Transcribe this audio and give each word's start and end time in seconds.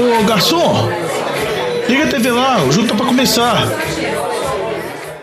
Ô 0.00 0.24
garçom, 0.24 0.88
liga 1.86 2.04
a 2.04 2.08
TV 2.08 2.30
lá, 2.30 2.62
o 2.64 2.72
jogo 2.72 2.88
tá 2.88 2.94
pra 2.94 3.04
começar. 3.04 3.68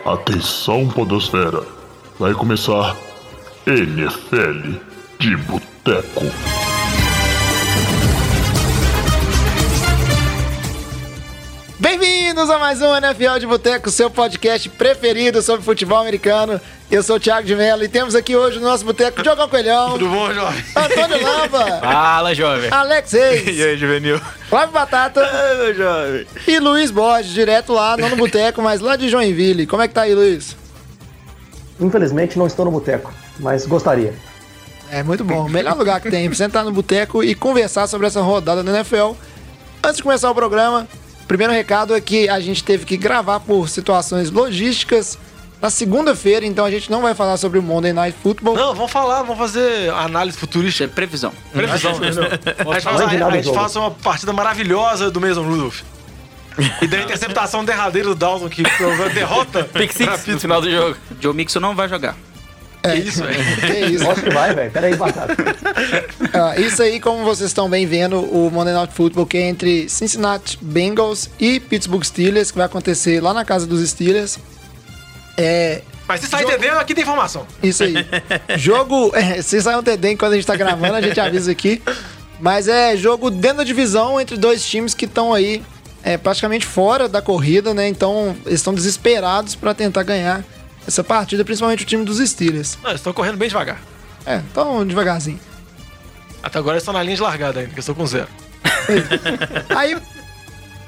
Atenção, 0.05 0.87
Podosfera. 0.87 1.63
Vai 2.19 2.33
começar 2.35 2.95
NFL 3.65 4.77
de 5.17 5.35
Boteco. 5.35 6.25
Bem-vindos 12.37 12.55
a 12.55 12.59
mais 12.59 12.79
um 12.83 12.95
NFL 12.95 13.39
de 13.39 13.47
Boteco, 13.47 13.89
seu 13.89 14.11
podcast 14.11 14.69
preferido 14.69 15.41
sobre 15.41 15.63
futebol 15.65 15.97
americano. 15.97 16.61
Eu 16.91 17.01
sou 17.01 17.15
o 17.15 17.19
Thiago 17.19 17.47
de 17.47 17.55
Mello 17.55 17.83
e 17.83 17.89
temos 17.89 18.13
aqui 18.13 18.35
hoje 18.35 18.59
no 18.59 18.65
nosso 18.67 18.85
boteco 18.85 19.23
Diogão 19.23 19.49
Coelhão, 19.49 19.93
Tudo 19.93 20.07
bom, 20.07 20.31
jovem? 20.31 20.63
Antônio 20.75 21.23
Lamba, 21.23 21.65
Fala, 21.81 22.35
jovem. 22.35 22.69
Alex 22.69 23.09
E 23.17 23.17
Reis, 23.17 23.59
aí, 23.59 23.75
juvenil? 23.75 24.21
Flávio 24.49 24.71
Batata 24.71 25.19
meu 25.57 25.73
jovem. 25.73 26.27
e 26.47 26.59
Luiz 26.59 26.91
Borges, 26.91 27.33
direto 27.33 27.73
lá, 27.73 27.97
não 27.97 28.07
no 28.07 28.15
boteco, 28.15 28.61
mas 28.61 28.81
lá 28.81 28.95
de 28.95 29.09
Joinville. 29.09 29.65
Como 29.65 29.81
é 29.81 29.87
que 29.87 29.95
tá 29.95 30.03
aí, 30.03 30.13
Luiz? 30.13 30.55
Infelizmente 31.79 32.37
não 32.37 32.45
estou 32.45 32.65
no 32.65 32.71
boteco, 32.71 33.11
mas 33.39 33.65
gostaria. 33.65 34.13
É 34.91 35.01
muito 35.01 35.23
bom. 35.23 35.47
O 35.47 35.49
melhor 35.49 35.75
lugar 35.75 35.99
que 35.99 36.11
tem 36.11 36.27
pra 36.27 36.37
sentar 36.37 36.63
no 36.63 36.71
boteco 36.71 37.23
e 37.23 37.33
conversar 37.33 37.87
sobre 37.87 38.05
essa 38.05 38.21
rodada 38.21 38.61
da 38.61 38.71
NFL. 38.71 39.13
Antes 39.83 39.97
de 39.97 40.03
começar 40.03 40.29
o 40.29 40.35
programa, 40.35 40.87
primeiro 41.27 41.53
recado 41.53 41.95
é 41.95 42.01
que 42.01 42.29
a 42.29 42.39
gente 42.39 42.63
teve 42.63 42.85
que 42.85 42.97
gravar 42.97 43.39
por 43.39 43.69
situações 43.69 44.31
logísticas 44.31 45.17
na 45.61 45.69
segunda-feira, 45.69 46.45
então 46.45 46.63
a 46.65 46.69
gente 46.71 46.89
não 46.91 47.01
vai 47.01 47.15
falar 47.15 47.35
sobre 47.37 47.57
o 47.57 47.63
Monday 47.63 47.91
Night 47.91 48.15
Football. 48.21 48.55
Não, 48.55 48.75
vamos 48.75 48.91
falar, 48.91 49.23
vamos 49.23 49.37
fazer 49.37 49.89
análise 49.91 50.37
Isso 50.37 50.45
futurística. 50.45 50.85
é 50.85 50.87
previsão. 50.87 51.33
Previsão. 51.51 51.91
A 51.91 51.93
gente, 51.95 52.15
faz, 52.83 53.01
a, 53.01 53.27
a 53.27 53.31
gente 53.31 53.53
faz 53.53 53.75
uma 53.75 53.91
partida 53.91 54.31
maravilhosa 54.33 55.09
do 55.09 55.19
Mason 55.19 55.43
Rudolph. 55.43 55.81
E 56.81 56.87
da 56.87 56.99
interceptação 56.99 57.63
derradeira 57.63 58.09
do 58.09 58.15
Dalton, 58.15 58.49
que 58.49 58.63
derrota. 59.13 59.63
Pick 59.63 59.91
six 59.91 60.25
no 60.27 60.39
final 60.39 60.59
do 60.61 60.69
jogo. 60.69 60.97
Joe 61.19 61.33
Mixon 61.33 61.59
não 61.59 61.75
vai 61.75 61.87
jogar. 61.87 62.15
É 62.83 62.95
isso, 62.95 63.23
velho. 63.23 63.37
Que 63.61 63.85
isso. 63.95 64.09
Acho 64.09 64.21
que 64.21 64.29
vai, 64.29 64.53
velho. 64.53 64.71
Pera 64.71 64.87
aí, 64.87 64.95
batata. 64.95 65.35
Ah, 66.33 66.59
isso 66.59 66.81
aí, 66.83 66.99
como 66.99 67.23
vocês 67.23 67.49
estão 67.49 67.69
bem 67.69 67.85
vendo, 67.85 68.19
o 68.19 68.49
Monday 68.51 68.73
Night 68.73 68.93
Football 68.93 69.25
que 69.25 69.37
é 69.37 69.41
entre 69.49 69.89
Cincinnati 69.89 70.57
Bengals 70.61 71.29
e 71.39 71.59
Pittsburgh 71.59 72.03
Steelers, 72.03 72.51
que 72.51 72.57
vai 72.57 72.65
acontecer 72.67 73.21
lá 73.21 73.33
na 73.33 73.43
casa 73.43 73.65
dos 73.65 73.87
Steelers. 73.89 74.37
É, 75.35 75.81
Mas 76.07 76.21
se 76.21 76.27
sair 76.27 76.41
Jogo- 76.43 76.53
entendendo, 76.53 76.77
aqui 76.79 76.93
tem 76.93 77.03
informação. 77.03 77.45
Isso 77.61 77.83
aí. 77.83 77.93
Jogo. 78.57 79.11
É, 79.15 79.41
se 79.41 79.61
sair 79.61 79.75
um 79.75 79.83
TD 79.83 80.11
enquanto 80.11 80.33
a 80.33 80.35
gente 80.35 80.47
tá 80.47 80.55
gravando, 80.55 80.93
a 80.95 81.01
gente 81.01 81.19
avisa 81.19 81.51
aqui. 81.51 81.81
Mas 82.39 82.67
é 82.67 82.95
jogo 82.95 83.31
dentro 83.31 83.57
da 83.57 83.63
divisão 83.63 84.21
entre 84.21 84.37
dois 84.37 84.63
times 84.63 84.93
que 84.93 85.05
estão 85.05 85.33
aí 85.33 85.63
é, 86.03 86.17
praticamente 86.17 86.67
fora 86.67 87.09
da 87.09 87.19
corrida, 87.19 87.73
né? 87.73 87.87
Então 87.87 88.35
eles 88.45 88.59
estão 88.59 88.75
desesperados 88.75 89.55
pra 89.55 89.73
tentar 89.73 90.03
ganhar 90.03 90.43
essa 90.87 91.03
partida, 91.03 91.43
principalmente 91.43 91.83
o 91.83 91.85
time 91.85 92.05
dos 92.05 92.17
Steelers. 92.17 92.77
Não, 92.81 92.91
eles 92.91 93.01
estão 93.01 93.11
correndo 93.11 93.37
bem 93.37 93.49
devagar. 93.49 93.79
É, 94.25 94.37
então 94.37 94.85
devagarzinho. 94.85 95.39
Até 96.41 96.59
agora 96.59 96.75
eles 96.75 96.83
estão 96.83 96.93
na 96.93 97.03
linha 97.03 97.15
de 97.15 97.21
largada 97.21 97.59
ainda, 97.59 97.71
que 97.71 97.77
eu 97.77 97.81
estou 97.81 97.93
com 97.93 98.05
zero. 98.05 98.27
Aí, 99.75 99.97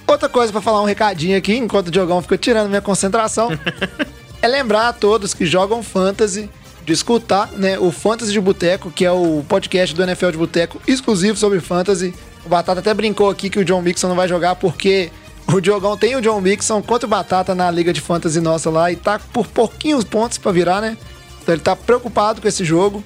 outra 0.07 0.29
coisa 0.29 0.51
pra 0.51 0.61
falar 0.61 0.81
um 0.81 0.85
recadinho 0.85 1.37
aqui, 1.37 1.55
enquanto 1.55 1.87
o 1.87 1.91
Diogão 1.91 2.21
fica 2.21 2.37
tirando 2.37 2.69
minha 2.69 2.81
concentração, 2.81 3.49
é 4.41 4.47
lembrar 4.47 4.87
a 4.87 4.93
todos 4.93 5.33
que 5.33 5.45
jogam 5.45 5.83
Fantasy 5.83 6.49
de 6.85 6.93
escutar 6.93 7.51
né, 7.51 7.77
o 7.77 7.91
Fantasy 7.91 8.31
de 8.31 8.39
Boteco, 8.39 8.89
que 8.89 9.05
é 9.05 9.11
o 9.11 9.43
podcast 9.47 9.93
do 9.93 10.01
NFL 10.01 10.31
de 10.31 10.37
Boteco 10.37 10.81
exclusivo 10.87 11.37
sobre 11.37 11.59
Fantasy. 11.59 12.13
O 12.45 12.49
Batata 12.49 12.79
até 12.79 12.93
brincou 12.93 13.29
aqui 13.29 13.49
que 13.49 13.59
o 13.59 13.65
John 13.65 13.81
Mixon 13.81 14.07
não 14.07 14.15
vai 14.15 14.27
jogar 14.27 14.55
porque 14.55 15.11
o 15.53 15.61
Diogão 15.61 15.97
tem 15.97 16.15
o 16.15 16.21
John 16.21 16.39
Mixon 16.39 16.81
contra 16.81 17.05
o 17.05 17.09
Batata 17.09 17.55
na 17.55 17.69
Liga 17.71 17.91
de 17.91 18.01
Fantasy 18.01 18.39
nossa 18.39 18.69
lá 18.69 18.91
e 18.91 18.95
tá 18.95 19.19
por 19.33 19.47
pouquinhos 19.47 20.03
pontos 20.03 20.37
pra 20.37 20.51
virar, 20.51 20.81
né? 20.81 20.97
Então 21.41 21.53
ele 21.53 21.61
tá 21.61 21.75
preocupado 21.75 22.41
com 22.41 22.47
esse 22.47 22.63
jogo. 22.63 23.03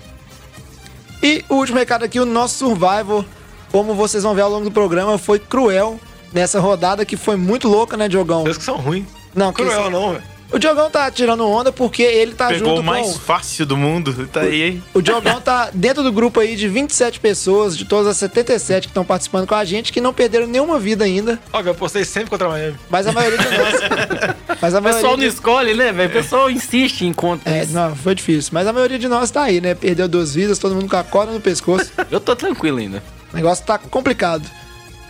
E 1.22 1.44
o 1.48 1.56
último 1.56 1.80
recado 1.80 2.04
aqui, 2.04 2.20
o 2.20 2.26
nosso 2.26 2.58
Survivor, 2.58 3.24
como 3.72 3.94
vocês 3.94 4.24
vão 4.24 4.36
ver 4.36 4.42
ao 4.42 4.50
longo 4.50 4.66
do 4.66 4.72
programa, 4.72 5.18
foi 5.18 5.40
cruel 5.40 6.00
nessa 6.34 6.60
rodada 6.60 7.06
que 7.06 7.16
foi 7.16 7.38
muito 7.38 7.68
louca, 7.68 7.96
né, 7.96 8.10
Diogão? 8.10 8.44
Vocês 8.44 8.58
que 8.58 8.64
são 8.64 8.76
ruins. 8.78 9.06
Não, 9.34 9.54
Cruel 9.54 9.90
não, 9.90 10.12
velho. 10.12 10.33
O 10.54 10.60
Diogão 10.60 10.88
tá 10.88 11.10
tirando 11.10 11.48
onda 11.48 11.72
porque 11.72 12.04
ele 12.04 12.34
tá 12.34 12.48
Pegou 12.50 12.70
junto 12.70 12.82
o 12.82 12.84
mais 12.84 13.08
com... 13.08 13.20
fácil 13.20 13.66
do 13.66 13.76
mundo. 13.76 14.28
Tá 14.28 14.42
aí, 14.42 14.62
hein? 14.62 14.84
O 14.94 15.02
Diogão 15.02 15.42
tá 15.42 15.72
dentro 15.74 16.04
do 16.04 16.12
grupo 16.12 16.40
aí 16.40 16.56
de 16.56 16.68
27 16.68 17.20
pessoas, 17.20 17.76
de 17.76 17.86
todas 17.86 18.06
as 18.06 18.18
77 18.18 18.88
que 18.88 18.92
estão 18.92 19.04
participando 19.04 19.48
com 19.48 19.56
a 19.56 19.66
gente, 19.66 19.92
que 19.92 20.00
não 20.00 20.14
perderam 20.14 20.46
nenhuma 20.46 20.80
vida 20.80 21.04
ainda, 21.06 21.40
Óbvio, 21.52 21.72
eu 21.72 21.76
postei 21.76 22.06
sempre 22.06 22.30
contra 22.30 22.48
a 22.48 22.52
Miami. 22.52 22.78
mas 22.88 23.08
a 23.08 23.12
maioria 23.12 23.40
de 23.40 23.58
nós... 23.58 23.74
mas 24.62 24.76
a 24.76 24.80
O 24.80 24.82
pessoal 24.82 24.82
maioria 24.84 25.10
não 25.10 25.18
de... 25.18 25.26
escolhe, 25.26 25.74
né, 25.74 25.92
velho? 25.92 26.10
O 26.10 26.14
pessoal 26.14 26.52
insiste 26.52 27.02
em 27.02 27.14
contas. 27.14 27.52
É, 27.52 27.66
não, 27.66 27.96
foi 27.96 28.14
difícil. 28.14 28.52
Mas 28.54 28.68
a 28.68 28.74
maioria 28.74 29.00
de 29.00 29.08
nós 29.08 29.32
tá 29.32 29.42
aí, 29.42 29.60
né? 29.60 29.74
Perdeu 29.74 30.08
duas 30.08 30.36
vidas, 30.36 30.60
todo 30.60 30.76
mundo 30.76 30.88
com 30.88 30.98
a 30.98 31.04
corda 31.04 31.34
no 31.34 31.42
pescoço. 31.42 31.92
Eu 32.12 32.20
tô 32.20 32.36
tranquilo 32.36 32.78
ainda. 32.78 33.02
O 33.34 33.36
negócio 33.36 33.66
tá 33.66 33.80
complicado. 33.80 34.48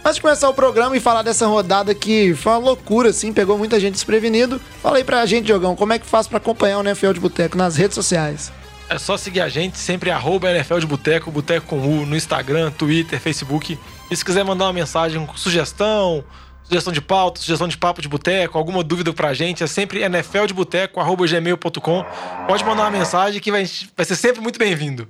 Antes 0.05 0.15
de 0.15 0.21
começar 0.21 0.49
o 0.49 0.53
programa 0.53 0.97
e 0.97 0.99
falar 0.99 1.21
dessa 1.21 1.47
rodada 1.47 1.95
que 1.95 2.33
foi 2.35 2.51
uma 2.51 2.57
loucura, 2.57 3.11
assim, 3.11 3.31
pegou 3.31 3.57
muita 3.57 3.79
gente 3.79 3.93
desprevenido, 3.93 4.59
fala 4.81 4.97
aí 4.97 5.03
pra 5.03 5.25
gente, 5.25 5.45
Diogão, 5.45 5.77
como 5.77 5.93
é 5.93 5.99
que 5.99 6.05
faz 6.05 6.27
pra 6.27 6.39
acompanhar 6.39 6.79
o 6.79 6.81
NFL 6.81 7.13
de 7.13 7.21
Boteco 7.21 7.57
nas 7.57 7.77
redes 7.77 7.95
sociais? 7.95 8.51
É 8.89 8.97
só 8.97 9.15
seguir 9.15 9.39
a 9.39 9.47
gente, 9.47 9.77
sempre 9.77 10.11
arroba 10.11 10.51
NFL 10.51 10.79
de 10.79 10.85
Boteco, 10.85 11.31
Boteco 11.31 11.67
com 11.67 11.79
U, 11.79 12.05
no 12.05 12.17
Instagram, 12.17 12.69
Twitter, 12.71 13.17
Facebook. 13.17 13.79
E 14.11 14.15
se 14.15 14.25
quiser 14.25 14.43
mandar 14.43 14.65
uma 14.65 14.73
mensagem 14.73 15.25
com 15.25 15.37
sugestão, 15.37 16.21
sugestão 16.65 16.91
de 16.91 17.01
pauta, 17.01 17.39
sugestão 17.39 17.69
de 17.69 17.77
papo 17.77 18.01
de 18.01 18.09
boteco, 18.09 18.57
alguma 18.57 18.83
dúvida 18.83 19.13
pra 19.13 19.33
gente, 19.33 19.63
é 19.63 19.67
sempre 19.67 20.03
nfldeboteco, 20.07 20.99
arroba 20.99 21.25
gmail.com. 21.25 22.05
Pode 22.45 22.65
mandar 22.65 22.83
uma 22.83 22.91
mensagem 22.91 23.39
que 23.39 23.49
vai, 23.49 23.65
vai 23.95 24.05
ser 24.05 24.17
sempre 24.17 24.41
muito 24.41 24.59
bem-vindo. 24.59 25.07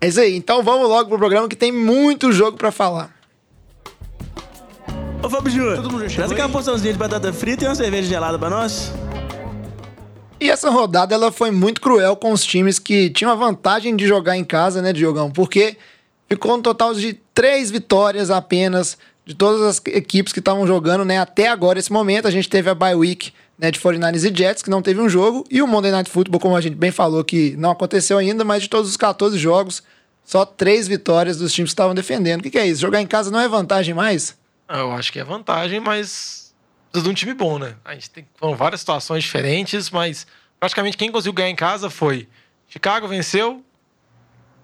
É 0.00 0.06
isso 0.06 0.20
aí, 0.20 0.36
então 0.36 0.62
vamos 0.62 0.88
logo 0.88 1.08
pro 1.08 1.18
programa 1.18 1.48
que 1.48 1.56
tem 1.56 1.72
muito 1.72 2.30
jogo 2.30 2.56
pra 2.56 2.70
falar. 2.70 3.19
Ô 5.22 5.28
Fábio 5.28 5.52
Júnior, 5.52 6.10
traz 6.10 6.32
aquela 6.32 6.48
porçãozinha 6.48 6.94
de 6.94 6.98
batata 6.98 7.30
frita 7.30 7.64
e 7.64 7.68
uma 7.68 7.74
cerveja 7.74 8.08
gelada 8.08 8.38
pra 8.38 8.48
nós. 8.48 8.90
E 10.40 10.48
essa 10.48 10.70
rodada 10.70 11.14
ela 11.14 11.30
foi 11.30 11.50
muito 11.50 11.78
cruel 11.78 12.16
com 12.16 12.32
os 12.32 12.42
times 12.42 12.78
que 12.78 13.10
tinham 13.10 13.30
a 13.30 13.34
vantagem 13.34 13.94
de 13.94 14.06
jogar 14.06 14.38
em 14.38 14.44
casa, 14.44 14.80
né, 14.80 14.94
Diogão? 14.94 15.30
Porque 15.30 15.76
ficou 16.26 16.56
um 16.56 16.62
total 16.62 16.94
de 16.94 17.20
três 17.34 17.70
vitórias 17.70 18.30
apenas 18.30 18.96
de 19.26 19.34
todas 19.34 19.60
as 19.60 19.82
equipes 19.88 20.32
que 20.32 20.38
estavam 20.38 20.66
jogando, 20.66 21.04
né? 21.04 21.18
Até 21.18 21.48
agora, 21.48 21.78
esse 21.78 21.92
momento, 21.92 22.26
a 22.26 22.30
gente 22.30 22.48
teve 22.48 22.70
a 22.70 22.74
bye 22.74 22.94
week 22.94 23.30
né, 23.58 23.70
de 23.70 23.78
49ers 23.78 24.24
e 24.24 24.34
Jets, 24.34 24.62
que 24.62 24.70
não 24.70 24.80
teve 24.80 25.02
um 25.02 25.08
jogo, 25.08 25.44
e 25.50 25.60
o 25.60 25.66
Monday 25.66 25.92
Night 25.92 26.08
Football, 26.08 26.40
como 26.40 26.56
a 26.56 26.62
gente 26.62 26.76
bem 26.76 26.90
falou, 26.90 27.22
que 27.22 27.54
não 27.58 27.70
aconteceu 27.72 28.16
ainda, 28.16 28.42
mas 28.42 28.62
de 28.62 28.70
todos 28.70 28.88
os 28.88 28.96
14 28.96 29.36
jogos, 29.36 29.82
só 30.24 30.46
três 30.46 30.88
vitórias 30.88 31.36
dos 31.36 31.52
times 31.52 31.70
que 31.70 31.74
estavam 31.74 31.94
defendendo. 31.94 32.40
O 32.40 32.42
que, 32.42 32.50
que 32.50 32.58
é 32.58 32.66
isso? 32.66 32.80
Jogar 32.80 33.02
em 33.02 33.06
casa 33.06 33.30
não 33.30 33.38
é 33.38 33.46
vantagem 33.46 33.94
mais? 33.94 34.39
Ah, 34.72 34.78
Eu 34.78 34.92
acho 34.92 35.12
que 35.12 35.18
é 35.18 35.24
vantagem, 35.24 35.80
mas 35.80 36.54
precisa 36.92 37.04
de 37.04 37.10
um 37.10 37.14
time 37.14 37.34
bom, 37.34 37.58
né? 37.58 37.74
A 37.84 37.94
gente 37.94 38.08
tem 38.08 38.24
foram 38.36 38.54
várias 38.54 38.80
situações 38.80 39.24
diferentes, 39.24 39.90
mas 39.90 40.26
praticamente 40.60 40.96
quem 40.96 41.10
conseguiu 41.10 41.32
ganhar 41.32 41.50
em 41.50 41.56
casa 41.56 41.90
foi 41.90 42.28
Chicago 42.68 43.08
venceu. 43.08 43.64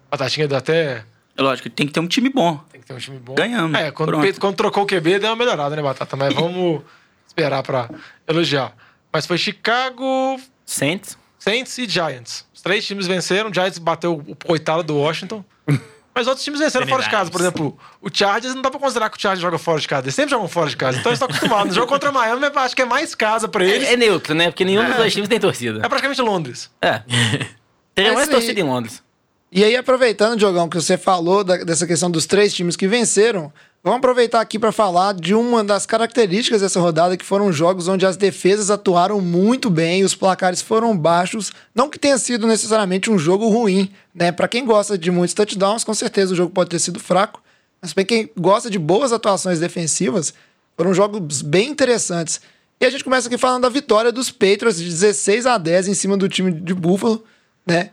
Batatinha 0.09 0.47
deu 0.47 0.57
até 0.57 1.03
É 1.35 1.41
lógico, 1.41 1.69
tem 1.69 1.85
que 1.85 1.91
ter 1.91 1.99
um 1.99 2.07
time 2.07 2.29
bom. 2.29 2.57
tem 2.71 2.79
que 2.79 2.87
ter 2.87 2.93
um 2.93 2.97
time 2.97 3.19
bom. 3.19 3.35
Ganhamos. 3.35 3.77
É, 3.77 3.91
quando, 3.91 4.09
Pronto. 4.09 4.39
quando 4.39 4.55
trocou 4.55 4.83
o 4.83 4.87
QB 4.87 5.19
deu 5.19 5.29
uma 5.29 5.35
melhorada, 5.35 5.75
né, 5.75 5.81
Batata? 5.81 6.15
Mas 6.15 6.33
vamos 6.35 6.81
esperar 7.27 7.61
pra 7.63 7.89
elogiar. 8.25 8.73
Mas 9.11 9.25
foi 9.25 9.37
Chicago, 9.37 10.39
Saints. 10.65 11.17
Saints 11.37 11.77
e 11.77 11.87
Giants. 11.87 12.45
Os 12.53 12.61
três 12.61 12.85
times 12.85 13.07
venceram. 13.07 13.49
O 13.49 13.53
Giants 13.53 13.77
bateu 13.77 14.13
o 14.25 14.35
coitado 14.35 14.83
do 14.83 14.95
Washington. 14.95 15.43
Mas 16.17 16.25
outros 16.25 16.43
times 16.43 16.59
venceram 16.59 16.87
fora 16.87 17.03
de 17.03 17.09
casa. 17.11 17.29
Por 17.29 17.39
exemplo, 17.39 17.77
o 18.01 18.09
Chargers 18.11 18.55
não 18.55 18.61
dá 18.63 18.71
pra 18.71 18.79
considerar 18.79 19.07
que 19.11 19.17
o 19.17 19.21
Chargers 19.21 19.39
joga 19.39 19.59
fora 19.59 19.79
de 19.79 19.87
casa. 19.87 20.05
Eles 20.05 20.15
sempre 20.15 20.31
jogam 20.31 20.47
fora 20.47 20.67
de 20.67 20.75
casa. 20.75 20.97
Então 20.97 21.11
eles 21.11 21.17
estão 21.21 21.27
acostumados. 21.29 21.67
No 21.67 21.73
jogo 21.75 21.87
contra 21.87 22.11
Miami, 22.11 22.41
eu 22.43 22.59
acho 22.59 22.75
que 22.75 22.81
é 22.81 22.85
mais 22.85 23.13
casa 23.13 23.47
pra 23.47 23.63
eles. 23.63 23.87
É, 23.87 23.93
é 23.93 23.95
neutro, 23.95 24.33
né? 24.33 24.49
Porque 24.49 24.65
nenhum 24.65 24.83
dos 24.83 24.95
dois 24.95 25.13
times 25.13 25.29
tem 25.29 25.39
torcida. 25.39 25.79
É 25.85 25.87
praticamente 25.87 26.19
Londres. 26.21 26.71
É. 26.81 27.01
Teria 27.93 28.11
É 28.11 28.13
mais 28.15 28.27
torcida 28.27 28.59
em 28.59 28.63
Londres. 28.63 29.03
E 29.51 29.63
aí, 29.63 29.75
aproveitando, 29.75 30.35
Diogão, 30.37 30.67
que 30.67 30.75
você 30.75 30.97
falou 30.97 31.43
da- 31.43 31.57
dessa 31.57 31.85
questão 31.85 32.09
dos 32.09 32.25
três 32.25 32.51
times 32.53 32.75
que 32.75 32.87
venceram, 32.87 33.53
vamos 33.83 33.99
aproveitar 33.99 34.41
aqui 34.41 34.59
para 34.59 34.71
falar 34.71 35.13
de 35.13 35.33
uma 35.33 35.63
das 35.63 35.85
características 35.85 36.61
dessa 36.61 36.79
rodada, 36.79 37.15
que 37.15 37.25
foram 37.25 37.51
jogos 37.51 37.87
onde 37.87 38.05
as 38.05 38.17
defesas 38.17 38.69
atuaram 38.69 39.21
muito 39.21 39.69
bem, 39.69 40.03
os 40.03 40.15
placares 40.15 40.61
foram 40.61 40.97
baixos. 40.97 41.51
Não 41.73 41.89
que 41.89 41.99
tenha 41.99 42.17
sido 42.17 42.47
necessariamente 42.47 43.09
um 43.09 43.17
jogo 43.17 43.47
ruim, 43.47 43.91
né? 44.13 44.31
Para 44.31 44.47
quem 44.47 44.65
gosta 44.65 44.97
de 44.97 45.11
muitos 45.11 45.33
touchdowns, 45.33 45.83
com 45.83 45.93
certeza 45.93 46.33
o 46.33 46.35
jogo 46.35 46.51
pode 46.51 46.69
ter 46.69 46.79
sido 46.79 46.99
fraco, 46.99 47.41
mas 47.81 47.93
para 47.93 48.03
quem 48.03 48.29
gosta 48.37 48.69
de 48.69 48.79
boas 48.79 49.11
atuações 49.11 49.59
defensivas, 49.59 50.33
foram 50.75 50.93
jogos 50.93 51.41
bem 51.41 51.69
interessantes. 51.69 52.41
E 52.79 52.85
a 52.85 52.89
gente 52.89 53.03
começa 53.03 53.27
aqui 53.27 53.37
falando 53.37 53.63
da 53.63 53.69
vitória 53.69 54.11
dos 54.11 54.29
Patriots 54.29 54.77
de 54.77 54.85
16 54.85 55.47
a 55.47 55.57
10 55.57 55.87
em 55.87 55.93
cima 55.95 56.15
do 56.15 56.29
time 56.29 56.51
de 56.51 56.73
Buffalo, 56.73 57.23
né? 57.65 57.89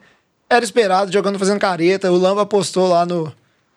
Era 0.49 0.63
esperado, 0.63 1.11
jogando 1.11 1.39
fazendo 1.39 1.59
careta. 1.59 2.13
O 2.13 2.17
Lamba 2.19 2.43
apostou 2.43 2.87
lá 2.87 3.07
no, 3.07 3.33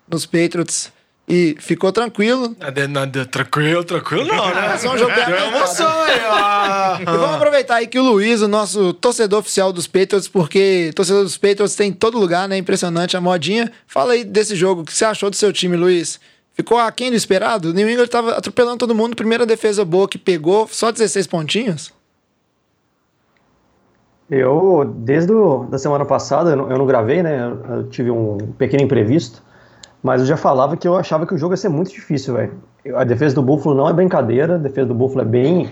nos 0.09 0.25
Patriots 0.25 0.91
e 1.27 1.57
ficou 1.59 1.91
tranquilo. 1.91 2.55
Nada, 2.57 2.87
nada, 2.87 3.25
tranquilo, 3.25 3.83
tranquilo 3.83 4.25
não, 4.25 4.47
né? 4.47 4.69
Mas 4.69 4.85
é 4.85 4.89
um 4.89 4.97
jogo 4.97 5.13
bem 5.13 5.25
emoção 5.25 6.01
aí, 6.03 6.21
ó. 6.25 7.01
E 7.01 7.05
vamos 7.05 7.35
aproveitar 7.35 7.75
aí 7.75 7.87
que 7.87 7.99
o 7.99 8.03
Luiz, 8.03 8.41
o 8.41 8.47
nosso 8.47 8.93
torcedor 8.93 9.39
oficial 9.39 9.73
dos 9.73 9.87
Patriots, 9.87 10.29
porque 10.29 10.91
torcedor 10.95 11.23
dos 11.23 11.37
Patriots 11.37 11.75
tem 11.75 11.89
em 11.89 11.93
todo 11.93 12.17
lugar, 12.17 12.47
né? 12.47 12.57
Impressionante 12.57 13.17
a 13.17 13.21
modinha. 13.21 13.69
Fala 13.85 14.13
aí 14.13 14.23
desse 14.23 14.55
jogo, 14.55 14.81
o 14.81 14.85
que 14.85 14.93
você 14.93 15.03
achou 15.03 15.29
do 15.29 15.35
seu 15.35 15.51
time, 15.51 15.75
Luiz? 15.75 16.19
Ficou 16.53 16.79
aquém 16.79 17.11
do 17.11 17.17
esperado? 17.17 17.69
O 17.69 17.73
New 17.73 17.89
England 17.89 18.07
tava 18.07 18.31
atropelando 18.31 18.77
todo 18.77 18.95
mundo, 18.95 19.15
primeira 19.15 19.45
defesa 19.45 19.83
boa 19.83 20.07
que 20.07 20.17
pegou, 20.17 20.67
só 20.71 20.91
16 20.91 21.27
pontinhos? 21.27 21.93
Eu, 24.29 24.83
desde 24.97 25.31
a 25.33 25.69
da 25.69 25.77
semana 25.77 26.05
passada, 26.05 26.51
eu 26.51 26.55
não, 26.55 26.71
eu 26.71 26.77
não 26.77 26.85
gravei, 26.85 27.21
né? 27.21 27.53
Eu 27.69 27.89
tive 27.89 28.11
um 28.11 28.37
pequeno 28.57 28.83
imprevisto, 28.83 29.43
mas 30.01 30.21
eu 30.21 30.27
já 30.27 30.37
falava 30.37 30.77
que 30.77 30.87
eu 30.87 30.95
achava 30.95 31.25
que 31.25 31.33
o 31.33 31.37
jogo 31.37 31.53
ia 31.53 31.57
ser 31.57 31.69
muito 31.69 31.91
difícil, 31.91 32.35
velho. 32.35 32.53
A 32.95 33.03
defesa 33.03 33.35
do 33.35 33.41
Buffalo 33.41 33.75
não 33.75 33.89
é 33.89 33.93
brincadeira, 33.93 34.55
a 34.55 34.57
defesa 34.57 34.87
do 34.87 34.93
Buffalo 34.93 35.21
é 35.21 35.25
bem. 35.25 35.71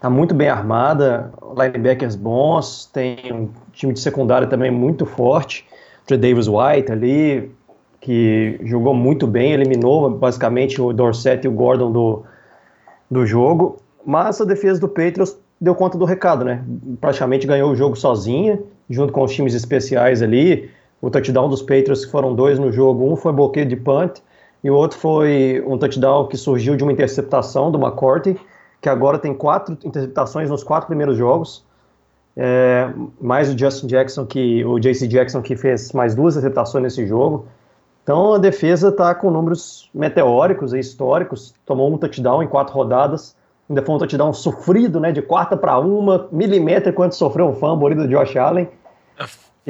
tá 0.00 0.08
muito 0.08 0.34
bem 0.34 0.48
armada, 0.48 1.32
linebackers 1.56 2.16
bons, 2.16 2.86
tem 2.86 3.32
um 3.32 3.48
time 3.72 3.92
de 3.92 4.00
secundária 4.00 4.46
também 4.46 4.70
muito 4.70 5.04
forte. 5.04 5.66
O 6.10 6.16
Davis 6.16 6.48
White 6.48 6.90
ali, 6.90 7.52
que 8.00 8.58
jogou 8.64 8.94
muito 8.94 9.26
bem, 9.26 9.52
eliminou 9.52 10.08
basicamente 10.08 10.80
o 10.80 10.92
Dorset 10.92 11.44
e 11.44 11.48
o 11.48 11.52
Gordon 11.52 11.92
do, 11.92 12.22
do 13.10 13.26
jogo. 13.26 13.76
Mas 14.06 14.40
a 14.40 14.44
defesa 14.44 14.80
do 14.80 14.88
Patriots 14.88 15.36
deu 15.60 15.74
conta 15.74 15.98
do 15.98 16.04
recado, 16.04 16.44
né? 16.44 16.64
Praticamente 17.00 17.46
ganhou 17.46 17.70
o 17.70 17.76
jogo 17.76 17.96
sozinha, 17.96 18.58
junto 18.88 19.12
com 19.12 19.22
os 19.22 19.34
times 19.34 19.54
especiais 19.54 20.22
ali. 20.22 20.70
O 21.00 21.10
touchdown 21.10 21.48
dos 21.48 21.62
Patriots, 21.62 22.04
que 22.04 22.10
foram 22.10 22.34
dois 22.34 22.58
no 22.58 22.72
jogo, 22.72 23.10
um 23.10 23.16
foi 23.16 23.32
bloqueio 23.32 23.66
de 23.66 23.76
punt 23.76 24.20
e 24.62 24.70
o 24.70 24.74
outro 24.74 24.98
foi 24.98 25.62
um 25.66 25.78
touchdown 25.78 26.26
que 26.26 26.36
surgiu 26.36 26.76
de 26.76 26.82
uma 26.82 26.92
interceptação 26.92 27.70
do 27.70 27.78
McCourty, 27.78 28.36
que 28.80 28.88
agora 28.88 29.18
tem 29.18 29.32
quatro 29.32 29.76
interceptações 29.84 30.50
nos 30.50 30.64
quatro 30.64 30.88
primeiros 30.88 31.16
jogos. 31.16 31.64
É, 32.36 32.88
mais 33.20 33.52
o 33.52 33.58
Justin 33.58 33.86
Jackson, 33.86 34.24
que 34.24 34.64
o 34.64 34.78
JC 34.78 35.08
Jackson, 35.08 35.42
que 35.42 35.56
fez 35.56 35.92
mais 35.92 36.14
duas 36.14 36.36
interceptações 36.36 36.82
nesse 36.82 37.06
jogo. 37.06 37.46
Então 38.02 38.34
a 38.34 38.38
defesa 38.38 38.88
está 38.88 39.14
com 39.14 39.30
números 39.30 39.90
meteóricos 39.92 40.72
e 40.72 40.78
históricos. 40.78 41.54
Tomou 41.66 41.92
um 41.92 41.98
touchdown 41.98 42.42
em 42.42 42.48
quatro 42.48 42.74
rodadas. 42.74 43.36
Ainda 43.68 43.82
foi 43.82 43.94
um 43.94 43.98
touchdown 43.98 44.32
sofrido, 44.32 44.98
né? 44.98 45.12
De 45.12 45.20
quarta 45.20 45.56
para 45.56 45.78
uma, 45.78 46.26
milímetro, 46.32 46.92
quando 46.92 47.12
sofreu 47.12 47.48
um 47.48 47.86
ali 47.86 47.94
do 47.94 48.08
Josh 48.08 48.36
Allen. 48.36 48.68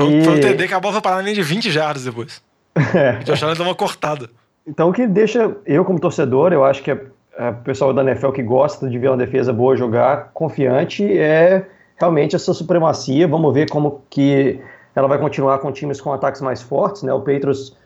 Foi 0.04 0.34
um 0.34 0.40
TD 0.40 0.68
que 0.68 0.74
a 0.74 0.80
bola 0.80 0.94
foi 0.94 1.02
parar 1.02 1.16
na 1.16 1.22
linha 1.22 1.34
de 1.34 1.42
20 1.42 1.70
jardas 1.70 2.04
depois. 2.04 2.42
É. 2.94 3.18
O 3.20 3.24
Josh 3.24 3.42
Allen 3.42 3.56
deu 3.56 3.64
uma 3.66 3.74
cortada. 3.74 4.30
Então, 4.64 4.88
o 4.90 4.92
que 4.92 5.04
deixa 5.04 5.56
eu, 5.66 5.84
como 5.84 5.98
torcedor, 5.98 6.52
eu 6.52 6.64
acho 6.64 6.80
que 6.80 6.92
o 6.92 7.54
pessoal 7.64 7.92
da 7.92 8.02
NFL 8.02 8.30
que 8.30 8.42
gosta 8.42 8.88
de 8.88 8.96
ver 8.98 9.08
uma 9.08 9.16
defesa 9.16 9.52
boa 9.52 9.76
jogar, 9.76 10.30
confiante, 10.32 11.04
é 11.18 11.66
realmente 11.96 12.36
essa 12.36 12.54
supremacia. 12.54 13.26
Vamos 13.26 13.52
ver 13.52 13.68
como 13.68 14.02
que 14.08 14.60
ela 14.94 15.08
vai 15.08 15.18
continuar 15.18 15.58
com 15.58 15.72
times 15.72 16.00
com 16.00 16.12
ataques 16.12 16.40
mais 16.40 16.62
fortes, 16.62 17.02
né? 17.02 17.12
O 17.12 17.20
Patriots 17.20 17.76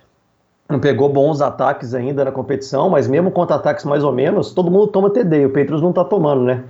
não 0.69 0.81
pegou 0.81 1.09
bons 1.09 1.41
ataques 1.41 1.95
ainda 1.95 2.25
na 2.25 2.33
competição, 2.33 2.89
mas 2.89 3.07
mesmo 3.07 3.31
contra 3.31 3.57
ataques 3.57 3.85
mais 3.85 4.03
ou 4.03 4.13
menos, 4.13 4.53
todo 4.53 4.71
mundo 4.71 4.89
toma 4.89 5.11
TD, 5.11 5.47
o 5.47 5.51
Patriots 5.51 5.83
não 5.83 5.93
tá 5.93 6.05
tomando, 6.05 6.43
né? 6.43 6.65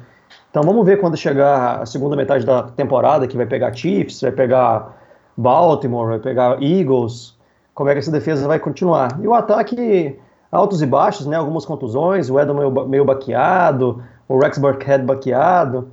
Então 0.51 0.63
vamos 0.63 0.85
ver 0.85 1.01
quando 1.01 1.17
chegar 1.17 1.81
a 1.81 1.87
segunda 1.87 2.17
metade 2.17 2.45
da 2.45 2.65
temporada, 2.65 3.27
que 3.27 3.37
vai 3.37 3.47
pegar 3.47 3.73
Chiefs, 3.73 4.21
vai 4.21 4.33
pegar 4.33 5.02
Baltimore, 5.37 6.09
vai 6.09 6.19
pegar 6.19 6.63
Eagles, 6.63 7.37
como 7.75 7.89
é 7.89 7.93
que 7.95 7.99
essa 8.01 8.11
defesa 8.11 8.47
vai 8.47 8.59
continuar. 8.59 9.19
E 9.23 9.27
o 9.27 9.35
ataque, 9.35 10.17
altos 10.51 10.83
e 10.83 10.87
baixos, 10.87 11.27
né? 11.27 11.37
Algumas 11.37 11.65
contusões, 11.65 12.29
o 12.31 12.39
Edom 12.39 12.55
meio, 12.55 12.71
ba- 12.71 12.85
meio 12.85 13.05
baqueado, 13.05 14.03
o 14.29 14.39
Rex 14.39 14.59
Burkhead 14.59 15.05
baqueado. 15.05 15.89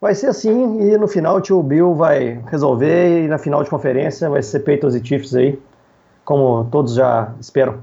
Vai 0.00 0.14
ser 0.14 0.26
assim, 0.26 0.80
e 0.82 0.98
no 0.98 1.08
final 1.08 1.36
o 1.36 1.40
tio 1.40 1.62
Bill 1.62 1.94
vai 1.94 2.42
resolver, 2.50 3.24
e 3.24 3.28
na 3.28 3.38
final 3.38 3.62
de 3.64 3.70
conferência 3.70 4.28
vai 4.28 4.42
ser 4.42 4.60
Patriots 4.60 4.94
e 4.94 5.04
Chiefs 5.04 5.34
aí, 5.34 5.58
como 6.24 6.68
todos 6.70 6.94
já 6.94 7.32
esperam. 7.40 7.78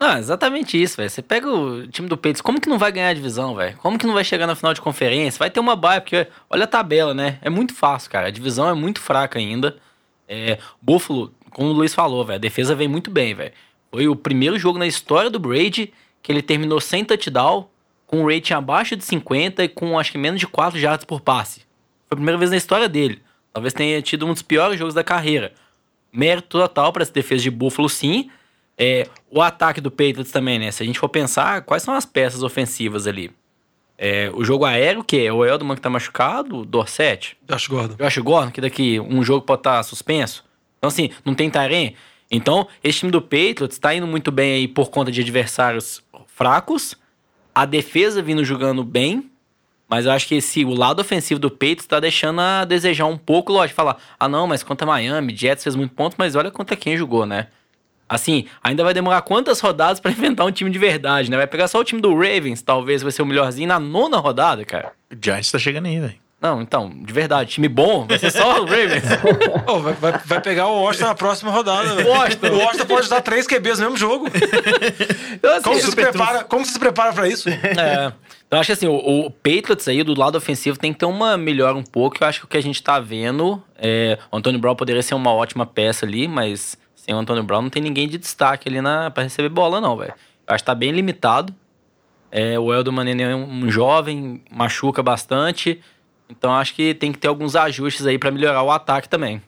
Ah, 0.00 0.18
exatamente 0.18 0.82
isso, 0.82 0.96
velho. 0.96 1.08
Você 1.08 1.22
pega 1.22 1.48
o 1.48 1.86
time 1.86 2.08
do 2.08 2.16
Patriots, 2.16 2.40
como 2.40 2.60
que 2.60 2.68
não 2.68 2.76
vai 2.78 2.90
ganhar 2.90 3.10
a 3.10 3.14
divisão, 3.14 3.54
velho? 3.54 3.76
Como 3.78 3.96
que 3.96 4.04
não 4.06 4.14
vai 4.14 4.24
chegar 4.24 4.48
na 4.48 4.56
final 4.56 4.74
de 4.74 4.80
conferência? 4.80 5.38
Vai 5.38 5.48
ter 5.48 5.60
uma 5.60 5.76
baia, 5.76 6.00
porque 6.00 6.26
olha 6.50 6.64
a 6.64 6.66
tabela, 6.66 7.14
né? 7.14 7.38
É 7.40 7.48
muito 7.48 7.72
fácil, 7.72 8.10
cara. 8.10 8.26
A 8.26 8.30
divisão 8.32 8.68
é 8.68 8.74
muito 8.74 9.00
fraca 9.00 9.38
ainda. 9.38 9.76
É, 10.28 10.58
Buffalo, 10.80 11.32
como 11.50 11.68
o 11.68 11.72
Luiz 11.72 11.94
falou, 11.94 12.24
velho, 12.24 12.36
a 12.36 12.40
defesa 12.40 12.74
vem 12.74 12.88
muito 12.88 13.10
bem, 13.10 13.34
velho. 13.34 13.52
Foi 13.90 14.08
o 14.08 14.16
primeiro 14.16 14.58
jogo 14.58 14.78
na 14.78 14.86
história 14.86 15.28
do 15.28 15.38
Brady 15.38 15.92
que 16.22 16.30
ele 16.30 16.40
terminou 16.40 16.80
sem 16.80 17.04
touchdown, 17.04 17.68
com 18.06 18.22
um 18.22 18.26
rating 18.26 18.54
abaixo 18.54 18.94
de 18.94 19.04
50 19.04 19.64
e 19.64 19.68
com 19.68 19.98
acho 19.98 20.12
que 20.12 20.18
menos 20.18 20.38
de 20.38 20.46
4 20.46 20.78
jardas 20.78 21.04
por 21.04 21.20
passe. 21.20 21.60
Foi 22.08 22.14
a 22.14 22.16
primeira 22.16 22.38
vez 22.38 22.50
na 22.50 22.56
história 22.56 22.88
dele. 22.88 23.22
Talvez 23.52 23.74
tenha 23.74 24.00
tido 24.00 24.26
um 24.26 24.32
dos 24.32 24.42
piores 24.42 24.78
jogos 24.78 24.94
da 24.94 25.02
carreira. 25.02 25.52
Mérito 26.12 26.58
total 26.58 26.92
para 26.92 27.02
essa 27.02 27.12
defesa 27.12 27.42
de 27.42 27.50
Buffalo, 27.50 27.88
sim. 27.88 28.30
É, 28.78 29.06
o 29.30 29.42
ataque 29.42 29.80
do 29.80 29.90
Patriots 29.90 30.30
também, 30.30 30.58
né? 30.58 30.70
Se 30.70 30.82
a 30.82 30.86
gente 30.86 30.98
for 30.98 31.08
pensar, 31.08 31.62
quais 31.62 31.82
são 31.82 31.94
as 31.94 32.06
peças 32.06 32.42
ofensivas 32.42 33.06
ali? 33.06 33.30
É, 34.04 34.32
o 34.34 34.42
jogo 34.42 34.64
aéreo, 34.64 35.04
que 35.04 35.24
é 35.24 35.32
o 35.32 35.44
Eldman 35.44 35.76
que 35.76 35.80
tá 35.80 35.88
machucado, 35.88 36.58
o 36.58 36.64
Dorset, 36.64 37.36
Josh 37.48 37.68
Gordon. 37.68 37.94
Josh 37.94 38.18
Gordon, 38.18 38.50
que 38.50 38.60
daqui 38.60 38.98
um 38.98 39.22
jogo 39.22 39.46
pode 39.46 39.60
estar 39.60 39.80
suspenso. 39.84 40.44
Então, 40.76 40.88
assim, 40.88 41.10
não 41.24 41.36
tem 41.36 41.48
Tyrene. 41.48 41.94
Então, 42.28 42.66
esse 42.82 42.98
time 42.98 43.12
do 43.12 43.22
Patriots 43.22 43.78
tá 43.78 43.94
indo 43.94 44.04
muito 44.04 44.32
bem 44.32 44.54
aí 44.54 44.66
por 44.66 44.90
conta 44.90 45.12
de 45.12 45.20
adversários 45.20 46.02
fracos. 46.26 46.96
A 47.54 47.64
defesa 47.64 48.20
vindo 48.20 48.44
jogando 48.44 48.82
bem. 48.82 49.30
Mas 49.88 50.04
eu 50.04 50.10
acho 50.10 50.26
que 50.26 50.34
esse, 50.34 50.64
o 50.64 50.74
lado 50.74 50.98
ofensivo 50.98 51.38
do 51.38 51.48
Patriots 51.48 51.86
tá 51.86 52.00
deixando 52.00 52.40
a 52.40 52.64
desejar 52.64 53.06
um 53.06 53.16
pouco. 53.16 53.52
Lógico, 53.52 53.76
falar, 53.76 53.98
ah 54.18 54.28
não, 54.28 54.48
mas 54.48 54.64
contra 54.64 54.84
Miami, 54.84 55.36
Jets 55.36 55.62
fez 55.62 55.76
muito 55.76 55.94
ponto, 55.94 56.16
mas 56.18 56.34
olha 56.34 56.50
contra 56.50 56.74
quem 56.74 56.96
jogou, 56.96 57.24
né? 57.24 57.46
Assim, 58.08 58.46
ainda 58.62 58.84
vai 58.84 58.92
demorar 58.92 59.22
quantas 59.22 59.58
rodadas 59.60 59.98
pra 60.00 60.10
inventar 60.12 60.46
um 60.46 60.52
time 60.52 60.70
de 60.70 60.78
verdade, 60.78 61.30
né? 61.30 61.36
Vai 61.36 61.46
pegar 61.46 61.68
só 61.68 61.78
o 61.80 61.84
time 61.84 62.00
do 62.00 62.12
Ravens, 62.14 62.60
talvez 62.62 63.02
vai 63.02 63.10
ser 63.12 63.22
o 63.22 63.26
melhorzinho 63.26 63.68
na 63.68 63.78
nona 63.80 64.18
rodada, 64.18 64.64
cara. 64.64 64.92
O 65.10 65.16
Giants 65.22 65.50
tá 65.50 65.58
chegando 65.58 65.86
aí, 65.86 65.98
velho. 66.00 66.22
Não, 66.40 66.60
então, 66.60 66.90
de 66.92 67.12
verdade, 67.12 67.50
time 67.52 67.68
bom, 67.68 68.04
vai 68.04 68.18
ser 68.18 68.32
só 68.32 68.60
o 68.62 68.64
Ravens. 68.64 69.04
Pô, 69.64 69.78
vai, 69.78 69.92
vai- 69.94 70.20
vai 70.24 70.40
pegar 70.40 70.66
o 70.66 70.82
Washington 70.82 71.06
na 71.06 71.14
próxima 71.14 71.52
rodada. 71.52 71.94
velho. 71.94 72.08
Washington. 72.08 72.48
O 72.48 72.58
Washington 72.58 72.86
pode 72.86 73.08
dar 73.08 73.20
três 73.20 73.46
QBs 73.46 73.78
no 73.78 73.84
mesmo 73.84 73.96
jogo. 73.96 74.26
Então, 75.34 75.52
assim, 75.52 75.62
Como 75.62 75.76
você 75.80 75.86
se 75.90 75.94
prepara, 75.94 76.44
como 76.44 76.64
você 76.66 76.72
se 76.72 76.78
prepara 76.80 77.12
pra 77.12 77.28
isso? 77.28 77.48
É. 77.48 78.12
Então, 78.46 78.58
acho 78.60 78.66
que 78.66 78.72
assim, 78.72 78.86
o, 78.88 78.94
o 79.26 79.30
Patriots 79.30 79.86
aí, 79.88 80.02
do 80.02 80.18
lado 80.18 80.36
ofensivo, 80.36 80.76
tem 80.78 80.92
que 80.92 80.98
ter 80.98 81.06
uma 81.06 81.36
melhora 81.38 81.76
um 81.76 81.82
pouco. 81.84 82.16
Eu 82.20 82.26
acho 82.26 82.40
que 82.40 82.44
o 82.44 82.48
que 82.48 82.56
a 82.56 82.62
gente 82.62 82.82
tá 82.82 82.98
vendo. 83.00 83.62
É, 83.78 84.18
o 84.30 84.36
Antônio 84.36 84.58
Brown 84.60 84.74
poderia 84.76 85.02
ser 85.02 85.14
uma 85.14 85.32
ótima 85.32 85.64
peça 85.64 86.04
ali, 86.04 86.26
mas 86.28 86.76
sem 87.02 87.12
o 87.12 87.18
Antônio 87.18 87.42
Brown 87.42 87.62
não 87.62 87.70
tem 87.70 87.82
ninguém 87.82 88.06
de 88.06 88.16
destaque 88.16 88.68
ali 88.68 88.80
na, 88.80 89.10
pra 89.10 89.24
receber 89.24 89.48
bola, 89.48 89.80
não, 89.80 89.96
velho. 89.96 90.14
Acho 90.46 90.62
que 90.62 90.66
tá 90.66 90.74
bem 90.74 90.92
limitado. 90.92 91.52
É, 92.30 92.56
o 92.56 92.72
Eldo 92.72 92.92
Manene 92.92 93.24
é 93.24 93.34
um 93.34 93.68
jovem, 93.68 94.40
machuca 94.48 95.02
bastante. 95.02 95.82
Então 96.30 96.54
acho 96.54 96.72
que 96.74 96.94
tem 96.94 97.10
que 97.10 97.18
ter 97.18 97.26
alguns 97.26 97.56
ajustes 97.56 98.06
aí 98.06 98.18
pra 98.18 98.30
melhorar 98.30 98.62
o 98.62 98.70
ataque 98.70 99.08
também. 99.08 99.42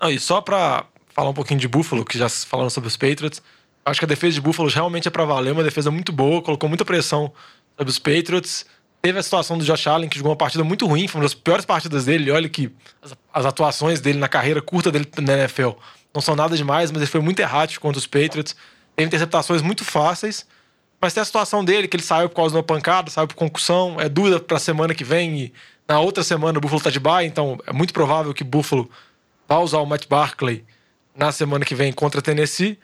Não, 0.00 0.10
e 0.10 0.18
só 0.18 0.40
pra 0.40 0.84
falar 1.14 1.30
um 1.30 1.32
pouquinho 1.32 1.60
de 1.60 1.68
Buffalo, 1.68 2.04
que 2.04 2.18
já 2.18 2.28
falaram 2.28 2.70
sobre 2.70 2.88
os 2.88 2.96
Patriots, 2.96 3.40
acho 3.84 4.00
que 4.00 4.04
a 4.04 4.08
defesa 4.08 4.34
de 4.34 4.40
Buffalo 4.40 4.68
realmente 4.68 5.06
é 5.06 5.10
pra 5.10 5.24
valer, 5.24 5.52
uma 5.52 5.62
defesa 5.62 5.92
muito 5.92 6.10
boa, 6.10 6.42
colocou 6.42 6.68
muita 6.68 6.84
pressão 6.84 7.32
sobre 7.78 7.88
os 7.88 8.00
Patriots. 8.00 8.66
Teve 9.00 9.20
a 9.20 9.22
situação 9.22 9.56
do 9.56 9.64
Josh 9.64 9.86
Allen, 9.86 10.08
que 10.08 10.18
jogou 10.18 10.32
uma 10.32 10.36
partida 10.36 10.64
muito 10.64 10.88
ruim, 10.88 11.06
foi 11.06 11.20
uma 11.20 11.24
das 11.24 11.34
piores 11.34 11.64
partidas 11.64 12.06
dele. 12.06 12.32
Olha 12.32 12.48
que 12.48 12.72
as, 13.00 13.14
as 13.32 13.46
atuações 13.46 14.00
dele 14.00 14.18
na 14.18 14.26
carreira 14.26 14.60
curta 14.60 14.90
dele 14.90 15.08
na 15.22 15.34
NFL 15.34 15.70
não 16.16 16.22
são 16.22 16.34
nada 16.34 16.56
demais, 16.56 16.90
mas 16.90 17.02
ele 17.02 17.10
foi 17.10 17.20
muito 17.20 17.40
errático 17.40 17.82
contra 17.82 17.98
os 17.98 18.06
Patriots. 18.06 18.56
Teve 18.96 19.06
interceptações 19.06 19.62
muito 19.62 19.84
fáceis. 19.84 20.46
Mas 21.00 21.12
tem 21.12 21.20
a 21.20 21.24
situação 21.24 21.64
dele, 21.64 21.86
que 21.86 21.96
ele 21.96 22.02
saiu 22.02 22.28
por 22.28 22.36
causa 22.36 22.52
de 22.52 22.56
uma 22.56 22.62
pancada, 22.62 23.10
saiu 23.10 23.28
por 23.28 23.34
concussão, 23.34 24.00
é 24.00 24.08
dúvida 24.08 24.40
pra 24.40 24.58
semana 24.58 24.94
que 24.94 25.04
vem 25.04 25.38
e 25.38 25.52
na 25.86 26.00
outra 26.00 26.24
semana 26.24 26.58
o 26.58 26.60
Buffalo 26.60 26.80
tá 26.80 26.90
de 26.90 26.98
bye, 26.98 27.26
então 27.26 27.58
é 27.66 27.72
muito 27.72 27.92
provável 27.92 28.32
que 28.34 28.42
Buffalo 28.42 28.90
vá 29.46 29.58
usar 29.58 29.78
o 29.78 29.86
Matt 29.86 30.06
Barkley 30.08 30.64
na 31.14 31.30
semana 31.30 31.64
que 31.64 31.74
vem 31.74 31.92
contra 31.92 32.22
Tennessee. 32.22 32.78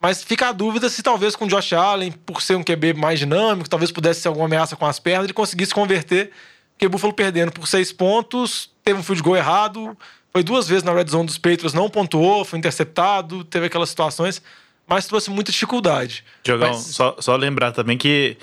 Mas 0.00 0.22
fica 0.22 0.48
a 0.48 0.52
dúvida 0.52 0.88
se 0.88 1.02
talvez 1.02 1.36
com 1.36 1.44
o 1.44 1.48
Josh 1.48 1.72
Allen, 1.72 2.10
por 2.10 2.42
ser 2.42 2.56
um 2.56 2.64
QB 2.64 2.94
mais 2.94 3.20
dinâmico, 3.20 3.70
talvez 3.70 3.92
pudesse 3.92 4.20
ser 4.20 4.28
alguma 4.28 4.46
ameaça 4.46 4.74
com 4.74 4.84
as 4.84 4.98
pernas, 4.98 5.24
ele 5.24 5.32
conseguisse 5.32 5.72
converter. 5.72 6.32
Porque 6.72 6.86
o 6.86 6.90
Buffalo 6.90 7.12
perdendo 7.12 7.52
por 7.52 7.68
seis 7.68 7.92
pontos, 7.92 8.68
teve 8.82 8.98
um 8.98 9.02
field 9.02 9.22
goal 9.22 9.36
errado, 9.36 9.96
foi 10.32 10.42
duas 10.42 10.66
vezes 10.68 10.82
na 10.82 10.92
red 10.92 11.06
zone 11.08 11.26
dos 11.26 11.38
Patriots, 11.38 11.74
não 11.74 11.88
pontuou, 11.90 12.44
foi 12.44 12.58
interceptado, 12.58 13.44
teve 13.44 13.66
aquelas 13.66 13.90
situações, 13.90 14.42
mas 14.86 15.06
trouxe 15.06 15.30
muita 15.30 15.52
dificuldade. 15.52 16.24
Jogão, 16.46 16.68
Mas- 16.70 16.78
só, 16.86 17.16
só 17.20 17.36
lembrar 17.36 17.72
também 17.72 17.96
que 17.98 18.36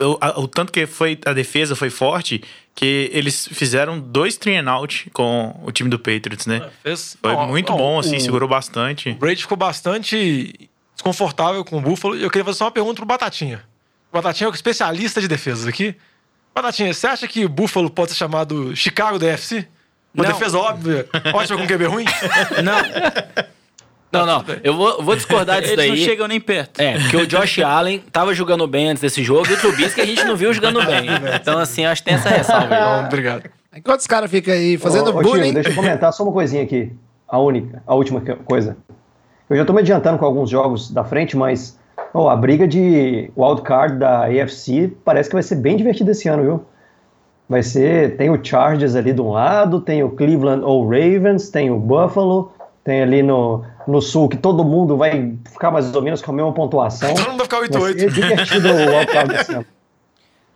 o, 0.00 0.16
a- 0.20 0.38
o 0.38 0.46
tanto 0.46 0.72
que 0.72 0.86
foi 0.86 1.18
a 1.26 1.32
defesa 1.32 1.74
foi 1.74 1.90
forte 1.90 2.42
que 2.74 3.10
eles 3.12 3.48
fizeram 3.50 3.98
dois 3.98 4.36
three 4.36 4.56
and 4.56 4.70
out 4.70 5.10
com 5.12 5.58
o 5.64 5.72
time 5.72 5.90
do 5.90 5.98
Patriots, 5.98 6.46
né? 6.46 6.70
Fez, 6.84 7.16
Foi 7.20 7.32
não, 7.32 7.48
muito 7.48 7.70
não, 7.70 7.76
bom, 7.78 7.98
assim, 7.98 8.16
o- 8.16 8.20
segurou 8.20 8.46
O 8.46 8.50
bastante. 8.50 9.12
Brady 9.14 9.42
ficou 9.42 9.56
bastante 9.56 10.70
desconfortável 10.94 11.64
com 11.64 11.78
o 11.78 11.80
Buffalo. 11.80 12.16
E 12.16 12.22
eu 12.22 12.30
queria 12.30 12.44
fazer 12.44 12.58
só 12.58 12.64
uma 12.66 12.70
pergunta 12.70 12.94
pro 12.96 13.06
Batatinha. 13.06 13.64
O 14.10 14.14
Batatinha 14.14 14.46
é 14.46 14.50
o 14.50 14.54
especialista 14.54 15.20
de 15.20 15.26
defesas 15.28 15.66
aqui. 15.66 15.96
Batatinha, 16.54 16.94
você 16.94 17.06
acha 17.08 17.26
que 17.28 17.44
o 17.44 17.48
Buffalo 17.48 17.90
pode 17.90 18.12
ser 18.12 18.16
chamado 18.16 18.74
Chicago 18.76 19.18
DFC? 19.18 19.66
Uma 20.14 20.24
Não. 20.24 20.32
defesa 20.32 20.58
óbvia, 20.58 21.06
ótima 21.34 21.58
com 21.58 21.66
QB 21.66 21.84
ruim? 21.86 22.04
Não. 22.64 22.78
Não, 24.10 24.24
não. 24.24 24.42
Eu 24.64 24.74
vou, 24.74 25.02
vou 25.02 25.14
discordar 25.14 25.60
disso 25.60 25.74
Eles 25.74 25.86
não 25.86 25.94
daí. 25.94 26.02
chegam 26.04 26.26
nem 26.26 26.40
perto. 26.40 26.80
É, 26.80 26.98
porque 26.98 27.16
o 27.18 27.26
Josh 27.26 27.58
Allen 27.62 27.98
tava 28.10 28.32
jogando 28.32 28.66
bem 28.66 28.88
antes 28.88 29.02
desse 29.02 29.22
jogo 29.22 29.46
e 29.50 29.52
o 29.52 29.56
Trubisky 29.58 30.00
a 30.00 30.06
gente 30.06 30.24
não 30.24 30.34
viu 30.34 30.50
jogando 30.54 30.82
bem. 30.82 31.06
Então, 31.38 31.58
assim, 31.58 31.84
acho 31.84 32.02
que 32.02 32.08
tem 32.08 32.14
essa 32.14 32.30
ressalva. 32.30 32.68
Não, 32.68 33.04
obrigado. 33.04 33.42
Enquanto 33.76 34.00
os 34.00 34.06
caras 34.06 34.30
ficam 34.30 34.54
aí 34.54 34.78
fazendo 34.78 35.08
Ô, 35.14 35.18
ô, 35.18 35.22
bullying. 35.22 35.44
Tio, 35.52 35.54
deixa 35.54 35.68
eu 35.68 35.74
comentar 35.74 36.10
só 36.10 36.22
uma 36.22 36.32
coisinha 36.32 36.62
aqui. 36.62 36.90
A 37.28 37.38
única, 37.38 37.82
a 37.86 37.94
última 37.94 38.22
coisa. 38.46 38.78
Eu 39.50 39.56
já 39.58 39.64
tô 39.66 39.74
me 39.74 39.80
adiantando 39.80 40.16
com 40.16 40.24
alguns 40.24 40.48
jogos 40.48 40.90
da 40.90 41.04
frente, 41.04 41.36
mas 41.36 41.78
a 42.14 42.34
briga 42.34 42.66
de 42.66 43.30
wildcard 43.36 43.98
da 43.98 44.24
AFC 44.24 44.90
parece 45.04 45.28
que 45.28 45.34
vai 45.36 45.42
ser 45.42 45.56
bem 45.56 45.76
divertida 45.76 46.12
esse 46.12 46.26
ano, 46.28 46.42
viu? 46.42 46.66
Vai 47.48 47.62
ser, 47.62 48.16
tem 48.16 48.28
o 48.28 48.44
Chargers 48.44 48.94
ali 48.94 49.12
de 49.12 49.20
um 49.22 49.30
lado, 49.30 49.80
tem 49.80 50.02
o 50.02 50.10
Cleveland 50.10 50.62
ou 50.62 50.84
Ravens, 50.86 51.48
tem 51.48 51.70
o 51.70 51.78
Buffalo, 51.78 52.52
tem 52.84 53.00
ali 53.02 53.22
no, 53.22 53.64
no 53.86 54.02
sul 54.02 54.28
que 54.28 54.36
todo 54.36 54.62
mundo 54.62 54.96
vai 54.96 55.34
ficar 55.50 55.70
mais 55.70 55.94
ou 55.94 56.02
menos 56.02 56.20
com 56.20 56.30
a 56.30 56.34
mesma 56.34 56.52
pontuação. 56.52 57.14
Todo 57.14 57.30
mundo 57.30 57.38
vai 57.38 57.46
ficar 57.46 57.80
Vai 57.80 57.92
8-8. 57.92 57.98
ser 57.98 58.12
divertido 58.12 58.68
o 58.68 58.74
wildcard 58.92 59.28
desse 59.34 59.52
ano. 59.54 59.66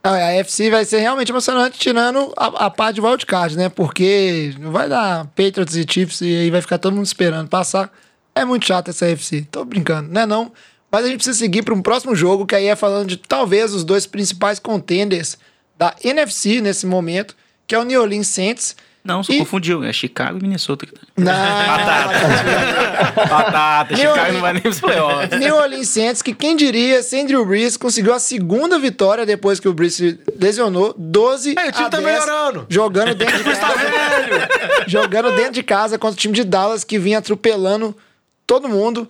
Não, 0.04 0.12
a 0.12 0.32
FC 0.32 0.68
vai 0.68 0.84
ser 0.84 0.98
realmente 0.98 1.30
emocionante, 1.30 1.78
tirando 1.78 2.32
a, 2.36 2.66
a 2.66 2.70
parte 2.70 2.96
de 2.96 3.00
wildcard, 3.00 3.56
né? 3.56 3.68
Porque 3.68 4.52
não 4.58 4.72
vai 4.72 4.88
dar 4.88 5.26
Patriots 5.28 5.76
e 5.76 5.86
Chiefs 5.88 6.20
e 6.20 6.36
aí 6.36 6.50
vai 6.50 6.60
ficar 6.60 6.76
todo 6.78 6.94
mundo 6.94 7.06
esperando 7.06 7.48
passar. 7.48 7.90
É 8.34 8.44
muito 8.44 8.66
chato 8.66 8.88
essa 8.88 9.06
FC. 9.06 9.46
Tô 9.50 9.64
brincando, 9.64 10.10
né? 10.10 10.26
Não. 10.26 10.50
Mas 10.90 11.04
a 11.04 11.06
gente 11.06 11.16
precisa 11.16 11.38
seguir 11.38 11.62
para 11.62 11.72
um 11.72 11.80
próximo 11.80 12.14
jogo, 12.14 12.44
que 12.44 12.54
aí 12.54 12.66
é 12.66 12.76
falando 12.76 13.08
de 13.08 13.16
talvez 13.16 13.72
os 13.72 13.84
dois 13.84 14.06
principais 14.06 14.58
contenders 14.58 15.38
da 15.82 15.94
NFC 16.04 16.60
nesse 16.60 16.86
momento, 16.86 17.34
que 17.66 17.74
é 17.74 17.78
o 17.78 17.82
New 17.84 18.00
Orleans 18.00 18.28
Saints. 18.28 18.76
Não, 19.04 19.20
só 19.24 19.32
E- 19.32 19.38
confundiu. 19.40 19.82
É 19.82 19.92
Chicago 19.92 20.38
e 20.38 20.42
Minnesota. 20.42 20.86
que 20.86 20.92
tá. 20.92 21.00
Na... 21.16 22.06
Batata, 23.28 23.96
Meu 23.96 24.10
Chicago 24.14 24.32
não 24.32 24.40
vai 24.40 24.52
nem 24.52 24.62
pros 24.62 24.80
playoffs. 24.80 25.38
New 25.40 25.56
Orleans 25.56 25.88
Saints, 25.88 26.22
que 26.22 26.32
quem 26.32 26.54
diria, 26.56 27.02
sem 27.02 27.26
Drew 27.26 27.44
Brees, 27.44 27.76
conseguiu 27.76 28.14
a 28.14 28.20
segunda 28.20 28.78
vitória 28.78 29.26
depois 29.26 29.58
que 29.58 29.68
o 29.68 29.72
Brees 29.72 29.94
se 29.94 30.20
lesionou, 30.38 30.94
12 30.96 31.54
É, 31.58 31.68
o 31.68 31.72
time 31.72 31.86
a 31.86 31.90
tá 31.90 31.98
10, 32.00 32.04
melhorando. 32.04 32.66
Jogando 32.68 33.14
dentro 33.14 33.38
de 33.38 33.44
casa. 33.56 33.80
jogando 34.86 35.32
dentro 35.34 35.52
de 35.52 35.62
casa 35.62 35.98
contra 35.98 36.14
o 36.14 36.18
time 36.20 36.34
de 36.34 36.44
Dallas 36.44 36.84
que 36.84 36.98
vinha 36.98 37.18
atropelando 37.18 37.96
todo 38.46 38.68
mundo. 38.68 39.08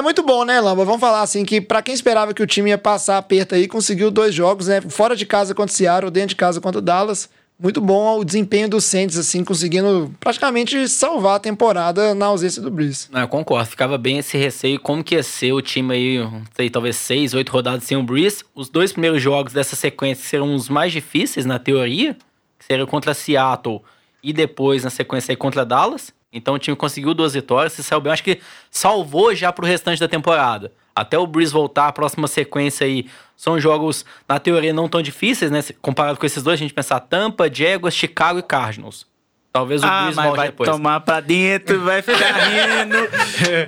É 0.00 0.02
muito 0.02 0.22
bom, 0.22 0.46
né, 0.46 0.58
Lamba? 0.62 0.82
Vamos 0.82 0.98
falar 0.98 1.20
assim 1.20 1.44
que 1.44 1.60
pra 1.60 1.82
quem 1.82 1.92
esperava 1.92 2.32
que 2.32 2.42
o 2.42 2.46
time 2.46 2.70
ia 2.70 2.78
passar 2.78 3.18
aperto 3.18 3.54
aí, 3.54 3.68
conseguiu 3.68 4.10
dois 4.10 4.34
jogos, 4.34 4.66
né? 4.66 4.80
Fora 4.80 5.14
de 5.14 5.26
casa 5.26 5.54
contra 5.54 5.70
o 5.70 5.76
Seattle, 5.76 6.10
dentro 6.10 6.30
de 6.30 6.36
casa 6.36 6.58
contra 6.58 6.78
o 6.78 6.80
Dallas. 6.80 7.28
Muito 7.58 7.82
bom 7.82 8.18
o 8.18 8.24
desempenho 8.24 8.66
dos 8.66 8.86
Saints, 8.86 9.18
assim, 9.18 9.44
conseguindo 9.44 10.10
praticamente 10.18 10.88
salvar 10.88 11.36
a 11.36 11.38
temporada 11.38 12.14
na 12.14 12.24
ausência 12.24 12.62
do 12.62 12.70
Brees. 12.70 13.10
Não, 13.12 13.20
eu 13.20 13.28
concordo. 13.28 13.68
Ficava 13.68 13.98
bem 13.98 14.16
esse 14.16 14.38
receio. 14.38 14.80
Como 14.80 15.04
que 15.04 15.16
ia 15.16 15.22
ser 15.22 15.52
o 15.52 15.60
time 15.60 15.94
aí, 15.94 16.18
não 16.18 16.44
sei, 16.56 16.70
talvez 16.70 16.96
seis, 16.96 17.34
oito 17.34 17.52
rodadas 17.52 17.84
sem 17.84 17.98
o 17.98 18.02
Breeze. 18.02 18.42
Os 18.54 18.70
dois 18.70 18.92
primeiros 18.92 19.20
jogos 19.20 19.52
dessa 19.52 19.76
sequência 19.76 20.24
serão 20.26 20.54
os 20.54 20.70
mais 20.70 20.92
difíceis, 20.92 21.44
na 21.44 21.58
teoria. 21.58 22.16
Que 22.58 22.64
seriam 22.64 22.86
contra 22.86 23.12
Seattle 23.12 23.82
e 24.22 24.32
depois, 24.32 24.82
na 24.82 24.88
sequência, 24.88 25.30
aí, 25.30 25.36
contra 25.36 25.62
Dallas. 25.62 26.10
Então 26.32 26.54
o 26.54 26.58
time 26.58 26.76
conseguiu 26.76 27.12
duas 27.14 27.34
vitórias. 27.34 27.72
Se 27.72 27.82
saiu 27.82 28.00
bem, 28.00 28.12
acho 28.12 28.22
que 28.22 28.40
salvou 28.70 29.34
já 29.34 29.52
pro 29.52 29.66
restante 29.66 29.98
da 29.98 30.08
temporada. 30.08 30.72
Até 30.94 31.18
o 31.18 31.26
Breeze 31.26 31.52
voltar, 31.52 31.88
a 31.88 31.92
próxima 31.92 32.28
sequência 32.28 32.86
aí 32.86 33.08
são 33.36 33.58
jogos, 33.58 34.04
na 34.28 34.38
teoria, 34.38 34.72
não 34.72 34.88
tão 34.88 35.00
difíceis, 35.00 35.50
né? 35.50 35.60
Comparado 35.80 36.18
com 36.18 36.26
esses 36.26 36.42
dois, 36.42 36.54
a 36.54 36.62
gente 36.62 36.74
pensar 36.74 37.00
Tampa, 37.00 37.52
Jaguars, 37.52 37.94
Chicago 37.94 38.38
e 38.38 38.42
Cardinals. 38.42 39.09
Talvez 39.52 39.82
o 39.82 39.86
Ah, 39.86 40.02
Breeze 40.02 40.16
mas 40.16 40.36
vai 40.36 40.46
depois. 40.48 40.70
tomar 40.70 41.00
pra 41.00 41.18
dentro, 41.18 41.80
vai 41.80 42.00
ficar 42.02 42.32
rindo. 42.34 42.98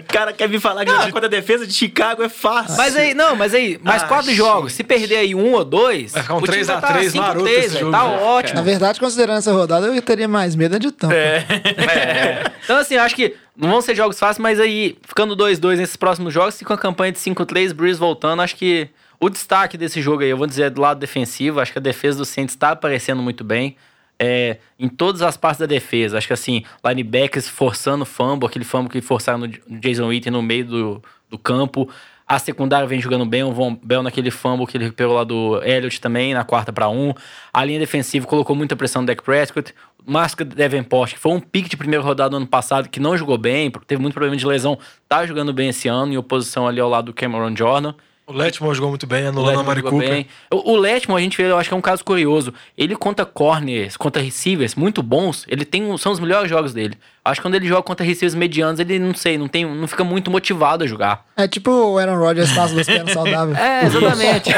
o 0.01 0.05
cara 0.13 0.33
quer 0.33 0.49
me 0.49 0.61
falar 0.61 0.85
que 0.85 0.91
jogar 0.93 1.11
contra 1.11 1.27
a 1.27 1.29
defesa 1.29 1.67
de 1.67 1.73
Chicago 1.73 2.23
é 2.23 2.29
fácil. 2.29 2.77
Mas 2.77 2.95
aí, 2.95 3.15
não, 3.15 3.35
mas 3.35 3.53
aí, 3.53 3.81
mais 3.83 4.05
Ah, 4.05 4.07
quatro 4.07 4.27
gente. 4.27 4.37
jogos. 4.37 4.73
Se 4.75 4.85
perder 4.85 5.17
aí 5.17 5.35
um 5.35 5.53
ou 5.55 5.65
dois, 5.65 6.13
Vai 6.13 6.23
ficar 6.23 6.35
um 6.35 6.37
o 6.37 6.41
time 6.43 6.53
3 6.53 6.71
a 6.71 6.73
vai 6.77 6.81
tá 6.83 6.93
3 6.99 7.13
5-3, 7.13 7.17
maroto 7.21 7.49
esse 7.49 7.69
velho, 7.71 7.81
jogo, 7.81 7.91
Tá 7.91 8.05
né? 8.05 8.19
ótimo. 8.23 8.55
Na 8.55 8.63
verdade, 8.63 9.01
considerando 9.01 9.39
essa 9.39 9.53
rodada, 9.53 9.87
eu 9.89 10.03
teria 10.03 10.29
mais 10.29 10.55
medo 10.55 10.79
de 10.79 10.93
Tampa. 10.93 11.15
Então, 12.65 12.77
assim, 12.79 12.95
eu 12.95 13.03
acho 13.03 13.17
que 13.17 13.35
não 13.57 13.69
vão 13.71 13.81
ser 13.83 13.95
jogos 13.97 14.19
fáceis, 14.19 14.39
mas 14.39 14.61
aí, 14.61 14.97
ficando 15.03 15.37
2-2 15.37 15.77
nesses 15.79 15.97
próximos 15.97 16.33
jogos, 16.33 16.61
e 16.61 16.65
com 16.65 16.73
a 16.73 16.79
campanha 16.79 17.13
de 17.13 17.19
5-3, 17.19 17.73
Breeze 17.73 17.99
voltando, 17.99 18.41
acho 18.41 18.55
que 18.57 18.89
o 19.19 19.29
destaque 19.29 19.77
desse 19.77 20.01
jogo 20.01 20.23
aí, 20.23 20.31
eu 20.31 20.37
vou 20.37 20.47
dizer, 20.47 20.63
é 20.65 20.71
do 20.71 20.81
lado 20.81 20.99
defensivo. 21.01 21.61
Acho 21.61 21.73
que 21.73 21.79
a 21.79 21.83
defesa 21.83 22.19
do 22.19 22.25
Saints 22.25 22.55
está 22.55 22.71
aparecendo 22.71 23.21
muito 23.23 23.43
bem. 23.45 23.77
É, 24.25 24.59
em 24.79 24.89
todas 24.89 25.21
as 25.21 25.37
partes 25.37 25.59
da 25.59 25.67
defesa. 25.67 26.17
Acho 26.17 26.29
que 26.29 26.33
assim, 26.33 26.63
linebackers 26.85 27.49
forçando 27.49 28.05
fumble, 28.05 28.47
aquele 28.47 28.65
fumble 28.65 28.89
que 28.89 29.01
forçaram 29.01 29.41
no 29.41 29.49
Jason 29.81 30.07
Witten 30.07 30.31
no 30.31 30.41
meio 30.41 30.65
do, 30.65 31.03
do 31.29 31.37
campo. 31.37 31.91
A 32.25 32.39
secundária 32.39 32.87
vem 32.87 33.01
jogando 33.01 33.27
bem, 33.27 33.43
o 33.43 33.51
Von 33.51 33.77
Bell 33.83 34.01
naquele 34.01 34.31
fumble 34.31 34.65
que 34.65 34.77
ele 34.77 34.85
recuperou 34.85 35.15
lá 35.15 35.25
do 35.25 35.61
Elliott 35.65 36.01
também, 36.01 36.35
na 36.35 36.45
quarta 36.45 36.73
para 36.73 36.89
um. 36.89 37.13
A 37.53 37.65
linha 37.65 37.81
defensiva 37.81 38.25
colocou 38.25 38.55
muita 38.55 38.77
pressão 38.77 39.03
no 39.03 39.07
Dak 39.07 39.25
Prescott. 39.25 39.75
Máscara 40.07 40.49
Davenport, 40.49 41.15
que 41.15 41.19
foi 41.19 41.33
um 41.33 41.41
pique 41.41 41.69
de 41.69 41.77
primeira 41.77 42.05
rodada 42.05 42.31
no 42.31 42.37
ano 42.37 42.47
passado, 42.47 42.89
que 42.89 43.01
não 43.01 43.17
jogou 43.17 43.37
bem, 43.37 43.71
teve 43.89 44.01
muito 44.01 44.15
problema 44.15 44.37
de 44.37 44.47
lesão, 44.47 44.79
tá 45.09 45.27
jogando 45.27 45.53
bem 45.53 45.71
esse 45.71 45.89
ano, 45.89 46.13
em 46.13 46.17
oposição 46.17 46.67
ali 46.69 46.81
ao 46.81 46.89
lado 46.89 47.07
do 47.07 47.13
Cameron 47.13 47.55
Jordan. 47.57 47.95
O 48.33 48.37
Letmore 48.39 48.75
jogou 48.75 48.91
muito 48.91 49.07
bem, 49.07 49.27
anulando 49.27 49.61
a 49.61 49.63
Mari 49.63 49.81
jogou 49.81 49.99
Cooper. 49.99 50.09
bem. 50.15 50.27
O, 50.51 50.73
o 50.73 50.77
Letmore, 50.77 51.21
a 51.21 51.23
gente 51.25 51.37
vê, 51.37 51.45
eu 51.45 51.59
acho 51.59 51.69
que 51.69 51.75
é 51.75 51.77
um 51.77 51.81
caso 51.83 52.05
curioso. 52.05 52.53
Ele 52.77 52.97
contra 52.97 53.25
corners, 53.27 53.97
contra 53.97 54.23
receivers 54.23 54.75
muito 54.75 55.03
bons, 55.03 55.45
ele 55.49 55.65
tem 55.65 55.83
um- 55.83 55.99
são 55.99 56.13
os 56.13 56.19
melhores 56.21 56.49
jogos 56.49 56.73
dele. 56.73 56.97
Acho 57.25 57.41
que 57.41 57.47
quando 57.47 57.55
ele 57.55 57.69
joga 57.69 57.83
contra 57.83 58.05
receivers 58.05 58.35
medianos, 58.35 58.81
ele 58.81 58.99
não 58.99 59.15
sei, 59.15 59.39
não 59.39 59.47
tem, 59.49 59.65
não 59.65 59.87
fica 59.87 60.03
muito 60.03 60.31
motivado 60.31 60.83
a 60.83 60.87
jogar. 60.87 61.25
É 61.37 61.47
tipo 61.47 61.71
o 61.71 61.99
Aaron 61.99 62.19
Rodgers 62.19 62.53
passa 62.53 62.75
das 62.75 62.87
pernas 62.89 63.13
saudáveis. 63.13 63.59
É, 63.59 63.85
exatamente. 63.87 64.51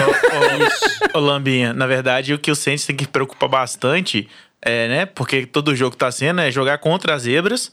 Ô, 1.12 1.18
Lambinha, 1.18 1.72
na 1.72 1.86
verdade, 1.86 2.32
o 2.34 2.38
que 2.38 2.50
o 2.50 2.56
Saints 2.56 2.86
tem 2.86 2.96
que 2.96 3.06
preocupar 3.06 3.48
bastante 3.48 4.28
é, 4.62 4.88
né? 4.88 5.06
Porque 5.06 5.44
todo 5.46 5.74
jogo 5.76 5.94
tá 5.96 6.10
sendo 6.10 6.40
é 6.40 6.50
jogar 6.50 6.78
contra 6.78 7.14
as 7.14 7.22
zebras 7.22 7.70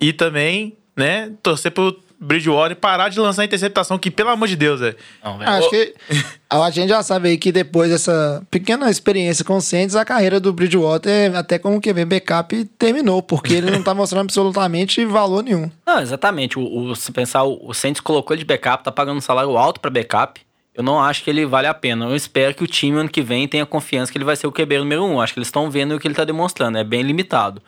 e 0.00 0.12
também, 0.12 0.76
né, 0.96 1.32
torcer 1.42 1.72
pro 1.72 1.98
Bridgewater 2.20 2.76
parar 2.76 3.08
de 3.08 3.18
lançar 3.18 3.44
interceptação, 3.44 3.98
que, 3.98 4.10
pelo 4.10 4.28
amor 4.28 4.46
de 4.46 4.54
Deus, 4.54 4.82
é. 4.82 4.94
Não, 5.24 5.38
velho. 5.38 5.50
Acho 5.50 5.70
que 5.70 5.94
a 6.50 6.70
gente 6.70 6.90
já 6.90 7.02
sabe 7.02 7.30
aí 7.30 7.38
que 7.38 7.50
depois 7.50 7.90
dessa 7.90 8.42
pequena 8.50 8.90
experiência 8.90 9.42
com 9.44 9.56
o 9.56 9.60
Saints, 9.60 9.96
a 9.96 10.04
carreira 10.04 10.38
do 10.38 10.52
Bridgewater, 10.52 11.34
até 11.34 11.58
como 11.58 11.80
QB 11.80 12.04
backup, 12.04 12.64
terminou, 12.78 13.22
porque 13.22 13.54
ele 13.54 13.70
não 13.70 13.82
tá 13.82 13.94
mostrando 13.94 14.20
absolutamente 14.26 15.02
valor 15.06 15.42
nenhum. 15.42 15.70
Não, 15.86 15.98
exatamente. 16.00 16.58
O, 16.58 16.62
o- 16.90 16.94
se 16.94 17.10
pensar, 17.10 17.42
o, 17.44 17.58
o 17.68 17.72
Saints 17.74 18.00
colocou 18.00 18.34
ele 18.34 18.42
de 18.42 18.46
backup, 18.46 18.84
tá 18.84 18.92
pagando 18.92 19.16
um 19.16 19.20
salário 19.22 19.56
alto 19.56 19.80
pra 19.80 19.90
backup. 19.90 20.40
Eu 20.74 20.84
não 20.84 21.00
acho 21.02 21.24
que 21.24 21.30
ele 21.30 21.44
vale 21.44 21.66
a 21.66 21.74
pena. 21.74 22.06
Eu 22.06 22.14
espero 22.14 22.54
que 22.54 22.62
o 22.62 22.66
time 22.66 22.96
ano 22.98 23.08
que 23.08 23.20
vem 23.22 23.48
tenha 23.48 23.66
confiança 23.66 24.10
que 24.12 24.16
ele 24.16 24.24
vai 24.24 24.36
ser 24.36 24.46
o 24.46 24.52
QB 24.52 24.78
número 24.78 25.04
um. 25.04 25.20
Acho 25.20 25.32
que 25.34 25.38
eles 25.40 25.48
estão 25.48 25.68
vendo 25.68 25.94
o 25.96 25.98
que 25.98 26.06
ele 26.06 26.14
tá 26.14 26.24
demonstrando. 26.24 26.78
É 26.78 26.84
bem 26.84 27.02
limitado. 27.02 27.60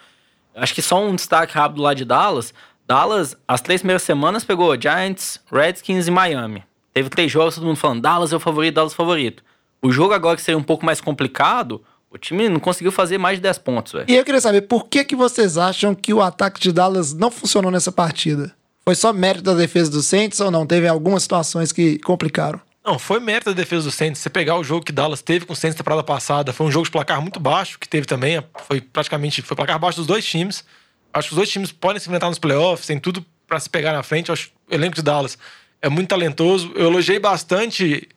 Acho 0.55 0.73
que 0.75 0.81
só 0.81 1.03
um 1.05 1.15
destaque 1.17 1.53
rápido 1.53 1.83
lá 1.83 1.95
de 1.95 2.05
Dallas. 2.05 2.55
Dallas, 2.87 3.37
as 3.47 3.61
três 3.61 3.81
primeiras 3.81 4.03
semanas, 4.03 4.45
pegou 4.45 4.79
Giants, 4.81 5.41
Redskins 5.51 6.07
e 6.07 6.11
Miami. 6.11 6.65
Teve 6.93 7.09
três 7.09 7.31
jogos, 7.31 7.55
todo 7.55 7.67
mundo 7.67 7.77
falando 7.77 8.03
Dallas 8.03 8.33
é 8.33 8.37
o 8.37 8.41
favorito, 8.41 8.75
Dallas 8.75 8.93
é 8.93 8.95
o 8.95 8.97
favorito. 8.97 9.43
O 9.81 9.91
jogo 9.91 10.13
agora 10.13 10.37
que 10.37 10.43
seria 10.43 10.59
um 10.59 10.63
pouco 10.63 10.85
mais 10.85 11.01
complicado, 11.01 11.83
o 12.11 12.19
time 12.19 12.49
não 12.49 12.61
conseguiu 12.61 12.93
fazer 12.93 13.19
mais 13.19 13.39
de 13.39 13.43
10 13.43 13.59
pontos, 13.59 13.93
velho. 13.95 14.05
E 14.09 14.15
eu 14.15 14.25
queria 14.25 14.41
saber 14.41 14.63
por 14.63 14.87
que, 14.87 15.03
que 15.05 15.17
vocês 15.17 15.57
acham 15.57 15.95
que 15.95 16.13
o 16.13 16.21
ataque 16.21 16.61
de 16.61 16.71
Dallas 16.71 17.15
não 17.15 17.31
funcionou 17.31 17.71
nessa 17.71 17.91
partida? 17.91 18.55
Foi 18.85 18.95
só 18.95 19.13
mérito 19.13 19.45
da 19.45 19.55
defesa 19.55 19.91
do 19.91 20.03
Saints 20.03 20.39
ou 20.41 20.51
não? 20.51 20.67
Teve 20.67 20.87
algumas 20.87 21.23
situações 21.23 21.73
que 21.73 21.99
complicaram? 22.01 22.61
Não, 22.85 22.99
foi 22.99 23.21
mérito 23.21 23.51
da 23.51 23.57
defesa 23.57 23.85
do 23.85 23.93
Saints. 23.93 24.21
Você 24.21 24.29
pegar 24.29 24.57
o 24.57 24.65
jogo 24.65 24.85
que 24.85 24.93
Dallas 24.93 25.23
teve 25.23 25.47
com 25.47 25.53
o 25.53 25.57
Saints 25.57 25.77
na 25.77 25.79
temporada 25.79 26.03
passada, 26.03 26.53
foi 26.53 26.67
um 26.67 26.71
jogo 26.71 26.85
de 26.85 26.91
placar 26.91 27.23
muito 27.23 27.39
baixo, 27.39 27.79
que 27.79 27.89
teve 27.89 28.07
também. 28.07 28.43
Foi 28.67 28.81
praticamente 28.81 29.41
foi 29.41 29.57
placar 29.57 29.79
baixo 29.79 29.99
dos 29.99 30.07
dois 30.07 30.25
times. 30.25 30.65
Acho 31.13 31.29
que 31.29 31.35
os 31.35 31.37
dois 31.37 31.51
times 31.51 31.73
podem 31.73 32.01
se 32.01 32.09
enfrentar 32.09 32.29
nos 32.29 32.39
playoffs, 32.39 32.87
tem 32.87 32.99
tudo 32.99 33.25
pra 33.47 33.61
se 33.61 33.69
pegar 33.69 33.93
na 33.93 34.03
frente. 34.03 34.29
Eu 34.29 34.33
acho 34.33 34.51
o 34.71 34.75
elenco 34.75 34.95
de 34.95 35.03
Dallas 35.03 35.37
é 35.83 35.89
muito 35.89 36.09
talentoso. 36.09 36.73
Eu 36.75 36.87
elogiei 36.87 37.19
bastante 37.19 38.09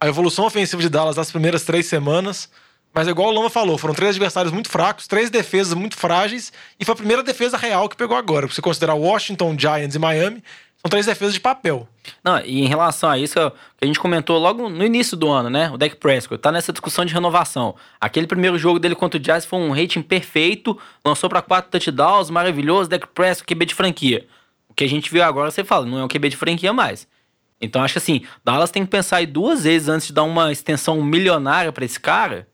a 0.00 0.08
evolução 0.08 0.44
ofensiva 0.44 0.82
de 0.82 0.88
Dallas 0.88 1.16
nas 1.16 1.30
primeiras 1.30 1.62
três 1.64 1.86
semanas. 1.86 2.50
Mas 2.94 3.08
é 3.08 3.10
igual 3.10 3.28
o 3.28 3.32
Lama 3.32 3.48
falou, 3.48 3.78
foram 3.78 3.94
três 3.94 4.10
adversários 4.10 4.52
muito 4.52 4.68
fracos, 4.68 5.06
três 5.06 5.30
defesas 5.30 5.72
muito 5.72 5.96
frágeis, 5.96 6.52
e 6.78 6.84
foi 6.84 6.92
a 6.92 6.96
primeira 6.96 7.22
defesa 7.22 7.56
real 7.56 7.88
que 7.88 7.96
pegou 7.96 8.16
agora. 8.16 8.46
Se 8.48 8.54
você 8.54 8.62
considerar 8.62 8.94
Washington, 8.94 9.56
Giants 9.58 9.94
e 9.94 9.98
Miami, 9.98 10.42
são 10.76 10.90
três 10.90 11.06
defesas 11.06 11.32
de 11.32 11.40
papel. 11.40 11.88
Não, 12.24 12.40
e 12.40 12.60
em 12.60 12.66
relação 12.66 13.08
a 13.08 13.16
isso, 13.16 13.34
que 13.34 13.84
a 13.84 13.86
gente 13.86 14.00
comentou 14.00 14.36
logo 14.38 14.68
no 14.68 14.84
início 14.84 15.16
do 15.16 15.30
ano, 15.30 15.48
né? 15.48 15.70
O 15.70 15.78
Dak 15.78 15.94
Prescott 15.96 16.42
tá 16.42 16.50
nessa 16.50 16.72
discussão 16.72 17.04
de 17.04 17.14
renovação. 17.14 17.76
Aquele 18.00 18.26
primeiro 18.26 18.58
jogo 18.58 18.80
dele 18.80 18.96
contra 18.96 19.16
o 19.16 19.22
Jazz 19.22 19.44
foi 19.44 19.60
um 19.60 19.70
rating 19.72 20.02
perfeito, 20.02 20.76
lançou 21.04 21.30
para 21.30 21.40
quatro 21.40 21.70
touchdowns, 21.70 22.30
maravilhoso, 22.30 22.90
Dak 22.90 23.06
Prescott, 23.08 23.46
QB 23.46 23.66
de 23.66 23.74
franquia. 23.74 24.26
O 24.68 24.74
que 24.74 24.82
a 24.82 24.88
gente 24.88 25.10
viu 25.10 25.22
agora, 25.22 25.50
você 25.50 25.62
fala, 25.62 25.86
não 25.86 25.98
é 25.98 26.04
um 26.04 26.08
QB 26.08 26.30
de 26.30 26.36
franquia 26.36 26.72
mais. 26.72 27.06
Então 27.60 27.82
acho 27.82 27.94
que 27.94 27.98
assim, 27.98 28.22
Dallas 28.44 28.72
tem 28.72 28.84
que 28.84 28.90
pensar 28.90 29.18
aí 29.18 29.26
duas 29.26 29.62
vezes 29.62 29.88
antes 29.88 30.08
de 30.08 30.12
dar 30.12 30.24
uma 30.24 30.50
extensão 30.50 31.00
milionária 31.00 31.70
pra 31.70 31.84
esse 31.84 32.00
cara, 32.00 32.48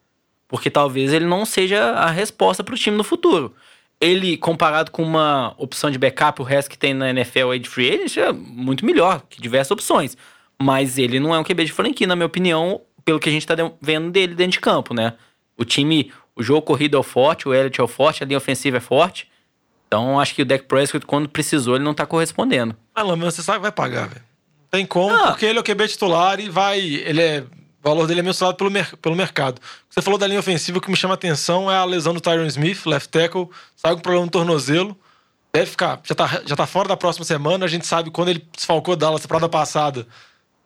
porque 0.49 0.71
talvez 0.71 1.12
ele 1.12 1.26
não 1.26 1.45
seja 1.45 1.90
a 1.93 2.11
resposta 2.11 2.64
pro 2.64 2.75
time 2.76 2.97
no 2.97 3.05
futuro. 3.05 3.55
Ele, 4.00 4.37
comparado 4.37 4.90
com 4.90 5.02
uma 5.02 5.55
opção 5.59 5.90
de 5.90 5.99
backup, 5.99 6.40
o 6.40 6.45
resto 6.45 6.71
que 6.71 6.78
tem 6.78 6.95
na 6.95 7.11
NFL 7.11 7.50
aí 7.52 7.59
de 7.59 7.69
free 7.69 7.90
agent, 8.05 8.17
é 8.17 8.33
muito 8.33 8.85
melhor 8.87 9.23
que 9.28 9.40
diversas 9.43 9.71
opções. 9.73 10.17
Mas 10.61 10.99
ele 10.99 11.21
não 11.21 11.35
é 11.35 11.38
um 11.38 11.45
QB 11.45 11.64
de 11.64 11.73
franquia, 11.73 12.07
na 12.07 12.17
minha 12.17 12.26
opinião, 12.26 12.81
pelo 13.05 13.19
que 13.21 13.28
a 13.28 13.33
gente 13.33 13.47
tá 13.47 13.55
de- 13.55 13.71
vendo 13.81 14.11
dele 14.11 14.35
dentro 14.35 14.52
de 14.52 14.61
campo, 14.61 14.95
né? 14.95 15.14
O 15.57 15.64
time, 15.64 16.12
o 16.37 16.43
jogo 16.43 16.62
corrido 16.62 16.97
é 16.97 17.00
o 17.00 17.02
forte, 17.02 17.49
o 17.49 17.55
Elliott 17.55 17.81
é 17.81 17.85
o 17.85 17.88
forte, 17.88 18.23
a 18.23 18.26
linha 18.26 18.38
ofensiva 18.38 18.76
é 18.76 18.81
forte. 18.81 19.28
Então 19.87 20.21
acho 20.21 20.35
que 20.35 20.43
o 20.43 20.45
Dak 20.45 20.64
Prescott, 20.67 21.05
quando 21.07 21.28
precisou, 21.28 21.75
ele 21.75 21.85
não 21.85 21.95
tá 21.95 22.07
correspondendo. 22.07 22.76
Ah, 22.95 23.02
Lamar, 23.02 23.31
você 23.33 23.43
sabe 23.43 23.59
que 23.59 23.62
vai 23.62 23.73
pagar, 23.73 24.09
velho. 24.09 24.23
Tem 24.71 24.85
como, 24.85 25.14
Ah. 25.14 25.28
porque 25.28 25.47
ele 25.47 25.59
é 25.59 25.61
o 25.61 25.64
QB 25.64 25.88
titular 25.88 26.38
e 26.38 26.49
vai. 26.49 26.78
Ele 26.78 27.23
é. 27.23 27.45
O 27.83 27.89
valor 27.89 28.07
dele 28.07 28.21
é 28.21 28.23
mensurado 28.23 28.57
pelo, 28.57 28.71
mer- 28.71 28.97
pelo 28.97 29.15
mercado. 29.15 29.61
Você 29.89 30.03
falou 30.03 30.19
da 30.19 30.27
linha 30.27 30.41
ofensiva, 30.41 30.79
o 30.79 30.81
que 30.81 30.91
me 30.91 30.97
chama 30.97 31.15
a 31.15 31.17
atenção 31.17 31.71
é 31.71 31.77
a 31.77 31.85
lesão 31.85 32.13
do 32.13 32.21
Tyron 32.21 32.47
Smith, 32.47 32.85
left 32.87 33.09
tackle, 33.09 33.49
saiu 33.77 33.97
com 33.97 34.03
problema 34.03 34.25
no 34.27 34.31
tornozelo. 34.31 34.97
Deve 35.53 35.71
ficar, 35.71 36.01
já 36.05 36.15
tá, 36.15 36.43
já 36.45 36.57
tá 36.57 36.67
fora 36.67 36.89
da 36.89 36.97
próxima 36.97 37.25
semana. 37.25 37.65
A 37.65 37.69
gente 37.69 37.87
sabe 37.87 38.11
quando 38.11 38.29
ele 38.29 38.45
desfalcou 38.55 38.95
Dallas 38.97 39.23
temporada 39.23 39.49
passada. 39.49 40.07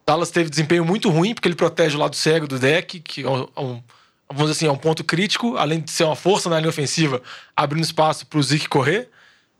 Dallas 0.07 0.31
teve 0.31 0.51
desempenho 0.51 0.85
muito 0.85 1.09
ruim, 1.11 1.35
porque 1.35 1.47
ele 1.47 1.55
protege 1.55 1.97
o 1.97 2.01
lado 2.01 2.17
cego 2.17 2.49
do 2.49 2.59
deck, 2.59 2.99
que 3.01 3.23
é 3.23 3.29
um, 3.31 3.43
é 3.55 3.61
um- 3.61 3.83
vamos 4.29 4.51
dizer 4.51 4.53
assim, 4.53 4.67
é 4.67 4.73
um 4.73 4.77
ponto 4.77 5.05
crítico, 5.05 5.57
além 5.57 5.81
de 5.81 5.91
ser 5.91 6.05
uma 6.05 6.17
força 6.17 6.49
na 6.51 6.57
linha 6.59 6.69
ofensiva, 6.71 7.23
abrindo 7.55 7.85
espaço 7.85 8.27
pro 8.27 8.43
Zeke 8.43 8.69
correr. 8.69 9.09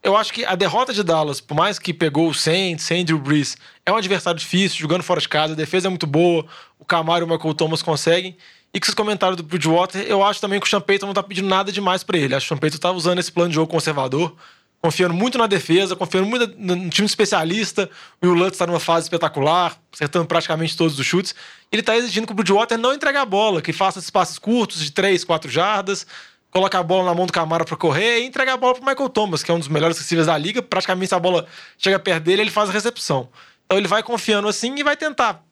Eu 0.03 0.17
acho 0.17 0.33
que 0.33 0.45
a 0.45 0.57
derrota 0.57 0.93
de 0.93 1.05
Dallas, 1.05 1.41
por 1.41 1.55
mais 1.55 1.79
que 1.79 1.95
pegou 1.95 2.29
o 2.29 2.35
Saints, 2.35 2.85
sem 2.85 3.05
Brees, 3.05 3.57
é 3.87 3.93
um 3.93 3.97
adversário 3.97 4.39
difícil, 4.39 4.81
jogando 4.81 5.03
fora 5.05 5.21
de 5.21 5.29
casa, 5.29 5.53
a 5.53 5.57
defesa 5.57 5.87
é 5.87 5.91
muito 5.91 6.09
boa, 6.09 6.45
o 6.77 6.85
Camaro 6.85 7.25
e 7.25 7.29
o 7.29 7.31
Michael 7.31 7.55
Thomas 7.55 7.83
conseguem. 7.83 8.37
E 8.75 8.81
com 8.81 8.85
esses 8.85 8.95
comentários 8.95 9.37
do 9.37 9.45
Bridgewater, 9.45 10.03
eu 10.03 10.25
acho 10.25 10.41
também 10.41 10.59
que 10.59 10.67
o 10.67 10.69
Sean 10.69 10.83
não 11.03 11.15
tá 11.15 11.23
pedindo 11.23 11.47
nada 11.47 11.71
demais 11.71 12.03
pra 12.03 12.19
ele. 12.19 12.35
Acho 12.35 12.47
que 12.47 12.53
o 12.53 12.57
Sean 12.57 12.61
Payton 12.61 12.79
tá 12.79 12.91
usando 12.91 13.21
esse 13.21 13.31
plano 13.31 13.51
de 13.51 13.55
jogo 13.55 13.71
conservador, 13.71 14.35
confiando 14.81 15.15
muito 15.15 15.39
na 15.39 15.47
defesa, 15.47 15.95
confiando 15.95 16.27
muito 16.27 16.53
no 16.59 16.91
time 16.91 17.07
especialista. 17.07 17.89
O 18.21 18.27
Will 18.27 18.35
Lutz 18.35 18.59
tá 18.59 18.67
numa 18.67 18.81
fase 18.81 19.05
espetacular, 19.05 19.79
acertando 19.93 20.27
praticamente 20.27 20.77
todos 20.77 20.99
os 20.99 21.07
chutes. 21.07 21.33
Ele 21.71 21.83
tá 21.83 21.97
exigindo 21.97 22.27
que 22.27 22.33
o 22.33 22.35
Bridgewater 22.35 22.77
não 22.77 22.93
entregue 22.93 23.19
a 23.19 23.25
bola, 23.25 23.63
que 23.63 23.73
faça 23.73 24.01
esses 24.01 24.11
passes 24.11 24.39
curtos 24.39 24.83
de 24.83 24.91
3, 24.91 25.23
4 25.23 25.49
jardas, 25.49 26.07
coloca 26.53 26.79
a 26.79 26.83
bola 26.83 27.07
na 27.07 27.15
mão 27.15 27.27
do 27.27 27.33
Camara 27.33 27.65
pra 27.65 27.77
correr 27.77 28.21
e 28.21 28.27
entrega 28.27 28.53
a 28.53 28.57
bola 28.57 28.75
pro 28.75 28.85
Michael 28.85 29.09
Thomas, 29.09 29.43
que 29.43 29.51
é 29.51 29.55
um 29.55 29.59
dos 29.59 29.69
melhores 29.69 29.99
receivers 29.99 30.27
da 30.27 30.37
liga. 30.37 30.63
Praticamente, 30.63 31.09
se 31.09 31.15
a 31.15 31.19
bola 31.19 31.47
chega 31.79 31.99
perto 31.99 32.23
dele, 32.25 32.43
ele 32.43 32.51
faz 32.51 32.69
a 32.69 32.73
recepção. 32.73 33.29
Então 33.65 33.79
ele 33.79 33.89
vai 33.89 34.03
confiando 34.03 34.47
assim 34.47 34.75
e 34.77 34.83
vai 34.83 34.97
tentar. 34.97 35.43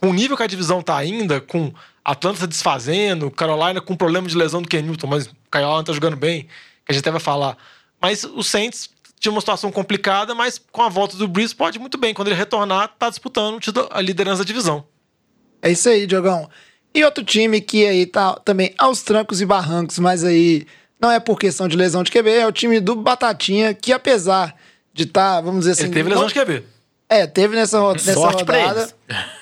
Com 0.00 0.10
o 0.10 0.12
nível 0.12 0.36
que 0.36 0.42
a 0.42 0.46
divisão 0.46 0.82
tá 0.82 0.96
ainda, 0.96 1.40
com 1.40 1.72
Atlanta 2.04 2.46
desfazendo, 2.46 3.30
Carolina 3.30 3.80
com 3.80 3.96
problema 3.96 4.28
de 4.28 4.36
lesão 4.36 4.62
do 4.62 4.68
Ken 4.68 4.82
Newton, 4.82 5.06
mas 5.06 5.26
o 5.26 5.32
Allen 5.52 5.84
tá 5.84 5.92
jogando 5.92 6.16
bem, 6.16 6.42
que 6.42 6.90
a 6.90 6.92
gente 6.92 7.00
até 7.00 7.10
vai 7.10 7.20
falar. 7.20 7.56
Mas 8.00 8.22
o 8.22 8.42
Saints 8.42 8.90
tinha 9.18 9.32
uma 9.32 9.40
situação 9.40 9.72
complicada, 9.72 10.34
mas 10.34 10.60
com 10.70 10.82
a 10.82 10.88
volta 10.88 11.16
do 11.16 11.26
Breeze 11.26 11.54
pode 11.54 11.78
muito 11.78 11.98
bem. 11.98 12.14
Quando 12.14 12.28
ele 12.28 12.36
retornar, 12.36 12.94
tá 12.98 13.08
disputando 13.08 13.60
a 13.90 14.00
liderança 14.00 14.38
da 14.38 14.46
divisão. 14.46 14.86
É 15.60 15.70
isso 15.70 15.88
aí, 15.88 16.06
Diogão. 16.06 16.48
E 16.94 17.04
outro 17.04 17.22
time 17.24 17.60
que 17.60 17.86
aí 17.86 18.06
tá 18.06 18.34
também 18.44 18.74
aos 18.78 19.02
trancos 19.02 19.40
e 19.40 19.46
barrancos, 19.46 19.98
mas 19.98 20.24
aí 20.24 20.66
não 21.00 21.10
é 21.10 21.20
por 21.20 21.38
questão 21.38 21.68
de 21.68 21.76
lesão 21.76 22.02
de 22.02 22.10
QB, 22.10 22.28
é 22.30 22.46
o 22.46 22.52
time 22.52 22.80
do 22.80 22.96
Batatinha, 22.96 23.72
que 23.74 23.92
apesar 23.92 24.54
de 24.92 25.04
estar, 25.04 25.40
vamos 25.40 25.60
dizer 25.60 25.72
assim. 25.72 25.84
Ele 25.84 25.92
teve 25.92 26.08
lesão 26.08 26.26
de 26.26 26.34
QB. 26.34 26.64
É, 27.08 27.26
teve 27.26 27.54
nessa, 27.56 27.78
ro- 27.78 27.92
nessa 27.92 28.12
Sorte 28.14 28.40
rodada. 28.42 28.88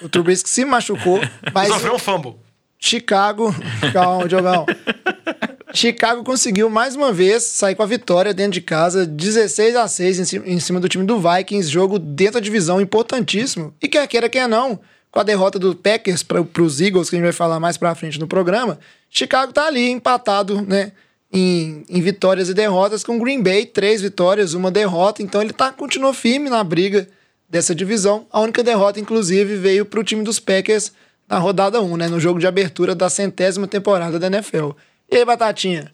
O 0.03 0.09
Trubisky 0.09 0.49
se 0.49 0.65
machucou, 0.65 1.19
mas 1.55 1.69
Sofreu 1.69 1.95
um 1.95 1.99
fumble. 1.99 2.35
Chicago. 2.79 3.55
Calma, 3.93 4.29
Diogão. 4.29 4.67
Chicago 5.73 6.23
conseguiu 6.23 6.71
mais 6.71 6.95
uma 6.95 7.13
vez 7.13 7.43
sair 7.43 7.75
com 7.75 7.83
a 7.83 7.87
vitória 7.87 8.33
dentro 8.33 8.53
de 8.53 8.61
casa, 8.61 9.05
16 9.07 9.77
a 9.77 9.89
6 9.89 10.19
em 10.21 10.25
cima, 10.25 10.47
em 10.47 10.61
cima 10.61 10.79
do 10.81 10.89
time 10.89 11.05
do 11.05 11.19
Vikings, 11.19 11.69
jogo 11.69 11.99
dentro 11.99 12.35
da 12.35 12.41
divisão 12.41 12.81
importantíssimo. 12.81 13.75
E 13.83 13.89
quer 13.89 14.07
queira, 14.07 14.29
quer 14.29 14.49
não, 14.49 14.79
com 15.17 15.21
a 15.21 15.25
derrota 15.25 15.59
do 15.59 15.75
Packers 15.75 16.23
para 16.23 16.43
os 16.63 16.79
Eagles, 16.79 17.09
que 17.09 17.17
a 17.17 17.19
gente 17.19 17.25
vai 17.25 17.33
falar 17.33 17.59
mais 17.59 17.79
pra 17.79 17.95
frente 17.95 18.21
no 18.21 18.27
programa, 18.27 18.79
Chicago 19.09 19.51
tá 19.51 19.67
ali 19.67 19.89
empatado, 19.89 20.61
né? 20.61 20.93
Em, 21.33 21.87
em 21.89 22.03
vitórias 22.03 22.51
e 22.51 22.55
derrotas 22.55 23.03
com 23.03 23.19
Green 23.19 23.43
Bay, 23.43 23.65
três 23.65 24.03
vitórias, 24.03 24.53
uma 24.53 24.71
derrota. 24.71 25.23
Então 25.23 25.41
ele 25.41 25.55
tá, 25.55 25.73
continua 25.73 26.13
firme 26.13 26.51
na 26.51 26.63
briga 26.63 27.09
dessa 27.49 27.75
divisão. 27.75 28.27
A 28.31 28.41
única 28.41 28.63
derrota, 28.63 29.01
inclusive, 29.01 29.57
veio 29.57 29.87
pro 29.87 30.05
time 30.05 30.23
dos 30.23 30.39
Packers 30.39 30.93
na 31.27 31.39
rodada 31.39 31.81
1, 31.81 31.97
né? 31.97 32.09
No 32.09 32.21
jogo 32.21 32.39
de 32.39 32.47
abertura 32.47 32.95
da 32.95 33.09
centésima 33.09 33.67
temporada 33.67 34.19
da 34.19 34.27
NFL. 34.27 34.73
E 35.11 35.17
aí, 35.17 35.25
Batatinha? 35.25 35.91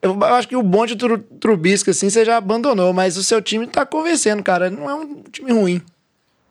Eu, 0.00 0.14
eu 0.14 0.24
acho 0.24 0.48
que 0.48 0.56
o 0.56 0.62
bonde 0.62 0.96
Tru- 0.96 1.18
Trubisky, 1.18 1.90
assim, 1.90 2.08
você 2.08 2.24
já 2.24 2.38
abandonou, 2.38 2.90
mas 2.94 3.18
o 3.18 3.22
seu 3.22 3.42
time 3.42 3.66
tá 3.66 3.84
convencendo, 3.84 4.42
cara. 4.42 4.70
Não 4.70 4.88
é 4.88 4.94
um 4.94 5.22
time 5.30 5.52
ruim. 5.52 5.82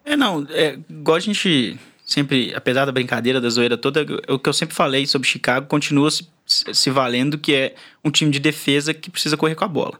É, 0.05 0.15
não, 0.15 0.45
é, 0.51 0.77
igual 0.87 1.17
a 1.17 1.19
gente 1.19 1.79
sempre, 2.11 2.53
apesar 2.53 2.83
da 2.83 2.91
brincadeira, 2.91 3.39
da 3.39 3.49
zoeira 3.49 3.77
toda, 3.77 4.05
o 4.27 4.37
que 4.37 4.49
eu 4.49 4.53
sempre 4.53 4.75
falei 4.75 5.07
sobre 5.07 5.25
Chicago 5.27 5.65
continua 5.65 6.11
se, 6.11 6.27
se 6.45 6.89
valendo 6.89 7.37
que 7.37 7.53
é 7.53 7.75
um 8.03 8.11
time 8.11 8.29
de 8.29 8.39
defesa 8.39 8.93
que 8.93 9.09
precisa 9.09 9.37
correr 9.37 9.55
com 9.55 9.63
a 9.63 9.67
bola. 9.67 9.97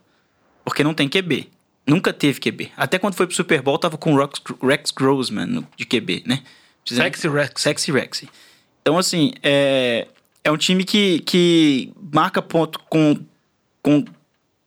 Porque 0.65 0.83
não 0.83 0.93
tem 0.93 1.07
QB. 1.07 1.47
Nunca 1.87 2.11
teve 2.11 2.39
QB. 2.41 2.69
Até 2.75 2.99
quando 2.99 3.15
foi 3.15 3.25
pro 3.25 3.35
Super 3.35 3.61
Bowl, 3.61 3.77
tava 3.79 3.97
com 3.97 4.13
o 4.13 4.17
Rex, 4.17 4.41
Rex 4.61 4.91
Grossman 4.91 5.65
de 5.77 5.85
QB, 5.85 6.23
né? 6.25 6.43
Dizendo- 6.83 7.05
Sexy 7.05 7.29
Rex. 7.29 7.61
Sexy 7.61 7.91
Rex. 7.93 8.23
Então, 8.81 8.97
assim, 8.97 9.31
é, 9.41 10.07
é 10.43 10.51
um 10.51 10.57
time 10.57 10.83
que, 10.83 11.19
que 11.21 11.93
marca 12.11 12.41
ponto 12.41 12.77
com, 12.89 13.15
com 13.81 14.03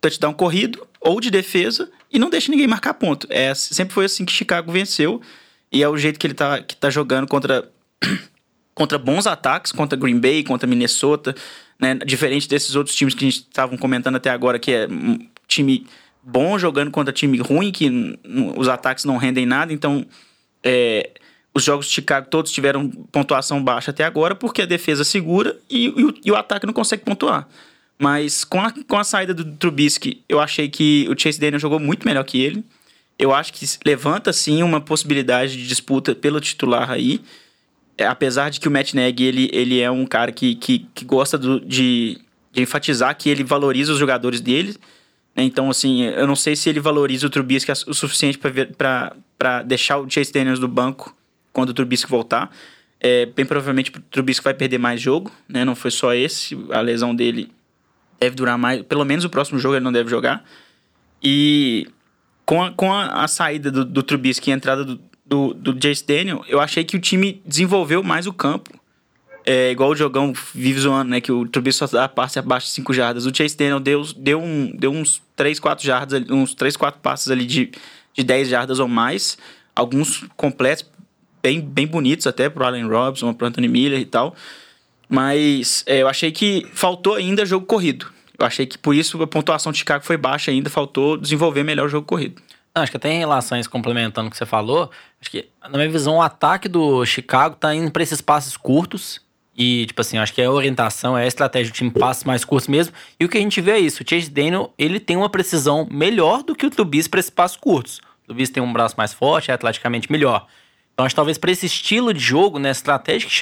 touchdown 0.00 0.32
corrido 0.32 0.86
ou 0.98 1.20
de 1.20 1.30
defesa 1.30 1.90
e 2.10 2.18
não 2.18 2.30
deixa 2.30 2.50
ninguém 2.50 2.66
marcar 2.66 2.94
ponto. 2.94 3.26
É, 3.28 3.54
sempre 3.54 3.92
foi 3.92 4.06
assim 4.06 4.24
que 4.24 4.32
Chicago 4.32 4.72
venceu 4.72 5.20
e 5.74 5.82
é 5.82 5.88
o 5.88 5.96
jeito 5.98 6.18
que 6.18 6.26
ele 6.26 6.34
tá, 6.34 6.62
que 6.62 6.76
tá 6.76 6.88
jogando 6.88 7.26
contra, 7.26 7.68
contra 8.74 8.96
bons 8.96 9.26
ataques, 9.26 9.72
contra 9.72 9.98
Green 9.98 10.20
Bay, 10.20 10.44
contra 10.44 10.68
Minnesota, 10.68 11.34
né? 11.78 11.96
Diferente 12.06 12.48
desses 12.48 12.76
outros 12.76 12.94
times 12.94 13.12
que 13.12 13.24
a 13.24 13.28
gente 13.28 13.40
estavam 13.40 13.76
comentando 13.76 14.14
até 14.14 14.30
agora, 14.30 14.58
que 14.58 14.70
é 14.70 14.86
um 14.88 15.18
time 15.48 15.84
bom 16.22 16.56
jogando 16.58 16.92
contra 16.92 17.12
time 17.12 17.38
ruim, 17.38 17.72
que 17.72 18.18
os 18.56 18.68
ataques 18.68 19.04
não 19.04 19.16
rendem 19.16 19.44
nada, 19.44 19.72
então 19.72 20.06
é, 20.62 21.10
os 21.52 21.64
jogos 21.64 21.86
de 21.86 21.92
Chicago 21.92 22.28
todos 22.30 22.52
tiveram 22.52 22.88
pontuação 22.88 23.62
baixa 23.62 23.90
até 23.90 24.04
agora, 24.04 24.34
porque 24.34 24.62
a 24.62 24.66
defesa 24.66 25.02
segura 25.02 25.58
e, 25.68 25.86
e 25.86 26.04
o, 26.04 26.14
e 26.24 26.30
o 26.30 26.36
ataque 26.36 26.66
não 26.66 26.72
consegue 26.72 27.04
pontuar. 27.04 27.48
Mas 27.98 28.44
com 28.44 28.60
a, 28.60 28.72
com 28.72 28.96
a 28.96 29.04
saída 29.04 29.34
do 29.34 29.44
Trubisky, 29.44 30.22
eu 30.28 30.40
achei 30.40 30.68
que 30.68 31.06
o 31.08 31.18
Chase 31.18 31.38
Daniel 31.38 31.60
jogou 31.60 31.78
muito 31.78 32.06
melhor 32.06 32.24
que 32.24 32.40
ele. 32.40 32.64
Eu 33.18 33.32
acho 33.32 33.52
que 33.52 33.64
levanta, 33.84 34.32
sim, 34.32 34.62
uma 34.62 34.80
possibilidade 34.80 35.56
de 35.56 35.66
disputa 35.66 36.14
pelo 36.14 36.40
titular 36.40 36.90
aí. 36.90 37.20
É, 37.96 38.06
apesar 38.06 38.50
de 38.50 38.58
que 38.58 38.66
o 38.66 38.70
Matt 38.70 38.92
Nagy, 38.92 39.22
ele, 39.22 39.48
ele 39.52 39.80
é 39.80 39.88
um 39.90 40.04
cara 40.04 40.32
que, 40.32 40.56
que, 40.56 40.86
que 40.92 41.04
gosta 41.04 41.38
do- 41.38 41.60
de, 41.60 42.18
de 42.52 42.62
enfatizar 42.62 43.16
que 43.16 43.30
ele 43.30 43.44
valoriza 43.44 43.92
os 43.92 43.98
jogadores 43.98 44.40
dele. 44.40 44.74
né? 45.36 45.44
Então, 45.44 45.70
assim, 45.70 46.02
eu 46.02 46.26
não 46.26 46.34
sei 46.34 46.56
se 46.56 46.68
ele 46.68 46.80
valoriza 46.80 47.26
o 47.26 47.30
Trubisky 47.30 47.70
o 47.86 47.94
suficiente 47.94 48.36
para 48.36 49.62
deixar 49.64 49.98
o 49.98 50.10
Chase 50.10 50.32
Daniels 50.32 50.58
do 50.58 50.66
banco 50.66 51.16
quando 51.52 51.70
o 51.70 51.74
Trubisky 51.74 52.10
voltar. 52.10 52.50
É, 52.98 53.26
bem 53.26 53.46
provavelmente 53.46 53.90
o 53.96 54.00
Trubisky 54.10 54.42
vai 54.42 54.54
perder 54.54 54.78
mais 54.78 55.00
jogo, 55.00 55.30
né? 55.48 55.64
Não 55.64 55.76
foi 55.76 55.92
só 55.92 56.12
esse. 56.14 56.58
A 56.70 56.80
lesão 56.80 57.14
dele 57.14 57.48
deve 58.18 58.34
durar 58.34 58.58
mais. 58.58 58.82
Pelo 58.82 59.04
menos 59.04 59.24
o 59.24 59.30
próximo 59.30 59.58
jogo 59.60 59.76
ele 59.76 59.84
não 59.84 59.92
deve 59.92 60.10
jogar. 60.10 60.42
E 61.22 61.86
com 62.44 62.62
a, 62.62 62.72
com 62.72 62.92
a, 62.92 63.24
a 63.24 63.28
saída 63.28 63.70
do, 63.70 63.84
do 63.84 64.02
Trubisky 64.02 64.50
e 64.50 64.52
a 64.52 64.56
entrada 64.56 64.84
do, 64.84 65.00
do, 65.24 65.54
do 65.54 65.74
Jace 65.74 66.04
Daniel, 66.06 66.44
eu 66.48 66.60
achei 66.60 66.84
que 66.84 66.96
o 66.96 67.00
time 67.00 67.42
desenvolveu 67.44 68.02
mais 68.02 68.26
o 68.26 68.32
campo. 68.32 68.70
É 69.46 69.70
igual 69.70 69.90
o 69.90 69.96
jogão 69.96 70.32
vive 70.54 70.80
zoando, 70.80 71.10
né? 71.10 71.20
Que 71.20 71.30
o 71.30 71.46
Trubisky 71.46 71.78
só 71.78 71.86
dá 71.86 72.08
passe 72.08 72.38
abaixo 72.38 72.66
de 72.66 72.72
5 72.72 72.92
jardas. 72.94 73.26
O 73.26 73.34
Chase 73.34 73.56
Daniel 73.56 73.80
deu, 73.80 74.02
deu, 74.16 74.40
um, 74.40 74.74
deu 74.74 74.90
uns 74.90 75.22
3, 75.36 75.60
4 75.60 75.84
jardas, 75.84 76.24
uns 76.30 76.54
3, 76.54 76.76
4 76.76 77.00
passes 77.00 77.30
ali 77.30 77.44
de, 77.44 77.70
de 78.14 78.24
10 78.24 78.48
jardas 78.48 78.78
ou 78.78 78.88
mais. 78.88 79.36
Alguns 79.76 80.24
completos, 80.34 80.86
bem, 81.42 81.60
bem 81.60 81.86
bonitos 81.86 82.26
até 82.26 82.48
pro 82.48 82.64
Allen 82.64 82.86
Robinson, 82.86 83.34
pro 83.34 83.46
Anthony 83.46 83.68
Miller 83.68 84.00
e 84.00 84.06
tal. 84.06 84.34
Mas 85.08 85.84
é, 85.86 86.00
eu 86.00 86.08
achei 86.08 86.32
que 86.32 86.66
faltou 86.72 87.14
ainda 87.14 87.44
jogo 87.44 87.66
corrido. 87.66 88.13
Eu 88.38 88.46
achei 88.46 88.66
que 88.66 88.76
por 88.76 88.94
isso 88.94 89.22
a 89.22 89.26
pontuação 89.26 89.70
de 89.70 89.78
Chicago 89.78 90.04
foi 90.04 90.16
baixa 90.16 90.50
ainda, 90.50 90.68
faltou 90.68 91.16
desenvolver 91.16 91.62
melhor 91.62 91.86
o 91.86 91.88
jogo 91.88 92.06
corrido. 92.06 92.42
Não, 92.74 92.82
acho 92.82 92.90
que 92.90 92.96
até 92.96 93.12
em 93.12 93.18
relação 93.18 93.56
a 93.56 93.60
isso, 93.60 93.70
complementando 93.70 94.26
o 94.26 94.30
que 94.30 94.36
você 94.36 94.44
falou, 94.44 94.90
acho 95.20 95.30
que, 95.30 95.48
na 95.62 95.78
minha 95.78 95.88
visão, 95.88 96.16
o 96.16 96.22
ataque 96.22 96.68
do 96.68 97.06
Chicago 97.06 97.54
tá 97.54 97.72
indo 97.72 97.90
pra 97.92 98.02
esses 98.02 98.20
passes 98.20 98.56
curtos. 98.56 99.22
E, 99.56 99.86
tipo 99.86 100.00
assim, 100.00 100.18
acho 100.18 100.34
que 100.34 100.42
é 100.42 100.46
a 100.46 100.50
orientação, 100.50 101.16
é 101.16 101.22
a 101.22 101.26
estratégia 101.28 101.72
do 101.72 101.76
time 101.76 101.88
passes 101.92 102.24
mais 102.24 102.44
curtos 102.44 102.66
mesmo. 102.66 102.92
E 103.20 103.24
o 103.24 103.28
que 103.28 103.38
a 103.38 103.40
gente 103.40 103.60
vê 103.60 103.72
é 103.72 103.78
isso: 103.78 104.02
o 104.02 104.06
Chase 104.08 104.28
Daniel, 104.28 104.74
ele 104.76 104.98
tem 104.98 105.16
uma 105.16 105.28
precisão 105.28 105.86
melhor 105.88 106.42
do 106.42 106.56
que 106.56 106.66
o 106.66 106.70
Trubisky 106.70 107.10
pra 107.10 107.20
esses 107.20 107.30
passes 107.30 107.56
curtos. 107.56 107.98
O 108.24 108.26
Trubisky 108.26 108.54
tem 108.54 108.62
um 108.62 108.72
braço 108.72 108.96
mais 108.98 109.12
forte, 109.12 109.52
é 109.52 109.54
atleticamente 109.54 110.10
melhor. 110.10 110.48
Então, 110.92 111.06
acho 111.06 111.12
que 111.12 111.16
talvez 111.16 111.38
para 111.38 111.52
esse 111.52 111.66
estilo 111.66 112.12
de 112.12 112.18
jogo, 112.18 112.58
né, 112.58 112.70
estratégia 112.70 113.28
que 113.28 113.34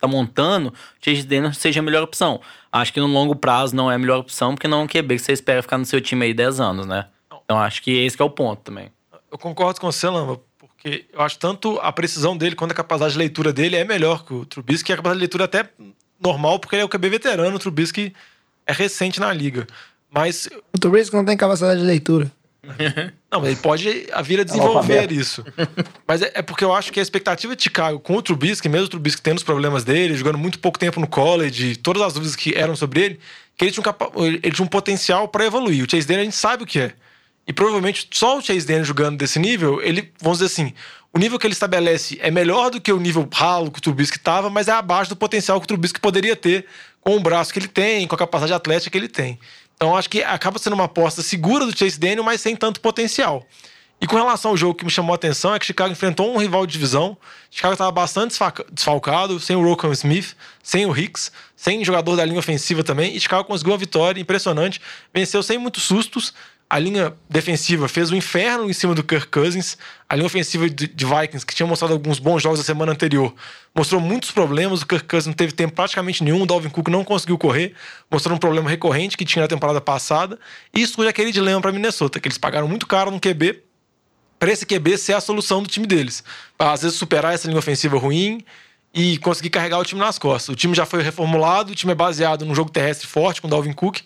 tá 0.00 0.08
montando, 0.08 0.70
o 0.70 0.74
Chase 1.04 1.22
Daniel 1.22 1.52
seja 1.52 1.80
a 1.80 1.82
melhor 1.82 2.02
opção. 2.02 2.40
Acho 2.72 2.92
que 2.92 3.00
no 3.00 3.06
longo 3.06 3.34
prazo 3.34 3.74
não 3.76 3.90
é 3.90 3.94
a 3.94 3.98
melhor 3.98 4.18
opção, 4.18 4.54
porque 4.54 4.66
não 4.66 4.80
é 4.80 4.82
um 4.84 4.86
QB 4.86 5.16
que 5.16 5.22
você 5.22 5.32
espera 5.32 5.62
ficar 5.62 5.78
no 5.78 5.84
seu 5.84 6.00
time 6.00 6.24
aí 6.24 6.34
10 6.34 6.60
anos, 6.60 6.86
né? 6.86 7.06
Então, 7.44 7.58
acho 7.58 7.82
que 7.82 7.90
esse 7.90 8.16
que 8.16 8.22
é 8.22 8.24
o 8.24 8.30
ponto 8.30 8.62
também. 8.62 8.90
Eu 9.30 9.36
concordo 9.36 9.80
com 9.80 9.90
você, 9.90 10.08
Lamba, 10.08 10.40
porque 10.58 11.06
eu 11.12 11.20
acho 11.20 11.38
tanto 11.38 11.78
a 11.80 11.92
precisão 11.92 12.36
dele 12.36 12.54
quanto 12.54 12.72
a 12.72 12.74
capacidade 12.74 13.12
de 13.12 13.18
leitura 13.18 13.52
dele 13.52 13.76
é 13.76 13.84
melhor 13.84 14.24
que 14.24 14.32
o 14.32 14.44
Trubisky, 14.44 14.86
que 14.86 14.92
a 14.92 14.96
capacidade 14.96 15.18
de 15.18 15.22
leitura 15.22 15.44
até 15.44 15.68
normal, 16.20 16.58
porque 16.58 16.76
ele 16.76 16.82
é 16.82 16.84
o 16.84 16.88
QB 16.88 17.08
veterano, 17.08 17.56
o 17.56 17.58
Trubisky 17.58 18.14
é 18.66 18.72
recente 18.72 19.18
na 19.18 19.32
liga. 19.32 19.66
Mas 20.10 20.48
O 20.72 20.78
Trubisky 20.78 21.14
não 21.16 21.24
tem 21.24 21.36
capacidade 21.36 21.80
de 21.80 21.86
leitura. 21.86 22.30
Não, 23.30 23.40
mas 23.40 23.50
ele 23.50 23.60
pode 23.60 23.84
vir 24.24 24.40
a 24.40 24.44
desenvolver 24.44 25.10
isso. 25.12 25.44
Mas 26.06 26.22
é, 26.22 26.30
é 26.34 26.42
porque 26.42 26.64
eu 26.64 26.72
acho 26.72 26.92
que 26.92 26.98
a 26.98 27.02
expectativa 27.02 27.54
de 27.54 27.62
Chicago 27.62 27.98
com 28.00 28.16
o 28.16 28.22
Trubisky, 28.22 28.68
mesmo 28.68 28.86
o 28.86 28.90
Trubisky 28.90 29.22
tendo 29.22 29.38
os 29.38 29.44
problemas 29.44 29.84
dele, 29.84 30.14
jogando 30.14 30.38
muito 30.38 30.58
pouco 30.58 30.78
tempo 30.78 30.98
no 31.00 31.06
college, 31.06 31.76
todas 31.76 32.02
as 32.02 32.12
dúvidas 32.14 32.36
que 32.36 32.54
eram 32.54 32.74
sobre 32.76 33.00
ele, 33.00 33.20
que 33.56 33.64
ele 33.64 33.72
tinha 33.72 33.80
um, 33.80 33.84
capa- 33.84 34.10
ele 34.16 34.50
tinha 34.52 34.64
um 34.64 34.68
potencial 34.68 35.28
para 35.28 35.44
evoluir. 35.44 35.84
O 35.84 35.90
Chase 35.90 36.06
Daniel 36.06 36.22
a 36.22 36.24
gente 36.24 36.36
sabe 36.36 36.62
o 36.62 36.66
que 36.66 36.78
é. 36.80 36.92
E 37.46 37.52
provavelmente 37.52 38.08
só 38.12 38.38
o 38.38 38.42
Chase 38.42 38.66
Daniel 38.66 38.84
jogando 38.84 39.16
desse 39.18 39.38
nível, 39.38 39.80
ele, 39.82 40.12
vamos 40.20 40.38
dizer 40.38 40.52
assim, 40.52 40.72
o 41.12 41.18
nível 41.18 41.38
que 41.38 41.46
ele 41.46 41.54
estabelece 41.54 42.18
é 42.22 42.30
melhor 42.30 42.70
do 42.70 42.80
que 42.80 42.92
o 42.92 43.00
nível 43.00 43.28
ralo 43.32 43.70
que 43.70 43.78
o 43.78 43.82
Trubisky 43.82 44.16
estava, 44.16 44.48
mas 44.48 44.68
é 44.68 44.72
abaixo 44.72 45.10
do 45.10 45.16
potencial 45.16 45.58
que 45.60 45.64
o 45.64 45.66
Trubisky 45.66 45.98
poderia 46.00 46.36
ter 46.36 46.66
com 47.00 47.16
o 47.16 47.20
braço 47.20 47.52
que 47.52 47.58
ele 47.58 47.66
tem, 47.66 48.06
com 48.06 48.14
a 48.14 48.18
capacidade 48.18 48.52
atlética 48.52 48.90
que 48.90 48.98
ele 48.98 49.08
tem. 49.08 49.38
Então 49.82 49.96
acho 49.96 50.10
que 50.10 50.22
acaba 50.22 50.58
sendo 50.58 50.74
uma 50.74 50.84
aposta 50.84 51.22
segura 51.22 51.64
do 51.64 51.74
Chase 51.76 51.98
Daniel, 51.98 52.22
mas 52.22 52.42
sem 52.42 52.54
tanto 52.54 52.82
potencial. 52.82 53.46
E 53.98 54.06
com 54.06 54.14
relação 54.14 54.50
ao 54.50 54.56
jogo 54.56 54.74
que 54.74 54.84
me 54.84 54.90
chamou 54.90 55.12
a 55.12 55.14
atenção 55.14 55.54
é 55.54 55.58
que 55.58 55.64
Chicago 55.64 55.90
enfrentou 55.90 56.30
um 56.30 56.36
rival 56.36 56.66
de 56.66 56.72
divisão. 56.74 57.16
Chicago 57.50 57.72
estava 57.72 57.90
bastante 57.90 58.38
desfalcado, 58.70 59.40
sem 59.40 59.56
o 59.56 59.64
Rocco 59.64 59.90
Smith, 59.92 60.36
sem 60.62 60.84
o 60.84 60.94
Hicks, 60.94 61.32
sem 61.56 61.82
jogador 61.82 62.14
da 62.14 62.26
linha 62.26 62.38
ofensiva 62.38 62.84
também. 62.84 63.16
E 63.16 63.20
Chicago 63.20 63.44
conseguiu 63.44 63.72
uma 63.72 63.78
vitória 63.78 64.20
impressionante, 64.20 64.82
venceu 65.14 65.42
sem 65.42 65.56
muitos 65.56 65.84
sustos. 65.84 66.34
A 66.70 66.78
linha 66.78 67.12
defensiva 67.28 67.88
fez 67.88 68.12
um 68.12 68.14
inferno 68.14 68.70
em 68.70 68.72
cima 68.72 68.94
do 68.94 69.02
Kirk 69.02 69.26
Cousins. 69.26 69.76
A 70.08 70.14
linha 70.14 70.26
ofensiva 70.26 70.70
de, 70.70 70.86
de 70.86 71.04
Vikings, 71.04 71.44
que 71.44 71.52
tinha 71.52 71.66
mostrado 71.66 71.94
alguns 71.94 72.20
bons 72.20 72.40
jogos 72.40 72.60
na 72.60 72.64
semana 72.64 72.92
anterior, 72.92 73.34
mostrou 73.74 74.00
muitos 74.00 74.30
problemas. 74.30 74.80
O 74.80 74.86
Kirk 74.86 75.08
Cousins 75.08 75.26
não 75.26 75.34
teve 75.34 75.52
tempo 75.52 75.74
praticamente 75.74 76.22
nenhum. 76.22 76.42
O 76.42 76.46
Dalvin 76.46 76.68
Cook 76.68 76.86
não 76.86 77.02
conseguiu 77.02 77.36
correr, 77.36 77.74
mostrou 78.08 78.36
um 78.36 78.38
problema 78.38 78.70
recorrente 78.70 79.16
que 79.16 79.24
tinha 79.24 79.42
na 79.42 79.48
temporada 79.48 79.80
passada. 79.80 80.38
E 80.72 80.80
isso 80.80 80.94
foi 80.94 81.08
aquele 81.08 81.32
dilema 81.32 81.60
para 81.60 81.72
Minnesota, 81.72 82.20
que 82.20 82.28
eles 82.28 82.38
pagaram 82.38 82.68
muito 82.68 82.86
caro 82.86 83.10
no 83.10 83.18
QB 83.18 83.64
para 84.38 84.52
esse 84.52 84.64
QB 84.64 84.96
ser 84.96 85.14
a 85.14 85.20
solução 85.20 85.64
do 85.64 85.68
time 85.68 85.88
deles. 85.88 86.22
Pra, 86.56 86.70
às 86.70 86.82
vezes 86.82 86.96
superar 86.96 87.34
essa 87.34 87.48
linha 87.48 87.58
ofensiva 87.58 87.98
ruim 87.98 88.44
e 88.94 89.18
conseguir 89.18 89.50
carregar 89.50 89.78
o 89.80 89.84
time 89.84 90.00
nas 90.00 90.20
costas. 90.20 90.48
O 90.48 90.56
time 90.56 90.72
já 90.72 90.86
foi 90.86 91.02
reformulado, 91.02 91.72
o 91.72 91.74
time 91.74 91.90
é 91.90 91.96
baseado 91.96 92.44
num 92.46 92.54
jogo 92.54 92.70
terrestre 92.70 93.08
forte 93.08 93.40
com 93.40 93.48
o 93.48 93.50
Dalvin 93.50 93.72
Cook, 93.72 94.02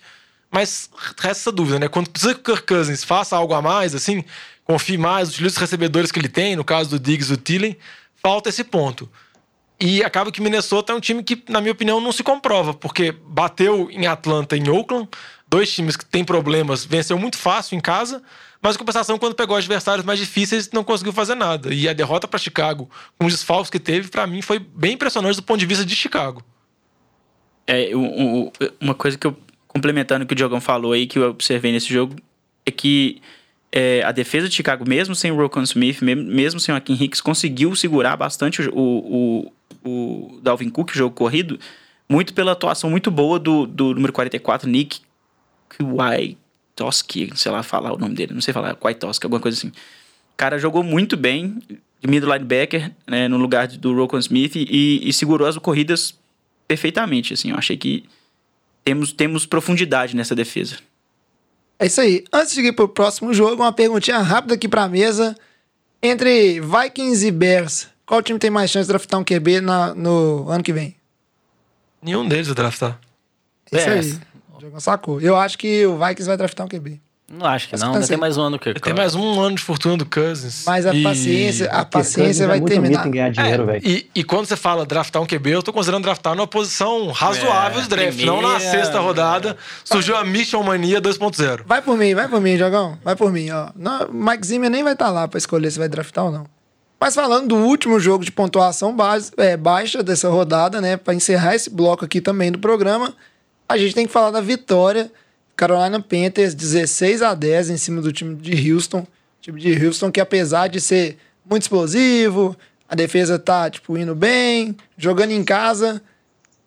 mas 0.51 0.89
resta 1.17 1.27
essa 1.29 1.51
dúvida, 1.51 1.79
né? 1.79 1.87
Quando 1.87 2.09
precisa 2.09 2.33
que 2.33 2.39
o 2.39 2.43
Kirk 2.43 2.67
Cousins 2.67 3.03
faça 3.03 3.35
algo 3.35 3.53
a 3.53 3.61
mais, 3.61 3.93
assim, 3.93 4.23
confie 4.63 4.97
mais, 4.97 5.29
utilize 5.29 5.55
os 5.55 5.61
recebedores 5.61 6.11
que 6.11 6.19
ele 6.19 6.29
tem, 6.29 6.55
no 6.55 6.63
caso 6.63 6.89
do 6.89 6.99
Diggs 6.99 7.31
e 7.31 7.35
do 7.35 7.41
Thielen, 7.41 7.77
falta 8.15 8.49
esse 8.49 8.63
ponto. 8.63 9.09
E 9.79 10.03
acaba 10.03 10.31
que 10.31 10.41
Minnesota 10.41 10.93
é 10.93 10.95
um 10.95 10.99
time 10.99 11.21
que, 11.21 11.43
na 11.49 11.59
minha 11.59 11.73
opinião, 11.73 11.99
não 11.99 12.11
se 12.11 12.23
comprova, 12.23 12.73
porque 12.73 13.11
bateu 13.11 13.89
em 13.91 14.07
Atlanta 14.07 14.55
e 14.55 14.59
em 14.59 14.69
Oakland, 14.69 15.09
dois 15.47 15.73
times 15.73 15.97
que 15.97 16.05
têm 16.05 16.23
problemas, 16.23 16.85
venceu 16.85 17.17
muito 17.17 17.37
fácil 17.37 17.77
em 17.77 17.81
casa, 17.81 18.23
mas 18.61 18.75
em 18.75 18.79
compensação, 18.79 19.19
quando 19.19 19.35
pegou 19.35 19.55
adversários 19.55 20.05
mais 20.05 20.17
difíceis, 20.17 20.71
não 20.71 20.83
conseguiu 20.83 21.13
fazer 21.13 21.35
nada. 21.35 21.73
E 21.73 21.87
a 21.87 21.93
derrota 21.93 22.27
para 22.27 22.39
Chicago, 22.39 22.89
com 23.19 23.27
os 23.27 23.33
desfalques 23.33 23.69
que 23.69 23.79
teve, 23.79 24.07
para 24.07 24.25
mim 24.25 24.41
foi 24.41 24.59
bem 24.59 24.93
impressionante 24.93 25.35
do 25.35 25.43
ponto 25.43 25.59
de 25.59 25.65
vista 25.65 25.85
de 25.85 25.95
Chicago. 25.95 26.43
É, 27.67 27.91
uma 28.79 28.95
coisa 28.95 29.17
que 29.17 29.27
eu, 29.27 29.37
complementando 29.75 30.23
o 30.23 30.27
que 30.27 30.31
o 30.31 30.35
Diogão 30.35 30.61
falou 30.61 30.93
aí, 30.93 31.05
que 31.05 31.19
eu 31.19 31.31
observei 31.31 31.69
nesse 31.73 31.93
jogo, 31.93 32.15
é 32.65 32.71
que 32.71 33.21
é, 33.69 34.01
a 34.03 34.13
defesa 34.13 34.47
de 34.47 34.55
Chicago, 34.55 34.87
mesmo 34.87 35.13
sem 35.13 35.31
o 35.31 35.35
Rokon 35.35 35.63
Smith, 35.63 36.01
mesmo, 36.01 36.61
sem 36.61 36.73
o 36.73 36.77
Akin 36.77 36.93
Hicks, 36.93 37.19
conseguiu 37.19 37.75
segurar 37.75 38.15
bastante 38.15 38.61
o, 38.61 38.71
o, 38.73 39.51
o, 39.83 39.89
o 39.89 40.39
Dalvin 40.41 40.69
Cook, 40.69 40.91
o 40.91 40.97
jogo 40.97 41.13
corrido, 41.13 41.59
muito 42.07 42.33
pela 42.33 42.53
atuação 42.53 42.89
muito 42.89 43.11
boa 43.11 43.37
do, 43.37 43.67
do 43.67 43.93
número 43.93 44.13
44, 44.13 44.69
Nick 44.69 45.01
Kwiatkowski, 45.77 47.31
sei 47.35 47.51
lá 47.51 47.61
falar 47.61 47.91
o 47.91 47.97
nome 47.97 48.15
dele, 48.15 48.33
não 48.33 48.39
sei 48.39 48.53
falar, 48.53 48.75
Kwiatkowski, 48.75 49.25
alguma 49.25 49.41
coisa 49.41 49.57
assim. 49.57 49.67
O 49.67 50.37
cara 50.37 50.57
jogou 50.57 50.83
muito 50.83 51.17
bem, 51.17 51.59
de 51.99 52.07
middle 52.07 52.31
linebacker, 52.31 52.93
né, 53.05 53.27
no 53.27 53.35
lugar 53.35 53.67
do 53.67 53.93
Rokon 53.93 54.19
Smith, 54.19 54.55
e, 54.55 55.01
e 55.03 55.11
segurou 55.11 55.45
as 55.45 55.57
corridas 55.57 56.17
perfeitamente, 56.65 57.33
assim. 57.33 57.51
Eu 57.51 57.57
achei 57.57 57.75
que 57.75 58.05
temos, 58.85 59.11
temos 59.11 59.45
profundidade 59.45 60.15
nessa 60.15 60.33
defesa. 60.35 60.77
É 61.77 61.87
isso 61.87 61.99
aí. 61.99 62.23
Antes 62.31 62.53
de 62.53 62.61
ir 62.61 62.71
pro 62.73 62.87
próximo 62.87 63.33
jogo, 63.33 63.61
uma 63.61 63.73
perguntinha 63.73 64.19
rápida 64.19 64.53
aqui 64.53 64.67
pra 64.69 64.87
mesa. 64.87 65.35
Entre 66.01 66.61
Vikings 66.61 67.25
e 67.27 67.31
Bears, 67.31 67.87
qual 68.05 68.21
time 68.21 68.37
tem 68.39 68.49
mais 68.51 68.69
chance 68.69 68.85
de 68.85 68.89
draftar 68.89 69.19
um 69.19 69.23
QB 69.23 69.59
na- 69.59 69.93
no 69.95 70.47
ano 70.49 70.63
que 70.63 70.71
vem? 70.71 70.95
Nenhum 72.01 72.25
deles 72.27 72.45
vai 72.47 72.55
draftar. 72.55 72.99
É 73.71 73.77
isso 73.77 73.89
aí. 73.89 74.19
O 74.71 74.79
sacou. 74.79 75.19
Eu 75.19 75.35
acho 75.35 75.57
que 75.57 75.85
o 75.85 75.97
Vikings 75.97 76.27
vai 76.27 76.37
draftar 76.37 76.65
um 76.65 76.69
QB. 76.69 77.01
Não 77.27 77.43
acho 77.47 77.67
que 77.67 77.73
Mas 77.73 77.81
não, 77.81 77.87
tá 77.87 77.93
ainda 77.95 77.99
tem 78.01 78.07
certo. 78.09 78.19
mais 78.21 78.37
um 78.37 78.41
ano 78.43 78.59
que 78.59 78.71
Tem 78.75 78.93
mais 78.93 79.15
um 79.15 79.41
ano 79.41 79.55
de 79.55 79.61
fortuna 79.63 79.97
do 79.97 80.05
Cousins. 80.05 80.63
Mas 80.63 80.85
a 80.85 80.93
E- 80.93 81.01
paciência, 81.01 81.65
a 81.71 81.79
Porque 81.83 81.97
paciência 81.97 82.45
vai 82.47 82.59
é 82.59 82.61
terminar. 82.61 83.09
ganhar 83.09 83.31
dinheiro, 83.31 83.63
É, 83.63 83.65
velho. 83.65 83.81
e, 83.87 84.07
e 84.13 84.23
quando 84.23 84.45
você 84.45 84.55
fala 84.55 84.85
draftar 84.85 85.19
um 85.23 85.25
QB, 85.25 85.49
eu 85.49 85.63
tô 85.63 85.73
considerando 85.73 86.03
draftar 86.03 86.35
numa 86.35 86.45
posição 86.45 87.07
razoável 87.09 87.79
É, 87.79 87.81
de 87.81 87.89
draft. 87.89 88.19
Não 88.21 88.43
na 88.43 88.49
primeira, 88.55 88.71
sexta 88.77 88.99
rodada. 88.99 89.57
Surgiu 89.83 90.15
a 90.15 90.23
Mission 90.23 90.61
Mania 90.61 91.01
2.0. 91.01 91.63
Vai 91.65 91.81
por 91.81 91.97
mim, 91.97 92.13
vai 92.13 92.27
por 92.27 92.39
mim, 92.39 92.57
Jogão. 92.57 92.95
Vai 93.03 93.15
por 93.15 93.31
mim, 93.31 93.49
ó. 93.49 93.69
Não, 93.75 94.07
Mike 94.11 94.45
Zimmer 94.45 94.69
nem 94.69 94.83
vai 94.83 94.93
estar 94.93 95.09
lá 95.09 95.27
pra 95.27 95.39
escolher 95.39 95.71
se 95.71 95.79
vai 95.79 95.89
draftar 95.89 96.25
ou 96.25 96.31
não. 96.31 96.45
Mas 97.01 97.15
falando 97.15 97.47
do 97.47 97.55
último 97.55 97.99
jogo 97.99 98.23
de 98.23 98.31
pontuação 98.31 98.95
base, 98.95 99.31
é, 99.37 99.57
baixa 99.57 100.03
dessa 100.03 100.29
rodada, 100.29 100.79
né? 100.79 100.95
Pra 100.95 101.13
encerrar 101.15 101.55
esse 101.55 101.71
bloco 101.71 102.05
aqui 102.05 102.21
também 102.21 102.51
do 102.51 102.59
programa, 102.59 103.15
a 103.67 103.77
gente 103.77 103.95
tem 103.95 104.05
que 104.05 104.13
falar 104.13 104.29
da 104.29 104.41
vitória. 104.41 105.11
Carolina 105.55 106.01
Panthers 106.01 106.53
16 106.53 107.21
a 107.21 107.33
10 107.33 107.69
em 107.69 107.77
cima 107.77 108.01
do 108.01 108.11
time 108.11 108.35
de 108.35 108.71
Houston. 108.71 109.05
Time 109.41 109.59
de 109.59 109.85
Houston 109.85 110.11
que 110.11 110.19
apesar 110.19 110.67
de 110.67 110.81
ser 110.81 111.17
muito 111.49 111.63
explosivo, 111.63 112.55
a 112.89 112.95
defesa 112.95 113.39
tá, 113.39 113.69
tipo, 113.69 113.97
indo 113.97 114.15
bem, 114.15 114.75
jogando 114.97 115.31
em 115.31 115.43
casa, 115.43 116.01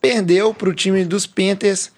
perdeu 0.01 0.55
pro 0.55 0.75
time 0.75 1.05
dos 1.05 1.27
Panthers 1.27 1.91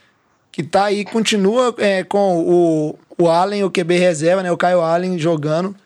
que 0.52 0.62
tá 0.62 0.86
aí, 0.86 1.04
continua 1.04 1.74
é, 1.78 2.02
com 2.02 2.38
o, 2.38 2.98
o 3.16 3.28
Allen, 3.28 3.62
o 3.62 3.70
QB 3.70 3.98
reserva, 3.98 4.42
né? 4.42 4.50
O 4.50 4.56
Kyle 4.56 4.80
Allen 4.80 5.18
jogando. 5.18 5.76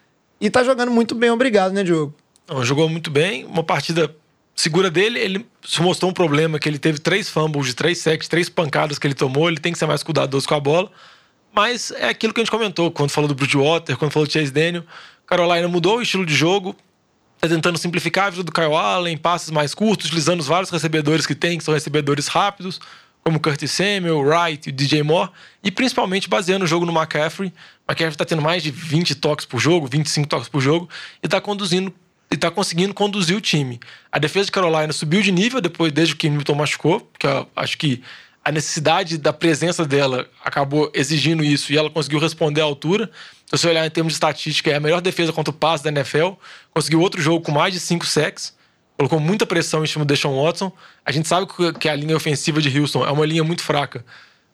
E 0.40 0.48
tá 0.48 0.64
jogando 0.64 0.90
muito 0.90 1.14
bem, 1.14 1.30
obrigado, 1.30 1.72
né, 1.72 1.82
Diogo? 1.82 2.14
Não, 2.48 2.64
jogou 2.64 2.88
muito 2.88 3.10
bem. 3.10 3.44
Uma 3.44 3.62
partida 3.62 4.14
segura 4.54 4.90
dele. 4.90 5.18
Ele 5.18 5.46
se 5.64 5.80
mostrou 5.82 6.10
um 6.10 6.14
problema 6.14 6.58
que 6.58 6.68
ele 6.68 6.78
teve 6.78 6.98
três 6.98 7.28
fumbles 7.28 7.66
de 7.66 7.74
três 7.74 7.98
sacks, 7.98 8.28
três 8.28 8.48
pancadas 8.48 8.98
que 8.98 9.06
ele 9.06 9.14
tomou. 9.14 9.48
Ele 9.48 9.58
tem 9.58 9.72
que 9.72 9.78
ser 9.78 9.86
mais 9.86 10.02
cuidadoso 10.02 10.46
com 10.46 10.54
a 10.54 10.60
bola. 10.60 10.90
Mas 11.54 11.92
é 11.92 12.08
aquilo 12.08 12.34
que 12.34 12.40
a 12.40 12.44
gente 12.44 12.50
comentou 12.50 12.90
quando 12.90 13.10
falou 13.10 13.28
do 13.28 13.34
Bridgewater, 13.34 13.96
quando 13.96 14.10
falou 14.10 14.26
do 14.26 14.32
Chase 14.32 14.50
Daniel. 14.50 14.84
Carolina 15.26 15.68
mudou 15.68 15.98
o 15.98 16.02
estilo 16.02 16.26
de 16.26 16.34
jogo. 16.34 16.76
Tá 17.40 17.48
tentando 17.48 17.78
simplificar 17.78 18.26
a 18.26 18.30
vida 18.30 18.42
do 18.42 18.50
Kyle 18.50 18.74
Allen, 18.74 19.16
passes 19.16 19.50
mais 19.50 19.74
curtos, 19.74 20.06
utilizando 20.06 20.40
os 20.40 20.46
vários 20.46 20.70
recebedores 20.70 21.26
que 21.26 21.34
tem, 21.34 21.58
que 21.58 21.64
são 21.64 21.74
recebedores 21.74 22.26
rápidos, 22.26 22.80
como 23.22 23.38
Curtis 23.38 23.70
Samuel, 23.70 24.20
Wright 24.20 24.68
e 24.68 24.72
DJ 24.72 25.02
Moore, 25.02 25.30
e 25.62 25.70
principalmente 25.70 26.28
baseando 26.28 26.64
o 26.64 26.68
jogo 26.68 26.86
no 26.86 26.92
McCaffrey. 26.92 27.52
McCaffrey 27.88 28.16
tá 28.16 28.24
tendo 28.24 28.42
mais 28.42 28.62
de 28.62 28.70
20 28.70 29.14
toques 29.16 29.44
por 29.44 29.58
jogo, 29.58 29.86
25 29.86 30.28
toques 30.28 30.48
por 30.48 30.60
jogo, 30.60 30.88
e 31.22 31.28
tá 31.28 31.40
conduzindo 31.40 31.92
e 32.34 32.36
tá 32.36 32.50
conseguindo 32.50 32.92
conduzir 32.92 33.36
o 33.36 33.40
time. 33.40 33.78
A 34.10 34.18
defesa 34.18 34.46
de 34.46 34.52
Carolina 34.52 34.92
subiu 34.92 35.22
de 35.22 35.30
nível 35.30 35.60
depois, 35.60 35.92
desde 35.92 36.16
que 36.16 36.28
Newton 36.28 36.54
machucou, 36.54 37.00
porque 37.00 37.26
acho 37.54 37.78
que 37.78 38.02
a 38.44 38.50
necessidade 38.52 39.16
da 39.16 39.32
presença 39.32 39.86
dela 39.86 40.28
acabou 40.44 40.90
exigindo 40.92 41.42
isso 41.44 41.72
e 41.72 41.78
ela 41.78 41.88
conseguiu 41.88 42.18
responder 42.18 42.60
à 42.60 42.64
altura. 42.64 43.10
Se 43.46 43.56
você 43.56 43.68
olhar 43.68 43.86
em 43.86 43.90
termos 43.90 44.12
de 44.12 44.16
estatística, 44.16 44.70
é 44.70 44.74
a 44.74 44.80
melhor 44.80 45.00
defesa 45.00 45.32
contra 45.32 45.50
o 45.50 45.54
passe 45.54 45.84
da 45.84 45.90
NFL. 45.90 46.32
Conseguiu 46.72 47.00
outro 47.00 47.22
jogo 47.22 47.42
com 47.42 47.52
mais 47.52 47.72
de 47.72 47.80
5 47.80 48.04
sacks. 48.04 48.52
Colocou 48.98 49.18
muita 49.18 49.46
pressão 49.46 49.82
em 49.82 49.86
cima 49.86 50.04
do 50.04 50.08
Deshaun 50.08 50.42
Watson. 50.42 50.70
A 51.04 51.12
gente 51.12 51.26
sabe 51.28 51.46
que- 51.46 51.72
que 51.74 51.88
a 51.88 51.94
linha 51.96 52.16
ofensiva 52.16 52.60
de 52.60 52.78
Houston 52.78 53.06
é 53.06 53.10
uma 53.10 53.24
linha 53.24 53.44
muito 53.44 53.62
fraca. 53.62 54.04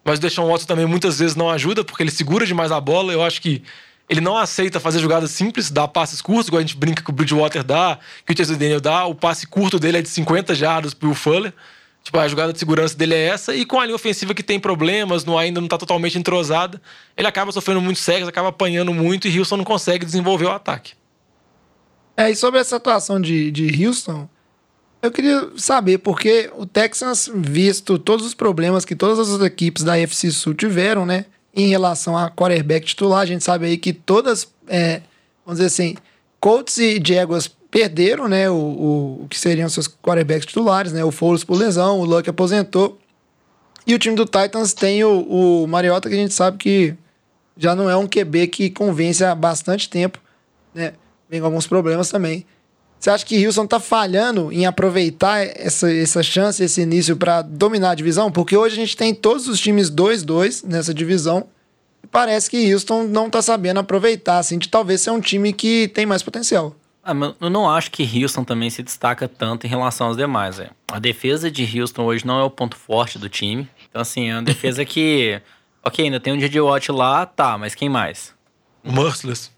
Mas 0.04 0.18
o 0.18 0.22
Deshaun 0.22 0.48
Watson 0.48 0.66
também 0.66 0.86
muitas 0.86 1.18
vezes 1.18 1.34
não 1.34 1.50
ajuda, 1.50 1.82
porque 1.82 2.02
ele 2.02 2.10
segura 2.10 2.46
demais 2.46 2.70
a 2.70 2.80
bola. 2.80 3.12
Eu 3.12 3.22
acho 3.22 3.40
que 3.42 3.62
ele 4.10 4.20
não 4.20 4.36
aceita 4.36 4.80
fazer 4.80 4.98
jogadas 4.98 5.30
simples, 5.30 5.70
dar 5.70 5.86
passes 5.86 6.20
curtos, 6.20 6.48
igual 6.48 6.58
a 6.58 6.62
gente 6.62 6.76
brinca 6.76 7.00
que 7.00 7.10
o 7.10 7.12
Bridgewater 7.12 7.62
dá, 7.62 7.96
que 8.26 8.32
o 8.32 8.36
Chase 8.36 8.56
Daniel 8.56 8.80
dá. 8.80 9.06
O 9.06 9.14
passe 9.14 9.46
curto 9.46 9.78
dele 9.78 9.98
é 9.98 10.02
de 10.02 10.08
50 10.08 10.52
jardas 10.52 10.92
pro 10.92 11.14
Fuller. 11.14 11.54
Tipo, 12.02 12.18
a 12.18 12.26
jogada 12.26 12.52
de 12.52 12.58
segurança 12.58 12.96
dele 12.96 13.14
é 13.14 13.28
essa. 13.28 13.54
E 13.54 13.64
com 13.64 13.78
a 13.78 13.84
linha 13.84 13.94
ofensiva 13.94 14.34
que 14.34 14.42
tem 14.42 14.58
problemas, 14.58 15.24
não, 15.24 15.38
ainda 15.38 15.60
não 15.60 15.68
tá 15.68 15.78
totalmente 15.78 16.18
entrosada, 16.18 16.82
ele 17.16 17.28
acaba 17.28 17.52
sofrendo 17.52 17.80
muitos 17.80 18.02
sacks, 18.02 18.26
acaba 18.26 18.48
apanhando 18.48 18.92
muito 18.92 19.28
e 19.28 19.38
Houston 19.38 19.58
não 19.58 19.64
consegue 19.64 20.04
desenvolver 20.04 20.46
o 20.46 20.50
ataque. 20.50 20.94
É, 22.16 22.28
e 22.28 22.34
sobre 22.34 22.58
essa 22.58 22.76
atuação 22.76 23.20
de, 23.20 23.52
de 23.52 23.86
Houston, 23.86 24.28
eu 25.00 25.12
queria 25.12 25.50
saber 25.56 25.98
porque 25.98 26.50
o 26.56 26.66
Texans, 26.66 27.30
visto 27.32 27.96
todos 27.96 28.26
os 28.26 28.34
problemas 28.34 28.84
que 28.84 28.96
todas 28.96 29.20
as 29.20 29.40
equipes 29.40 29.84
da 29.84 29.94
AFC 29.94 30.32
Sul 30.32 30.52
tiveram, 30.52 31.06
né? 31.06 31.26
Em 31.54 31.68
relação 31.68 32.16
a 32.16 32.30
quarterback 32.30 32.86
titular, 32.86 33.20
a 33.20 33.26
gente 33.26 33.42
sabe 33.42 33.66
aí 33.66 33.76
que 33.76 33.92
todas, 33.92 34.48
é, 34.68 35.02
vamos 35.44 35.58
dizer 35.58 35.66
assim, 35.66 35.96
Colts 36.38 36.78
e 36.78 37.00
Jaguars 37.04 37.48
perderam, 37.70 38.28
né? 38.28 38.48
O, 38.50 38.54
o, 38.54 39.24
o 39.24 39.28
que 39.28 39.38
seriam 39.38 39.68
seus 39.68 39.88
quarterbacks 39.88 40.46
titulares, 40.46 40.92
né? 40.92 41.04
O 41.04 41.10
Foles 41.10 41.44
por 41.44 41.56
lesão, 41.56 42.00
o 42.00 42.04
Luck 42.04 42.28
aposentou. 42.28 42.98
E 43.86 43.94
o 43.94 43.98
time 43.98 44.14
do 44.14 44.24
Titans 44.24 44.72
tem 44.72 45.02
o, 45.04 45.62
o 45.62 45.66
Mariota, 45.66 46.08
que 46.08 46.14
a 46.14 46.18
gente 46.18 46.34
sabe 46.34 46.58
que 46.58 46.94
já 47.56 47.74
não 47.74 47.90
é 47.90 47.96
um 47.96 48.06
QB 48.06 48.46
que 48.48 48.70
convence 48.70 49.24
há 49.24 49.34
bastante 49.34 49.88
tempo, 49.88 50.18
né? 50.74 50.94
Vem 51.28 51.40
com 51.40 51.46
alguns 51.46 51.66
problemas 51.66 52.10
também. 52.10 52.44
Você 53.00 53.08
acha 53.08 53.24
que 53.24 53.46
Houston 53.46 53.66
tá 53.66 53.80
falhando 53.80 54.52
em 54.52 54.66
aproveitar 54.66 55.38
essa, 55.38 55.90
essa 55.90 56.22
chance, 56.22 56.62
esse 56.62 56.82
início 56.82 57.16
para 57.16 57.40
dominar 57.40 57.92
a 57.92 57.94
divisão? 57.94 58.30
Porque 58.30 58.54
hoje 58.54 58.74
a 58.74 58.76
gente 58.76 58.94
tem 58.94 59.14
todos 59.14 59.48
os 59.48 59.58
times 59.58 59.90
2-2 59.90 60.66
nessa 60.66 60.92
divisão. 60.92 61.48
E 62.04 62.06
parece 62.06 62.50
que 62.50 62.74
Houston 62.74 63.04
não 63.04 63.30
tá 63.30 63.40
sabendo 63.40 63.80
aproveitar, 63.80 64.36
assim, 64.36 64.58
de 64.58 64.68
talvez 64.68 65.00
ser 65.00 65.12
um 65.12 65.20
time 65.20 65.50
que 65.50 65.88
tem 65.88 66.04
mais 66.04 66.22
potencial. 66.22 66.76
Ah, 67.02 67.14
mas 67.14 67.34
eu 67.40 67.48
não 67.48 67.70
acho 67.70 67.90
que 67.90 68.02
Houston 68.22 68.44
também 68.44 68.68
se 68.68 68.82
destaca 68.82 69.26
tanto 69.26 69.66
em 69.66 69.70
relação 69.70 70.08
aos 70.08 70.18
demais. 70.18 70.60
É. 70.60 70.68
A 70.92 70.98
defesa 70.98 71.50
de 71.50 71.80
Houston 71.80 72.04
hoje 72.04 72.26
não 72.26 72.38
é 72.38 72.44
o 72.44 72.50
ponto 72.50 72.76
forte 72.76 73.18
do 73.18 73.30
time. 73.30 73.66
Então, 73.88 74.02
assim, 74.02 74.28
é 74.28 74.34
uma 74.34 74.42
defesa 74.42 74.84
que. 74.84 75.40
ok, 75.82 76.04
ainda 76.04 76.20
tem 76.20 76.34
um 76.34 76.38
J.J. 76.38 76.60
Watt 76.60 76.92
lá, 76.92 77.24
tá, 77.24 77.56
mas 77.56 77.74
quem 77.74 77.88
mais? 77.88 78.34
O 78.84 78.92
Merciless. 78.92 79.50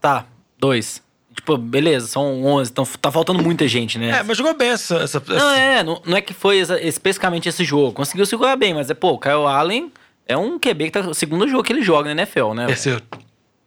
Tá, 0.00 0.24
dois. 0.58 1.04
Tipo, 1.36 1.56
beleza, 1.56 2.06
são 2.08 2.44
11, 2.44 2.70
então 2.72 2.84
tá 3.00 3.12
faltando 3.12 3.40
muita 3.42 3.68
gente, 3.68 3.98
né? 3.98 4.18
É, 4.18 4.22
mas 4.22 4.36
jogou 4.36 4.54
bem 4.56 4.70
essa. 4.70 4.96
essa, 4.96 5.22
Não, 5.28 5.36
essa- 5.36 5.56
é, 5.60 5.82
não, 5.84 6.02
não 6.04 6.16
é 6.16 6.20
que 6.20 6.32
foi 6.34 6.58
exa- 6.58 6.80
especificamente 6.80 7.48
esse 7.48 7.62
jogo. 7.62 7.92
Conseguiu 7.92 8.26
segurar 8.26 8.56
bem, 8.56 8.74
mas 8.74 8.90
é, 8.90 8.94
pô, 8.94 9.10
o 9.12 9.18
Kyle 9.18 9.46
Allen 9.46 9.92
é 10.26 10.36
um 10.36 10.58
QB 10.58 10.84
que 10.86 10.90
tá. 10.92 11.00
O 11.00 11.14
segundo 11.14 11.46
jogo 11.46 11.62
que 11.62 11.72
ele 11.72 11.82
joga 11.82 12.12
na 12.12 12.22
NFL, 12.22 12.52
né? 12.54 12.66
Terceiro. 12.66 13.02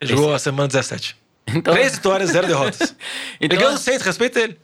Ele 0.01 0.09
jogou 0.11 0.33
a 0.33 0.39
semana 0.39 0.67
17. 0.67 1.15
Então, 1.55 1.73
Três 1.73 1.95
vitórias, 1.95 2.31
zero 2.31 2.47
derrotas. 2.47 2.95
Então- 3.39 3.57
Pegando 3.57 3.77
seis, 3.77 4.01
respeita 4.01 4.39
ele. 4.39 4.57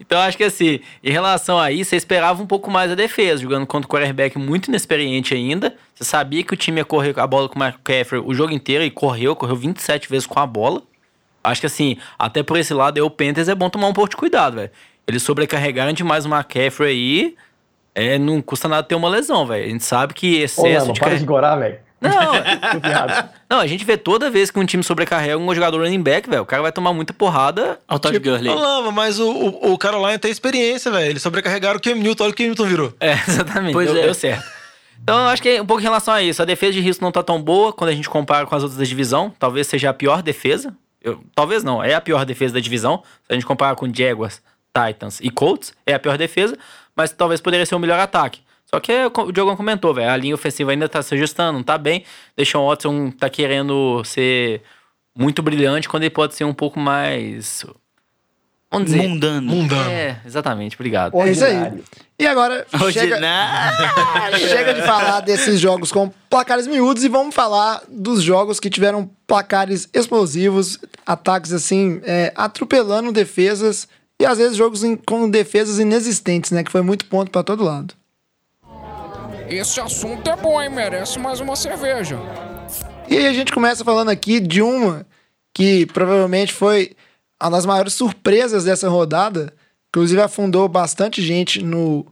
então 0.00 0.18
acho 0.20 0.36
que 0.36 0.42
assim, 0.42 0.80
em 1.02 1.10
relação 1.12 1.58
a 1.58 1.70
isso, 1.70 1.90
você 1.90 1.96
esperava 1.96 2.42
um 2.42 2.46
pouco 2.46 2.70
mais 2.70 2.90
a 2.90 2.94
defesa, 2.96 3.40
jogando 3.40 3.66
contra 3.66 3.86
um 3.86 3.90
quarterback 3.90 4.36
muito 4.36 4.66
inexperiente 4.68 5.32
ainda. 5.32 5.76
Você 5.94 6.02
sabia 6.04 6.42
que 6.42 6.52
o 6.52 6.56
time 6.56 6.80
ia 6.80 6.84
correr 6.84 7.18
a 7.18 7.26
bola 7.26 7.48
com 7.48 7.58
o 7.58 7.62
McCaffrey 7.62 8.20
o 8.24 8.34
jogo 8.34 8.52
inteiro 8.52 8.82
e 8.82 8.90
correu, 8.90 9.36
correu 9.36 9.54
27 9.56 10.08
vezes 10.08 10.26
com 10.26 10.38
a 10.40 10.46
bola. 10.46 10.82
Acho 11.44 11.60
que 11.60 11.66
assim, 11.66 11.96
até 12.18 12.42
por 12.42 12.56
esse 12.56 12.72
lado, 12.72 13.04
o 13.04 13.10
Panthers 13.10 13.48
é 13.48 13.54
bom 13.54 13.68
tomar 13.68 13.86
um 13.86 13.92
pouco 13.92 14.10
de 14.10 14.16
cuidado, 14.16 14.56
velho. 14.56 14.70
Eles 15.06 15.22
sobrecarregaram 15.22 15.92
demais 15.92 16.24
o 16.24 16.28
McCaffrey 16.28 16.88
aí. 16.88 17.36
É, 17.94 18.18
não 18.18 18.42
custa 18.42 18.66
nada 18.66 18.82
ter 18.82 18.94
uma 18.94 19.08
lesão, 19.08 19.46
velho. 19.46 19.66
A 19.66 19.68
gente 19.68 19.84
sabe 19.84 20.14
que 20.14 20.40
Ô, 20.40 20.44
excesso 20.44 20.80
Lama, 20.86 20.92
de 20.94 21.00
para 21.00 21.08
carre- 21.10 21.20
de 21.20 21.26
gorar, 21.26 21.56
velho. 21.56 21.78
Não, 22.00 22.10
não, 23.48 23.60
a 23.60 23.66
gente 23.66 23.84
vê 23.84 23.96
toda 23.96 24.28
vez 24.28 24.50
que 24.50 24.58
um 24.58 24.64
time 24.66 24.82
sobrecarrega 24.82 25.38
um 25.38 25.54
jogador 25.54 25.80
running 25.82 26.02
back, 26.02 26.28
velho. 26.28 26.42
O 26.42 26.46
cara 26.46 26.60
vai 26.60 26.72
tomar 26.72 26.92
muita 26.92 27.12
porrada. 27.14 27.78
Olha 27.88 27.96
o 27.96 27.98
Todd 27.98 28.18
Gurley. 28.18 28.50
Ô, 28.50 28.54
Lama, 28.58 28.90
mas 28.90 29.18
o, 29.18 29.30
o, 29.30 29.72
o 29.72 29.78
Carolina 29.78 30.18
tem 30.18 30.30
experiência, 30.30 30.90
velho. 30.90 31.10
Eles 31.10 31.22
sobrecarregaram 31.22 31.78
o 31.78 31.80
Cam 31.80 31.94
Newton. 31.94 32.24
Olha 32.24 32.32
o 32.32 32.34
que 32.34 32.42
o 32.42 32.46
Newton 32.46 32.64
virou. 32.66 32.92
É, 33.00 33.12
exatamente. 33.26 33.72
Pois 33.72 33.90
deu, 33.90 33.98
é. 33.98 34.02
deu 34.02 34.14
certo. 34.14 34.44
Então, 35.02 35.18
eu 35.18 35.28
acho 35.28 35.40
que 35.42 35.48
é 35.50 35.62
um 35.62 35.66
pouco 35.66 35.80
em 35.80 35.84
relação 35.84 36.12
a 36.14 36.22
isso. 36.22 36.40
A 36.42 36.44
defesa 36.44 36.72
de 36.72 36.86
Houston 36.86 37.04
não 37.04 37.12
tá 37.12 37.22
tão 37.22 37.40
boa 37.40 37.72
quando 37.72 37.90
a 37.90 37.94
gente 37.94 38.08
compara 38.08 38.46
com 38.46 38.54
as 38.54 38.62
outras 38.62 38.78
da 38.78 38.84
divisão. 38.84 39.32
Talvez 39.38 39.66
seja 39.66 39.90
a 39.90 39.94
pior 39.94 40.22
defesa. 40.22 40.74
Eu- 41.04 41.22
talvez 41.34 41.62
não, 41.62 41.84
é 41.84 41.94
a 41.94 42.00
pior 42.00 42.24
defesa 42.24 42.54
da 42.54 42.60
divisão. 42.60 43.02
Se 43.22 43.30
a 43.30 43.34
gente 43.34 43.46
comparar 43.46 43.76
com 43.76 43.92
Jaguars, 43.92 44.42
Titans 44.76 45.20
e 45.20 45.30
Colts, 45.30 45.72
é 45.86 45.94
a 45.94 45.98
pior 46.00 46.16
defesa. 46.18 46.58
Mas 46.96 47.12
talvez 47.12 47.40
poderia 47.40 47.66
ser 47.66 47.74
o 47.74 47.78
melhor 47.78 47.98
ataque. 48.00 48.40
Só 48.66 48.80
que 48.80 48.90
é 48.90 49.06
o 49.06 49.30
Diogo 49.30 49.56
comentou, 49.56 49.92
velho. 49.94 50.10
A 50.10 50.16
linha 50.16 50.34
ofensiva 50.34 50.72
ainda 50.72 50.88
tá 50.88 51.02
se 51.02 51.14
ajustando, 51.14 51.52
não 51.58 51.62
tá 51.62 51.76
bem. 51.78 52.04
Deixa 52.36 52.58
o 52.58 52.66
Watson 52.68 53.10
tá 53.10 53.28
querendo 53.28 54.02
ser 54.04 54.62
muito 55.16 55.42
brilhante 55.42 55.88
quando 55.88 56.04
ele 56.04 56.10
pode 56.10 56.34
ser 56.34 56.44
um 56.44 56.54
pouco 56.54 56.80
mais. 56.80 57.64
Vamos 58.74 58.90
dizer. 58.90 59.08
Mundano. 59.08 59.50
Mundano. 59.52 59.90
É, 59.90 60.16
exatamente, 60.24 60.76
obrigado. 60.76 61.18
É 61.20 61.30
isso 61.30 61.44
aí. 61.44 61.82
E 62.18 62.26
agora, 62.26 62.66
chega, 62.92 63.18
chega 64.38 64.74
de 64.74 64.82
falar 64.82 65.20
desses 65.20 65.58
jogos 65.58 65.90
com 65.90 66.12
placares 66.30 66.66
miúdos 66.66 67.02
e 67.04 67.08
vamos 67.08 67.34
falar 67.34 67.82
dos 67.88 68.22
jogos 68.22 68.60
que 68.60 68.70
tiveram 68.70 69.10
placares 69.26 69.88
explosivos, 69.92 70.78
ataques 71.06 71.52
assim, 71.52 72.00
é, 72.04 72.32
atropelando 72.36 73.10
defesas 73.10 73.88
e 74.20 74.24
às 74.24 74.38
vezes 74.38 74.56
jogos 74.56 74.84
em- 74.84 74.94
com 74.96 75.28
defesas 75.28 75.78
inexistentes, 75.80 76.50
né? 76.52 76.62
Que 76.62 76.70
foi 76.70 76.82
muito 76.82 77.04
ponto 77.06 77.30
pra 77.30 77.42
todo 77.42 77.64
lado. 77.64 77.94
Esse 79.48 79.80
assunto 79.80 80.28
é 80.30 80.36
bom, 80.36 80.60
hein? 80.62 80.70
Merece 80.70 81.18
mais 81.18 81.40
uma 81.40 81.54
cerveja. 81.56 82.18
E 83.08 83.16
aí 83.18 83.26
a 83.26 83.32
gente 83.32 83.52
começa 83.52 83.84
falando 83.84 84.08
aqui 84.10 84.40
de 84.40 84.62
uma 84.62 85.06
que 85.52 85.86
provavelmente 85.86 86.52
foi 86.52 86.92
uma 87.42 87.50
das 87.50 87.66
maiores 87.66 87.94
surpresas 87.94 88.64
dessa 88.64 88.88
rodada, 88.88 89.52
inclusive 89.88 90.20
afundou 90.20 90.68
bastante 90.68 91.22
gente 91.22 91.62
no, 91.62 92.06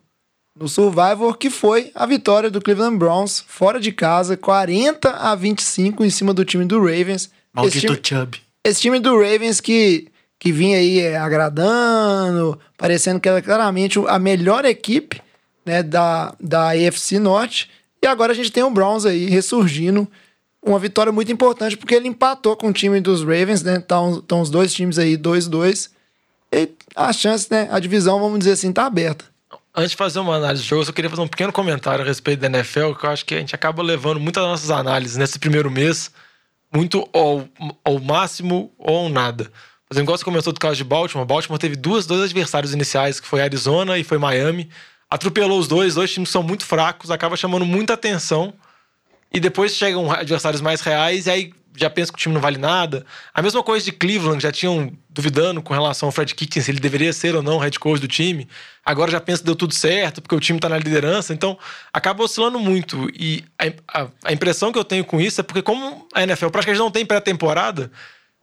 no 0.58 0.68
Survivor, 0.68 1.36
que 1.36 1.50
foi 1.50 1.90
a 1.94 2.06
vitória 2.06 2.50
do 2.50 2.60
Cleveland 2.60 2.96
Browns 2.96 3.42
fora 3.46 3.80
de 3.80 3.92
casa, 3.92 4.36
40 4.36 5.10
a 5.10 5.34
25 5.34 6.04
em 6.04 6.10
cima 6.10 6.34
do 6.34 6.44
time 6.44 6.64
do 6.64 6.78
Ravens. 6.78 7.24
Esse 7.24 7.30
Maldito 7.54 7.96
time, 7.96 8.20
Chubb. 8.20 8.38
esse 8.64 8.80
time 8.80 8.98
do 8.98 9.14
Ravens 9.16 9.60
que, 9.60 10.08
que 10.38 10.52
vinha 10.52 10.78
aí 10.78 11.00
é, 11.00 11.16
agradando, 11.16 12.58
parecendo 12.76 13.20
que 13.20 13.28
era 13.28 13.40
claramente 13.40 13.98
a 14.06 14.18
melhor 14.18 14.64
equipe 14.64 15.20
né, 15.64 15.82
da, 15.82 16.34
da 16.40 16.70
AFC 16.70 17.18
Norte. 17.18 17.70
E 18.02 18.06
agora 18.06 18.32
a 18.32 18.34
gente 18.34 18.50
tem 18.50 18.62
o 18.62 18.70
Browns 18.70 19.06
aí 19.06 19.26
ressurgindo. 19.26 20.08
Uma 20.64 20.78
vitória 20.78 21.12
muito 21.12 21.32
importante 21.32 21.76
porque 21.76 21.94
ele 21.94 22.06
empatou 22.06 22.56
com 22.56 22.68
o 22.68 22.72
time 22.72 23.00
dos 23.00 23.22
Ravens, 23.22 23.62
né? 23.62 23.78
Estão 23.78 24.40
os 24.40 24.48
dois 24.48 24.72
times 24.72 24.98
aí 24.98 25.16
2-2. 25.18 25.90
E 26.52 26.68
a 26.94 27.12
chance, 27.12 27.48
né? 27.50 27.68
A 27.70 27.80
divisão, 27.80 28.20
vamos 28.20 28.38
dizer 28.40 28.52
assim, 28.52 28.72
tá 28.72 28.86
aberta. 28.86 29.24
Antes 29.74 29.92
de 29.92 29.96
fazer 29.96 30.20
uma 30.20 30.36
análise 30.36 30.62
do 30.62 30.66
jogo, 30.66 30.82
eu 30.82 30.86
só 30.86 30.92
queria 30.92 31.08
fazer 31.08 31.22
um 31.22 31.28
pequeno 31.28 31.50
comentário 31.50 32.04
a 32.04 32.06
respeito 32.06 32.40
da 32.40 32.46
NFL, 32.46 32.92
que 32.92 33.06
eu 33.06 33.10
acho 33.10 33.24
que 33.24 33.34
a 33.34 33.38
gente 33.38 33.54
acaba 33.54 33.82
levando 33.82 34.20
muitas 34.20 34.42
das 34.42 34.50
nossas 34.50 34.70
análises 34.70 35.16
nesse 35.16 35.38
primeiro 35.38 35.70
mês, 35.70 36.10
muito 36.70 37.08
ao, 37.12 37.48
ao 37.82 37.98
máximo 37.98 38.70
ou 38.78 38.98
ao 38.98 39.08
nada. 39.08 39.44
Por 39.88 39.94
exemplo, 39.94 40.14
igual 40.14 40.42
você 40.42 40.52
do 40.52 40.60
caso 40.60 40.76
de 40.76 40.84
Baltimore, 40.84 41.26
Baltimore 41.26 41.58
teve 41.58 41.74
duas, 41.74 42.06
dois 42.06 42.22
adversários 42.22 42.72
iniciais, 42.72 43.18
que 43.18 43.26
foi 43.26 43.40
Arizona 43.40 43.98
e 43.98 44.04
foi 44.04 44.18
Miami. 44.18 44.68
Atropelou 45.08 45.58
os 45.58 45.68
dois, 45.68 45.94
dois 45.94 46.10
times 46.10 46.30
são 46.30 46.42
muito 46.42 46.64
fracos, 46.64 47.10
acaba 47.10 47.36
chamando 47.36 47.64
muita 47.64 47.94
atenção. 47.94 48.54
E 49.32 49.40
depois 49.40 49.74
chegam 49.74 50.10
adversários 50.10 50.60
mais 50.60 50.80
reais, 50.80 51.26
e 51.26 51.30
aí 51.30 51.54
já 51.74 51.88
pensa 51.88 52.12
que 52.12 52.16
o 52.18 52.20
time 52.20 52.34
não 52.34 52.40
vale 52.40 52.58
nada. 52.58 53.04
A 53.32 53.40
mesma 53.40 53.62
coisa 53.62 53.82
de 53.82 53.92
Cleveland, 53.92 54.42
já 54.42 54.52
tinham 54.52 54.92
duvidando 55.08 55.62
com 55.62 55.72
relação 55.72 56.08
ao 56.08 56.12
Fred 56.12 56.34
Kitchens, 56.34 56.66
se 56.66 56.70
ele 56.70 56.78
deveria 56.78 57.12
ser 57.14 57.34
ou 57.34 57.42
não 57.42 57.58
head 57.58 57.78
coach 57.78 57.98
do 57.98 58.06
time. 58.06 58.46
Agora 58.84 59.10
já 59.10 59.18
pensa 59.20 59.38
que 59.40 59.46
deu 59.46 59.56
tudo 59.56 59.72
certo, 59.72 60.20
porque 60.20 60.34
o 60.34 60.40
time 60.40 60.60
tá 60.60 60.68
na 60.68 60.76
liderança. 60.76 61.32
Então, 61.32 61.58
acaba 61.90 62.22
oscilando 62.24 62.58
muito. 62.58 63.08
E 63.14 63.42
a, 63.58 64.02
a- 64.02 64.08
a 64.24 64.32
impressão 64.34 64.70
que 64.70 64.78
eu 64.78 64.84
tenho 64.84 65.02
com 65.04 65.18
isso 65.18 65.40
é 65.40 65.44
porque, 65.44 65.62
como 65.62 66.06
a 66.12 66.22
NFL 66.22 66.48
praticamente 66.50 66.78
não 66.82 66.90
tem 66.90 67.06
pré-temporada, 67.06 67.90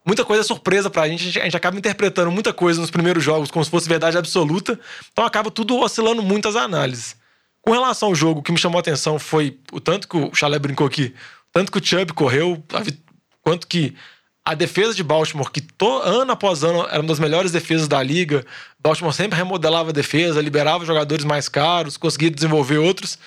muita 0.03 0.25
coisa 0.25 0.41
é 0.41 0.43
surpresa 0.43 0.89
pra 0.89 1.07
gente. 1.07 1.21
A, 1.21 1.25
gente. 1.25 1.39
a 1.39 1.43
gente 1.43 1.57
acaba 1.57 1.77
interpretando 1.77 2.31
muita 2.31 2.51
coisa 2.51 2.81
nos 2.81 2.89
primeiros 2.89 3.23
jogos 3.23 3.51
como 3.51 3.63
se 3.63 3.69
fosse 3.69 3.87
verdade 3.87 4.17
absoluta. 4.17 4.79
Então, 5.11 5.23
acaba 5.23 5.51
tudo 5.51 5.77
oscilando 5.77 6.23
muito 6.23 6.47
as 6.47 6.55
análises. 6.55 7.15
Com 7.61 7.71
relação 7.71 8.09
ao 8.09 8.15
jogo, 8.15 8.39
o 8.39 8.43
que 8.43 8.51
me 8.51 8.57
chamou 8.57 8.77
a 8.77 8.81
atenção 8.81 9.19
foi 9.19 9.59
o 9.71 9.79
tanto 9.79 10.07
que 10.07 10.17
o 10.17 10.33
Chalé 10.33 10.57
brincou 10.59 10.87
aqui, 10.87 11.13
tanto 11.51 11.71
que 11.71 11.77
o 11.77 11.83
Chubb 11.85 12.13
correu, 12.13 12.63
quanto 13.41 13.67
que 13.67 13.95
a 14.45 14.55
defesa 14.55 14.93
de 14.95 15.03
Baltimore, 15.03 15.51
que 15.51 15.61
to- 15.61 16.01
ano 16.01 16.31
após 16.31 16.63
ano 16.63 16.87
era 16.87 16.99
uma 17.01 17.07
das 17.07 17.19
melhores 17.19 17.51
defesas 17.51 17.87
da 17.87 18.01
liga, 18.01 18.45
Baltimore 18.79 19.13
sempre 19.13 19.37
remodelava 19.37 19.89
a 19.89 19.93
defesa, 19.93 20.41
liberava 20.41 20.85
jogadores 20.85 21.25
mais 21.25 21.47
caros, 21.49 21.97
conseguia 21.97 22.31
desenvolver 22.31 22.77
outros. 22.77 23.19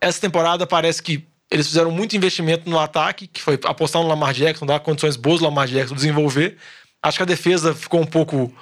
Essa 0.00 0.20
temporada 0.20 0.66
parece 0.66 1.02
que 1.02 1.24
eles 1.50 1.68
fizeram 1.68 1.90
muito 1.92 2.16
investimento 2.16 2.68
no 2.68 2.78
ataque, 2.78 3.28
que 3.28 3.40
foi 3.40 3.58
apostar 3.64 4.02
no 4.02 4.08
Lamar 4.08 4.32
Jackson, 4.32 4.66
dar 4.66 4.80
condições 4.80 5.16
boas 5.16 5.40
ao 5.40 5.48
Lamar 5.48 5.68
Jackson 5.68 5.94
desenvolver. 5.94 6.56
Acho 7.00 7.18
que 7.18 7.22
a 7.22 7.26
defesa 7.26 7.72
ficou 7.72 8.00
um 8.00 8.06
pouco, 8.06 8.52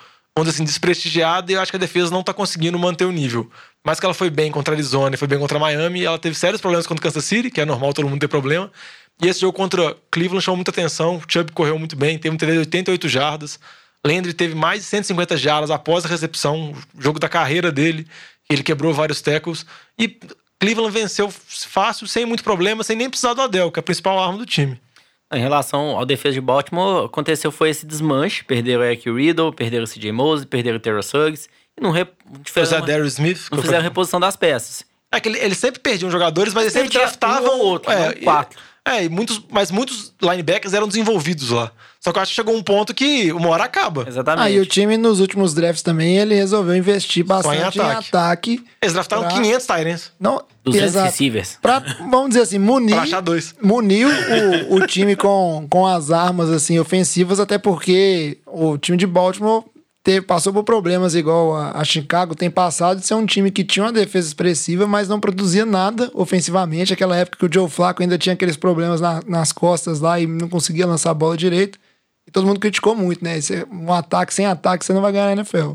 dizer 0.42 0.56
assim, 0.56 0.64
desprestigiada 0.64 1.52
e 1.52 1.54
eu 1.54 1.60
acho 1.60 1.70
que 1.70 1.76
a 1.76 1.80
defesa 1.80 2.10
não 2.10 2.22
tá 2.22 2.34
conseguindo 2.34 2.76
manter 2.78 3.04
o 3.04 3.12
nível. 3.12 3.48
Mas 3.84 4.00
que 4.00 4.06
ela 4.06 4.14
foi 4.14 4.30
bem 4.30 4.50
contra 4.50 4.74
a 4.74 4.76
Arizona 4.76 5.16
foi 5.16 5.28
bem 5.28 5.38
contra 5.38 5.56
a 5.56 5.60
Miami, 5.60 6.04
ela 6.04 6.18
teve 6.18 6.34
sérios 6.34 6.60
problemas 6.60 6.86
contra 6.86 7.00
o 7.00 7.02
Kansas 7.02 7.24
City, 7.24 7.50
que 7.50 7.60
é 7.60 7.64
normal 7.64 7.92
todo 7.92 8.08
mundo 8.08 8.20
ter 8.20 8.28
problema. 8.28 8.70
E 9.22 9.28
esse 9.28 9.40
jogo 9.40 9.56
contra 9.56 9.96
Cleveland 10.10 10.44
chamou 10.44 10.56
muita 10.56 10.72
atenção. 10.72 11.16
O 11.16 11.22
Chubb 11.26 11.52
correu 11.52 11.78
muito 11.78 11.94
bem, 11.94 12.18
teve 12.18 12.34
um 12.34 12.38
TD 12.38 12.52
de 12.52 12.58
88 12.58 13.08
jardas. 13.08 13.60
Landry 14.04 14.34
teve 14.34 14.54
mais 14.54 14.80
de 14.80 14.86
150 14.86 15.36
jardas 15.36 15.70
após 15.70 16.04
a 16.04 16.08
recepção, 16.08 16.74
jogo 16.98 17.18
da 17.18 17.28
carreira 17.28 17.70
dele. 17.70 18.06
Ele 18.50 18.62
quebrou 18.62 18.92
vários 18.92 19.20
tackles. 19.20 19.64
E 19.98 20.18
Cleveland 20.58 20.92
venceu 20.92 21.30
fácil, 21.30 22.06
sem 22.06 22.26
muito 22.26 22.44
problema, 22.44 22.82
sem 22.82 22.96
nem 22.96 23.08
precisar 23.08 23.34
do 23.34 23.42
Adel, 23.42 23.70
que 23.70 23.78
é 23.78 23.80
a 23.80 23.84
principal 23.84 24.22
arma 24.22 24.38
do 24.38 24.46
time. 24.46 24.80
Em 25.32 25.40
relação 25.40 25.96
ao 25.96 26.04
defesa 26.06 26.34
de 26.34 26.40
Baltimore, 26.40 27.06
aconteceu 27.06 27.50
foi 27.50 27.70
esse 27.70 27.84
desmanche. 27.86 28.44
Perderam 28.44 28.80
o 28.82 28.84
Eric 28.84 29.10
Riddle, 29.10 29.52
perderam 29.52 29.84
o 29.84 29.88
CJ 29.88 30.12
Mose, 30.12 30.46
perderam 30.46 30.76
o 30.76 30.80
Terrell 30.80 31.02
Suggs. 31.02 31.48
E 31.76 31.82
não, 31.82 31.90
re... 31.90 32.02
O 32.02 32.08
fizeram, 32.44 32.84
uma- 32.86 33.06
Smith. 33.06 33.48
não 33.50 33.60
fizeram 33.60 33.82
reposição 33.82 34.20
das 34.20 34.36
peças. 34.36 34.84
É 35.10 35.18
que 35.20 35.28
ele- 35.28 35.38
eles 35.38 35.58
sempre 35.58 35.80
perdiam 35.80 36.10
jogadores, 36.10 36.52
mas 36.54 36.64
eles 36.64 36.72
sempre 36.72 36.90
draftavam 36.90 37.56
um 37.56 37.60
ou 37.60 37.66
outro, 37.66 37.90
é, 37.90 38.14
não 38.14 38.22
quatro. 38.22 38.58
É, 38.86 39.04
e 39.04 39.08
muitos, 39.08 39.40
mas 39.50 39.70
muitos 39.70 40.12
linebackers 40.20 40.74
eram 40.74 40.86
desenvolvidos 40.86 41.48
lá. 41.50 41.72
Só 42.00 42.12
que 42.12 42.18
eu 42.18 42.22
acho 42.22 42.30
que 42.32 42.36
chegou 42.36 42.54
um 42.54 42.62
ponto 42.62 42.92
que 42.92 43.32
uma 43.32 43.48
hora 43.48 43.64
acaba. 43.64 44.04
Exatamente. 44.06 44.44
Aí 44.44 44.60
o 44.60 44.66
time 44.66 44.98
nos 44.98 45.20
últimos 45.20 45.54
drafts 45.54 45.82
também, 45.82 46.18
ele 46.18 46.34
resolveu 46.34 46.76
investir 46.76 47.24
bastante 47.24 47.78
em 47.78 47.80
ataque. 47.82 48.08
ataque. 48.08 48.64
Eles 48.82 48.92
draftaram 48.92 49.22
Pra- 49.22 49.32
500 49.32 49.66
Tyrants 49.66 50.12
não, 50.20 50.42
200 50.62 50.88
exato. 50.90 51.06
receivers. 51.06 51.58
Pra, 51.62 51.78
vamos 52.10 52.28
dizer 52.28 52.42
assim, 52.42 52.58
munir, 52.58 52.94
pra 52.94 53.04
achar 53.04 53.20
dois. 53.22 53.54
munir 53.62 54.06
o, 54.06 54.74
o 54.74 54.86
time 54.86 55.16
com, 55.16 55.66
com 55.70 55.86
as 55.86 56.10
armas 56.10 56.50
assim 56.50 56.78
ofensivas, 56.78 57.40
até 57.40 57.56
porque 57.56 58.36
o 58.46 58.76
time 58.76 58.98
de 58.98 59.06
Baltimore 59.06 59.64
teve, 60.04 60.24
passou 60.24 60.52
por 60.52 60.62
problemas 60.62 61.14
igual 61.14 61.56
a, 61.56 61.72
a 61.80 61.82
Chicago 61.84 62.34
tem 62.34 62.50
passado 62.50 63.00
de 63.00 63.06
ser 63.06 63.14
um 63.14 63.24
time 63.26 63.50
que 63.50 63.64
tinha 63.64 63.86
uma 63.86 63.92
defesa 63.92 64.28
expressiva, 64.28 64.86
mas 64.86 65.08
não 65.08 65.18
produzia 65.18 65.64
nada 65.66 66.10
ofensivamente. 66.14 66.92
Aquela 66.92 67.16
época 67.16 67.38
que 67.38 67.46
o 67.46 67.52
Joe 67.52 67.68
Flacco 67.68 68.02
ainda 68.02 68.18
tinha 68.18 68.34
aqueles 68.34 68.56
problemas 68.56 69.00
na- 69.00 69.22
nas 69.26 69.50
costas 69.50 69.98
lá 70.00 70.20
e 70.20 70.26
não 70.26 70.48
conseguia 70.48 70.86
lançar 70.86 71.10
a 71.10 71.14
bola 71.14 71.36
direito. 71.36 71.78
E 72.26 72.30
todo 72.30 72.46
mundo 72.46 72.60
criticou 72.60 72.94
muito, 72.94 73.24
né? 73.24 73.38
Esse- 73.38 73.66
um 73.72 73.92
ataque 73.92 74.32
sem 74.32 74.46
ataque 74.46 74.84
você 74.84 74.92
não 74.92 75.00
vai 75.02 75.10
ganhar 75.10 75.26
na 75.26 75.32
NFL. 75.32 75.72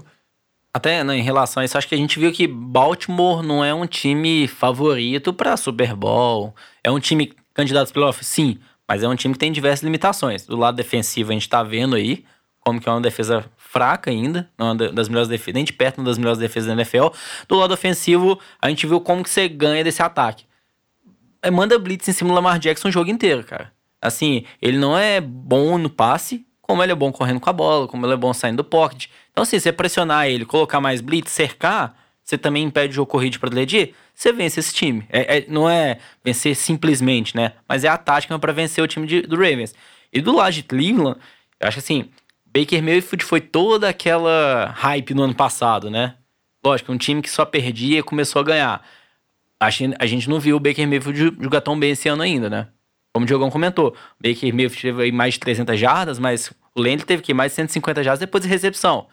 Até 0.71 1.03
né, 1.03 1.17
em 1.17 1.23
relação 1.23 1.61
a 1.61 1.65
isso, 1.65 1.77
acho 1.77 1.87
que 1.87 1.95
a 1.95 1.97
gente 1.97 2.19
viu 2.19 2.31
que 2.31 2.47
Baltimore 2.47 3.41
não 3.41 3.65
é 3.65 3.73
um 3.73 3.87
time 3.87 4.47
favorito 4.47 5.33
para 5.33 5.57
Super 5.57 5.95
Bowl. 5.95 6.55
É 6.83 6.91
um 6.91 6.99
time 6.99 7.33
candidato 7.55 7.81
aos 7.85 7.91
playoffs? 7.91 8.27
Sim, 8.27 8.59
mas 8.87 9.01
é 9.01 9.07
um 9.07 9.15
time 9.15 9.33
que 9.33 9.39
tem 9.39 9.51
diversas 9.51 9.83
limitações. 9.83 10.45
Do 10.45 10.55
lado 10.55 10.75
defensivo, 10.75 11.31
a 11.31 11.33
gente 11.33 11.49
tá 11.49 11.63
vendo 11.63 11.95
aí 11.95 12.23
como 12.59 12.79
que 12.79 12.87
é 12.87 12.91
uma 12.91 13.01
defesa 13.01 13.43
fraca 13.71 14.09
ainda, 14.09 14.49
é 14.57 14.63
uma 14.63 14.73
da- 14.75 14.89
das 14.89 15.07
melhores 15.07 15.29
defesas, 15.29 15.53
nem 15.53 15.63
de 15.63 15.73
perto 15.73 15.99
uma 15.99 16.05
das 16.05 16.17
melhores 16.17 16.39
defesas 16.39 16.67
da 16.67 16.73
NFL. 16.73 17.07
Do 17.47 17.55
lado 17.55 17.71
ofensivo, 17.73 18.39
a 18.59 18.67
gente 18.67 18.87
viu 18.87 18.99
como 18.99 19.23
que 19.23 19.29
você 19.29 19.47
ganha 19.47 19.83
desse 19.83 20.01
ataque. 20.01 20.45
É, 21.41 21.51
manda 21.51 21.77
blitz 21.77 22.07
em 22.07 22.11
cima 22.11 22.29
do 22.29 22.33
Lamar 22.35 22.57
Jackson 22.57 22.87
o 22.87 22.91
jogo 22.91 23.09
inteiro, 23.11 23.43
cara. 23.43 23.71
Assim, 24.01 24.43
ele 24.61 24.77
não 24.77 24.97
é 24.97 25.21
bom 25.21 25.77
no 25.77 25.89
passe, 25.89 26.45
como 26.61 26.81
ele 26.81 26.91
é 26.91 26.95
bom 26.95 27.11
correndo 27.11 27.39
com 27.39 27.49
a 27.49 27.53
bola, 27.53 27.87
como 27.87 28.05
ele 28.05 28.13
é 28.13 28.17
bom 28.17 28.33
saindo 28.33 28.57
do 28.57 28.63
pocket. 28.63 29.05
Então, 29.31 29.43
assim, 29.43 29.59
você 29.59 29.71
pressionar 29.71 30.27
ele, 30.27 30.45
colocar 30.45 30.81
mais 30.81 30.99
blitz, 30.99 31.31
cercar, 31.31 31.95
você 32.23 32.37
também 32.37 32.63
impede 32.63 32.91
o 32.93 32.95
jogo 32.95 33.11
corrido 33.11 33.33
para 33.39 33.49
progredir, 33.49 33.93
você 34.15 34.33
vence 34.33 34.59
esse 34.59 34.73
time. 34.73 35.05
É, 35.09 35.37
é- 35.37 35.45
não 35.47 35.69
é 35.69 35.99
vencer 36.23 36.55
simplesmente, 36.55 37.35
né? 37.35 37.53
Mas 37.67 37.83
é 37.83 37.87
a 37.87 37.97
tática 37.97 38.37
para 38.39 38.51
vencer 38.51 38.83
o 38.83 38.87
time 38.87 39.05
de- 39.05 39.21
do 39.21 39.35
Ravens. 39.35 39.73
E 40.11 40.21
do 40.21 40.35
lado 40.35 40.53
de 40.53 40.63
Cleveland, 40.63 41.19
eu 41.59 41.67
acho 41.67 41.79
assim, 41.79 42.09
Baker 42.53 42.81
Mayfield 42.81 43.23
foi 43.23 43.41
toda 43.41 43.87
aquela 43.89 44.73
hype 44.75 45.13
no 45.13 45.23
ano 45.23 45.35
passado, 45.35 45.89
né? 45.89 46.15
Lógico, 46.63 46.91
um 46.91 46.97
time 46.97 47.21
que 47.21 47.29
só 47.29 47.45
perdia 47.45 47.99
e 47.99 48.03
começou 48.03 48.41
a 48.41 48.43
ganhar. 48.43 48.85
A 49.59 49.69
gente, 49.69 50.29
não 50.29 50.39
viu 50.39 50.57
o 50.57 50.59
Baker 50.59 50.87
Mayfield 50.87 51.37
jogar 51.41 51.61
tão 51.61 51.77
bem 51.77 51.91
esse 51.91 52.07
ano 52.07 52.21
ainda, 52.21 52.49
né? 52.49 52.67
Como 53.13 53.23
o 53.23 53.27
Diogão 53.27 53.49
comentou, 53.49 53.89
o 53.89 54.23
Baker 54.23 54.53
Mayfield 54.53 54.81
teve 54.81 55.11
mais 55.11 55.33
de 55.33 55.39
300 55.41 55.79
jardas, 55.79 56.19
mas 56.19 56.51
o 56.75 56.81
Landry 56.81 57.05
teve 57.05 57.21
que 57.21 57.33
mais 57.33 57.51
de 57.51 57.57
150 57.57 58.03
jardas 58.03 58.19
depois 58.19 58.43
de 58.43 58.49
recepção. 58.49 59.07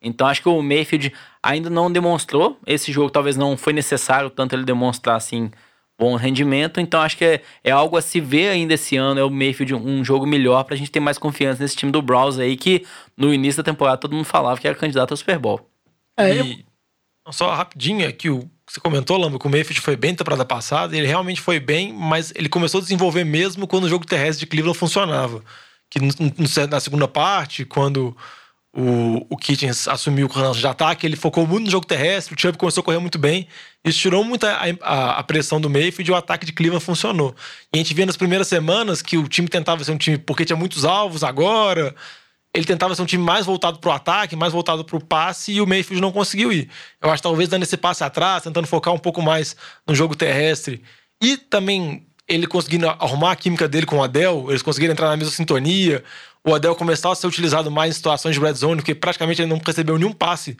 Então 0.00 0.26
acho 0.26 0.42
que 0.42 0.48
o 0.48 0.60
Mayfield 0.60 1.12
ainda 1.42 1.70
não 1.70 1.90
demonstrou. 1.90 2.58
Esse 2.66 2.90
jogo 2.90 3.10
talvez 3.10 3.36
não 3.36 3.56
foi 3.56 3.72
necessário 3.72 4.30
tanto 4.30 4.54
ele 4.54 4.64
demonstrar 4.64 5.16
assim 5.16 5.50
bom 5.98 6.16
rendimento. 6.16 6.80
Então 6.80 7.00
acho 7.00 7.16
que 7.16 7.24
é, 7.24 7.42
é 7.62 7.70
algo 7.70 7.96
a 7.96 8.02
se 8.02 8.20
ver 8.20 8.48
ainda 8.48 8.74
esse 8.74 8.96
ano. 8.96 9.20
É 9.20 9.24
o 9.24 9.30
Mayfield 9.30 9.74
um, 9.74 10.00
um 10.00 10.04
jogo 10.04 10.26
melhor 10.26 10.64
pra 10.64 10.76
gente 10.76 10.90
ter 10.90 11.00
mais 11.00 11.18
confiança 11.18 11.62
nesse 11.62 11.76
time 11.76 11.92
do 11.92 12.02
Browns 12.02 12.38
aí 12.38 12.56
que 12.56 12.84
no 13.16 13.32
início 13.32 13.62
da 13.62 13.70
temporada 13.70 13.98
todo 13.98 14.14
mundo 14.14 14.24
falava 14.24 14.60
que 14.60 14.66
era 14.66 14.76
candidato 14.76 15.10
ao 15.12 15.16
Super 15.16 15.38
Bowl. 15.38 15.60
É, 16.16 16.30
eu- 16.38 16.44
E, 16.46 16.64
não, 17.24 17.32
só 17.32 17.54
rapidinho, 17.54 18.04
é 18.06 18.10
que 18.12 18.28
o 18.30 18.40
que 18.66 18.72
você 18.74 18.80
comentou, 18.80 19.16
Lamba, 19.16 19.38
que 19.38 19.46
o 19.46 19.50
Mayfield 19.50 19.80
foi 19.80 19.96
bem 19.96 20.12
na 20.12 20.16
temporada 20.18 20.44
passada, 20.44 20.96
ele 20.96 21.06
realmente 21.06 21.40
foi 21.40 21.60
bem, 21.60 21.92
mas 21.92 22.32
ele 22.34 22.48
começou 22.48 22.78
a 22.78 22.82
desenvolver 22.82 23.22
mesmo 23.24 23.66
quando 23.66 23.84
o 23.84 23.88
jogo 23.88 24.06
terrestre 24.06 24.40
de 24.44 24.50
Cleveland 24.50 24.78
funcionava. 24.78 25.42
Que 25.90 26.00
no- 26.00 26.06
no- 26.18 26.66
na 26.70 26.80
segunda 26.80 27.06
parte, 27.06 27.64
quando 27.64 28.16
o, 28.74 29.26
o 29.28 29.36
Kitchens 29.36 29.86
assumiu 29.86 30.26
o 30.26 30.28
coordenador 30.28 30.58
de 30.58 30.66
ataque, 30.66 31.06
ele 31.06 31.16
focou 31.16 31.46
muito 31.46 31.66
no 31.66 31.70
jogo 31.70 31.86
terrestre, 31.86 32.34
o 32.34 32.40
Chubb 32.40 32.56
começou 32.56 32.80
a 32.80 32.84
correr 32.84 32.98
muito 32.98 33.18
bem, 33.18 33.46
isso 33.84 33.98
tirou 33.98 34.24
muito 34.24 34.44
a, 34.46 35.18
a- 35.18 35.22
pressão 35.24 35.60
do 35.60 35.68
Mayfield 35.68 36.10
e 36.10 36.12
o 36.12 36.16
ataque 36.16 36.46
de 36.46 36.52
Cleveland 36.52 36.84
funcionou. 36.84 37.34
E 37.72 37.76
a 37.76 37.78
gente 37.78 37.92
via 37.92 38.06
nas 38.06 38.16
primeiras 38.16 38.48
semanas 38.48 39.02
que 39.02 39.18
o 39.18 39.28
time 39.28 39.46
tentava 39.48 39.84
ser 39.84 39.92
um 39.92 39.98
time, 39.98 40.16
porque 40.16 40.44
tinha 40.44 40.56
muitos 40.56 40.84
alvos 40.86 41.22
agora, 41.22 41.94
ele 42.54 42.64
tentava 42.64 42.94
ser 42.94 43.02
um 43.02 43.06
time 43.06 43.22
mais 43.22 43.44
voltado 43.44 43.78
pro 43.78 43.90
ataque, 43.90 44.36
mais 44.36 44.52
voltado 44.52 44.84
pro 44.84 45.00
passe, 45.00 45.52
e 45.52 45.60
o 45.60 45.66
Mayfield 45.66 46.00
não 46.00 46.12
conseguiu 46.12 46.52
ir. 46.52 46.68
Eu 47.00 47.10
acho 47.10 47.22
que 47.22 47.28
talvez 47.28 47.48
dando 47.48 47.62
esse 47.64 47.76
passe 47.76 48.04
atrás, 48.04 48.42
tentando 48.42 48.66
focar 48.66 48.92
um 48.94 48.98
pouco 48.98 49.20
mais 49.22 49.56
no 49.86 49.94
jogo 49.94 50.14
terrestre. 50.14 50.82
E 51.22 51.36
também 51.36 52.06
ele 52.28 52.46
conseguindo 52.46 52.88
arrumar 52.88 53.32
a 53.32 53.36
química 53.36 53.68
dele 53.68 53.84
com 53.86 53.96
o 53.98 54.02
Adel, 54.02 54.46
eles 54.48 54.62
conseguiram 54.62 54.92
entrar 54.92 55.08
na 55.08 55.16
mesma 55.16 55.32
sintonia. 55.32 56.02
O 56.44 56.54
Adel 56.54 56.74
começar 56.74 57.12
a 57.12 57.14
ser 57.14 57.26
utilizado 57.26 57.70
mais 57.70 57.90
em 57.90 57.94
situações 57.94 58.34
de 58.34 58.40
red 58.40 58.54
zone, 58.54 58.76
porque 58.76 58.94
praticamente 58.94 59.40
ele 59.40 59.48
não 59.48 59.60
recebeu 59.64 59.96
nenhum 59.96 60.12
passe 60.12 60.56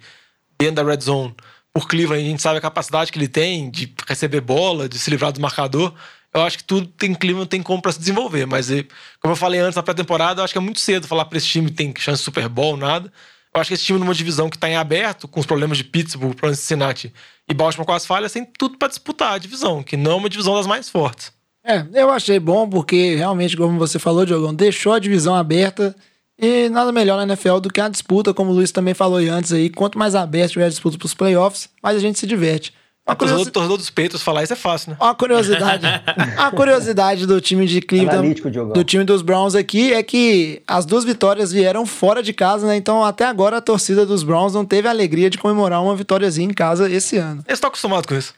dentro 0.58 0.76
da 0.76 0.84
red 0.84 1.00
zone. 1.00 1.34
Por 1.72 1.88
Cleveland, 1.88 2.24
a 2.24 2.28
gente 2.28 2.42
sabe 2.42 2.58
a 2.58 2.60
capacidade 2.60 3.10
que 3.10 3.18
ele 3.18 3.26
tem 3.26 3.68
de 3.68 3.92
receber 4.06 4.40
bola, 4.40 4.88
de 4.88 4.98
se 4.98 5.10
livrar 5.10 5.32
do 5.32 5.40
marcador. 5.40 5.92
Eu 6.32 6.42
acho 6.42 6.58
que 6.58 6.64
tudo 6.64 6.86
tem 6.86 7.14
Cleveland 7.14 7.48
tem 7.48 7.62
como 7.62 7.82
para 7.82 7.92
se 7.92 7.98
desenvolver, 7.98 8.46
mas 8.46 8.70
eh, 8.70 8.84
como 9.20 9.32
eu 9.32 9.36
falei 9.36 9.60
antes 9.60 9.74
na 9.74 9.82
pré-temporada, 9.82 10.40
eu 10.40 10.44
acho 10.44 10.54
que 10.54 10.58
é 10.58 10.60
muito 10.60 10.80
cedo 10.80 11.08
falar 11.08 11.24
para 11.24 11.36
esse 11.36 11.48
time 11.48 11.68
que 11.68 11.76
tem 11.76 11.92
chance 11.98 12.18
de 12.18 12.24
Super 12.24 12.48
Bowl, 12.48 12.76
nada. 12.76 13.12
Eu 13.54 13.60
acho 13.60 13.68
que 13.68 13.74
esse 13.74 13.84
time 13.84 13.98
numa 13.98 14.14
divisão 14.14 14.48
que 14.48 14.56
tá 14.56 14.68
em 14.68 14.76
aberto, 14.76 15.26
com 15.26 15.40
os 15.40 15.46
problemas 15.46 15.76
de 15.78 15.84
Pittsburgh, 15.84 16.34
para 16.34 16.54
Cincinnati 16.54 17.12
e 17.48 17.52
Baltimore 17.52 17.86
com 17.86 17.92
as 17.92 18.06
falhas, 18.06 18.32
tem 18.32 18.44
tudo 18.44 18.78
para 18.78 18.88
disputar 18.88 19.34
a 19.34 19.38
divisão, 19.38 19.82
que 19.82 19.96
não 19.96 20.12
é 20.12 20.14
uma 20.14 20.28
divisão 20.28 20.54
das 20.54 20.66
mais 20.66 20.88
fortes. 20.88 21.32
É, 21.64 21.84
eu 21.94 22.10
achei 22.10 22.38
bom 22.40 22.68
porque 22.68 23.14
realmente, 23.14 23.56
como 23.56 23.78
você 23.78 23.98
falou, 23.98 24.26
Diogão, 24.26 24.52
deixou 24.54 24.92
a 24.92 24.98
divisão 24.98 25.34
aberta 25.34 25.94
e 26.38 26.68
nada 26.68 26.90
melhor 26.90 27.16
na 27.16 27.22
NFL 27.22 27.58
do 27.58 27.70
que 27.72 27.80
a 27.80 27.88
disputa, 27.88 28.34
como 28.34 28.50
o 28.50 28.54
Luiz 28.54 28.72
também 28.72 28.94
falou 28.94 29.18
aí 29.18 29.28
antes 29.28 29.52
aí. 29.52 29.70
Quanto 29.70 29.96
mais 29.98 30.14
aberto 30.14 30.52
tiver 30.52 30.66
a 30.66 30.68
disputa 30.68 30.98
pros 30.98 31.14
playoffs, 31.14 31.68
mais 31.82 31.96
a 31.96 32.00
gente 32.00 32.18
se 32.18 32.26
diverte. 32.26 32.72
Uma, 33.06 33.14
O 33.14 33.16
torcedor, 33.16 33.36
curiosi- 33.38 33.50
torcedor 33.50 33.78
dos 33.78 33.90
peitos 33.90 34.22
falar 34.22 34.44
isso 34.44 34.52
é 34.52 34.56
fácil, 34.56 34.90
né? 34.92 34.96
uma 35.00 35.12
curiosidade, 35.14 35.84
a 36.38 36.50
curiosidade 36.52 37.26
do 37.26 37.40
time 37.40 37.66
de 37.66 37.80
Cleveland, 37.80 38.34
do 38.74 38.84
time 38.84 39.02
dos 39.02 39.22
Browns 39.22 39.56
aqui 39.56 39.92
é 39.92 40.02
que 40.04 40.62
as 40.68 40.86
duas 40.86 41.02
vitórias 41.04 41.50
vieram 41.50 41.84
fora 41.84 42.22
de 42.22 42.32
casa, 42.32 42.64
né? 42.66 42.76
Então 42.76 43.04
até 43.04 43.24
agora 43.24 43.56
a 43.56 43.60
torcida 43.60 44.06
dos 44.06 44.22
Browns 44.22 44.54
não 44.54 44.64
teve 44.64 44.86
a 44.86 44.92
alegria 44.92 45.28
de 45.28 45.36
comemorar 45.36 45.82
uma 45.82 45.96
vitóriazinha 45.96 46.48
em 46.48 46.54
casa 46.54 46.88
esse 46.90 47.16
ano. 47.16 47.42
Eles 47.48 47.56
estão 47.56 47.68
acostumados 47.68 48.06
com 48.06 48.14
isso. 48.14 48.34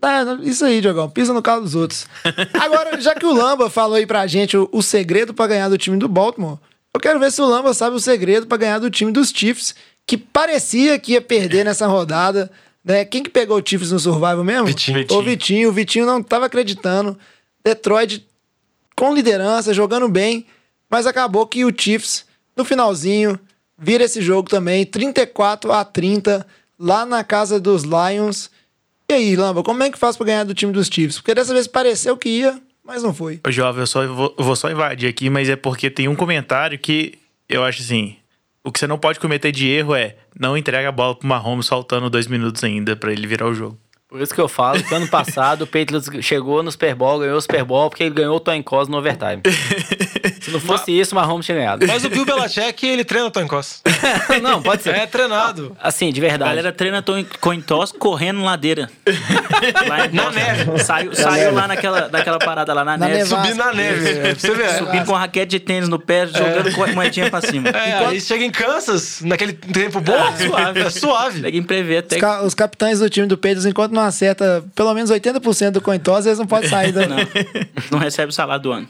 Tá, 0.00 0.38
isso 0.42 0.64
aí, 0.64 0.80
Diogão. 0.80 1.10
Pisa 1.10 1.32
no 1.32 1.42
carro 1.42 1.62
dos 1.62 1.74
outros. 1.74 2.06
Agora, 2.54 3.00
já 3.00 3.14
que 3.14 3.26
o 3.26 3.32
Lamba 3.32 3.68
falou 3.68 3.96
aí 3.96 4.06
pra 4.06 4.26
gente 4.26 4.56
o, 4.56 4.68
o 4.72 4.82
segredo 4.82 5.34
pra 5.34 5.46
ganhar 5.46 5.68
do 5.68 5.78
time 5.78 5.96
do 5.96 6.08
Baltimore, 6.08 6.58
eu 6.94 7.00
quero 7.00 7.18
ver 7.18 7.32
se 7.32 7.40
o 7.40 7.46
Lamba 7.46 7.74
sabe 7.74 7.96
o 7.96 8.00
segredo 8.00 8.46
pra 8.46 8.58
ganhar 8.58 8.78
do 8.78 8.90
time 8.90 9.12
dos 9.12 9.30
Chiefs, 9.30 9.74
que 10.06 10.16
parecia 10.16 10.98
que 10.98 11.12
ia 11.12 11.20
perder 11.20 11.64
nessa 11.64 11.86
rodada. 11.86 12.50
Né? 12.84 13.04
Quem 13.04 13.22
que 13.22 13.30
pegou 13.30 13.58
o 13.58 13.62
Chiefs 13.64 13.92
no 13.92 13.98
Survival 13.98 14.44
mesmo? 14.44 14.66
Vitinho. 14.66 15.06
O 15.10 15.22
Vitinho. 15.22 15.68
O 15.68 15.72
Vitinho 15.72 16.06
não 16.06 16.22
tava 16.22 16.46
acreditando. 16.46 17.18
Detroit 17.64 18.26
com 18.96 19.14
liderança, 19.14 19.72
jogando 19.72 20.08
bem, 20.08 20.46
mas 20.90 21.06
acabou 21.06 21.46
que 21.46 21.64
o 21.64 21.72
Chiefs, 21.76 22.24
no 22.56 22.64
finalzinho, 22.64 23.38
vira 23.78 24.02
esse 24.02 24.20
jogo 24.20 24.48
também, 24.48 24.84
34 24.84 25.70
a 25.70 25.84
30, 25.84 26.44
lá 26.76 27.06
na 27.06 27.22
casa 27.22 27.60
dos 27.60 27.84
Lions. 27.84 28.50
E 29.10 29.14
aí, 29.14 29.36
Lamba, 29.36 29.62
como 29.62 29.82
é 29.82 29.90
que 29.90 29.98
faz 29.98 30.18
pra 30.18 30.26
ganhar 30.26 30.44
do 30.44 30.52
time 30.52 30.70
dos 30.70 30.86
Chiefs? 30.86 31.16
Porque 31.16 31.34
dessa 31.34 31.54
vez 31.54 31.66
pareceu 31.66 32.14
que 32.14 32.28
ia, 32.28 32.60
mas 32.84 33.02
não 33.02 33.14
foi. 33.14 33.40
Ô, 33.46 33.50
Jovem, 33.50 33.80
eu, 33.80 33.86
só, 33.86 34.02
eu 34.02 34.14
vou, 34.14 34.34
eu 34.38 34.44
vou 34.44 34.54
só 34.54 34.70
invadir 34.70 35.08
aqui, 35.08 35.30
mas 35.30 35.48
é 35.48 35.56
porque 35.56 35.88
tem 35.88 36.08
um 36.08 36.14
comentário 36.14 36.78
que 36.78 37.14
eu 37.48 37.64
acho 37.64 37.80
assim: 37.80 38.16
o 38.62 38.70
que 38.70 38.78
você 38.78 38.86
não 38.86 38.98
pode 38.98 39.18
cometer 39.18 39.50
de 39.50 39.66
erro 39.66 39.94
é 39.94 40.16
não 40.38 40.58
entrega 40.58 40.90
a 40.90 40.92
bola 40.92 41.14
pro 41.14 41.26
Mahomes 41.26 41.66
faltando 41.66 42.10
dois 42.10 42.26
minutos 42.26 42.62
ainda 42.62 42.94
pra 42.94 43.10
ele 43.10 43.26
virar 43.26 43.46
o 43.46 43.54
jogo. 43.54 43.78
Por 44.08 44.20
isso 44.20 44.34
que 44.34 44.40
eu 44.40 44.48
falo 44.48 44.82
que 44.82 44.94
ano 44.94 45.08
passado 45.08 45.62
o 45.62 45.66
Patriots 45.66 46.08
chegou 46.22 46.62
no 46.62 46.70
Super 46.70 46.94
Bowl, 46.94 47.18
ganhou 47.18 47.36
o 47.36 47.40
Super 47.40 47.64
Bowl 47.64 47.88
porque 47.88 48.04
ele 48.04 48.14
ganhou 48.14 48.36
o 48.36 48.40
Tony 48.40 48.62
Cross 48.62 48.88
no 48.88 48.98
overtime. 48.98 49.42
Se 50.48 50.52
não 50.54 50.60
fosse 50.60 50.98
isso, 50.98 51.14
Mahomes 51.14 51.46
tinha 51.46 51.56
ganhado. 51.58 51.86
Mas 51.86 52.04
o 52.04 52.10
Bill 52.10 52.24
Belichick, 52.24 52.86
ele 52.86 53.04
treina 53.04 53.26
o 53.28 53.30
Tony 53.30 53.48
Costa. 53.48 53.88
não, 54.42 54.60
pode 54.62 54.82
ser. 54.82 54.94
É 54.94 55.06
treinado. 55.06 55.76
Assim, 55.82 56.12
de 56.12 56.20
A 56.20 56.28
verdade. 56.28 56.50
galera 56.50 56.72
treina 56.72 57.02
to- 57.02 57.24
coin 57.40 57.60
toss 57.60 57.92
correndo 57.92 58.42
ladeira. 58.42 58.90
Lá 59.88 60.06
em 60.06 60.12
Na 60.12 60.30
neve. 60.30 60.78
Saiu, 60.78 61.14
saiu 61.14 61.52
lá 61.54 61.66
naquela, 61.68 62.08
naquela 62.08 62.38
parada 62.38 62.72
lá 62.72 62.84
na, 62.84 62.96
Na 62.96 63.08
neve. 63.08 63.24
Subir 63.26 63.54
na 63.54 63.72
neve. 63.72 64.08
É, 64.10 64.20
pra 64.34 64.34
você 64.34 64.54
ver. 64.54 64.68
Subindo 64.78 65.04
com 65.06 65.12
raquete 65.12 65.50
de 65.50 65.60
tênis 65.60 65.88
no 65.88 65.98
pé, 65.98 66.26
jogando 66.26 66.72
co- 66.74 66.86
moedinha 66.88 67.30
pra 67.30 67.40
cima. 67.40 67.68
É, 67.70 68.06
aí 68.06 68.20
chega 68.20 68.44
em 68.44 68.50
Kansas, 68.50 69.20
naquele 69.22 69.52
tempo 69.52 70.00
bom, 70.00 70.14
suave. 70.46 70.80
é 70.80 70.90
suave. 70.90 71.40
Ninguém 71.40 71.62
prevê 71.62 71.98
até 71.98 72.16
Os, 72.16 72.20
ca- 72.20 72.42
os 72.42 72.54
capitães 72.54 72.98
do 73.00 73.08
time 73.10 73.26
do 73.26 73.36
Pedro, 73.36 73.66
enquanto 73.68 73.92
não 73.92 74.02
acerta 74.02 74.64
pelo 74.74 74.92
menos 74.94 75.10
80% 75.10 75.70
do 75.72 75.80
coin 75.80 75.98
toss, 75.98 76.26
eles 76.26 76.38
não 76.38 76.46
podem 76.46 76.68
sair 76.68 76.92
da... 76.92 77.06
Não, 77.06 77.16
não 77.90 77.98
recebe 77.98 78.30
o 78.30 78.32
salário 78.32 78.62
do 78.62 78.72
ano. 78.72 78.88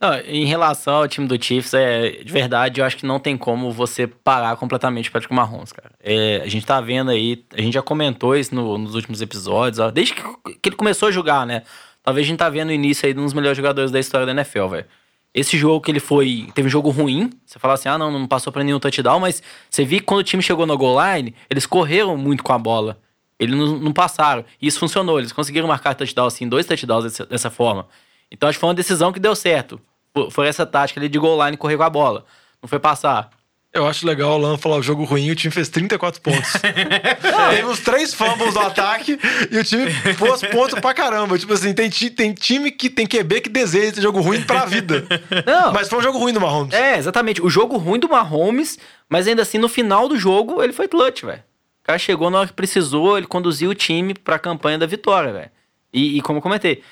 Não, 0.00 0.14
em 0.26 0.44
relação 0.46 0.65
ao 0.86 1.06
time 1.08 1.26
do 1.26 1.42
Chiefs, 1.42 1.74
é, 1.74 2.10
de 2.22 2.32
verdade, 2.32 2.80
eu 2.80 2.84
acho 2.84 2.96
que 2.96 3.06
não 3.06 3.18
tem 3.18 3.36
como 3.36 3.70
você 3.70 4.06
parar 4.06 4.56
completamente 4.56 5.08
o 5.08 5.12
Patrick 5.12 5.32
Mahomes, 5.34 5.72
cara. 5.72 5.90
É, 6.02 6.40
a 6.44 6.48
gente 6.48 6.64
tá 6.66 6.80
vendo 6.80 7.10
aí, 7.10 7.44
a 7.56 7.60
gente 7.60 7.74
já 7.74 7.82
comentou 7.82 8.34
isso 8.36 8.54
no- 8.54 8.78
nos 8.78 8.94
últimos 8.94 9.20
episódios, 9.20 9.78
ó, 9.78 9.90
desde 9.90 10.14
que, 10.14 10.22
que 10.62 10.68
ele 10.68 10.76
começou 10.76 11.08
a 11.08 11.12
jogar, 11.12 11.46
né? 11.46 11.62
Talvez 12.02 12.26
a 12.26 12.28
gente 12.28 12.38
tá 12.38 12.48
vendo 12.48 12.68
o 12.68 12.72
início 12.72 13.06
aí 13.06 13.12
de 13.12 13.20
um 13.20 13.24
dos 13.24 13.34
melhores 13.34 13.56
jogadores 13.56 13.90
da 13.90 13.98
história 14.00 14.24
da 14.26 14.32
NFL, 14.32 14.66
velho. 14.68 14.86
Esse 15.34 15.58
jogo 15.58 15.82
que 15.82 15.90
ele 15.90 16.00
foi. 16.00 16.48
Teve 16.54 16.68
um 16.68 16.70
jogo 16.70 16.88
ruim. 16.88 17.30
Você 17.44 17.58
fala 17.58 17.74
assim, 17.74 17.88
ah, 17.90 17.98
não, 17.98 18.10
não 18.10 18.26
passou 18.26 18.50
pra 18.52 18.64
nenhum 18.64 18.78
touchdown, 18.80 19.20
mas 19.20 19.42
você 19.68 19.84
viu 19.84 19.98
que 19.98 20.04
quando 20.06 20.20
o 20.20 20.24
time 20.24 20.42
chegou 20.42 20.64
no 20.66 20.78
goal 20.78 20.96
line, 21.14 21.34
eles 21.50 21.66
correram 21.66 22.16
muito 22.16 22.42
com 22.42 22.52
a 22.54 22.58
bola. 22.58 22.98
Eles 23.38 23.54
não, 23.54 23.76
não 23.78 23.92
passaram. 23.92 24.44
E 24.62 24.66
isso 24.66 24.78
funcionou. 24.78 25.18
Eles 25.18 25.32
conseguiram 25.32 25.68
marcar 25.68 25.94
touchdown, 25.94 26.26
assim, 26.26 26.48
dois 26.48 26.64
touchdowns 26.64 27.04
dessa, 27.04 27.26
dessa 27.26 27.50
forma. 27.50 27.86
Então 28.30 28.48
acho 28.48 28.56
que 28.56 28.60
foi 28.60 28.68
uma 28.68 28.74
decisão 28.74 29.12
que 29.12 29.20
deu 29.20 29.36
certo. 29.36 29.78
Fo- 30.16 30.30
Foi 30.30 30.46
essa 30.48 30.64
tática 30.64 30.98
ali 31.00 31.08
de 31.08 31.18
goal 31.18 31.44
line 31.44 31.56
correr 31.56 31.76
com 31.76 31.82
a 31.82 31.90
bola. 31.90 32.24
Não 32.62 32.68
foi 32.68 32.78
passar. 32.78 33.30
Eu 33.72 33.86
acho 33.86 34.06
legal 34.06 34.30
o 34.30 34.38
Lan 34.38 34.56
falar 34.56 34.76
o 34.76 34.82
jogo 34.82 35.04
ruim 35.04 35.26
e 35.26 35.30
o 35.30 35.36
time 35.36 35.52
fez 35.52 35.68
34 35.68 36.22
pontos. 36.22 36.50
Teve 37.50 37.66
uns 37.66 37.80
três 37.80 38.14
fumbles 38.14 38.54
no 38.54 38.60
ataque 38.60 39.18
e 39.50 39.58
o 39.58 39.62
time 39.62 39.90
pôs 40.18 40.40
pontos 40.40 40.80
pra 40.80 40.94
caramba. 40.94 41.38
Tipo 41.38 41.52
assim, 41.52 41.74
tem, 41.74 41.90
tem 41.90 42.32
time 42.32 42.70
que 42.70 42.88
tem 42.88 43.06
QB 43.06 43.42
que 43.42 43.48
deseja 43.50 43.88
esse 43.88 44.00
jogo 44.00 44.20
ruim 44.22 44.40
pra 44.42 44.64
vida. 44.64 45.06
Não. 45.46 45.74
Mas 45.74 45.90
foi 45.90 45.98
um 45.98 46.02
jogo 46.02 46.18
ruim 46.18 46.32
do 46.32 46.40
Mahomes. 46.40 46.72
É, 46.72 46.96
exatamente. 46.96 47.42
O 47.42 47.50
jogo 47.50 47.76
ruim 47.76 48.00
do 48.00 48.08
Mahomes, 48.08 48.78
mas 49.10 49.28
ainda 49.28 49.42
assim, 49.42 49.58
no 49.58 49.68
final 49.68 50.08
do 50.08 50.18
jogo, 50.18 50.62
ele 50.62 50.72
foi 50.72 50.88
clutch, 50.88 51.24
velho. 51.24 51.40
O 51.82 51.86
cara 51.86 51.98
chegou 51.98 52.30
na 52.30 52.38
hora 52.38 52.48
que 52.48 52.54
precisou, 52.54 53.18
ele 53.18 53.26
conduziu 53.26 53.68
o 53.70 53.74
time 53.74 54.14
pra 54.14 54.38
campanha 54.38 54.78
da 54.78 54.86
vitória, 54.86 55.32
velho. 55.34 55.50
E, 55.92 56.16
e 56.16 56.22
como 56.22 56.38
eu 56.38 56.42
comentei, 56.42 56.82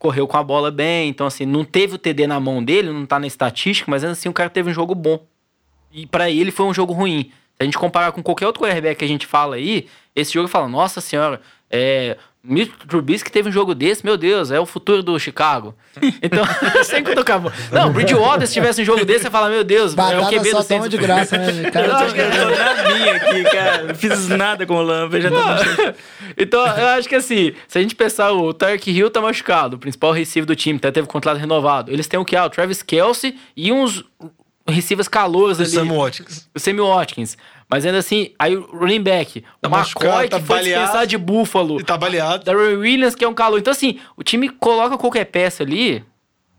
correu 0.00 0.26
com 0.26 0.38
a 0.38 0.42
bola 0.42 0.70
bem, 0.70 1.10
então 1.10 1.26
assim, 1.26 1.44
não 1.44 1.62
teve 1.62 1.94
o 1.94 1.98
TD 1.98 2.26
na 2.26 2.40
mão 2.40 2.64
dele, 2.64 2.90
não 2.90 3.04
tá 3.04 3.18
na 3.18 3.26
estatística, 3.26 3.88
mas 3.90 4.02
assim 4.02 4.30
o 4.30 4.32
cara 4.32 4.48
teve 4.48 4.70
um 4.70 4.72
jogo 4.72 4.94
bom. 4.94 5.22
E 5.92 6.06
pra 6.06 6.30
ele 6.30 6.50
foi 6.50 6.64
um 6.64 6.72
jogo 6.72 6.94
ruim. 6.94 7.24
Se 7.24 7.56
a 7.60 7.64
gente 7.64 7.76
comparar 7.76 8.10
com 8.10 8.22
qualquer 8.22 8.46
outro 8.46 8.62
quarterback 8.62 8.98
que 8.98 9.04
a 9.04 9.08
gente 9.08 9.26
fala 9.26 9.56
aí, 9.56 9.86
esse 10.16 10.32
jogo 10.32 10.48
fala, 10.48 10.66
nossa 10.66 11.02
senhora, 11.02 11.42
é, 11.68 12.16
Mitch 12.42 12.70
Trubisky 12.88 13.30
teve 13.30 13.50
um 13.50 13.52
jogo 13.52 13.74
desse, 13.74 14.02
meu 14.04 14.16
Deus, 14.16 14.50
é 14.50 14.58
o 14.58 14.64
futuro 14.64 15.02
do 15.02 15.18
Chicago. 15.18 15.74
Então, 16.22 16.44
sem 16.84 17.02
cutucar. 17.02 17.40
Não, 17.72 17.92
Bridgewater, 17.92 18.46
se 18.46 18.54
tivesse 18.54 18.80
um 18.80 18.84
jogo 18.84 19.04
desse, 19.04 19.24
você 19.24 19.30
fala, 19.30 19.48
meu 19.50 19.62
Deus, 19.64 19.96
é 19.96 20.18
o 20.20 20.28
QB 20.28 20.50
só 20.50 20.58
do 20.58 20.62
Saints. 20.64 20.88
de 20.88 20.96
graça, 20.96 21.36
né? 21.36 21.68
Cara, 21.70 21.86
Eu 21.86 21.96
acho 21.96 22.14
que- 22.14 22.20
Eu 22.20 22.30
tô 22.30 22.38
na 22.88 22.94
minha 22.94 23.16
aqui, 23.16 23.42
cara. 23.44 23.82
Não 23.84 23.94
fiz 23.94 24.28
nada 24.28 24.64
com 24.66 24.76
o 24.76 24.82
Lampa, 24.82 25.20
já 25.20 25.30
tá 25.30 25.94
então, 26.36 26.60
eu 26.64 26.86
acho 26.88 27.08
que 27.08 27.14
assim, 27.14 27.52
se 27.66 27.78
a 27.78 27.82
gente 27.82 27.94
pensar, 27.94 28.32
o 28.32 28.54
Tarek 28.54 28.90
Hill 28.90 29.10
tá 29.10 29.20
machucado, 29.20 29.76
o 29.76 29.78
principal 29.78 30.12
receiver 30.12 30.46
do 30.46 30.54
time, 30.56 30.78
até 30.78 30.90
teve 30.90 31.06
contrato 31.08 31.38
renovado. 31.38 31.90
Eles 31.92 32.06
têm 32.06 32.18
o 32.20 32.24
que? 32.24 32.36
Ah, 32.36 32.46
o 32.46 32.50
Travis 32.50 32.82
Kelsey 32.82 33.36
e 33.56 33.72
uns 33.72 34.04
receivers 34.68 35.08
calouros 35.08 35.58
ali. 35.60 35.68
Sam 35.70 35.86
Watkins. 35.92 36.48
O 36.54 36.60
Sammy 36.60 36.80
Watkins. 36.80 37.36
Mas 37.70 37.86
ainda 37.86 37.98
assim, 37.98 38.32
aí 38.36 38.56
o 38.56 38.62
running 38.76 39.00
back, 39.02 39.44
Tá 39.60 39.68
o 39.68 39.72
McCoy, 39.72 40.28
tá 40.28 40.40
que 40.40 40.46
foi 40.46 40.56
baleado. 40.56 40.80
dispensado 40.82 41.06
de 41.06 41.16
Buffalo. 41.16 41.80
E 41.80 41.84
tá 41.84 41.96
baleado. 41.96 42.44
Darren 42.44 42.76
Williams, 42.76 43.14
que 43.14 43.24
é 43.24 43.28
um 43.28 43.34
calor. 43.34 43.60
Então, 43.60 43.70
assim, 43.70 44.00
o 44.16 44.24
time 44.24 44.48
coloca 44.48 44.98
qualquer 44.98 45.26
peça 45.26 45.62
ali 45.62 46.04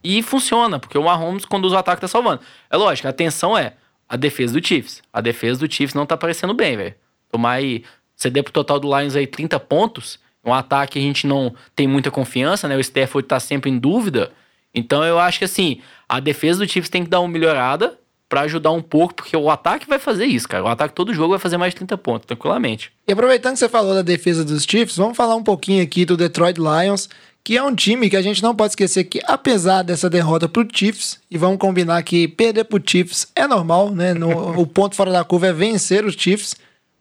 e 0.02 0.24
funciona, 0.24 0.80
porque 0.80 0.98
o 0.98 1.04
Mahomes 1.04 1.44
conduz 1.44 1.74
o 1.74 1.78
ataque 1.78 2.02
tá 2.02 2.08
salvando. 2.08 2.40
É 2.70 2.78
lógico, 2.78 3.08
a 3.08 3.12
atenção 3.12 3.58
é 3.58 3.74
a 4.08 4.16
defesa 4.16 4.58
do 4.58 4.66
Chiefs. 4.66 5.02
A 5.12 5.20
defesa 5.20 5.60
do 5.60 5.72
Chiefs 5.72 5.94
não 5.94 6.06
tá 6.06 6.16
parecendo 6.16 6.54
bem, 6.54 6.78
velho. 6.78 6.96
Tomar 7.30 7.52
aí, 7.52 7.84
ceder 8.16 8.44
pro 8.44 8.54
total 8.54 8.80
do 8.80 8.88
Lions 8.98 9.16
aí 9.16 9.28
30 9.28 9.60
pontos, 9.60 10.18
um 10.46 10.54
ataque 10.54 10.94
que 10.94 11.00
a 11.00 11.02
gente 11.02 11.28
não 11.28 11.54
tem 11.76 11.88
muita 11.88 12.10
confiança, 12.10 12.68
né? 12.70 12.76
O 12.78 12.80
Stafford 12.80 13.28
tá 13.28 13.40
sempre 13.40 13.70
em 13.70 13.78
dúvida. 13.78 14.32
Então 14.74 15.04
eu 15.04 15.20
acho 15.20 15.40
que 15.40 15.46
assim, 15.46 15.82
a 16.08 16.22
defesa 16.22 16.66
do 16.66 16.70
Chiefs 16.72 16.90
tem 16.90 17.04
que 17.04 17.10
dar 17.10 17.20
uma 17.20 17.28
melhorada 17.28 18.00
pra 18.32 18.42
ajudar 18.44 18.72
um 18.72 18.82
pouco, 18.82 19.14
porque 19.14 19.36
o 19.36 19.50
ataque 19.50 19.86
vai 19.90 20.00
fazer 20.00 20.24
isso, 20.24 20.48
cara. 20.48 20.64
O 20.64 20.68
ataque 20.70 20.96
todo 20.96 21.14
jogo 21.14 21.32
vai 21.32 21.40
fazer 21.40 21.58
mais 21.58 21.74
de 21.74 21.76
30 21.80 21.98
pontos, 21.98 22.26
tranquilamente. 22.26 22.90
E 23.06 23.12
aproveitando 23.12 23.54
que 23.54 23.60
você 23.60 23.68
falou 23.68 23.94
da 23.94 24.02
defesa 24.02 24.46
dos 24.46 24.64
Chiefs, 24.64 24.96
vamos 24.96 25.18
falar 25.18 25.36
um 25.36 25.44
pouquinho 25.44 25.84
aqui 25.84 26.06
do 26.06 26.16
Detroit 26.16 26.58
Lions, 26.58 27.10
que 27.44 27.58
é 27.58 27.62
um 27.62 27.76
time 27.76 28.10
que 28.10 28.16
a 28.16 28.22
gente 28.22 28.42
não 28.42 28.56
pode 28.56 28.72
esquecer 28.72 29.04
que, 29.04 29.20
apesar 29.26 29.82
dessa 29.84 30.10
derrota 30.10 30.48
pro 30.48 30.66
Chiefs, 30.74 31.20
e 31.30 31.38
vamos 31.38 31.58
combinar 31.58 32.02
que 32.04 32.26
perder 32.26 32.64
pro 32.64 32.82
Chiefs 32.82 33.28
é 33.36 33.46
normal, 33.46 33.92
né? 33.92 34.14
No- 34.14 34.56
o 34.62 34.66
ponto 34.66 34.96
fora 34.96 35.12
da 35.12 35.26
curva 35.26 35.48
é 35.48 35.54
vencer 35.54 36.06
os 36.06 36.14
Chiefs. 36.16 36.56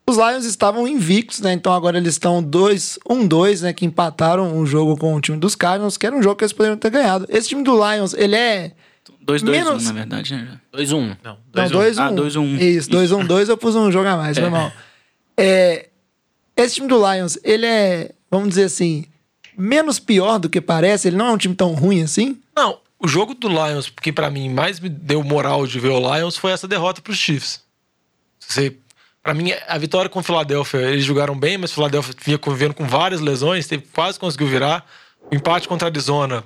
Os 0.09 0.17
Lions 0.17 0.45
estavam 0.45 0.89
invictos, 0.89 1.39
né? 1.41 1.53
Então 1.53 1.73
agora 1.73 1.97
eles 1.97 2.15
estão 2.15 2.43
2-1-2, 2.43 3.63
né? 3.63 3.73
Que 3.73 3.87
empataram 3.87 4.57
um 4.57 4.67
jogo 4.67 4.97
com 4.97 5.15
o 5.15 5.21
time 5.21 5.39
dos 5.39 5.55
Cardinals, 5.55 5.97
que 5.97 6.07
era 6.07 6.17
um 6.17 6.23
jogo 6.23 6.35
que 6.35 6.43
eles 6.43 6.53
poderiam 6.53 6.77
ter 6.77 6.91
ganhado. 6.91 7.25
Esse 7.29 7.49
time 7.51 7.63
do 7.63 7.73
Lions, 7.75 8.15
ele 8.15 8.35
é 8.35 8.73
2-2-1, 9.25 9.51
Menos- 9.51 9.85
na 9.85 9.93
verdade, 9.93 10.35
né? 10.35 10.61
2-1. 10.73 11.17
Não, 11.23 11.37
Não, 11.55 11.69
2 11.69 11.71
2-1. 11.71 12.01
Ah, 12.03 12.11
2-1. 12.13 12.59
Isso, 12.61 12.91
2-1-2 12.91 13.49
eu 13.49 13.57
pus 13.57 13.75
um 13.77 13.91
jogo 13.93 14.09
a 14.09 14.17
mais, 14.17 14.39
foi 14.39 14.49
mal. 14.49 14.73
É, 15.37 15.89
esse 16.57 16.75
time 16.77 16.89
do 16.89 16.97
Lions, 16.97 17.39
ele 17.43 17.67
é, 17.67 18.13
vamos 18.31 18.49
dizer 18.51 18.65
assim, 18.65 19.05
menos 19.57 19.99
pior 19.99 20.39
do 20.39 20.49
que 20.49 20.61
parece, 20.61 21.09
ele 21.09 21.17
não 21.17 21.27
é 21.29 21.31
um 21.33 21.39
time 21.39 21.55
tão 21.55 21.73
ruim 21.75 22.03
assim. 22.03 22.39
Não, 22.57 22.79
o 22.99 23.07
jogo 23.09 23.35
do 23.35 23.49
Lions, 23.49 23.91
que 24.03 24.13
pra 24.13 24.31
mim 24.31 24.49
mais 24.49 24.81
me 24.81 24.89
deu 24.89 25.23
moral 25.23 25.67
de 25.67 25.79
ver 25.81 25.89
o 25.91 26.15
Lions, 26.17 26.37
foi 26.37 26.53
essa 26.53 26.67
derrota 26.69 27.01
pros 27.01 27.17
Chiefs. 27.19 27.63
Você, 28.39 28.77
pra 29.23 29.33
mim, 29.33 29.53
a 29.69 29.79
vitória 29.79 30.09
com 30.11 30.19
o 30.21 30.23
Philadelphia, 30.23 30.79
eles 30.81 31.05
jogaram 31.05 31.39
bem, 31.39 31.57
mas 31.57 31.71
o 31.71 31.75
Philadelphia 31.75 32.15
vinha 32.25 32.39
convivendo 32.39 32.75
com 32.75 32.87
várias 32.87 33.21
lesões, 33.21 33.67
teve, 33.67 33.85
quase 33.93 34.19
conseguiu 34.19 34.49
virar. 34.49 34.85
O 35.31 35.35
empate 35.35 35.69
contra 35.69 35.87
a 35.87 35.91
Arizona, 35.91 36.43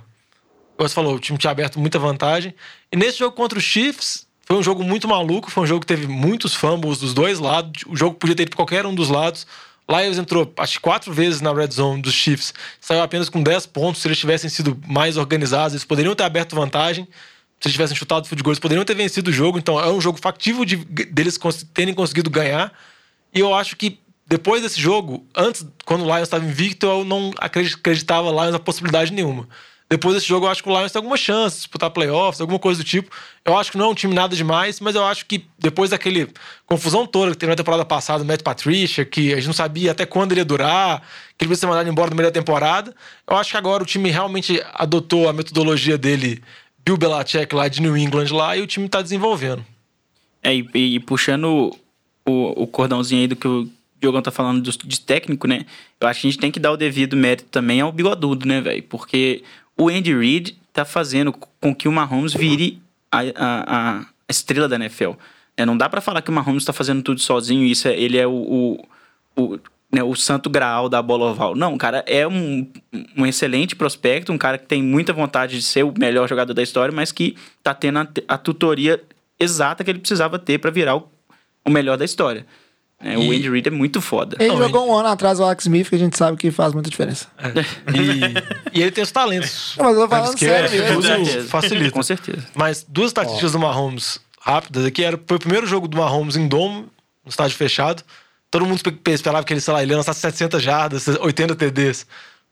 você 0.76 0.94
falou, 0.94 1.14
o 1.14 1.18
time 1.20 1.38
tinha 1.38 1.50
aberto 1.50 1.78
muita 1.78 1.98
vantagem. 1.98 2.54
E 2.90 2.96
nesse 2.96 3.18
jogo 3.18 3.36
contra 3.36 3.58
os 3.58 3.64
Chiefs, 3.64 4.26
foi 4.44 4.56
um 4.56 4.62
jogo 4.62 4.82
muito 4.82 5.08
maluco, 5.08 5.50
foi 5.50 5.64
um 5.64 5.66
jogo 5.66 5.80
que 5.80 5.86
teve 5.86 6.06
muitos 6.06 6.54
fumbles 6.54 6.98
dos 6.98 7.14
dois 7.14 7.38
lados. 7.38 7.84
O 7.86 7.96
jogo 7.96 8.16
podia 8.16 8.36
ter 8.36 8.42
ido 8.42 8.50
pra 8.50 8.56
qualquer 8.56 8.84
um 8.84 8.94
dos 8.94 9.08
lados. 9.08 9.46
Lions 9.88 10.18
entrou, 10.18 10.52
acho 10.56 10.74
que 10.74 10.80
quatro 10.80 11.12
vezes 11.12 11.40
na 11.40 11.52
red 11.52 11.70
zone 11.70 12.00
dos 12.00 12.14
Chiefs, 12.14 12.54
saiu 12.80 13.02
apenas 13.02 13.28
com 13.28 13.42
10 13.42 13.66
pontos. 13.66 14.00
Se 14.00 14.08
eles 14.08 14.18
tivessem 14.18 14.48
sido 14.48 14.80
mais 14.86 15.16
organizados, 15.16 15.74
eles 15.74 15.84
poderiam 15.84 16.14
ter 16.14 16.24
aberto 16.24 16.56
vantagem. 16.56 17.04
Se 17.60 17.68
eles 17.68 17.74
tivessem 17.74 17.96
chutado 17.96 18.28
goal, 18.28 18.50
eles 18.52 18.58
poderiam 18.58 18.84
ter 18.84 18.94
vencido 18.94 19.30
o 19.30 19.32
jogo. 19.32 19.58
Então 19.58 19.78
é 19.78 19.90
um 19.90 20.00
jogo 20.00 20.18
factível 20.20 20.64
de, 20.64 20.76
deles 20.76 21.38
terem 21.72 21.94
conseguido 21.94 22.30
ganhar. 22.30 22.72
E 23.32 23.40
eu 23.40 23.54
acho 23.54 23.76
que 23.76 23.98
depois 24.26 24.62
desse 24.62 24.80
jogo, 24.80 25.26
antes, 25.34 25.66
quando 25.84 26.02
o 26.02 26.06
Lions 26.06 26.22
estava 26.22 26.44
invicto, 26.44 26.86
eu 26.86 27.04
não 27.04 27.30
acredi- 27.38 27.74
acreditava 27.74 28.30
Lions 28.30 28.52
na 28.52 28.58
possibilidade 28.58 29.12
nenhuma. 29.12 29.48
Depois 29.90 30.14
desse 30.14 30.26
jogo, 30.26 30.46
eu 30.46 30.50
acho 30.50 30.62
que 30.62 30.68
o 30.68 30.76
Lions 30.76 30.90
tem 30.90 30.98
alguma 30.98 31.16
chance 31.16 31.56
de 31.56 31.60
disputar 31.62 31.90
playoffs, 31.90 32.40
alguma 32.40 32.58
coisa 32.58 32.82
do 32.82 32.84
tipo. 32.86 33.10
Eu 33.44 33.56
acho 33.56 33.70
que 33.70 33.76
não 33.78 33.86
é 33.86 33.88
um 33.90 33.94
time 33.94 34.14
nada 34.14 34.34
demais, 34.34 34.80
mas 34.80 34.94
eu 34.94 35.04
acho 35.04 35.26
que 35.26 35.46
depois 35.58 35.90
daquele 35.90 36.28
confusão 36.66 37.06
toda 37.06 37.32
que 37.32 37.36
teve 37.36 37.50
na 37.50 37.56
temporada 37.56 37.84
passada, 37.84 38.24
o 38.24 38.26
Matt 38.26 38.42
Patricia, 38.42 39.04
que 39.04 39.32
a 39.32 39.36
gente 39.36 39.46
não 39.46 39.52
sabia 39.52 39.92
até 39.92 40.06
quando 40.06 40.32
ele 40.32 40.40
ia 40.40 40.44
durar, 40.44 41.02
que 41.36 41.44
ele 41.44 41.52
ia 41.52 41.56
ser 41.56 41.66
mandado 41.66 41.88
embora 41.88 42.10
no 42.10 42.16
meio 42.16 42.28
da 42.28 42.32
temporada, 42.32 42.94
eu 43.28 43.36
acho 43.36 43.50
que 43.50 43.56
agora 43.56 43.82
o 43.82 43.86
time 43.86 44.10
realmente 44.10 44.60
adotou 44.72 45.28
a 45.28 45.32
metodologia 45.32 45.98
dele, 45.98 46.42
Bill 46.84 46.96
Belichick 46.96 47.54
lá 47.54 47.68
de 47.68 47.80
New 47.82 47.96
England 47.96 48.28
lá, 48.32 48.56
e 48.56 48.62
o 48.62 48.66
time 48.66 48.88
tá 48.88 49.02
desenvolvendo. 49.02 49.64
É, 50.42 50.54
e, 50.56 50.66
e 50.74 51.00
puxando 51.00 51.76
o, 52.26 52.62
o 52.62 52.66
cordãozinho 52.66 53.20
aí 53.20 53.28
do 53.28 53.36
que 53.36 53.46
o 53.46 53.68
Diogão 54.00 54.20
tá 54.20 54.30
falando 54.30 54.60
dos- 54.60 54.76
de 54.76 55.00
técnico, 55.00 55.46
né? 55.46 55.64
Eu 56.00 56.08
acho 56.08 56.20
que 56.20 56.26
a 56.26 56.30
gente 56.30 56.40
tem 56.40 56.50
que 56.50 56.60
dar 56.60 56.72
o 56.72 56.76
devido 56.76 57.16
mérito 57.16 57.44
também 57.50 57.80
ao 57.80 57.90
bigodudo, 57.90 58.46
né, 58.46 58.60
velho? 58.60 58.82
Porque 58.82 59.42
o 59.76 59.88
Andy 59.88 60.16
Reid 60.16 60.58
tá 60.72 60.84
fazendo 60.84 61.32
com 61.32 61.74
que 61.74 61.88
o 61.88 61.92
Mahomes 61.92 62.34
vire 62.34 62.82
a, 63.10 63.20
a, 63.36 64.00
a 64.00 64.06
estrela 64.28 64.68
da 64.68 64.76
NFL. 64.76 65.12
É, 65.56 65.64
não 65.64 65.76
dá 65.76 65.88
pra 65.88 66.00
falar 66.00 66.22
que 66.22 66.30
o 66.30 66.32
Mahomes 66.32 66.64
tá 66.64 66.72
fazendo 66.72 67.02
tudo 67.02 67.20
sozinho 67.20 67.64
isso 67.64 67.86
é, 67.86 67.96
ele 67.96 68.18
é 68.18 68.26
o, 68.26 68.32
o, 68.32 68.86
o, 69.36 69.58
né, 69.92 70.02
o 70.02 70.14
santo 70.16 70.50
graal 70.50 70.88
da 70.88 71.00
bola 71.00 71.26
oval. 71.30 71.54
Não, 71.54 71.74
o 71.74 71.78
cara 71.78 72.04
é 72.06 72.26
um, 72.26 72.68
um 73.16 73.24
excelente 73.24 73.76
prospecto, 73.76 74.32
um 74.32 74.38
cara 74.38 74.58
que 74.58 74.66
tem 74.66 74.82
muita 74.82 75.12
vontade 75.12 75.56
de 75.56 75.62
ser 75.62 75.84
o 75.84 75.94
melhor 75.96 76.28
jogador 76.28 76.52
da 76.52 76.62
história, 76.62 76.92
mas 76.92 77.12
que 77.12 77.36
tá 77.62 77.72
tendo 77.72 78.00
a, 78.00 78.08
a 78.28 78.38
tutoria 78.38 79.00
exata 79.38 79.84
que 79.84 79.90
ele 79.90 80.00
precisava 80.00 80.38
ter 80.38 80.58
pra 80.58 80.70
virar 80.70 80.96
o, 80.96 81.08
o 81.64 81.70
melhor 81.70 81.96
da 81.96 82.04
história. 82.04 82.44
É, 83.06 83.18
o 83.18 83.30
Andy 83.30 83.50
Reid 83.50 83.68
é 83.68 83.70
muito 83.70 84.00
foda. 84.00 84.36
Ele 84.40 84.48
Não, 84.48 84.56
jogou 84.56 84.88
um 84.88 84.96
ano 84.96 85.08
atrás 85.08 85.38
o 85.38 85.44
Alex 85.44 85.64
Smith, 85.64 85.90
que 85.90 85.94
a 85.94 85.98
gente 85.98 86.16
sabe 86.16 86.38
que 86.38 86.50
faz 86.50 86.72
muita 86.72 86.88
diferença. 86.88 87.26
E, 88.74 88.78
e 88.78 88.82
ele 88.82 88.90
tem 88.90 89.04
os 89.04 89.12
talentos. 89.12 89.74
Não, 89.76 89.84
mas 89.84 89.94
eu 89.96 90.02
tô 90.02 90.08
falando 90.08 90.38
sério 90.38 90.98
uso 90.98 91.06
certeza. 91.08 91.48
facilita. 91.48 91.90
Com 91.90 92.02
certeza. 92.02 92.46
Mas 92.54 92.84
duas 92.88 93.08
estatísticas 93.10 93.52
do 93.52 93.58
Mahomes 93.58 94.18
rápidas 94.40 94.84
aqui. 94.86 95.04
Era, 95.04 95.20
foi 95.26 95.36
o 95.36 95.40
primeiro 95.40 95.66
jogo 95.66 95.86
do 95.86 95.96
Mahomes 95.98 96.36
em 96.36 96.48
domo, 96.48 96.86
no 97.24 97.28
estádio 97.28 97.56
fechado. 97.56 98.02
Todo 98.50 98.64
mundo 98.64 98.76
espe- 98.76 99.10
esperava 99.10 99.44
que 99.44 99.52
ele, 99.52 99.60
sei 99.60 99.72
lá, 99.74 99.82
ele 99.82 99.92
ia 99.92 99.96
lançar 99.98 100.14
700 100.14 100.62
jardas, 100.62 101.06
80 101.08 101.54
TDs. 101.56 102.06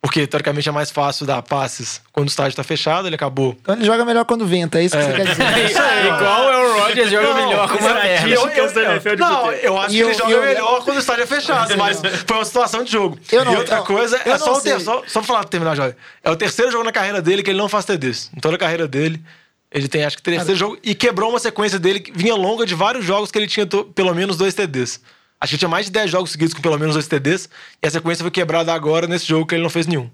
Porque, 0.04 0.26
teoricamente, 0.26 0.68
é 0.68 0.72
mais 0.72 0.90
fácil 0.90 1.24
dar 1.24 1.40
passes 1.42 2.00
quando 2.10 2.26
o 2.26 2.28
estádio 2.28 2.56
tá 2.56 2.64
fechado. 2.64 3.06
Ele 3.06 3.14
acabou. 3.14 3.56
Então 3.62 3.76
ele 3.76 3.84
joga 3.84 4.04
melhor 4.04 4.24
quando 4.24 4.44
venta, 4.44 4.80
é 4.80 4.84
isso 4.84 4.96
que 4.96 5.02
você 5.04 5.12
quer 5.12 5.26
dizer. 5.28 5.44
Igual 6.06 6.50
é 6.52 6.58
o 6.58 6.80
Rodgers 6.80 7.08
joga 7.10 7.28
Não, 7.28 7.46
melhor 7.46 7.68
com 7.70 7.78
uma 7.78 7.94
perna. 7.94 8.28
Eu, 8.28 8.48
eu, 8.50 9.16
não, 9.16 9.52
eu 9.52 9.78
acho 9.78 9.94
E 9.94 9.98
que 9.98 10.02
ele 10.02 10.10
eu- 10.10 10.18
joga 10.18 10.30
eu- 10.32 10.42
melhor 10.42 10.84
quando 10.84 10.96
o 10.96 11.00
estádio 11.00 11.22
é 11.22 11.26
fechado, 11.26 11.78
mas 11.78 12.00
foi 12.26 12.36
uma 12.36 12.44
situação 12.44 12.82
de 12.82 12.90
jogo. 12.90 13.16
Eu 13.30 13.44
não- 13.44 13.52
e 13.52 13.56
outra 13.56 13.76
eu- 13.76 13.84
coisa, 13.84 14.20
eu 14.26 14.32
é 14.34 14.38
só, 14.38 14.60
ter, 14.60 14.80
só, 14.80 15.04
só 15.06 15.20
pra 15.20 15.22
falar, 15.22 15.44
terminar, 15.44 15.76
Jorge. 15.76 15.94
É 16.24 16.30
o 16.32 16.34
terceiro 16.36 16.72
jogo 16.72 16.82
na 16.82 16.92
carreira 16.92 17.22
dele 17.22 17.40
que 17.44 17.50
ele 17.50 17.58
não 17.58 17.68
faz 17.68 17.84
TDs. 17.84 18.28
Em 18.36 18.40
toda 18.40 18.56
a 18.56 18.58
carreira 18.58 18.88
dele, 18.88 19.22
ele 19.70 19.86
tem, 19.86 20.04
acho 20.04 20.16
que, 20.16 20.22
terceiro 20.24 20.56
jogo. 20.58 20.78
E 20.82 20.96
quebrou 20.96 21.30
uma 21.30 21.38
sequência 21.38 21.78
dele 21.78 22.00
que 22.00 22.10
vinha 22.12 22.34
longa 22.34 22.66
de 22.66 22.74
vários 22.74 23.04
jogos 23.04 23.30
que 23.30 23.38
ele 23.38 23.46
tinha 23.46 23.66
to- 23.66 23.84
pelo 23.94 24.12
menos 24.12 24.36
dois 24.36 24.52
TDs. 24.52 25.00
Acho 25.42 25.52
que 25.54 25.58
tinha 25.58 25.68
mais 25.68 25.86
de 25.86 25.92
10 25.92 26.08
jogos 26.08 26.30
seguidos 26.30 26.54
com 26.54 26.62
pelo 26.62 26.78
menos 26.78 26.94
dois 26.94 27.08
TDs. 27.08 27.48
E 27.82 27.86
a 27.86 27.90
sequência 27.90 28.22
foi 28.22 28.30
quebrada 28.30 28.72
agora 28.72 29.08
nesse 29.08 29.26
jogo 29.26 29.44
que 29.44 29.56
ele 29.56 29.62
não 29.64 29.70
fez 29.70 29.88
nenhum. 29.88 30.08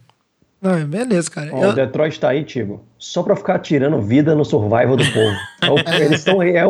Não, 0.60 0.82
beleza, 0.86 1.30
cara. 1.30 1.50
Ó, 1.52 1.64
Eu- 1.64 1.68
O 1.70 1.72
Detroit 1.74 2.18
tá 2.18 2.30
aí, 2.30 2.42
Tigo, 2.44 2.82
só 2.98 3.22
pra 3.22 3.36
ficar 3.36 3.58
tirando 3.58 4.00
vida 4.00 4.34
no 4.34 4.44
survival 4.44 4.96
do 4.96 5.04
povo. 5.12 5.36
É 5.62 5.70
o- 5.70 5.78
eles 6.02 6.20
estão 6.20 6.42
é 6.42 6.50
é 6.56 6.64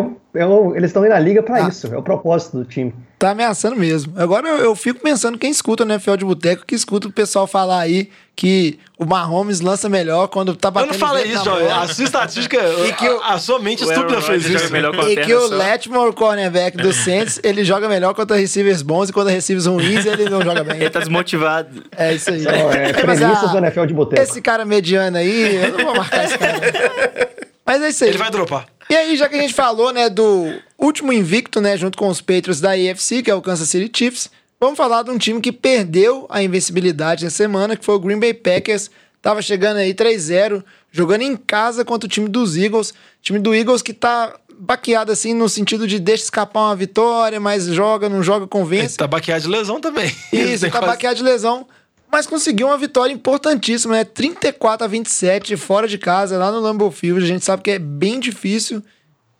eles 0.77 0.91
estão 0.91 1.03
aí 1.05 1.09
na 1.09 1.19
liga 1.21 1.41
pra 1.43 1.65
Ah. 1.65 1.69
isso, 1.69 1.87
é 1.87 1.97
o 1.97 2.03
propósito 2.03 2.59
do 2.59 2.65
time. 2.65 2.93
Tá 3.19 3.31
ameaçando 3.31 3.75
mesmo. 3.75 4.13
Agora 4.17 4.49
eu, 4.49 4.59
eu 4.59 4.77
fico 4.77 5.01
pensando 5.01 5.37
quem 5.37 5.51
escuta 5.51 5.85
no 5.85 5.93
NFL 5.93 6.15
de 6.17 6.25
Boteco, 6.25 6.65
que 6.65 6.75
escuta 6.77 7.09
o 7.09 7.13
pessoal 7.13 7.49
falar 7.49 7.81
aí 7.81 8.09
que 8.37 8.79
o 8.97 9.05
Mahomes 9.05 9.61
lança 9.61 9.89
melhor 9.89 10.29
quando 10.29 10.55
tá 10.55 10.69
Eu 10.69 10.73
batendo 10.73 10.93
não 10.93 10.99
falei 11.01 11.25
isso, 11.25 11.43
bola. 11.43 11.83
A 11.83 11.89
sua 11.89 12.05
estatística, 12.05 12.57
E 12.87 12.93
que 12.93 13.09
o- 13.09 13.21
a, 13.21 13.33
a 13.35 13.39
sua 13.41 13.59
mente 13.59 13.83
estúpida 13.83 14.23
fez 14.23 14.49
isso. 14.49 14.73
a 14.73 15.11
E 15.11 15.17
que 15.17 15.35
o 15.35 15.49
só. 15.49 15.57
Letmore, 15.57 16.13
cornerback 16.13 16.77
do 16.77 16.93
Saints, 16.93 17.41
ele 17.43 17.65
joga 17.65 17.89
melhor 17.89 18.15
contra 18.15 18.37
receivers 18.37 18.83
bons 18.83 19.09
e 19.09 19.13
contra 19.13 19.33
receivers 19.33 19.67
ruins 19.67 20.07
ele 20.07 20.31
não 20.31 20.41
joga 20.41 20.63
bem. 20.63 20.77
Ele 20.77 20.91
tá 20.91 21.01
desmotivado. 21.01 21.83
É 21.97 22.15
isso 22.15 22.31
aí. 22.31 22.43
Então, 22.43 22.71
é 22.71 22.93
Mas, 23.05 23.19
premissas 23.19 23.45
ah, 23.51 23.53
do 23.53 23.59
NFL 23.59 23.85
de 23.87 23.95
boteco. 23.95 24.23
Esse 24.23 24.41
cara 24.41 24.65
mediano 24.65 25.17
aí, 25.17 25.57
eu 25.57 25.73
não 25.77 25.85
vou 25.87 25.97
marcar 25.97 26.25
esse 26.25 26.39
cara. 26.39 26.61
Mas 27.67 27.83
é 27.83 27.89
isso 27.89 28.05
aí. 28.05 28.11
Ele 28.11 28.19
vai 28.19 28.31
dropar. 28.31 28.67
E 28.91 28.97
aí, 28.97 29.17
já 29.17 29.29
que 29.29 29.37
a 29.37 29.41
gente 29.41 29.53
falou, 29.55 29.93
né, 29.93 30.09
do 30.09 30.53
último 30.79 31.13
invicto, 31.13 31.61
né, 31.61 31.77
junto 31.77 31.99
com 31.99 32.09
os 32.09 32.21
Patriots 32.21 32.61
da 32.61 32.71
AFC, 32.73 33.23
que 33.23 33.31
é 33.31 33.35
o 33.35 33.43
Kansas 33.43 33.69
City 33.69 33.91
Chiefs, 33.97 34.31
vamos 34.59 34.77
falar 34.77 35.03
de 35.03 35.11
um 35.11 35.19
time 35.19 35.41
que 35.41 35.53
perdeu 35.53 36.27
a 36.31 36.43
invencibilidade 36.43 37.25
na 37.25 37.31
semana, 37.31 37.77
que 37.77 37.85
foi 37.85 37.95
o 37.97 38.01
Green 38.01 38.19
Bay 38.19 38.33
Packers. 38.33 38.91
Tava 39.21 39.43
chegando 39.43 39.79
aí 39.79 39.93
3-0, 39.93 40.65
jogando 40.91 41.23
em 41.23 41.37
casa 41.37 41.85
contra 41.85 42.07
o 42.07 42.11
time 42.11 42.29
dos 42.29 42.57
Eagles. 42.57 42.95
time 43.21 43.39
do 43.39 43.55
Eagles 43.55 43.83
que 43.83 43.93
tá 43.93 44.35
baqueado 44.59 45.13
assim 45.13 45.35
no 45.35 45.49
sentido 45.49 45.87
de 45.87 45.99
deixa 45.99 46.25
escapar 46.25 46.61
uma 46.67 46.77
vitória, 46.77 47.39
mas 47.39 47.67
joga, 47.67 48.09
não 48.09 48.23
joga, 48.23 48.45
Ele 48.45 48.49
convence. 48.51 48.97
tá 48.97 49.07
baqueado 49.07 49.43
de 49.43 49.49
lesão 49.49 49.81
também. 49.81 50.15
Isso, 50.33 50.69
tá 50.71 50.81
baqueado 50.81 51.17
de 51.17 51.23
lesão. 51.23 51.67
Mas 52.11 52.27
conseguiu 52.27 52.69
uma 52.69 52.79
vitória 52.79 53.13
importantíssima, 53.13 53.95
né? 53.95 54.05
34 54.05 54.85
a 54.85 54.89
27 54.89 55.57
fora 55.57 55.87
de 55.87 55.99
casa, 55.99 56.39
lá 56.39 56.51
no 56.51 56.61
Lambeau 56.61 56.91
Field. 56.91 57.23
A 57.23 57.27
gente 57.27 57.45
sabe 57.45 57.63
que 57.63 57.71
é 57.73 57.79
bem 57.79 58.19
difícil. 58.19 58.83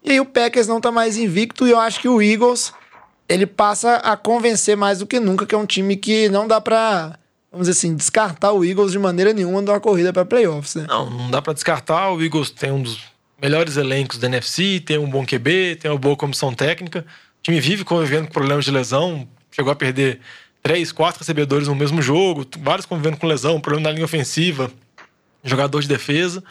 E 0.05 0.13
aí 0.13 0.21
o 0.21 0.27
Packers 0.27 0.67
não 0.67 0.81
tá 0.81 0.93
mais 0.93 1.17
invicto 1.17 1.67
e 1.67 1.71
eu 1.71 1.79
acho 1.79 2.01
que 2.01 2.09
o 2.09 2.21
Eagles 2.23 2.73
ele 3.29 3.47
passa 3.47 3.97
a 3.97 4.17
convencer 4.17 4.77
mais 4.77 5.01
do 5.01 5.07
que 5.07 5.21
nunca 5.21 5.45
que 5.45 5.55
é 5.55 5.59
um 5.59 5.67
time 5.67 5.97
que 5.97 6.29
não 6.29 6.47
dá 6.49 6.61
pra, 6.61 7.19
vamos 7.51 7.67
dizer 7.67 7.79
assim, 7.79 7.95
descartar 7.95 8.53
o 8.53 8.65
Eagles 8.65 8.93
de 8.93 8.99
maneira 8.99 9.33
nenhuma 9.33 9.63
de 9.63 9.71
uma 9.71 9.81
corrida 9.81 10.13
pra 10.13 10.25
playoffs, 10.25 10.77
né? 10.77 10.87
Não, 10.89 11.11
não 11.11 11.31
dá 11.31 11.43
pra 11.43 11.53
descartar. 11.53 12.11
O 12.11 12.23
Eagles 12.23 12.51
tem 12.51 12.71
um 12.71 12.83
dos 12.83 13.01
melhores 13.41 13.77
elencos 13.77 14.19
da 14.19 14.27
NFC, 14.27 14.81
tem 14.81 14.99
um 14.99 15.09
bom 15.09 15.25
QB, 15.27 15.77
tem 15.77 15.91
uma 15.91 15.99
boa 15.99 16.17
comissão 16.17 16.55
técnica. 16.55 17.05
O 17.39 17.43
time 17.43 17.61
vive 17.61 17.85
convivendo 17.85 18.27
com 18.27 18.33
problemas 18.33 18.65
de 18.65 18.71
lesão. 18.71 19.29
Chegou 19.51 19.73
a 19.73 19.77
perder 19.77 20.21
três, 20.63 20.93
quatro 20.93 21.21
recebedores 21.21 21.69
no 21.69 21.75
mesmo 21.75 22.03
jogo, 22.03 22.47
vários 22.59 22.87
convivendo 22.87 23.17
com 23.17 23.27
lesão, 23.27 23.61
problema 23.61 23.89
na 23.89 23.95
linha 23.95 24.05
ofensiva, 24.05 24.71
jogador 25.43 25.81
de 25.81 25.89
defesa. 25.89 26.43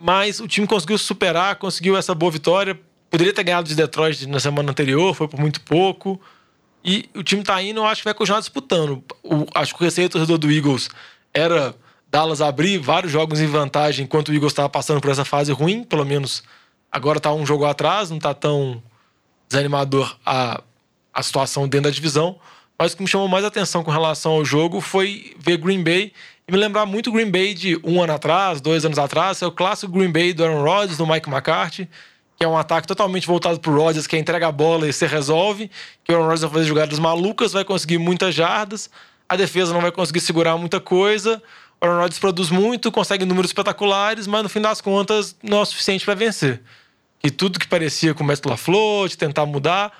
Mas 0.00 0.40
o 0.40 0.48
time 0.48 0.66
conseguiu 0.66 0.96
se 0.96 1.04
superar, 1.04 1.56
conseguiu 1.56 1.96
essa 1.96 2.14
boa 2.14 2.32
vitória. 2.32 2.78
Poderia 3.10 3.32
ter 3.32 3.44
ganhado 3.44 3.68
de 3.68 3.74
Detroit 3.74 4.26
na 4.26 4.40
semana 4.40 4.70
anterior, 4.70 5.14
foi 5.14 5.28
por 5.28 5.38
muito 5.38 5.60
pouco. 5.60 6.20
E 6.84 7.08
o 7.14 7.22
time 7.22 7.42
tá 7.42 7.62
indo, 7.62 7.80
eu 7.80 7.86
acho 7.86 8.00
que 8.00 8.06
vai 8.06 8.14
continuar 8.14 8.40
disputando. 8.40 9.04
O, 9.22 9.46
acho 9.54 9.74
que 9.74 9.82
o 9.82 9.84
receio 9.84 10.08
do 10.08 10.12
torcedor 10.12 10.38
do 10.38 10.50
Eagles 10.50 10.88
era 11.34 11.74
Dallas 12.10 12.40
abrir 12.40 12.78
vários 12.78 13.12
jogos 13.12 13.40
em 13.40 13.46
vantagem 13.46 14.04
enquanto 14.04 14.28
o 14.28 14.34
Eagles 14.34 14.52
estava 14.52 14.68
passando 14.68 15.00
por 15.00 15.10
essa 15.10 15.24
fase 15.24 15.52
ruim, 15.52 15.84
pelo 15.84 16.04
menos 16.04 16.42
agora 16.90 17.20
tá 17.20 17.32
um 17.32 17.46
jogo 17.46 17.64
atrás, 17.64 18.10
não 18.10 18.18
tá 18.18 18.34
tão 18.34 18.82
desanimador 19.48 20.16
a, 20.26 20.62
a 21.12 21.22
situação 21.22 21.68
dentro 21.68 21.90
da 21.90 21.94
divisão. 21.94 22.38
Mas 22.80 22.94
o 22.94 22.96
que 22.96 23.02
me 23.02 23.08
chamou 23.10 23.28
mais 23.28 23.44
atenção 23.44 23.84
com 23.84 23.90
relação 23.90 24.32
ao 24.32 24.42
jogo 24.42 24.80
foi 24.80 25.36
ver 25.38 25.58
Green 25.58 25.84
Bay 25.84 26.14
e 26.48 26.50
me 26.50 26.56
lembrar 26.56 26.86
muito 26.86 27.12
Green 27.12 27.30
Bay 27.30 27.52
de 27.52 27.78
um 27.84 28.02
ano 28.02 28.14
atrás, 28.14 28.58
dois 28.58 28.86
anos 28.86 28.98
atrás. 28.98 29.42
É 29.42 29.46
o 29.46 29.52
clássico 29.52 29.92
Green 29.92 30.10
Bay 30.10 30.32
do 30.32 30.42
Aaron 30.42 30.62
Rodgers, 30.62 30.96
do 30.96 31.06
Mike 31.06 31.28
McCarthy, 31.28 31.86
que 32.38 32.42
é 32.42 32.48
um 32.48 32.56
ataque 32.56 32.88
totalmente 32.88 33.26
voltado 33.26 33.60
pro 33.60 33.76
Rodgers, 33.76 34.06
que 34.06 34.16
é 34.16 34.18
entrega 34.18 34.48
a 34.48 34.50
bola 34.50 34.88
e 34.88 34.94
se 34.94 35.06
resolve. 35.06 35.70
Que 36.02 36.10
o 36.10 36.14
Aaron 36.14 36.28
Rodgers 36.28 36.40
vai 36.40 36.50
fazer 36.52 36.64
jogadas 36.64 36.98
malucas, 36.98 37.52
vai 37.52 37.66
conseguir 37.66 37.98
muitas 37.98 38.34
jardas. 38.34 38.88
A 39.28 39.36
defesa 39.36 39.74
não 39.74 39.82
vai 39.82 39.92
conseguir 39.92 40.20
segurar 40.20 40.56
muita 40.56 40.80
coisa. 40.80 41.42
O 41.82 41.84
Aaron 41.84 41.98
Rodgers 41.98 42.18
produz 42.18 42.48
muito, 42.48 42.90
consegue 42.90 43.26
números 43.26 43.50
espetaculares, 43.50 44.26
mas 44.26 44.42
no 44.42 44.48
fim 44.48 44.62
das 44.62 44.80
contas 44.80 45.36
não 45.42 45.58
é 45.58 45.60
o 45.60 45.66
suficiente 45.66 46.02
para 46.02 46.14
vencer. 46.14 46.62
Que 47.18 47.30
tudo 47.30 47.58
que 47.58 47.68
parecia 47.68 48.14
com 48.14 48.24
o 48.24 48.26
Mestre 48.26 48.50
LaFleur, 48.50 49.06
de 49.06 49.18
tentar 49.18 49.44
mudar, 49.44 49.92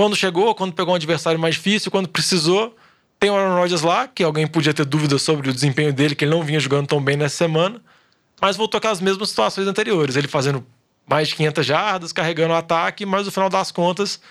quando 0.00 0.16
chegou, 0.16 0.54
quando 0.54 0.72
pegou 0.72 0.94
um 0.94 0.96
adversário 0.96 1.38
mais 1.38 1.56
difícil, 1.56 1.90
quando 1.90 2.08
precisou, 2.08 2.74
tem 3.18 3.28
o 3.28 3.36
Aaron 3.36 3.60
Rodgers 3.60 3.82
lá, 3.82 4.08
que 4.08 4.24
alguém 4.24 4.46
podia 4.46 4.72
ter 4.72 4.86
dúvidas 4.86 5.20
sobre 5.20 5.50
o 5.50 5.52
desempenho 5.52 5.92
dele, 5.92 6.14
que 6.14 6.24
ele 6.24 6.30
não 6.30 6.42
vinha 6.42 6.58
jogando 6.58 6.86
tão 6.86 7.02
bem 7.02 7.18
nessa 7.18 7.36
semana, 7.36 7.82
mas 8.40 8.56
voltou 8.56 8.78
aquelas 8.78 8.98
mesmas 8.98 9.28
situações 9.28 9.68
anteriores. 9.68 10.16
Ele 10.16 10.26
fazendo 10.26 10.64
mais 11.06 11.28
de 11.28 11.34
500 11.34 11.66
jardas, 11.66 12.12
carregando 12.14 12.54
o 12.54 12.56
ataque, 12.56 13.04
mas 13.04 13.26
no 13.26 13.30
final 13.30 13.50
das 13.50 13.70
contas, 13.70 14.22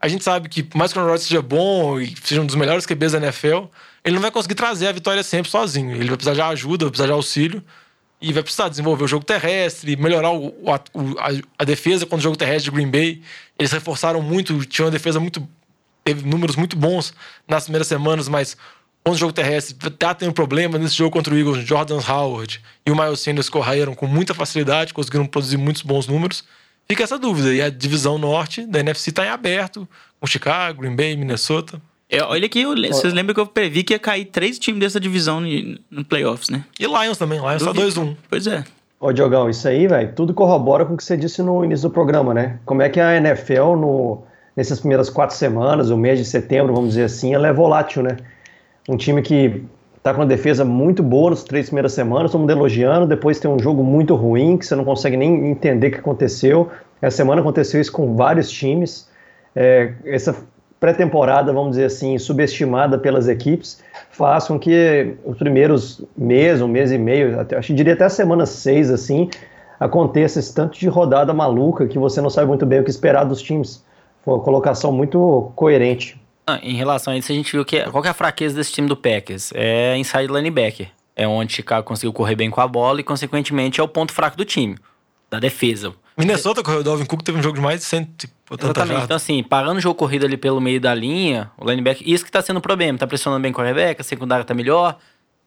a 0.00 0.08
gente 0.08 0.24
sabe 0.24 0.48
que, 0.48 0.68
mais 0.74 0.92
que 0.92 0.98
o 0.98 1.00
Aaron 1.00 1.12
Rodgers 1.12 1.28
seja 1.28 1.40
bom 1.40 2.00
e 2.00 2.16
seja 2.24 2.40
um 2.40 2.46
dos 2.46 2.56
melhores 2.56 2.84
QBs 2.84 3.12
da 3.12 3.18
NFL, 3.18 3.66
ele 4.04 4.16
não 4.16 4.22
vai 4.22 4.32
conseguir 4.32 4.56
trazer 4.56 4.88
a 4.88 4.92
vitória 4.92 5.22
sempre 5.22 5.48
sozinho. 5.48 5.92
Ele 5.92 6.08
vai 6.08 6.16
precisar 6.16 6.34
de 6.34 6.40
ajuda, 6.40 6.86
vai 6.86 6.90
precisar 6.90 7.06
de 7.06 7.12
auxílio 7.12 7.62
e 8.22 8.32
vai 8.32 8.42
precisar 8.42 8.68
desenvolver 8.68 9.04
o 9.04 9.08
jogo 9.08 9.24
terrestre, 9.24 9.96
melhorar 9.96 10.30
o, 10.30 10.46
o- 10.62 10.70
a, 10.70 11.30
a- 11.58 11.64
defesa 11.64 12.04
contra 12.06 12.18
o 12.18 12.22
jogo 12.22 12.36
terrestre 12.36 12.70
de 12.70 12.76
Green 12.76 12.90
Bay. 12.90 13.20
Eles 13.58 13.72
reforçaram 13.72 14.22
muito, 14.22 14.64
tinha 14.64 14.84
uma 14.86 14.90
defesa 14.90 15.18
muito. 15.20 15.46
teve 16.04 16.26
números 16.28 16.56
muito 16.56 16.76
bons 16.76 17.12
nas 17.48 17.64
primeiras 17.64 17.86
semanas, 17.88 18.28
mas 18.28 18.56
contra 19.04 19.16
o 19.16 19.18
jogo 19.18 19.32
terrestre 19.32 19.74
tá 19.90 20.14
tendo 20.14 20.32
problema 20.32 20.78
nesse 20.78 20.94
jogo 20.96 21.10
contra 21.10 21.34
o 21.34 21.38
Eagles. 21.38 21.66
Jordan 21.66 21.98
Howard 22.08 22.60
e 22.86 22.90
o 22.90 22.96
Miles 22.96 23.20
Sanders 23.20 23.48
correram 23.48 23.94
com 23.94 24.06
muita 24.06 24.32
facilidade, 24.34 24.94
conseguiram 24.94 25.26
produzir 25.26 25.56
muitos 25.56 25.82
bons 25.82 26.06
números. 26.06 26.44
Fica 26.88 27.02
essa 27.04 27.18
dúvida. 27.18 27.52
E 27.54 27.60
a 27.62 27.70
divisão 27.70 28.18
norte 28.18 28.66
da 28.66 28.80
NFC 28.80 29.10
está 29.10 29.24
em 29.24 29.28
aberto, 29.28 29.88
com 30.20 30.26
Chicago, 30.26 30.80
Green 30.82 30.94
Bay, 30.96 31.16
Minnesota. 31.16 31.80
É, 32.12 32.22
olha 32.22 32.44
aqui, 32.44 32.60
eu- 32.60 32.74
vocês 32.92 33.14
lembram 33.14 33.34
que 33.34 33.40
eu 33.40 33.46
previ 33.46 33.82
que 33.82 33.94
ia 33.94 33.98
cair 33.98 34.26
três 34.26 34.58
times 34.58 34.80
dessa 34.80 35.00
divisão 35.00 35.40
no, 35.90 36.04
playoffs, 36.04 36.50
né? 36.50 36.62
E 36.78 36.84
Lions 36.84 37.16
também. 37.16 37.38
Lions 37.38 37.62
tá 37.62 37.72
Duvido. 37.72 37.86
2-1. 38.02 38.16
Pois 38.28 38.46
é. 38.46 38.62
Ô, 39.00 39.10
Diogão, 39.12 39.48
isso 39.48 39.66
aí, 39.66 39.86
velho, 39.88 40.12
tudo 40.14 40.34
corrobora 40.34 40.84
com 40.84 40.92
o 40.92 40.96
que 40.96 41.02
você 41.02 41.16
disse 41.16 41.42
no 41.42 41.64
início 41.64 41.88
do 41.88 41.92
programa, 41.92 42.34
né? 42.34 42.58
Como 42.66 42.82
é 42.82 42.88
que 42.90 43.00
a 43.00 43.16
NFL, 43.16 43.76
no, 43.76 44.22
nessas 44.54 44.78
primeiras 44.78 45.08
quatro 45.08 45.34
semanas, 45.34 45.88
o 45.88 45.96
mês 45.96 46.18
de 46.18 46.24
setembro, 46.26 46.74
vamos 46.74 46.90
dizer 46.90 47.04
assim, 47.04 47.34
ela 47.34 47.48
é 47.48 47.52
volátil, 47.52 48.02
né? 48.02 48.18
Um 48.86 48.96
time 48.98 49.22
que 49.22 49.64
tá 50.02 50.12
com 50.12 50.20
uma 50.20 50.26
defesa 50.26 50.64
muito 50.66 51.02
boa 51.02 51.30
nas 51.30 51.42
três 51.42 51.66
primeiras 51.66 51.92
semanas, 51.94 52.30
todo 52.30 52.40
mundo 52.42 52.50
elogiando, 52.50 53.06
depois 53.06 53.40
tem 53.40 53.50
um 53.50 53.58
jogo 53.58 53.82
muito 53.82 54.14
ruim, 54.14 54.58
que 54.58 54.66
você 54.66 54.76
não 54.76 54.84
consegue 54.84 55.16
nem 55.16 55.50
entender 55.50 55.88
o 55.88 55.92
que 55.92 55.98
aconteceu. 55.98 56.68
Essa 57.00 57.16
semana 57.16 57.40
aconteceu 57.40 57.80
isso 57.80 57.90
com 57.90 58.14
vários 58.14 58.50
times. 58.50 59.08
É, 59.56 59.94
essa 60.04 60.34
pré-temporada, 60.82 61.52
vamos 61.52 61.70
dizer 61.70 61.84
assim, 61.84 62.18
subestimada 62.18 62.98
pelas 62.98 63.28
equipes, 63.28 63.80
faz 64.10 64.48
com 64.48 64.58
que 64.58 65.14
os 65.24 65.38
primeiros 65.38 66.02
meses, 66.18 66.60
um 66.60 66.66
mês 66.66 66.90
e 66.90 66.98
meio, 66.98 67.38
até, 67.38 67.56
acho 67.56 67.68
que 67.68 67.74
diria 67.74 67.92
até 67.92 68.02
a 68.02 68.08
semana 68.08 68.44
seis, 68.46 68.90
assim, 68.90 69.30
aconteça 69.78 70.40
esse 70.40 70.52
tanto 70.52 70.76
de 70.76 70.88
rodada 70.88 71.32
maluca 71.32 71.86
que 71.86 72.00
você 72.00 72.20
não 72.20 72.28
sabe 72.28 72.48
muito 72.48 72.66
bem 72.66 72.80
o 72.80 72.84
que 72.84 72.90
esperar 72.90 73.22
dos 73.22 73.40
times. 73.40 73.84
Foi 74.24 74.34
uma 74.34 74.42
colocação 74.42 74.90
muito 74.90 75.52
coerente. 75.54 76.20
Ah, 76.48 76.58
em 76.60 76.74
relação 76.74 77.12
a 77.12 77.16
isso, 77.16 77.30
a 77.30 77.34
gente 77.34 77.52
viu 77.52 77.64
que 77.64 77.80
qual 77.88 78.02
que 78.02 78.08
é 78.08 78.10
a 78.10 78.14
fraqueza 78.14 78.56
desse 78.56 78.72
time 78.72 78.88
do 78.88 78.96
Packers? 78.96 79.52
É 79.54 79.96
inside 79.96 80.26
linebacker. 80.26 80.88
É 81.14 81.28
onde 81.28 81.52
Chicago 81.52 81.86
conseguiu 81.86 82.12
correr 82.12 82.34
bem 82.34 82.50
com 82.50 82.60
a 82.60 82.66
bola 82.66 83.00
e, 83.00 83.04
consequentemente, 83.04 83.80
é 83.80 83.84
o 83.84 83.88
ponto 83.88 84.12
fraco 84.12 84.36
do 84.36 84.44
time. 84.44 84.76
Da 85.32 85.38
defesa. 85.38 85.94
Minnesota 86.14 86.62
correu 86.62 86.80
o 86.80 86.84
Dalvin 86.84 87.06
Cook, 87.06 87.22
teve 87.22 87.38
um 87.38 87.42
jogo 87.42 87.56
de 87.56 87.62
mais 87.62 87.80
de 87.80 87.86
100 87.86 88.02
e 88.02 88.06
tantas 88.06 88.28
Exatamente. 88.50 88.70
Então, 88.70 88.86
jardas. 88.86 89.16
assim, 89.16 89.42
parando 89.42 89.78
o 89.78 89.80
jogo 89.80 89.94
corrido 89.94 90.26
ali 90.26 90.36
pelo 90.36 90.60
meio 90.60 90.78
da 90.78 90.94
linha, 90.94 91.50
o 91.56 91.68
linebacker, 91.68 92.06
isso 92.06 92.22
que 92.22 92.30
tá 92.30 92.42
sendo 92.42 92.58
o 92.58 92.60
problema. 92.60 92.98
Tá 92.98 93.06
pressionando 93.06 93.40
bem 93.40 93.50
o 93.50 93.54
quarterback, 93.54 93.98
a 93.98 94.04
secundária 94.04 94.44
tá 94.44 94.52
melhor. 94.52 94.98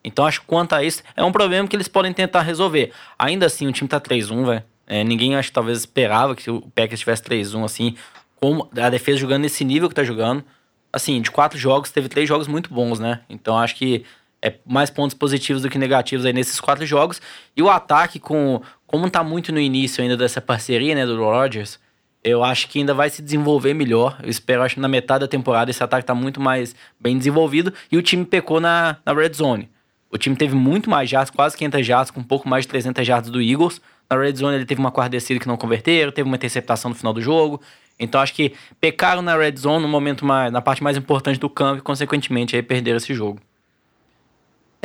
Então, 0.03 0.25
acho 0.25 0.41
que 0.41 0.47
quanto 0.47 0.73
a 0.73 0.83
isso, 0.83 1.03
é 1.15 1.23
um 1.23 1.31
problema 1.31 1.67
que 1.67 1.75
eles 1.75 1.87
podem 1.87 2.11
tentar 2.11 2.41
resolver. 2.41 2.91
Ainda 3.17 3.45
assim, 3.45 3.67
o 3.67 3.71
time 3.71 3.87
tá 3.87 4.01
3-1, 4.01 4.45
velho. 4.45 4.63
É, 4.87 5.03
ninguém, 5.03 5.35
acho 5.35 5.49
que 5.49 5.53
talvez 5.53 5.79
esperava 5.79 6.35
que 6.35 6.49
o 6.49 6.61
Packers 6.73 6.99
tivesse 6.99 7.21
3-1, 7.21 7.63
assim. 7.63 7.95
Como 8.35 8.67
a 8.75 8.89
defesa 8.89 9.19
jogando 9.19 9.43
nesse 9.43 9.63
nível 9.63 9.87
que 9.87 9.95
tá 9.95 10.03
jogando. 10.03 10.43
Assim, 10.91 11.21
de 11.21 11.29
quatro 11.29 11.59
jogos, 11.59 11.91
teve 11.91 12.09
três 12.09 12.27
jogos 12.27 12.47
muito 12.47 12.73
bons, 12.73 12.99
né? 12.99 13.21
Então, 13.29 13.57
acho 13.57 13.75
que 13.75 14.03
é 14.45 14.53
mais 14.65 14.91
pontos 14.91 15.15
positivos 15.15 15.63
do 15.63 15.69
que 15.69 15.77
negativos 15.77 16.23
aí 16.23 16.31
nesses 16.31 16.59
quatro 16.59 16.85
jogos. 16.85 17.19
E 17.57 17.63
o 17.63 17.69
ataque, 17.69 18.19
com 18.19 18.61
como 18.87 19.09
tá 19.09 19.23
muito 19.23 19.51
no 19.51 19.59
início 19.59 20.03
ainda 20.03 20.15
dessa 20.15 20.41
parceria, 20.41 20.95
né, 20.95 21.05
do 21.05 21.17
Rodgers, 21.17 21.79
eu 22.23 22.43
acho 22.43 22.67
que 22.67 22.79
ainda 22.79 22.93
vai 22.93 23.09
se 23.09 23.21
desenvolver 23.21 23.73
melhor. 23.75 24.17
Eu 24.23 24.29
espero, 24.29 24.63
acho 24.63 24.75
que 24.75 24.81
na 24.81 24.87
metade 24.87 25.19
da 25.21 25.27
temporada 25.27 25.69
esse 25.69 25.83
ataque 25.83 26.05
tá 26.05 26.15
muito 26.15 26.41
mais 26.41 26.75
bem 26.99 27.17
desenvolvido. 27.17 27.71
E 27.91 27.97
o 27.97 28.01
time 28.01 28.25
pecou 28.25 28.59
na, 28.59 28.97
na 29.05 29.13
red 29.13 29.33
zone. 29.33 29.69
O 30.09 30.17
time 30.17 30.35
teve 30.35 30.55
muito 30.55 30.89
mais 30.89 31.07
jardas, 31.07 31.29
quase 31.29 31.55
500 31.55 31.85
jardas, 31.85 32.11
com 32.11 32.21
um 32.21 32.23
pouco 32.23 32.49
mais 32.49 32.63
de 32.63 32.69
300 32.69 33.05
jardas 33.05 33.29
do 33.29 33.39
Eagles. 33.41 33.79
Na 34.09 34.17
red 34.17 34.33
zone 34.33 34.55
ele 34.55 34.65
teve 34.65 34.79
uma 34.79 34.91
quarta 34.91 35.11
descida 35.11 35.39
que 35.39 35.47
não 35.47 35.55
converteram, 35.55 36.11
teve 36.11 36.27
uma 36.27 36.35
interceptação 36.35 36.89
no 36.89 36.95
final 36.95 37.13
do 37.13 37.21
jogo. 37.21 37.61
Então 37.99 38.19
acho 38.19 38.33
que 38.33 38.53
pecaram 38.81 39.21
na 39.21 39.37
red 39.37 39.55
zone 39.55 39.83
no 39.83 39.87
momento 39.87 40.25
mais, 40.25 40.51
na 40.51 40.61
parte 40.61 40.83
mais 40.83 40.97
importante 40.97 41.39
do 41.39 41.49
campo 41.49 41.79
e 41.79 41.81
consequentemente 41.81 42.55
aí 42.55 42.63
perderam 42.63 42.97
esse 42.97 43.13
jogo. 43.13 43.39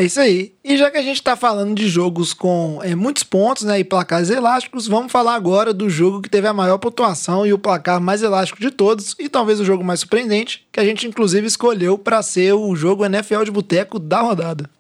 É 0.01 0.05
isso 0.05 0.19
aí. 0.19 0.55
E 0.65 0.79
já 0.79 0.91
que 0.91 0.97
a 0.97 1.03
gente 1.03 1.23
tá 1.23 1.37
falando 1.37 1.75
de 1.75 1.87
jogos 1.87 2.33
com 2.33 2.81
é, 2.83 2.95
muitos 2.95 3.23
pontos 3.23 3.65
né, 3.65 3.81
e 3.81 3.85
placares 3.85 4.31
elásticos, 4.31 4.89
vamos 4.89 5.13
falar 5.13 5.35
agora 5.35 5.75
do 5.75 5.91
jogo 5.91 6.23
que 6.23 6.31
teve 6.31 6.49
a 6.49 6.55
maior 6.55 6.79
pontuação 6.79 7.47
e 7.47 7.53
o 7.53 7.59
placar 7.59 8.01
mais 8.01 8.23
elástico 8.23 8.59
de 8.59 8.71
todos, 8.71 9.15
e 9.19 9.29
talvez 9.29 9.61
o 9.61 9.65
jogo 9.65 9.85
mais 9.85 10.01
surpreendente, 10.01 10.67
que 10.73 10.81
a 10.81 10.85
gente 10.87 11.07
inclusive 11.07 11.47
escolheu 11.47 11.99
para 11.99 12.23
ser 12.23 12.55
o 12.55 12.75
jogo 12.75 13.05
NFL 13.05 13.43
de 13.45 13.51
boteco 13.51 13.99
da 13.99 14.23
rodada. 14.23 14.71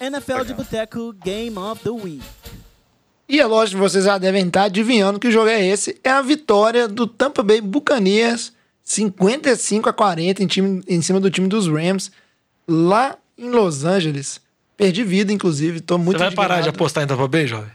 NFL 0.00 0.44
de 0.46 0.54
Boteco 0.54 1.12
Game 1.24 1.58
of 1.58 1.82
the 1.82 1.90
Week. 1.90 2.22
E 3.28 3.40
é 3.40 3.46
lógico 3.46 3.82
que 3.82 3.90
vocês 3.90 4.04
já 4.04 4.16
devem 4.16 4.46
estar 4.46 4.64
adivinhando 4.64 5.18
que 5.18 5.28
jogo 5.28 5.48
é 5.48 5.66
esse. 5.66 5.98
É 6.04 6.10
a 6.10 6.22
vitória 6.22 6.86
do 6.86 7.04
Tampa 7.04 7.42
Bay 7.42 7.60
Buccaneers, 7.60 8.52
55 8.84 9.88
a 9.88 9.92
40 9.92 10.40
em, 10.40 10.46
time, 10.46 10.84
em 10.86 11.02
cima 11.02 11.18
do 11.18 11.28
time 11.28 11.48
dos 11.48 11.66
Rams, 11.66 12.12
lá 12.68 13.18
em 13.38 13.48
Los 13.50 13.84
Angeles. 13.84 14.40
Perdi 14.76 15.02
vida, 15.04 15.32
inclusive. 15.32 15.80
Tô 15.80 15.96
muito 15.98 16.18
Você 16.18 16.24
vai 16.24 16.34
parar 16.34 16.60
de 16.60 16.68
apostar 16.68 17.04
em 17.04 17.06
Tampa 17.06 17.26
Bay, 17.28 17.46
jovem? 17.46 17.70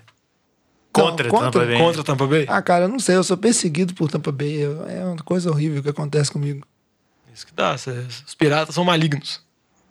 Contra, 0.92 1.28
contra- 1.30 1.52
Tampa 1.52 1.66
Bay. 1.66 1.78
Contra 1.78 2.04
Tampa 2.04 2.28
Bay? 2.28 2.46
Ah, 2.48 2.62
cara, 2.62 2.86
eu 2.86 2.90
não 2.90 3.00
sei. 3.00 3.16
Eu 3.16 3.24
sou 3.24 3.36
perseguido 3.36 3.94
por 3.94 4.10
Tampa 4.10 4.32
Bay. 4.32 4.64
É 4.88 5.04
uma 5.04 5.16
coisa 5.24 5.50
horrível 5.50 5.82
que 5.82 5.90
acontece 5.90 6.32
comigo. 6.32 6.66
Isso 7.34 7.48
que 7.48 7.54
dá. 7.54 7.74
Os 7.76 8.36
piratas 8.36 8.76
são 8.76 8.86
malignos. 8.86 9.42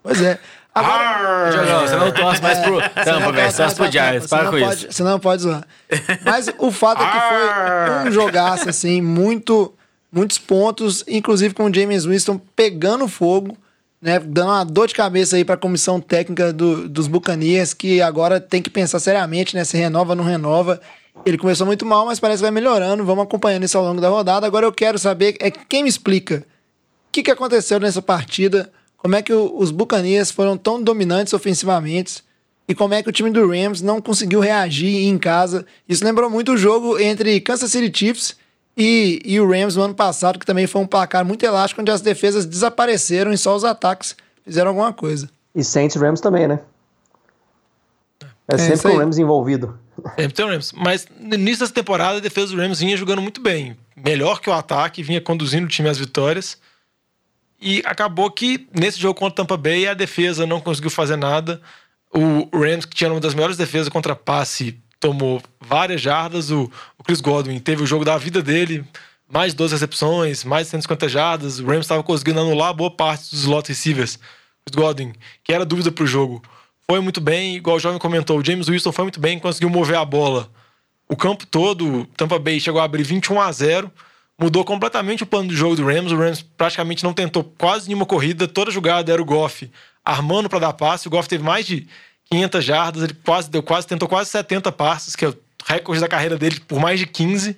Pois 0.03 0.21
é. 0.23 0.39
Agora, 0.75 1.51
você 1.87 1.97
não 1.97 2.13
torce 2.13 2.41
mais 2.43 2.59
pro 2.61 2.75
Você 2.77 2.81
não 2.81 3.05
Tampa, 3.05 3.25
pode- 3.25 3.37
velho. 3.37 3.57
Torce 3.57 3.75
pro 3.77 3.91
Giants. 3.93 4.23
você 4.23 4.29
Para 4.29 4.45
não 4.45 4.51
com 4.53 4.59
pode- 4.61 4.75
isso. 4.77 4.93
Você 4.93 5.03
não 5.03 5.19
pode 5.21 5.43
zoar. 5.43 5.67
Mas 6.25 6.49
o 6.59 6.71
fato 6.71 7.03
é 7.03 7.07
que 7.11 7.19
foi 7.19 8.09
um 8.09 8.13
jogaço, 8.13 8.69
assim, 8.69 9.03
muito, 9.03 9.75
muitos 10.11 10.39
pontos, 10.39 11.05
inclusive 11.09 11.53
com 11.53 11.65
o 11.69 11.75
James 11.75 12.05
Winston 12.07 12.41
pegando 12.57 13.07
fogo, 13.07 13.57
né? 14.03 14.19
Dando 14.19 14.49
uma 14.51 14.65
dor 14.65 14.89
de 14.89 14.95
cabeça 14.95 15.37
aí 15.37 15.45
pra 15.45 15.57
comissão 15.57 16.01
técnica 16.01 16.53
do- 16.53 16.89
dos 16.89 17.07
Buccaneers, 17.07 17.73
que 17.73 18.03
agora 18.03 18.41
tem 18.41 18.61
que 18.61 18.69
pensar 18.69 18.99
seriamente, 18.99 19.55
né? 19.55 19.63
Se 19.65 19.77
renova 19.77 20.11
ou 20.13 20.17
não 20.17 20.25
renova. 20.25 20.81
Ele 21.25 21.39
começou 21.39 21.67
muito 21.67 21.87
mal, 21.87 22.05
mas 22.05 22.19
parece 22.19 22.39
que 22.39 22.43
vai 22.43 22.51
melhorando. 22.51 23.05
Vamos 23.05 23.25
acompanhando 23.25 23.63
isso 23.65 23.79
ao 23.79 23.85
longo 23.85 24.01
da 24.01 24.09
rodada. 24.09 24.47
Agora 24.47 24.67
eu 24.67 24.73
quero 24.73 24.99
saber, 24.99 25.37
é 25.41 25.51
quem 25.51 25.85
me 25.85 25.89
explica 25.89 26.45
o 27.09 27.13
que, 27.13 27.23
que 27.23 27.31
aconteceu 27.31 27.79
nessa 27.79 28.03
partida? 28.03 28.73
Como 28.97 29.15
é 29.15 29.23
que 29.23 29.33
o- 29.33 29.55
os 29.59 29.71
Buccaneers 29.71 30.31
foram 30.31 30.57
tão 30.57 30.83
dominantes 30.83 31.33
ofensivamente? 31.33 32.25
E 32.67 32.75
como 32.75 32.95
é 32.95 33.03
que 33.03 33.09
o 33.09 33.13
time 33.13 33.31
do 33.31 33.47
Rams 33.47 33.83
não 33.83 34.01
conseguiu 34.01 34.41
reagir 34.41 35.05
em 35.07 35.19
casa? 35.19 35.67
Isso 35.89 36.05
lembrou 36.05 36.31
muito 36.31 36.53
o 36.53 36.57
jogo 36.57 36.99
entre 36.99 37.39
Kansas 37.41 37.71
City 37.71 37.97
Chiefs 37.97 38.37
e, 38.77 39.21
e 39.25 39.41
o 39.41 39.49
Rams 39.49 39.77
no 39.77 39.83
ano 39.83 39.95
passado, 39.95 40.39
que 40.39 40.47
também 40.47 40.67
foi 40.67 40.81
um 40.81 40.87
placar 40.87 41.25
muito 41.25 41.45
elástico, 41.45 41.81
onde 41.81 41.91
as 41.91 42.01
defesas 42.01 42.47
desapareceram 42.47 43.33
e 43.33 43.39
só 43.39 43.55
os 43.55 43.65
ataques 43.65 44.17
fizeram 44.45 44.69
alguma 44.71 44.93
coisa. 44.93 45.29
E 45.55 45.63
Saints 45.63 45.97
e 45.97 45.99
Rams 45.99 46.21
também, 46.21 46.49
né? 46.49 46.61
É, 48.49 48.57
isso 48.57 48.65
sempre 48.65 48.91
com 48.91 48.97
o 48.97 48.99
Rams 48.99 49.19
envolvido. 49.19 49.79
Sempre 50.17 50.33
tem 50.33 50.45
o 50.45 50.49
Rams. 50.49 50.73
Mas 50.73 51.07
no 51.21 51.35
início 51.35 51.61
dessa 51.61 51.73
temporada, 51.73 52.17
a 52.17 52.21
defesa 52.21 52.55
do 52.55 52.61
Rams 52.61 52.81
vinha 52.81 52.97
jogando 52.97 53.21
muito 53.21 53.41
bem. 53.41 53.77
Melhor 53.95 54.41
que 54.41 54.49
o 54.49 54.53
ataque, 54.53 55.03
vinha 55.03 55.21
conduzindo 55.21 55.67
o 55.67 55.69
time 55.69 55.89
às 55.89 55.99
vitórias. 55.99 56.59
E 57.61 57.83
acabou 57.85 58.31
que 58.31 58.67
nesse 58.75 58.99
jogo 58.99 59.19
contra 59.19 59.33
o 59.33 59.37
Tampa 59.37 59.57
Bay, 59.57 59.87
a 59.87 59.95
defesa 59.95 60.47
não 60.47 60.61
conseguiu 60.61 60.91
fazer 60.91 61.17
nada. 61.17 61.61
O 62.13 62.49
Rams, 62.53 62.85
que 62.87 62.97
tinha 62.97 63.11
uma 63.11 63.21
das 63.21 63.35
melhores 63.35 63.57
defesas 63.57 63.89
contra 63.89 64.17
passe, 64.17 64.82
tomou 65.03 65.43
várias 65.61 66.01
jardas. 66.01 66.51
O, 66.51 66.71
o 66.97 67.03
Chris 67.03 67.21
Godwin 67.21 67.59
teve 67.59 67.83
o 67.83 67.87
jogo 67.87 68.05
da 68.05 68.17
vida 68.17 68.41
dele, 68.41 68.85
mais 69.31 69.53
de 69.53 69.59
12 69.59 69.75
recepções, 69.75 70.45
mais 70.45 70.69
de 70.69 70.71
150 70.71 71.09
jardas. 71.09 71.59
O 71.59 71.67
Rams 71.67 71.81
estava 71.81 72.03
conseguindo 72.03 72.41
anular 72.41 72.73
boa 72.73 72.91
parte 72.91 73.29
dos 73.31 73.41
slot 73.41 73.69
receivers. 73.69 74.19
Chris 74.65 74.77
Godwin, 74.77 75.13
que 75.43 75.53
era 75.53 75.67
dúvida 75.67 75.91
para 75.91 76.05
o 76.05 76.07
jogo, 76.07 76.41
foi 76.89 77.01
muito 77.01 77.21
bem. 77.21 77.57
Igual 77.57 77.77
o 77.77 77.81
jovem 77.81 77.99
comentou, 77.99 78.39
o 78.39 78.45
James 78.45 78.69
Wilson 78.69 78.93
foi 78.93 79.05
muito 79.05 79.21
bem, 79.21 79.39
conseguiu 79.39 79.69
mover 79.69 79.97
a 79.97 80.05
bola 80.05 80.49
o 81.09 81.17
campo 81.17 81.45
todo. 81.47 82.07
Tampa 82.17 82.39
Bay 82.39 82.61
chegou 82.61 82.81
a 82.81 82.85
abrir 82.85 83.03
21 83.03 83.41
a 83.41 83.53
0 83.53 83.91
mudou 84.39 84.65
completamente 84.65 85.23
o 85.23 85.27
plano 85.27 85.49
de 85.49 85.55
jogo 85.55 85.77
do 85.77 85.85
Rams. 85.85 86.13
O 86.13 86.17
Rams 86.17 86.43
praticamente 86.43 87.05
não 87.05 87.13
tentou 87.13 87.45
quase 87.45 87.87
nenhuma 87.87 88.07
corrida, 88.07 88.49
toda 88.49 88.71
jogada 88.71 89.13
era 89.13 89.23
o 89.23 89.25
Goff 89.25 89.71
armando 90.05 90.49
para 90.49 90.59
dar 90.59 90.73
passe. 90.73 91.07
O 91.07 91.11
Goff 91.11 91.29
teve 91.29 91.45
mais 91.45 91.67
de 91.67 91.87
500 92.33 92.65
jardas, 92.65 93.03
ele 93.03 93.15
quase 93.23 93.51
deu 93.51 93.63
quase 93.63 93.87
tentou 93.87 94.09
quase 94.09 94.31
70 94.31 94.73
passes, 94.73 95.15
que 95.15 95.25
é 95.25 95.29
o 95.29 95.37
recorde 95.67 96.01
da 96.01 96.09
carreira 96.09 96.39
dele 96.39 96.59
por 96.61 96.81
mais 96.81 96.99
de 96.99 97.07
15. 97.07 97.55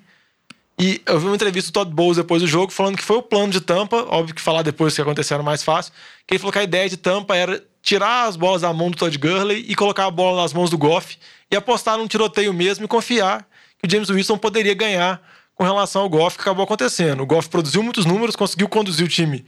E 0.77 1.01
eu 1.07 1.20
vi 1.20 1.27
uma 1.27 1.37
entrevista 1.37 1.70
do 1.70 1.72
Todd 1.72 1.95
Bowles 1.95 2.16
depois 2.16 2.43
do 2.43 2.49
jogo 2.49 2.72
falando 2.72 2.97
que 2.97 3.05
foi 3.05 3.16
o 3.18 3.22
plano 3.22 3.53
de 3.53 3.61
Tampa, 3.61 4.05
óbvio 4.09 4.35
que 4.35 4.41
falar 4.41 4.62
depois 4.62 4.93
que 4.93 5.01
aconteceu 5.01 5.37
era 5.37 5.45
mais 5.45 5.62
fácil, 5.62 5.93
que 6.27 6.35
ele 6.35 6.41
falou 6.41 6.53
que 6.53 6.59
a 6.59 6.64
ideia 6.64 6.89
de 6.89 6.97
Tampa 6.97 7.37
era 7.37 7.62
tirar 7.81 8.27
as 8.27 8.35
bolas 8.35 8.62
da 8.62 8.72
mão 8.72 8.91
do 8.91 8.97
Todd 8.97 9.16
Gurley 9.16 9.64
e 9.68 9.77
colocar 9.77 10.07
a 10.07 10.11
bola 10.11 10.43
nas 10.43 10.53
mãos 10.53 10.70
do 10.70 10.77
Goff 10.77 11.16
e 11.49 11.55
apostar 11.55 11.97
num 11.97 12.09
tiroteio 12.09 12.53
mesmo 12.53 12.85
e 12.85 12.89
confiar 12.89 13.47
que 13.79 13.87
o 13.87 13.91
James 13.91 14.11
Wilson 14.11 14.37
poderia 14.37 14.75
ganhar 14.75 15.22
com 15.55 15.62
relação 15.62 16.03
ao 16.03 16.09
Goff, 16.09 16.37
que 16.37 16.43
acabou 16.43 16.64
acontecendo. 16.64 17.22
O 17.22 17.27
Goff 17.27 17.49
produziu 17.49 17.81
muitos 17.81 18.05
números, 18.05 18.35
conseguiu 18.35 18.68
conduzir 18.68 19.07
o 19.07 19.09
time 19.09 19.45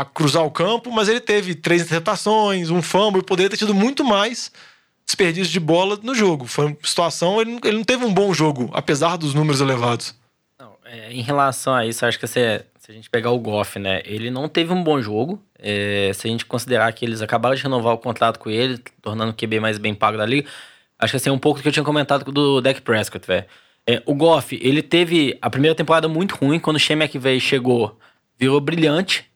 a 0.00 0.04
cruzar 0.04 0.44
o 0.44 0.50
campo, 0.50 0.90
mas 0.90 1.08
ele 1.08 1.20
teve 1.20 1.54
três 1.54 1.82
interceptações, 1.82 2.70
um 2.70 2.82
fumble, 2.82 3.20
e 3.20 3.24
poderia 3.24 3.50
ter 3.50 3.56
tido 3.56 3.74
muito 3.74 4.04
mais 4.04 4.50
desperdício 5.04 5.52
de 5.52 5.60
bola 5.60 5.98
no 6.02 6.14
jogo. 6.14 6.46
Foi 6.46 6.66
uma 6.66 6.76
situação, 6.82 7.40
ele 7.40 7.58
ele 7.64 7.76
não 7.76 7.84
teve 7.84 8.04
um 8.04 8.12
bom 8.12 8.32
jogo, 8.32 8.70
apesar 8.72 9.16
dos 9.16 9.34
números 9.34 9.60
elevados. 9.60 10.14
Não, 10.58 10.72
é, 10.84 11.12
em 11.12 11.22
relação 11.22 11.74
a 11.74 11.86
isso, 11.86 12.04
acho 12.06 12.18
que 12.18 12.26
se, 12.26 12.64
se 12.78 12.90
a 12.90 12.94
gente 12.94 13.10
pegar 13.10 13.30
o 13.30 13.38
Goff, 13.38 13.78
né? 13.78 14.02
Ele 14.04 14.30
não 14.30 14.48
teve 14.48 14.72
um 14.72 14.82
bom 14.82 15.00
jogo. 15.00 15.42
É, 15.58 16.10
se 16.14 16.26
a 16.26 16.30
gente 16.30 16.44
considerar 16.44 16.92
que 16.92 17.04
eles 17.04 17.22
acabaram 17.22 17.54
de 17.54 17.62
renovar 17.62 17.94
o 17.94 17.98
contrato 17.98 18.38
com 18.38 18.50
ele, 18.50 18.78
tornando 19.00 19.32
o 19.32 19.34
QB 19.34 19.60
mais 19.60 19.78
bem 19.78 19.94
pago 19.94 20.18
da 20.18 20.26
liga, 20.26 20.48
acho 20.98 21.12
que 21.12 21.16
assim, 21.16 21.30
é 21.30 21.32
um 21.32 21.38
pouco 21.38 21.58
do 21.58 21.62
que 21.62 21.68
eu 21.68 21.72
tinha 21.72 21.84
comentado 21.84 22.30
do 22.30 22.60
Dak 22.60 22.82
Prescott, 22.82 23.26
velho. 23.26 23.46
É, 23.86 24.02
o 24.06 24.14
Goff, 24.14 24.58
ele 24.62 24.82
teve 24.82 25.38
a 25.42 25.50
primeira 25.50 25.74
temporada 25.74 26.08
muito 26.08 26.34
ruim, 26.36 26.58
quando 26.58 26.76
o 26.76 26.80
Shane 26.80 27.02
McVay 27.02 27.38
chegou, 27.38 27.98
virou 28.38 28.60
brilhante. 28.60 29.26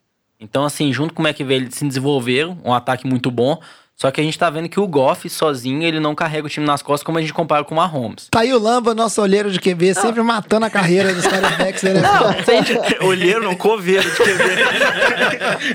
Então, 0.41 0.65
assim, 0.65 0.93
junto 0.93 1.13
com 1.13 1.23
o 1.23 1.27
McVay, 1.27 1.57
eles 1.57 1.75
se 1.75 1.85
desenvolveram, 1.85 2.59
um 2.65 2.73
ataque 2.73 3.07
muito 3.07 3.31
bom. 3.31 3.61
Só 4.01 4.13
que 4.13 4.21
a 4.21 4.25
gente 4.25 4.39
tá 4.39 4.49
vendo 4.49 4.69
que 4.69 4.79
o 4.79 4.87
Goff, 4.87 5.29
sozinho, 5.29 5.83
ele 5.83 5.99
não 5.99 6.15
carrega 6.15 6.47
o 6.47 6.49
time 6.49 6.65
nas 6.65 6.81
costas, 6.83 7.03
como 7.05 7.19
a 7.19 7.21
gente 7.21 7.33
compara 7.33 7.65
com 7.65 7.75
o 7.75 7.77
Mahomes. 7.77 8.29
Tá 8.31 8.41
aí 8.41 8.53
o 8.53 8.59
Lamba, 8.59 8.95
nosso 8.95 9.21
olheiro 9.21 9.51
de 9.51 9.59
QB, 9.59 9.93
sempre 9.95 10.23
matando 10.23 10.67
a 10.67 10.71
carreira 10.71 11.13
dos 11.13 11.27
quarterbacks. 11.27 11.83
Né? 11.89 12.01
Não, 12.01 12.45
se 12.45 12.51
a 12.51 12.63
gente, 12.63 13.03
Olheiro, 13.03 13.43
não 13.43 13.57
coveiro 13.57 14.09
de 14.09 14.17
QB. 14.17 14.45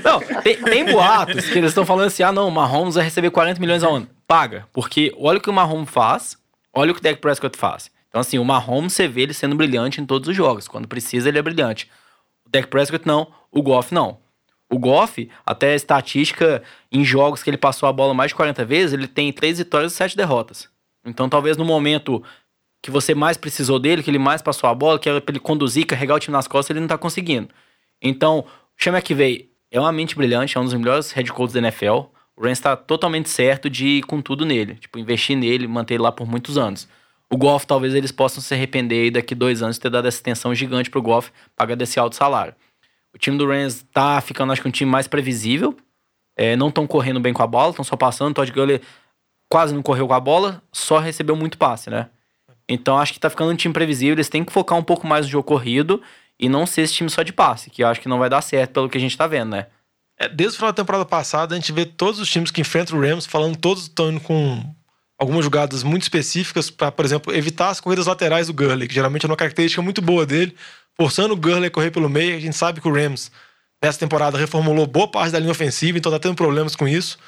Não, 0.02 0.20
tem, 0.42 0.56
tem 0.56 0.84
boatos 0.86 1.46
que 1.46 1.58
eles 1.58 1.70
estão 1.70 1.84
falando 1.84 2.06
assim: 2.06 2.22
ah, 2.22 2.32
não, 2.32 2.48
o 2.48 2.50
Mahomes 2.50 2.94
vai 2.94 3.04
receber 3.04 3.30
40 3.30 3.60
milhões 3.60 3.82
ao 3.82 3.94
ano. 3.94 4.08
Paga. 4.26 4.66
Porque 4.72 5.14
olha 5.18 5.38
o 5.38 5.40
que 5.40 5.50
o 5.50 5.52
Mahomes 5.52 5.90
faz, 5.90 6.36
olha 6.72 6.92
o 6.92 6.94
que 6.94 7.00
o 7.00 7.02
Dak 7.02 7.20
Prescott 7.20 7.58
faz. 7.58 7.90
Então, 8.08 8.20
assim, 8.20 8.38
o 8.38 8.44
Mahomes 8.44 8.92
você 8.92 9.08
vê 9.08 9.22
ele 9.22 9.34
sendo 9.34 9.56
brilhante 9.56 10.00
em 10.00 10.06
todos 10.06 10.28
os 10.28 10.36
jogos. 10.36 10.68
Quando 10.68 10.88
precisa, 10.88 11.28
ele 11.28 11.38
é 11.38 11.42
brilhante. 11.42 11.90
O 12.46 12.50
Dak 12.50 12.68
Prescott 12.68 13.06
não, 13.06 13.26
o 13.50 13.62
Goff 13.62 13.92
não. 13.92 14.18
O 14.74 14.78
Goff, 14.78 15.30
até 15.46 15.76
estatística 15.76 16.60
em 16.90 17.04
jogos 17.04 17.44
que 17.44 17.50
ele 17.50 17.56
passou 17.56 17.88
a 17.88 17.92
bola 17.92 18.12
mais 18.12 18.30
de 18.30 18.34
40 18.34 18.64
vezes, 18.64 18.92
ele 18.92 19.06
tem 19.06 19.32
3 19.32 19.58
vitórias 19.58 19.92
e 19.92 19.96
7 19.96 20.16
derrotas. 20.16 20.68
Então, 21.06 21.28
talvez 21.28 21.56
no 21.56 21.64
momento 21.64 22.20
que 22.82 22.90
você 22.90 23.14
mais 23.14 23.36
precisou 23.36 23.78
dele, 23.78 24.02
que 24.02 24.10
ele 24.10 24.18
mais 24.18 24.42
passou 24.42 24.68
a 24.68 24.74
bola, 24.74 24.98
que 24.98 25.08
era 25.08 25.20
pra 25.20 25.32
ele 25.32 25.38
conduzir, 25.38 25.86
carregar 25.86 26.16
o 26.16 26.18
time 26.18 26.32
nas 26.32 26.48
costas, 26.48 26.70
ele 26.70 26.80
não 26.80 26.88
tá 26.88 26.98
conseguindo. 26.98 27.50
Então, 28.02 28.40
o 28.40 28.44
Chama 28.76 29.00
que 29.00 29.14
veio 29.14 29.46
é 29.70 29.78
uma 29.78 29.92
mente 29.92 30.16
brilhante, 30.16 30.58
é 30.58 30.60
um 30.60 30.64
dos 30.64 30.74
melhores 30.74 31.12
head 31.12 31.32
coaches 31.32 31.52
da 31.52 31.60
NFL. 31.60 32.06
O 32.36 32.42
Rams 32.42 32.58
tá 32.58 32.74
totalmente 32.74 33.28
certo 33.28 33.70
de 33.70 33.86
ir 33.86 34.02
com 34.02 34.20
tudo 34.20 34.44
nele, 34.44 34.74
tipo, 34.74 34.98
investir 34.98 35.36
nele, 35.36 35.68
manter 35.68 35.94
ele 35.94 36.02
lá 36.02 36.10
por 36.10 36.26
muitos 36.26 36.58
anos. 36.58 36.88
o 37.30 37.36
Goff 37.36 37.66
talvez 37.66 37.94
eles 37.94 38.12
possam 38.12 38.42
se 38.42 38.54
arrepender 38.54 39.10
daqui 39.12 39.34
dois 39.34 39.62
anos 39.62 39.76
de 39.76 39.82
ter 39.82 39.90
dado 39.90 40.08
essa 40.08 40.18
extensão 40.18 40.54
gigante 40.54 40.90
pro 40.90 41.02
Goff, 41.02 41.30
pagar 41.56 41.76
desse 41.76 41.98
alto 41.98 42.16
salário. 42.16 42.54
O 43.14 43.18
time 43.18 43.38
do 43.38 43.46
Rams 43.46 43.84
tá 43.92 44.20
ficando, 44.20 44.52
acho 44.52 44.60
que 44.60 44.68
um 44.68 44.72
time 44.72 44.90
mais 44.90 45.06
previsível. 45.06 45.76
É, 46.36 46.56
não 46.56 46.68
estão 46.68 46.86
correndo 46.86 47.20
bem 47.20 47.32
com 47.32 47.42
a 47.42 47.46
bola, 47.46 47.70
estão 47.70 47.84
só 47.84 47.96
passando. 47.96 48.34
Todd 48.34 48.50
Gurley 48.50 48.80
quase 49.48 49.72
não 49.72 49.82
correu 49.82 50.08
com 50.08 50.14
a 50.14 50.20
bola, 50.20 50.62
só 50.72 50.98
recebeu 50.98 51.36
muito 51.36 51.56
passe, 51.56 51.88
né? 51.88 52.08
Então 52.68 52.98
acho 52.98 53.12
que 53.12 53.20
tá 53.20 53.30
ficando 53.30 53.52
um 53.52 53.56
time 53.56 53.72
previsível. 53.72 54.14
Eles 54.14 54.28
têm 54.28 54.44
que 54.44 54.52
focar 54.52 54.76
um 54.76 54.82
pouco 54.82 55.06
mais 55.06 55.26
no 55.26 55.30
jogo 55.30 55.44
corrido 55.44 56.02
e 56.38 56.48
não 56.48 56.66
ser 56.66 56.82
esse 56.82 56.94
time 56.94 57.08
só 57.08 57.22
de 57.22 57.32
passe, 57.32 57.70
que 57.70 57.84
eu 57.84 57.88
acho 57.88 58.00
que 58.00 58.08
não 58.08 58.18
vai 58.18 58.28
dar 58.28 58.42
certo 58.42 58.72
pelo 58.72 58.88
que 58.88 58.98
a 58.98 59.00
gente 59.00 59.16
tá 59.16 59.26
vendo, 59.26 59.50
né? 59.50 59.66
É, 60.18 60.28
desde 60.28 60.54
o 60.54 60.58
final 60.58 60.72
da 60.72 60.76
temporada 60.76 61.04
passada, 61.04 61.54
a 61.54 61.58
gente 61.58 61.72
vê 61.72 61.84
todos 61.84 62.20
os 62.20 62.28
times 62.28 62.50
que 62.50 62.60
enfrentam 62.60 62.98
o 62.98 63.00
Rams 63.00 63.26
falando 63.26 63.56
todos 63.56 63.84
estão 63.84 64.10
indo 64.10 64.20
com 64.20 64.62
algumas 65.18 65.44
jogadas 65.44 65.82
muito 65.82 66.02
específicas 66.02 66.70
para, 66.70 66.90
por 66.90 67.04
exemplo, 67.04 67.34
evitar 67.34 67.70
as 67.70 67.80
corridas 67.80 68.06
laterais 68.06 68.46
do 68.46 68.52
Gurley, 68.52 68.88
que 68.88 68.94
geralmente 68.94 69.24
é 69.24 69.28
uma 69.28 69.36
característica 69.36 69.82
muito 69.82 70.02
boa 70.02 70.26
dele, 70.26 70.54
forçando 70.96 71.34
o 71.34 71.36
Gurley 71.36 71.66
a 71.66 71.70
correr 71.70 71.90
pelo 71.90 72.08
meio. 72.08 72.36
A 72.36 72.40
gente 72.40 72.56
sabe 72.56 72.80
que 72.80 72.88
o 72.88 72.94
Rams 72.94 73.30
nessa 73.82 73.98
temporada 73.98 74.38
reformulou 74.38 74.86
boa 74.86 75.08
parte 75.08 75.32
da 75.32 75.38
linha 75.38 75.50
ofensiva, 75.50 75.98
então 75.98 76.10
tá 76.10 76.18
tendo 76.18 76.34
problemas 76.34 76.74
com 76.74 76.88
isso. 76.88 77.18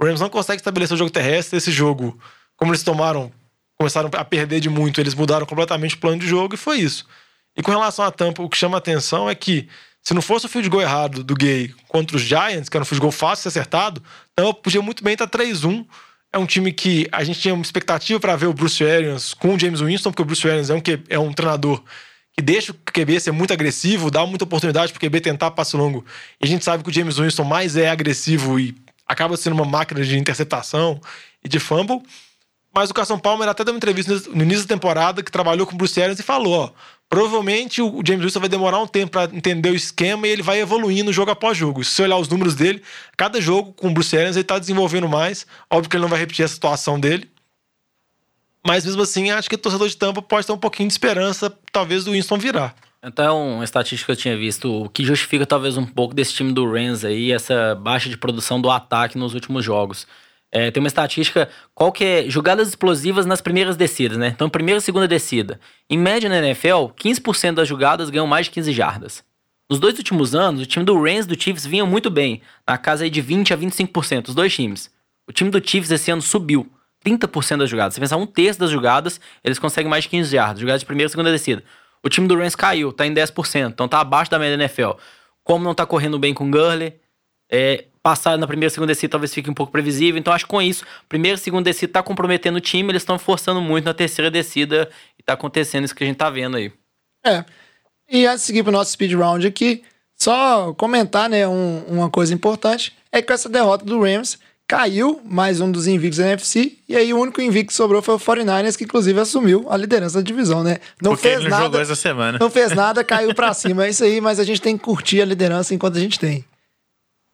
O 0.00 0.04
Rams 0.04 0.20
não 0.20 0.30
consegue 0.30 0.60
estabelecer 0.60 0.94
o 0.94 0.98
jogo 0.98 1.10
terrestre. 1.10 1.56
Esse 1.56 1.70
jogo, 1.70 2.18
como 2.56 2.70
eles 2.72 2.82
tomaram, 2.82 3.32
começaram 3.76 4.10
a 4.12 4.24
perder 4.24 4.60
de 4.60 4.68
muito, 4.68 5.00
eles 5.00 5.14
mudaram 5.14 5.46
completamente 5.46 5.94
o 5.94 5.98
plano 5.98 6.20
de 6.20 6.26
jogo 6.26 6.54
e 6.54 6.58
foi 6.58 6.78
isso. 6.78 7.06
E 7.56 7.62
com 7.62 7.70
relação 7.70 8.04
à 8.04 8.10
tampa, 8.10 8.42
o 8.42 8.48
que 8.48 8.56
chama 8.56 8.76
a 8.76 8.78
atenção 8.78 9.28
é 9.28 9.34
que 9.34 9.68
se 10.02 10.14
não 10.14 10.22
fosse 10.22 10.46
o 10.46 10.48
field 10.48 10.68
goal 10.68 10.82
errado 10.82 11.22
do 11.22 11.34
Gay 11.34 11.74
contra 11.88 12.16
os 12.16 12.22
Giants, 12.22 12.68
que 12.68 12.76
era 12.76 12.82
um 12.82 12.86
field 12.86 13.00
goal 13.00 13.12
fácil 13.12 13.42
ser 13.42 13.48
acertado, 13.48 14.02
então 14.32 14.54
podia 14.54 14.80
muito 14.80 15.02
bem 15.04 15.12
estar 15.12 15.26
3-1. 15.26 15.84
É 16.32 16.38
um 16.38 16.46
time 16.46 16.72
que 16.72 17.08
a 17.10 17.24
gente 17.24 17.40
tinha 17.40 17.54
uma 17.54 17.62
expectativa 17.62 18.20
para 18.20 18.36
ver 18.36 18.46
o 18.46 18.52
Bruce 18.52 18.84
Arians 18.84 19.34
com 19.34 19.54
o 19.54 19.58
James 19.58 19.80
Winston, 19.80 20.10
porque 20.10 20.22
o 20.22 20.24
Bruce 20.24 20.48
Arians 20.48 20.70
é 20.70 20.74
um, 20.74 20.82
é 21.08 21.18
um 21.18 21.32
treinador 21.32 21.82
que 22.38 22.42
deixa 22.42 22.70
o 22.70 22.74
QB 22.92 23.18
ser 23.18 23.32
muito 23.32 23.52
agressivo, 23.52 24.12
dá 24.12 24.24
muita 24.24 24.44
oportunidade 24.44 24.92
para 24.92 25.04
o 25.04 25.10
QB 25.10 25.20
tentar 25.22 25.50
passo 25.50 25.76
longo. 25.76 26.04
E 26.40 26.46
a 26.46 26.46
gente 26.46 26.64
sabe 26.64 26.84
que 26.84 26.88
o 26.88 26.92
James 26.92 27.18
Winston 27.18 27.42
mais 27.42 27.76
é 27.76 27.90
agressivo 27.90 28.60
e 28.60 28.76
acaba 29.08 29.36
sendo 29.36 29.54
uma 29.54 29.64
máquina 29.64 30.04
de 30.04 30.16
interceptação 30.16 31.00
e 31.44 31.48
de 31.48 31.58
fumble. 31.58 32.00
Mas 32.72 32.90
o 32.90 32.94
Carson 32.94 33.18
Palmer 33.18 33.48
até 33.48 33.64
deu 33.64 33.74
uma 33.74 33.78
entrevista 33.78 34.12
no 34.32 34.44
início 34.44 34.62
da 34.62 34.72
temporada 34.72 35.20
que 35.20 35.32
trabalhou 35.32 35.66
com 35.66 35.74
o 35.74 35.76
Bruce 35.76 36.00
Arians 36.00 36.20
e 36.20 36.22
falou: 36.22 36.52
ó, 36.52 36.70
provavelmente 37.10 37.82
o 37.82 38.00
James 38.06 38.22
Winston 38.22 38.38
vai 38.38 38.48
demorar 38.48 38.78
um 38.78 38.86
tempo 38.86 39.10
para 39.10 39.34
entender 39.34 39.70
o 39.70 39.74
esquema 39.74 40.28
e 40.28 40.30
ele 40.30 40.42
vai 40.42 40.60
evoluindo 40.60 41.12
jogo 41.12 41.32
após 41.32 41.58
jogo. 41.58 41.82
Se 41.82 41.90
você 41.90 42.02
olhar 42.02 42.18
os 42.18 42.28
números 42.28 42.54
dele, 42.54 42.80
cada 43.16 43.40
jogo 43.40 43.72
com 43.72 43.88
o 43.88 43.90
Bruce 43.90 44.16
Arians 44.16 44.36
ele 44.36 44.44
tá 44.44 44.60
desenvolvendo 44.60 45.08
mais. 45.08 45.44
Óbvio 45.68 45.90
que 45.90 45.96
ele 45.96 46.02
não 46.02 46.08
vai 46.08 46.20
repetir 46.20 46.44
essa 46.44 46.54
situação 46.54 47.00
dele. 47.00 47.28
Mas 48.66 48.84
mesmo 48.84 49.02
assim, 49.02 49.30
acho 49.30 49.48
que 49.48 49.54
o 49.54 49.58
torcedor 49.58 49.88
de 49.88 49.96
Tampa 49.96 50.20
pode 50.20 50.46
ter 50.46 50.52
um 50.52 50.58
pouquinho 50.58 50.88
de 50.88 50.94
esperança, 50.94 51.52
talvez, 51.72 52.04
do 52.04 52.12
Winston 52.12 52.38
virar. 52.38 52.74
Então, 53.02 53.54
uma 53.54 53.64
estatística 53.64 54.06
que 54.06 54.18
eu 54.18 54.22
tinha 54.22 54.36
visto, 54.36 54.84
o 54.84 54.88
que 54.88 55.04
justifica 55.04 55.46
talvez 55.46 55.76
um 55.76 55.86
pouco 55.86 56.14
desse 56.14 56.34
time 56.34 56.52
do 56.52 56.70
Rams 56.70 57.04
aí, 57.04 57.30
essa 57.30 57.74
baixa 57.76 58.08
de 58.08 58.16
produção 58.16 58.60
do 58.60 58.70
ataque 58.70 59.16
nos 59.16 59.34
últimos 59.34 59.64
jogos. 59.64 60.06
É, 60.50 60.70
tem 60.70 60.82
uma 60.82 60.88
estatística, 60.88 61.48
qual 61.74 61.92
que 61.92 62.04
é 62.04 62.24
jogadas 62.28 62.68
explosivas 62.68 63.26
nas 63.26 63.40
primeiras 63.40 63.76
descidas, 63.76 64.18
né? 64.18 64.28
Então, 64.28 64.48
primeira 64.48 64.78
e 64.78 64.82
segunda 64.82 65.06
descida. 65.06 65.60
Em 65.88 65.96
média 65.96 66.28
na 66.28 66.38
NFL, 66.38 66.88
15% 66.96 67.54
das 67.54 67.68
jogadas 67.68 68.10
ganham 68.10 68.26
mais 68.26 68.46
de 68.46 68.52
15 68.52 68.72
jardas. 68.72 69.22
Nos 69.70 69.78
dois 69.78 69.96
últimos 69.98 70.34
anos, 70.34 70.62
o 70.62 70.66
time 70.66 70.84
do 70.84 71.00
Rams 71.00 71.26
e 71.26 71.28
do 71.28 71.40
Chiefs 71.40 71.66
vinham 71.66 71.86
muito 71.86 72.10
bem, 72.10 72.40
na 72.66 72.78
casa 72.78 73.04
aí 73.04 73.10
de 73.10 73.20
20 73.20 73.52
a 73.52 73.58
25%, 73.58 74.28
os 74.28 74.34
dois 74.34 74.52
times. 74.52 74.90
O 75.28 75.32
time 75.32 75.50
do 75.50 75.62
Chiefs 75.62 75.90
esse 75.90 76.10
ano 76.10 76.22
subiu 76.22 76.68
30% 77.08 77.58
das 77.58 77.70
jogadas. 77.70 77.94
Se 77.94 78.00
pensar 78.00 78.16
um 78.16 78.26
terço 78.26 78.60
das 78.60 78.70
jogadas, 78.70 79.20
eles 79.42 79.58
conseguem 79.58 79.90
mais 79.90 80.04
de 80.04 80.10
15 80.10 80.30
jardas, 80.30 80.60
jogadas 80.60 80.80
de 80.80 80.86
primeira 80.86 81.08
e 81.08 81.10
segunda 81.10 81.30
descida. 81.30 81.62
O 82.02 82.08
time 82.08 82.28
do 82.28 82.36
Rams 82.36 82.54
caiu, 82.54 82.92
tá 82.92 83.06
em 83.06 83.12
10%, 83.12 83.70
então 83.70 83.88
tá 83.88 84.00
abaixo 84.00 84.30
da 84.30 84.38
média 84.38 84.56
da 84.56 84.64
NFL. 84.64 84.90
Como 85.42 85.64
não 85.64 85.74
tá 85.74 85.84
correndo 85.86 86.18
bem 86.18 86.32
com 86.34 86.46
o 86.46 86.50
Gurley, 86.50 86.94
é, 87.50 87.86
passar 88.02 88.38
na 88.38 88.46
primeira 88.46 88.70
e 88.70 88.74
segunda 88.74 88.92
descida 88.92 89.10
talvez 89.12 89.32
fique 89.34 89.50
um 89.50 89.54
pouco 89.54 89.72
previsível. 89.72 90.18
Então 90.18 90.32
acho 90.32 90.44
que 90.44 90.50
com 90.50 90.62
isso, 90.62 90.84
primeira 91.08 91.36
e 91.36 91.40
segunda 91.40 91.64
descida 91.64 91.94
tá 91.94 92.02
comprometendo 92.02 92.56
o 92.56 92.60
time, 92.60 92.90
eles 92.90 93.02
estão 93.02 93.18
forçando 93.18 93.60
muito 93.60 93.84
na 93.84 93.94
terceira 93.94 94.30
descida 94.30 94.88
e 95.18 95.22
tá 95.22 95.32
acontecendo 95.32 95.84
isso 95.84 95.94
que 95.94 96.04
a 96.04 96.06
gente 96.06 96.16
tá 96.16 96.30
vendo 96.30 96.56
aí. 96.56 96.72
É. 97.24 97.44
E 98.08 98.26
de 98.26 98.38
seguir 98.38 98.62
pro 98.62 98.72
nosso 98.72 98.92
speed 98.92 99.12
round 99.12 99.46
aqui, 99.46 99.82
só 100.14 100.72
comentar, 100.74 101.28
né, 101.28 101.46
um- 101.46 101.84
uma 101.88 102.10
coisa 102.10 102.32
importante, 102.32 102.96
é 103.12 103.20
que 103.20 103.26
com 103.28 103.32
essa 103.34 103.48
derrota 103.48 103.84
do 103.84 104.00
Rams, 104.00 104.38
caiu 104.68 105.18
mais 105.24 105.62
um 105.62 105.72
dos 105.72 105.86
invictos 105.86 106.18
da 106.18 106.26
NFC, 106.26 106.74
e 106.86 106.94
aí 106.94 107.12
o 107.14 107.18
único 107.18 107.40
invicto 107.40 107.68
que 107.68 107.74
sobrou 107.74 108.02
foi 108.02 108.14
o 108.14 108.18
49ers, 108.18 108.76
que 108.76 108.84
inclusive 108.84 109.18
assumiu 109.18 109.66
a 109.70 109.76
liderança 109.78 110.18
da 110.18 110.22
divisão, 110.22 110.62
né? 110.62 110.76
Não 111.02 111.12
Porque 111.12 111.28
fez 111.28 111.42
não 111.42 111.50
jogou 111.50 111.62
nada, 111.70 111.80
essa 111.80 111.96
semana. 111.96 112.38
não 112.38 112.50
fez 112.50 112.72
nada, 112.74 113.02
caiu 113.02 113.34
pra 113.34 113.54
cima, 113.54 113.86
é 113.86 113.88
isso 113.88 114.04
aí, 114.04 114.20
mas 114.20 114.38
a 114.38 114.44
gente 114.44 114.60
tem 114.60 114.76
que 114.76 114.84
curtir 114.84 115.22
a 115.22 115.24
liderança 115.24 115.74
enquanto 115.74 115.96
a 115.96 116.00
gente 116.00 116.18
tem. 116.20 116.44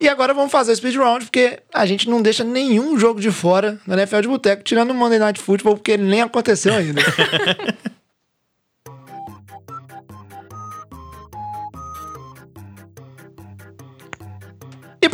E 0.01 0.09
agora 0.09 0.32
vamos 0.32 0.53
fazer 0.53 0.72
o 0.72 0.76
speed 0.76 0.97
round, 0.97 1.24
porque 1.24 1.59
a 1.72 1.85
gente 1.87 2.09
não 2.09 2.22
deixa 2.22 2.45
nenhum 2.45 2.97
jogo 2.99 3.20
de 3.20 3.30
fora 3.32 3.80
na 3.87 3.95
NFL 3.97 4.20
de 4.20 4.28
boteco, 4.28 4.62
tirando 4.62 4.91
o 4.91 4.95
Monday 4.95 5.18
Night 5.18 5.41
Football, 5.41 5.76
porque 5.76 5.93
ele 5.93 6.05
nem 6.05 6.22
aconteceu 6.22 6.74
ainda. 6.74 7.01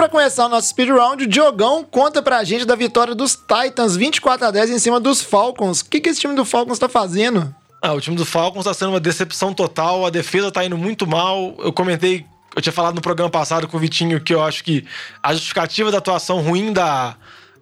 Pra 0.01 0.09
começar 0.09 0.47
o 0.47 0.49
nosso 0.49 0.69
speed 0.69 0.89
round, 0.89 1.25
o 1.25 1.27
Diogão 1.27 1.85
conta 1.85 2.23
pra 2.23 2.43
gente 2.43 2.65
da 2.65 2.75
vitória 2.75 3.15
dos 3.15 3.37
Titans 3.37 3.97
24 3.97 4.47
a 4.47 4.51
10 4.51 4.71
em 4.71 4.79
cima 4.79 4.99
dos 4.99 5.21
Falcons. 5.21 5.83
O 5.83 5.91
que, 5.91 6.01
que 6.01 6.09
esse 6.09 6.19
time 6.19 6.35
do 6.35 6.43
Falcons 6.43 6.79
tá 6.79 6.89
fazendo? 6.89 7.55
Ah, 7.83 7.93
o 7.93 8.01
time 8.01 8.17
do 8.17 8.25
Falcons 8.25 8.65
tá 8.65 8.73
sendo 8.73 8.93
uma 8.93 8.99
decepção 8.99 9.53
total, 9.53 10.07
a 10.07 10.09
defesa 10.09 10.51
tá 10.51 10.65
indo 10.65 10.79
muito 10.79 11.07
mal. 11.07 11.55
Eu 11.59 11.71
comentei, 11.71 12.25
eu 12.57 12.63
tinha 12.63 12.73
falado 12.73 12.95
no 12.95 13.03
programa 13.03 13.31
passado 13.31 13.69
com 13.69 13.77
o 13.77 13.81
Vitinho 13.81 14.19
que 14.23 14.33
eu 14.33 14.43
acho 14.43 14.65
que 14.65 14.87
a 15.23 15.35
justificativa 15.35 15.91
da 15.91 15.99
atuação 15.99 16.41
ruim 16.41 16.73
da, 16.73 17.15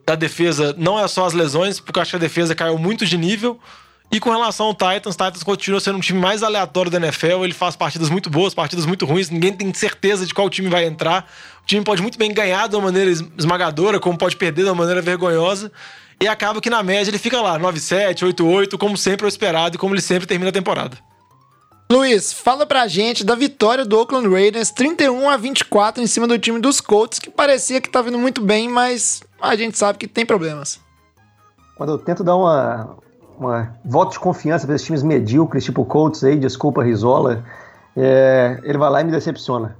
da 0.06 0.14
defesa 0.14 0.72
não 0.78 0.96
é 0.96 1.08
só 1.08 1.26
as 1.26 1.32
lesões, 1.32 1.80
porque 1.80 1.98
eu 1.98 2.02
acho 2.02 2.12
que 2.12 2.18
a 2.18 2.20
defesa 2.20 2.54
caiu 2.54 2.78
muito 2.78 3.04
de 3.04 3.18
nível. 3.18 3.58
E 4.10 4.18
com 4.18 4.30
relação 4.30 4.66
ao 4.66 4.72
Titans, 4.72 5.14
o 5.14 5.18
Titans 5.18 5.42
continua 5.42 5.80
sendo 5.80 5.98
um 5.98 6.00
time 6.00 6.18
mais 6.18 6.42
aleatório 6.42 6.90
da 6.90 6.96
NFL. 6.96 7.44
Ele 7.44 7.52
faz 7.52 7.76
partidas 7.76 8.08
muito 8.08 8.30
boas, 8.30 8.54
partidas 8.54 8.86
muito 8.86 9.04
ruins. 9.04 9.28
Ninguém 9.28 9.52
tem 9.52 9.74
certeza 9.74 10.24
de 10.24 10.32
qual 10.32 10.48
time 10.48 10.70
vai 10.70 10.86
entrar. 10.86 11.30
O 11.68 11.70
time 11.70 11.84
pode 11.84 12.00
muito 12.00 12.16
bem 12.18 12.32
ganhar 12.32 12.66
de 12.66 12.76
uma 12.76 12.84
maneira 12.86 13.10
es- 13.10 13.22
esmagadora, 13.36 14.00
como 14.00 14.16
pode 14.16 14.36
perder 14.36 14.62
de 14.62 14.70
uma 14.70 14.74
maneira 14.74 15.02
vergonhosa. 15.02 15.70
E 16.18 16.26
acaba 16.26 16.62
que 16.62 16.70
na 16.70 16.82
média 16.82 17.10
ele 17.10 17.18
fica 17.18 17.42
lá, 17.42 17.58
9-7, 17.60 18.24
8-8, 18.26 18.78
como 18.78 18.96
sempre 18.96 19.24
é 19.24 19.26
o 19.26 19.28
esperado 19.28 19.76
e 19.76 19.78
como 19.78 19.94
ele 19.94 20.00
sempre 20.00 20.26
termina 20.26 20.48
a 20.48 20.52
temporada. 20.52 20.96
Luiz, 21.92 22.32
fala 22.32 22.64
pra 22.64 22.88
gente 22.88 23.22
da 23.22 23.34
vitória 23.34 23.84
do 23.84 23.98
Oakland 23.98 24.26
Raiders 24.30 24.70
31 24.70 25.28
a 25.28 25.36
24 25.36 26.02
em 26.02 26.06
cima 26.06 26.26
do 26.26 26.38
time 26.38 26.58
dos 26.58 26.80
Colts, 26.80 27.18
que 27.18 27.28
parecia 27.28 27.82
que 27.82 27.90
tá 27.90 28.00
vindo 28.00 28.18
muito 28.18 28.40
bem, 28.40 28.66
mas 28.66 29.22
a 29.38 29.54
gente 29.54 29.76
sabe 29.76 29.98
que 29.98 30.08
tem 30.08 30.24
problemas. 30.24 30.80
Quando 31.76 31.92
eu 31.92 31.98
tento 31.98 32.24
dar 32.24 32.36
uma, 32.36 32.96
uma 33.38 33.74
voto 33.84 34.12
de 34.12 34.18
confiança 34.20 34.64
para 34.64 34.74
esses 34.74 34.86
times 34.86 35.02
medíocres, 35.02 35.64
tipo 35.64 35.84
Colts 35.84 36.24
aí, 36.24 36.36
desculpa 36.38 36.82
Rizola, 36.82 37.44
é, 37.94 38.58
ele 38.62 38.78
vai 38.78 38.88
lá 38.88 39.02
e 39.02 39.04
me 39.04 39.10
decepciona. 39.12 39.76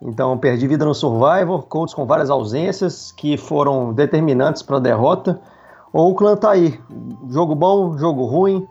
Então, 0.00 0.38
perdi 0.38 0.66
vida 0.66 0.84
no 0.84 0.94
Survivor, 0.94 1.66
Colts 1.66 1.94
com 1.94 2.06
várias 2.06 2.30
ausências 2.30 3.12
que 3.12 3.36
foram 3.36 3.92
determinantes 3.92 4.62
para 4.62 4.76
a 4.76 4.80
derrota. 4.80 5.40
Oakland 5.92 6.40
tá 6.40 6.50
aí, 6.50 6.78
jogo 7.28 7.54
bom, 7.54 7.96
jogo 7.98 8.24
ruim, 8.24 8.66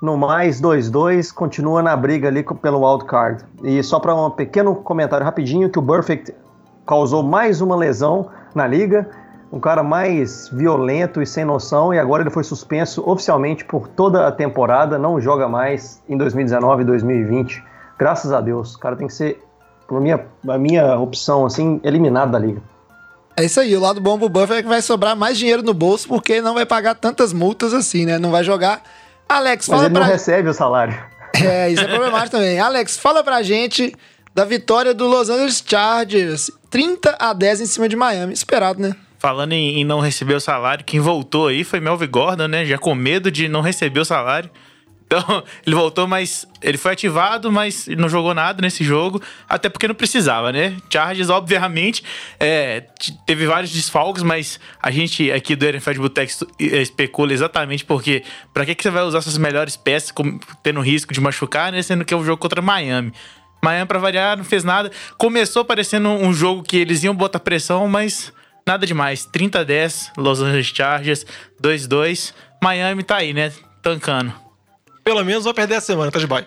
no 0.00 0.16
mais 0.16 0.60
2-2, 0.60 1.32
continua 1.32 1.82
na 1.82 1.96
briga 1.96 2.28
ali 2.28 2.42
pelo 2.42 2.86
wildcard. 2.86 3.44
E 3.62 3.82
só 3.82 3.98
para 3.98 4.14
um 4.14 4.30
pequeno 4.30 4.74
comentário 4.76 5.24
rapidinho, 5.24 5.68
que 5.68 5.78
o 5.78 5.82
Perfect 5.82 6.34
causou 6.86 7.22
mais 7.22 7.60
uma 7.60 7.76
lesão 7.76 8.28
na 8.54 8.66
liga, 8.66 9.08
um 9.52 9.58
cara 9.58 9.82
mais 9.82 10.48
violento 10.48 11.20
e 11.20 11.26
sem 11.26 11.44
noção, 11.44 11.92
e 11.92 11.98
agora 11.98 12.22
ele 12.22 12.30
foi 12.30 12.44
suspenso 12.44 13.02
oficialmente 13.08 13.64
por 13.64 13.88
toda 13.88 14.26
a 14.26 14.32
temporada, 14.32 14.98
não 14.98 15.20
joga 15.20 15.48
mais 15.48 16.02
em 16.08 16.16
2019 16.16 16.82
e 16.82 16.84
2020. 16.84 17.64
Graças 17.98 18.32
a 18.32 18.40
Deus, 18.40 18.74
o 18.74 18.78
cara 18.78 18.96
tem 18.96 19.06
que 19.06 19.12
ser, 19.12 19.42
por 19.90 20.00
minha, 20.00 20.24
a 20.48 20.56
minha 20.56 20.96
opção, 21.00 21.44
assim, 21.44 21.80
eliminado 21.82 22.30
da 22.30 22.38
liga. 22.38 22.62
É 23.36 23.44
isso 23.44 23.58
aí, 23.58 23.76
o 23.76 23.80
lado 23.80 24.00
bom 24.00 24.16
pro 24.16 24.28
Buffalo 24.28 24.60
é 24.60 24.62
que 24.62 24.68
vai 24.68 24.80
sobrar 24.80 25.16
mais 25.16 25.36
dinheiro 25.36 25.64
no 25.64 25.74
bolso, 25.74 26.06
porque 26.06 26.40
não 26.40 26.54
vai 26.54 26.64
pagar 26.64 26.94
tantas 26.94 27.32
multas 27.32 27.74
assim, 27.74 28.06
né? 28.06 28.16
Não 28.16 28.30
vai 28.30 28.44
jogar. 28.44 28.84
Alex, 29.28 29.66
Mas 29.66 29.76
fala 29.76 29.88
ele 29.88 29.94
não 29.94 30.02
pra 30.02 30.10
recebe 30.12 30.48
o 30.48 30.54
salário. 30.54 30.96
É, 31.42 31.70
isso 31.70 31.82
é 31.82 31.86
problemático 31.86 32.32
também. 32.32 32.58
Alex, 32.58 32.98
fala 32.98 33.22
pra 33.22 33.40
gente 33.42 33.94
da 34.34 34.44
vitória 34.44 34.92
do 34.92 35.06
Los 35.06 35.30
Angeles 35.30 35.62
Chargers 35.64 36.50
30 36.68 37.16
a 37.18 37.32
10 37.32 37.62
em 37.62 37.66
cima 37.66 37.88
de 37.88 37.96
Miami. 37.96 38.34
Esperado, 38.34 38.82
né? 38.82 38.94
Falando 39.18 39.52
em, 39.52 39.80
em 39.80 39.84
não 39.84 40.00
receber 40.00 40.34
o 40.34 40.40
salário, 40.40 40.84
quem 40.84 41.00
voltou 41.00 41.46
aí 41.46 41.64
foi 41.64 41.80
Melvin 41.80 42.08
Gordon, 42.08 42.48
né? 42.48 42.66
Já 42.66 42.76
com 42.76 42.94
medo 42.94 43.30
de 43.30 43.48
não 43.48 43.62
receber 43.62 44.00
o 44.00 44.04
salário. 44.04 44.50
Então, 45.12 45.42
ele 45.66 45.74
voltou, 45.74 46.06
mas 46.06 46.46
ele 46.62 46.78
foi 46.78 46.92
ativado, 46.92 47.50
mas 47.50 47.88
não 47.88 48.08
jogou 48.08 48.32
nada 48.32 48.62
nesse 48.62 48.84
jogo, 48.84 49.20
até 49.48 49.68
porque 49.68 49.88
não 49.88 49.94
precisava, 49.94 50.52
né? 50.52 50.76
Chargers, 50.88 51.28
obviamente, 51.30 52.04
é, 52.38 52.84
teve 53.26 53.44
vários 53.44 53.72
desfalques, 53.72 54.22
mas 54.22 54.60
a 54.80 54.88
gente 54.92 55.32
aqui 55.32 55.56
do 55.56 55.66
Boteco 55.96 56.30
estu- 56.30 56.46
eh, 56.60 56.80
especula 56.80 57.32
exatamente 57.32 57.84
porque 57.84 58.22
pra 58.54 58.64
que, 58.64 58.72
que 58.74 58.82
você 58.84 58.90
vai 58.90 59.02
usar 59.02 59.20
suas 59.20 59.36
melhores 59.36 59.76
peças 59.76 60.12
tendo 60.62 60.80
risco 60.80 61.12
de 61.12 61.20
machucar, 61.20 61.72
né? 61.72 61.82
Sendo 61.82 62.04
que 62.04 62.14
é 62.14 62.16
um 62.16 62.24
jogo 62.24 62.38
contra 62.40 62.62
Miami. 62.62 63.12
Miami, 63.62 63.86
pra 63.86 63.98
variar, 63.98 64.36
não 64.36 64.44
fez 64.44 64.62
nada. 64.62 64.90
Começou 65.18 65.64
parecendo 65.64 66.08
um 66.08 66.32
jogo 66.32 66.62
que 66.62 66.76
eles 66.76 67.02
iam 67.02 67.14
botar 67.14 67.40
pressão, 67.40 67.88
mas 67.88 68.32
nada 68.66 68.86
demais. 68.86 69.24
30 69.26 69.58
a 69.60 69.64
10, 69.64 70.12
Los 70.16 70.40
Angeles 70.40 70.66
Chargers, 70.68 71.26
2-2. 71.60 72.32
Miami 72.62 73.02
tá 73.02 73.16
aí, 73.16 73.34
né? 73.34 73.52
Tancando. 73.82 74.32
Pelo 75.04 75.24
menos 75.24 75.44
vai 75.44 75.54
perder 75.54 75.76
a 75.76 75.80
semana, 75.80 76.10
tá 76.10 76.18
de 76.18 76.26
bye. 76.26 76.46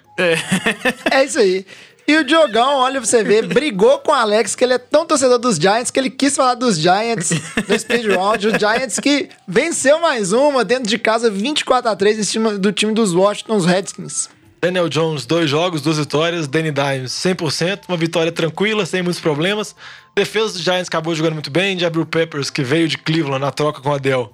É 1.11 1.23
isso 1.23 1.39
aí. 1.39 1.65
E 2.05 2.17
o 2.17 2.23
Diogão, 2.23 2.79
olha 2.79 2.99
pra 2.99 3.09
você 3.09 3.23
ver, 3.23 3.47
brigou 3.47 3.97
com 3.99 4.11
o 4.11 4.15
Alex, 4.15 4.55
que 4.55 4.63
ele 4.63 4.73
é 4.73 4.77
tão 4.77 5.05
torcedor 5.05 5.39
dos 5.39 5.55
Giants, 5.55 5.89
que 5.89 5.99
ele 5.99 6.09
quis 6.09 6.35
falar 6.35 6.55
dos 6.55 6.77
Giants 6.77 7.29
no 7.67 7.79
speed 7.79 8.07
round. 8.07 8.47
O 8.47 8.59
Giants 8.59 8.99
que 8.99 9.29
venceu 9.47 9.99
mais 9.99 10.33
uma 10.33 10.65
dentro 10.65 10.89
de 10.89 10.97
casa, 10.97 11.31
24 11.31 11.89
a 11.89 11.95
3 11.95 12.19
em 12.19 12.23
cima 12.23 12.57
do 12.57 12.71
time 12.71 12.93
dos 12.93 13.13
Washington 13.13 13.59
Redskins. 13.59 14.29
Daniel 14.61 14.87
Jones, 14.87 15.25
dois 15.25 15.49
jogos, 15.49 15.81
duas 15.81 15.97
vitórias. 15.97 16.47
Danny 16.47 16.71
Dimes, 16.71 17.11
100%. 17.11 17.81
Uma 17.87 17.97
vitória 17.97 18.31
tranquila, 18.31 18.85
sem 18.85 19.01
muitos 19.01 19.21
problemas. 19.21 19.75
Defesa 20.15 20.53
dos 20.53 20.61
Giants 20.61 20.87
acabou 20.87 21.13
jogando 21.13 21.33
muito 21.33 21.51
bem. 21.51 21.77
Jabril 21.77 22.05
Peppers, 22.05 22.49
que 22.49 22.63
veio 22.63 22.87
de 22.87 22.97
Cleveland 22.97 23.41
na 23.41 23.51
troca 23.51 23.81
com 23.81 23.89
o 23.89 23.93
Adele, 23.93 24.29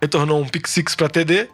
retornou 0.00 0.40
um 0.40 0.48
pick 0.48 0.66
six 0.66 0.96
pra 0.96 1.08
TD. 1.08 1.48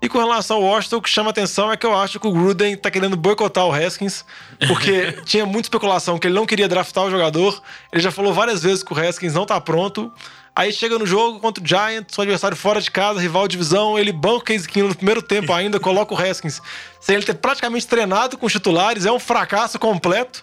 E 0.00 0.08
com 0.08 0.18
relação 0.18 0.58
ao 0.58 0.62
Washington, 0.62 0.96
o 0.96 1.02
que 1.02 1.08
chama 1.08 1.30
atenção 1.30 1.72
é 1.72 1.76
que 1.76 1.86
eu 1.86 1.96
acho 1.96 2.20
que 2.20 2.26
o 2.26 2.32
Gruden 2.32 2.76
tá 2.76 2.90
querendo 2.90 3.16
boicotar 3.16 3.66
o 3.66 3.72
Haskins, 3.72 4.24
porque 4.68 5.12
tinha 5.24 5.46
muita 5.46 5.66
especulação 5.66 6.18
que 6.18 6.26
ele 6.26 6.34
não 6.34 6.44
queria 6.44 6.68
draftar 6.68 7.04
o 7.04 7.10
jogador. 7.10 7.60
Ele 7.92 8.02
já 8.02 8.10
falou 8.10 8.32
várias 8.32 8.62
vezes 8.62 8.82
que 8.82 8.92
o 8.92 8.98
Haskins 8.98 9.34
não 9.34 9.46
tá 9.46 9.60
pronto. 9.60 10.12
Aí 10.54 10.72
chega 10.72 10.98
no 10.98 11.04
jogo 11.04 11.38
contra 11.38 11.62
o 11.62 11.66
Giants, 11.66 12.16
o 12.16 12.22
adversário 12.22 12.56
fora 12.56 12.80
de 12.80 12.90
casa, 12.90 13.20
rival 13.20 13.46
de 13.46 13.52
divisão, 13.52 13.98
ele 13.98 14.10
banca 14.10 14.36
o 14.36 14.40
Case 14.40 14.66
Keenum 14.66 14.88
no 14.88 14.94
primeiro 14.94 15.20
tempo 15.20 15.52
ainda, 15.52 15.78
coloca 15.78 16.14
o 16.14 16.18
Haskins. 16.18 16.62
Sem 16.98 17.16
ele 17.16 17.26
ter 17.26 17.34
praticamente 17.34 17.86
treinado 17.86 18.38
com 18.38 18.46
os 18.46 18.52
titulares, 18.52 19.04
é 19.04 19.12
um 19.12 19.18
fracasso 19.18 19.78
completo. 19.78 20.42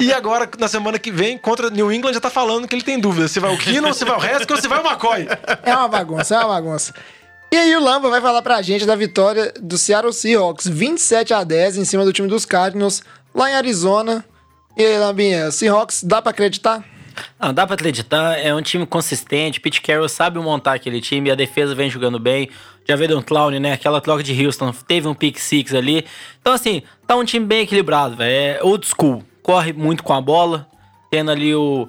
E 0.00 0.12
agora, 0.12 0.50
na 0.58 0.66
semana 0.66 0.98
que 0.98 1.12
vem, 1.12 1.38
contra 1.38 1.70
New 1.70 1.92
England, 1.92 2.14
já 2.14 2.20
tá 2.20 2.30
falando 2.30 2.66
que 2.66 2.74
ele 2.74 2.82
tem 2.82 2.98
dúvida 2.98 3.28
se 3.28 3.38
vai 3.38 3.54
o 3.54 3.58
Keenum, 3.58 3.92
se 3.92 4.04
vai 4.04 4.16
o 4.16 4.20
Haskins 4.20 4.50
ou 4.50 4.56
se 4.60 4.66
vai 4.66 4.80
o 4.80 4.86
McCoy. 4.86 5.28
É 5.62 5.76
uma 5.76 5.86
bagunça, 5.86 6.34
é 6.34 6.38
uma 6.38 6.48
bagunça. 6.48 6.92
E 7.54 7.56
aí 7.56 7.76
o 7.76 7.80
Lamba 7.80 8.10
vai 8.10 8.20
falar 8.20 8.42
pra 8.42 8.60
gente 8.62 8.84
da 8.84 8.96
vitória 8.96 9.52
do 9.60 9.78
Seattle 9.78 10.12
Seahawks, 10.12 10.66
27 10.66 11.32
a 11.32 11.44
10 11.44 11.76
em 11.76 11.84
cima 11.84 12.04
do 12.04 12.12
time 12.12 12.26
dos 12.26 12.44
Cardinals, 12.44 13.00
lá 13.32 13.48
em 13.48 13.54
Arizona. 13.54 14.24
E 14.76 14.84
aí, 14.84 14.98
Lambinha, 14.98 15.52
Seahawks, 15.52 16.02
dá 16.02 16.20
pra 16.20 16.30
acreditar? 16.32 16.82
Não, 17.38 17.54
dá 17.54 17.64
pra 17.64 17.74
acreditar, 17.74 18.36
é 18.40 18.52
um 18.52 18.60
time 18.60 18.84
consistente. 18.84 19.60
Pete 19.60 19.80
Carroll 19.80 20.08
sabe 20.08 20.40
montar 20.40 20.72
aquele 20.74 21.00
time, 21.00 21.30
a 21.30 21.36
defesa 21.36 21.76
vem 21.76 21.88
jogando 21.88 22.18
bem. 22.18 22.50
Já 22.88 22.96
veio 22.96 23.16
um 23.16 23.22
Clown, 23.22 23.50
né? 23.60 23.74
Aquela 23.74 24.00
troca 24.00 24.24
de 24.24 24.44
Houston, 24.44 24.72
teve 24.88 25.06
um 25.06 25.14
pick 25.14 25.38
six 25.38 25.72
ali. 25.72 26.04
Então, 26.40 26.52
assim, 26.54 26.82
tá 27.06 27.14
um 27.14 27.24
time 27.24 27.46
bem 27.46 27.60
equilibrado, 27.60 28.16
velho. 28.16 28.32
É 28.34 28.64
old 28.64 28.84
school. 28.84 29.22
Corre 29.44 29.72
muito 29.72 30.02
com 30.02 30.12
a 30.12 30.20
bola, 30.20 30.66
tendo 31.08 31.30
ali 31.30 31.54
o. 31.54 31.88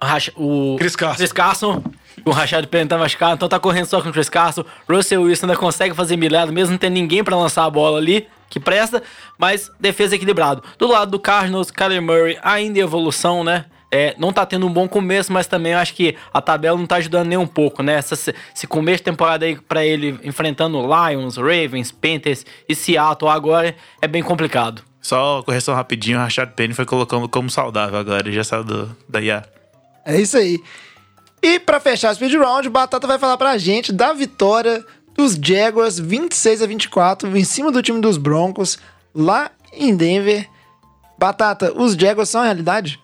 Racha- 0.00 0.32
O 0.34 0.76
Chris 0.78 0.96
Carson. 0.96 1.16
Chris 1.18 1.32
Carson. 1.32 1.82
O 2.24 2.30
Rachado 2.30 2.68
Penny 2.68 2.88
tá 2.88 2.98
machucado, 2.98 3.34
então 3.34 3.48
tá 3.48 3.58
correndo 3.58 3.86
só 3.86 4.00
com 4.00 4.08
o 4.08 4.12
Chris 4.12 4.28
Carson. 4.28 4.64
Russell 4.88 5.22
Wilson 5.22 5.46
ainda 5.46 5.56
consegue 5.56 5.94
fazer 5.94 6.16
milagre, 6.16 6.54
mesmo 6.54 6.72
não 6.72 6.78
tendo 6.78 6.94
ninguém 6.94 7.22
pra 7.24 7.36
lançar 7.36 7.64
a 7.64 7.70
bola 7.70 7.98
ali, 7.98 8.26
que 8.48 8.58
presta, 8.58 9.02
mas 9.36 9.70
defesa 9.78 10.16
equilibrado. 10.16 10.62
Do 10.78 10.86
lado 10.86 11.10
do 11.10 11.18
Cardinals, 11.18 11.70
Kyler 11.70 12.02
Murray 12.02 12.38
ainda 12.42 12.78
em 12.78 12.82
evolução, 12.82 13.44
né? 13.44 13.66
É, 13.90 14.14
não 14.18 14.32
tá 14.32 14.44
tendo 14.44 14.66
um 14.66 14.72
bom 14.72 14.86
começo, 14.86 15.32
mas 15.32 15.46
também 15.46 15.72
eu 15.72 15.78
acho 15.78 15.94
que 15.94 16.14
a 16.32 16.42
tabela 16.42 16.76
não 16.76 16.86
tá 16.86 16.96
ajudando 16.96 17.28
nem 17.28 17.38
um 17.38 17.46
pouco, 17.46 17.82
né? 17.82 17.94
Essa, 17.94 18.34
esse 18.54 18.66
começo 18.66 18.98
de 18.98 19.04
temporada 19.04 19.46
aí 19.46 19.56
pra 19.56 19.84
ele 19.84 20.18
enfrentando 20.22 20.78
Lions, 20.78 21.36
Ravens, 21.36 21.90
Panthers 21.90 22.44
e 22.68 22.74
Seattle 22.74 23.30
agora 23.30 23.74
é 24.02 24.06
bem 24.06 24.22
complicado. 24.22 24.82
Só 25.00 25.42
correção 25.42 25.74
rapidinho, 25.74 26.18
o 26.18 26.20
Rashad 26.20 26.50
Penny 26.54 26.74
foi 26.74 26.84
colocando 26.84 27.26
como 27.28 27.48
saudável 27.48 27.98
agora, 27.98 28.28
ele 28.28 28.36
já 28.36 28.44
saiu 28.44 28.64
do, 28.64 28.96
da 29.08 29.22
IA. 29.22 29.42
É 30.04 30.20
isso 30.20 30.36
aí. 30.36 30.58
E 31.42 31.58
pra 31.58 31.80
fechar 31.80 32.12
o 32.12 32.14
speed 32.14 32.34
round, 32.34 32.68
Batata 32.68 33.06
vai 33.06 33.18
falar 33.18 33.36
pra 33.36 33.58
gente 33.58 33.92
da 33.92 34.12
vitória 34.12 34.84
dos 35.14 35.34
Jaguars 35.34 35.98
26 35.98 36.62
a 36.62 36.66
24 36.66 37.36
em 37.36 37.44
cima 37.44 37.72
do 37.72 37.82
time 37.82 38.00
dos 38.00 38.16
Broncos 38.16 38.78
lá 39.14 39.50
em 39.72 39.96
Denver. 39.96 40.48
Batata, 41.18 41.72
os 41.76 41.94
Jaguars 41.94 42.28
são 42.28 42.40
a 42.40 42.44
realidade? 42.44 43.00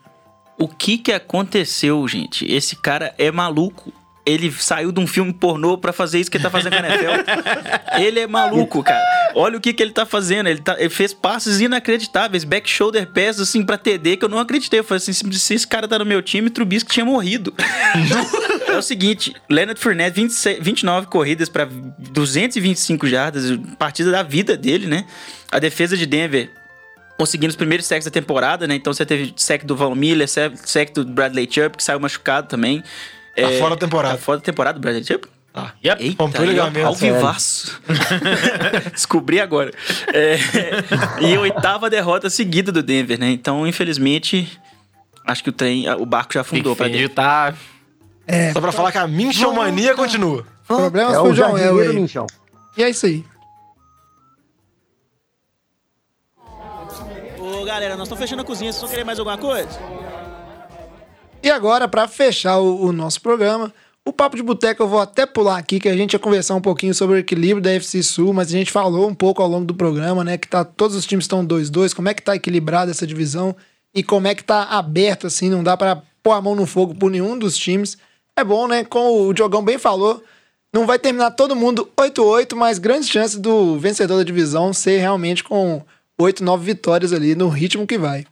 O 0.59 0.69
que 0.69 0.99
que 0.99 1.13
aconteceu, 1.13 2.07
gente? 2.07 2.45
Esse 2.51 2.77
cara 2.77 3.13
é 3.19 3.31
maluco. 3.31 3.93
Ele 4.27 4.51
saiu 4.51 4.91
de 4.91 5.01
um 5.01 5.07
filme 5.07 5.33
pornô 5.33 5.77
pra 5.77 5.93
fazer 5.93 6.19
isso 6.19 6.31
que 6.31 6.39
ele 6.39 6.45
tá 6.45 6.51
fazendo 6.51 6.75
com 6.75 6.83
a 6.83 6.89
NFL. 6.89 8.01
ele 8.01 8.21
é 8.21 8.27
maluco, 8.27 8.83
cara. 8.83 9.03
Olha 9.35 9.59
o 9.59 9.61
que 9.61 9.73
que 9.75 9.83
ele 9.83 9.93
tá 9.93 10.07
fazendo. 10.07 10.49
Ele, 10.49 10.61
tá- 10.61 10.77
ele 10.79 10.89
fez 10.89 11.13
passes 11.13 11.61
inacreditáveis, 11.61 12.43
back 12.43 12.69
shoulder 12.69 13.07
pass, 13.07 13.39
assim, 13.39 13.63
pra 13.65 13.77
TD, 13.77 14.17
que 14.17 14.25
eu 14.25 14.29
não 14.29 14.39
acreditei. 14.39 14.81
Eu 14.81 14.85
falei 14.85 14.97
assim, 14.97 15.13
se 15.13 15.39
se 15.39 15.55
esse 15.55 15.67
cara 15.67 15.87
tá 15.87 15.99
no 15.99 16.07
meu 16.07 16.23
time, 16.23 16.49
Trubisky 16.49 16.91
tinha 16.91 17.05
morrido. 17.05 17.53
é 18.67 18.77
o 18.77 18.83
seguinte, 18.83 19.35
Leonard 19.51 19.79
Fournette, 19.79 20.17
26, 20.17 20.59
29 20.63 21.07
corridas 21.09 21.49
pra 21.51 21.67
225 21.67 23.07
jardas, 23.07 23.59
partida 23.79 24.11
da 24.11 24.23
vida 24.23 24.57
dele, 24.57 24.87
né? 24.87 25.05
A 25.51 25.59
defesa 25.59 25.97
de 25.97 26.07
Denver 26.07 26.51
conseguindo 27.17 27.51
os 27.51 27.57
primeiros 27.57 27.87
sacks 27.87 28.05
da 28.05 28.11
temporada, 28.11 28.67
né? 28.67 28.75
Então 28.75 28.93
você 28.93 29.07
teve 29.07 29.33
sack 29.37 29.65
do 29.65 29.77
Von 29.77 29.95
Miller, 29.95 30.29
sack 30.29 30.93
do 30.93 31.05
Bradley 31.05 31.49
Chubb, 31.51 31.77
que 31.77 31.85
saiu 31.85 32.01
machucado 32.01 32.49
também. 32.49 32.83
Tá 33.37 33.49
fora 33.59 33.71
da 33.71 33.77
temporada. 33.77 34.15
Tá 34.17 34.21
fora 34.21 34.39
da 34.39 34.45
temporada 34.45 34.79
do 34.79 35.07
Chubb? 35.07 35.27
Tá. 35.53 35.73
Yep. 35.85 36.03
Eita, 36.03 36.23
Rompeu 36.23 36.43
o 36.43 36.45
ligamento, 36.45 36.87
ao 36.89 36.95
vivaço. 36.95 37.81
Descobri 38.93 39.41
agora. 39.41 39.71
É, 40.13 40.37
e 41.21 41.39
oitava 41.39 41.89
derrota 41.89 42.29
seguida 42.29 42.73
do 42.73 42.83
Denver, 42.83 43.21
né? 43.21 43.31
Então, 43.31 43.65
infelizmente, 43.65 44.61
acho 45.25 45.45
que 45.45 45.51
o 45.51 45.53
trem, 45.53 45.89
o 45.95 46.05
barco 46.05 46.35
já 46.35 46.41
afundou 46.41 46.75
pra 46.75 46.89
Denver. 46.89 47.09
Tá 47.09 47.55
Só 48.53 48.61
pra 48.61 48.73
falar 48.73 48.91
que 48.91 48.99
a 48.99 49.07
Minchomania 49.07 49.95
continua. 49.95 50.45
Problemas 50.67 51.15
É 51.15 51.19
com 51.19 51.29
o 51.29 51.31
o 51.31 51.35
John 51.35 51.57
Elway. 51.57 51.93
Minchão. 51.93 52.27
E 52.77 52.83
é 52.83 52.91
isso 52.91 53.07
aí. 53.07 53.25
Ô, 57.39 57.65
galera, 57.65 57.95
nós 57.97 58.07
estamos 58.09 58.21
fechando 58.23 58.43
a 58.43 58.45
cozinha. 58.45 58.73
Vocês 58.73 58.81
vão 58.81 58.91
querer 58.91 59.05
mais 59.05 59.19
alguma 59.21 59.39
coisa? 59.39 59.79
E 61.45 61.51
agora, 61.51 61.87
pra 61.87 62.09
fechar 62.09 62.59
o, 62.59 62.87
o 62.87 62.91
nosso 62.91 63.21
programa, 63.21 63.71
o 64.03 64.11
Papo 64.11 64.35
de 64.35 64.43
Boteco 64.43 64.83
eu 64.83 64.89
vou 64.89 64.99
até 64.99 65.27
pular 65.27 65.59
aqui, 65.59 65.79
que 65.79 65.91
a 65.91 65.95
gente 65.95 66.15
ia 66.15 66.19
conversar 66.19 66.55
um 66.55 66.61
pouquinho 66.61 66.95
sobre 66.95 67.17
o 67.17 67.19
equilíbrio 67.19 67.63
da 67.63 67.71
FC 67.73 68.03
Sul, 68.03 68.33
mas 68.33 68.49
a 68.49 68.53
gente 68.53 68.73
falou 68.73 69.07
um 69.07 69.15
pouco 69.15 69.43
ao 69.43 69.49
longo 69.49 69.67
do 69.67 69.75
programa, 69.75 70.25
né, 70.25 70.39
que 70.39 70.49
tá, 70.49 70.65
todos 70.65 70.97
os 70.97 71.05
times 71.05 71.27
estão 71.27 71.47
2-2, 71.47 71.93
como 71.93 72.09
é 72.09 72.15
que 72.15 72.23
tá 72.23 72.35
equilibrada 72.35 72.91
essa 72.91 73.07
divisão 73.07 73.55
e 73.95 74.03
como 74.03 74.27
é 74.27 74.35
que 74.35 74.43
tá 74.43 74.63
aberto, 74.71 75.27
assim, 75.27 75.51
não 75.51 75.63
dá 75.63 75.77
pra 75.77 76.03
pôr 76.23 76.33
a 76.33 76.41
mão 76.41 76.57
no 76.57 76.65
fogo 76.65 76.95
por 76.95 77.11
nenhum 77.11 77.39
dos 77.39 77.59
times. 77.59 77.99
É 78.35 78.43
bom, 78.43 78.67
né, 78.67 78.83
como 78.83 79.29
o 79.29 79.35
Diogão 79.35 79.63
bem 79.63 79.77
falou, 79.77 80.25
não 80.73 80.87
vai 80.87 80.99
terminar 80.99 81.33
todo 81.33 81.55
mundo 81.55 81.91
8-8, 81.95 82.57
mas 82.57 82.79
grandes 82.79 83.11
chances 83.11 83.37
do 83.37 83.79
vencedor 83.79 84.17
da 84.17 84.25
divisão 84.25 84.73
ser 84.73 84.97
realmente 84.97 85.45
com 85.45 85.83
8, 86.19 86.43
9 86.43 86.65
vitórias 86.65 87.13
ali 87.13 87.35
no 87.35 87.51
ritmo 87.51 87.87
que 87.87 87.99
vai. 87.99 88.25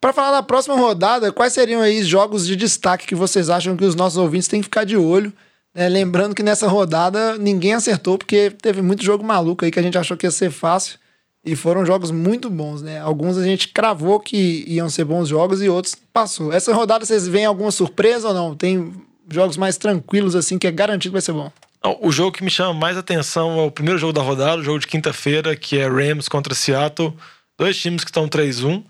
Pra 0.00 0.12
falar 0.12 0.32
da 0.32 0.42
próxima 0.42 0.76
rodada, 0.76 1.32
quais 1.32 1.52
seriam 1.52 1.80
aí 1.80 2.00
os 2.00 2.06
jogos 2.06 2.46
de 2.46 2.54
destaque 2.54 3.06
que 3.06 3.14
vocês 3.14 3.50
acham 3.50 3.76
que 3.76 3.84
os 3.84 3.94
nossos 3.94 4.18
ouvintes 4.18 4.48
têm 4.48 4.60
que 4.60 4.66
ficar 4.66 4.84
de 4.84 4.96
olho? 4.96 5.32
né? 5.76 5.88
lembrando 5.90 6.34
que 6.34 6.42
nessa 6.42 6.66
rodada 6.66 7.36
ninguém 7.36 7.74
acertou, 7.74 8.16
porque 8.16 8.50
teve 8.50 8.80
muito 8.80 9.04
jogo 9.04 9.22
maluco 9.22 9.64
aí 9.64 9.70
que 9.70 9.78
a 9.78 9.82
gente 9.82 9.98
achou 9.98 10.16
que 10.16 10.26
ia 10.26 10.30
ser 10.30 10.50
fácil. 10.50 10.98
E 11.44 11.54
foram 11.54 11.86
jogos 11.86 12.10
muito 12.10 12.50
bons, 12.50 12.82
né? 12.82 12.98
Alguns 12.98 13.38
a 13.38 13.44
gente 13.44 13.68
cravou 13.68 14.18
que 14.18 14.64
iam 14.66 14.90
ser 14.90 15.04
bons 15.04 15.28
jogos 15.28 15.62
e 15.62 15.68
outros 15.68 15.94
passou. 16.12 16.52
Essa 16.52 16.74
rodada 16.74 17.04
vocês 17.04 17.28
veem 17.28 17.44
alguma 17.44 17.70
surpresa 17.70 18.28
ou 18.28 18.34
não? 18.34 18.56
Tem 18.56 18.92
jogos 19.30 19.56
mais 19.56 19.76
tranquilos, 19.76 20.34
assim, 20.34 20.58
que 20.58 20.66
é 20.66 20.72
garantido 20.72 21.12
que 21.12 21.14
vai 21.14 21.20
ser 21.20 21.32
bom. 21.32 21.52
O 22.00 22.10
jogo 22.10 22.32
que 22.32 22.42
me 22.42 22.50
chama 22.50 22.74
mais 22.74 22.96
atenção 22.96 23.60
é 23.60 23.62
o 23.62 23.70
primeiro 23.70 23.96
jogo 23.96 24.12
da 24.12 24.22
rodada, 24.22 24.60
o 24.60 24.64
jogo 24.64 24.80
de 24.80 24.88
quinta-feira, 24.88 25.54
que 25.54 25.78
é 25.78 25.88
Rams 25.88 26.28
contra 26.28 26.52
Seattle. 26.52 27.14
Dois 27.56 27.78
times 27.78 28.02
que 28.02 28.10
estão 28.10 28.26
3-1. 28.26 28.82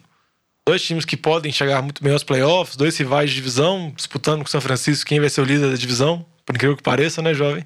Dois 0.68 0.82
times 0.82 1.04
que 1.04 1.16
podem 1.16 1.52
chegar 1.52 1.80
muito 1.80 2.02
bem 2.02 2.12
aos 2.12 2.24
playoffs, 2.24 2.76
dois 2.76 2.96
rivais 2.96 3.30
de 3.30 3.36
divisão, 3.36 3.92
disputando 3.94 4.40
com 4.40 4.46
o 4.46 4.50
São 4.50 4.60
Francisco 4.60 5.06
quem 5.06 5.20
vai 5.20 5.28
ser 5.30 5.40
o 5.40 5.44
líder 5.44 5.70
da 5.70 5.76
divisão, 5.76 6.26
por 6.44 6.56
incrível 6.56 6.76
que 6.76 6.82
pareça, 6.82 7.22
né, 7.22 7.32
jovem? 7.32 7.64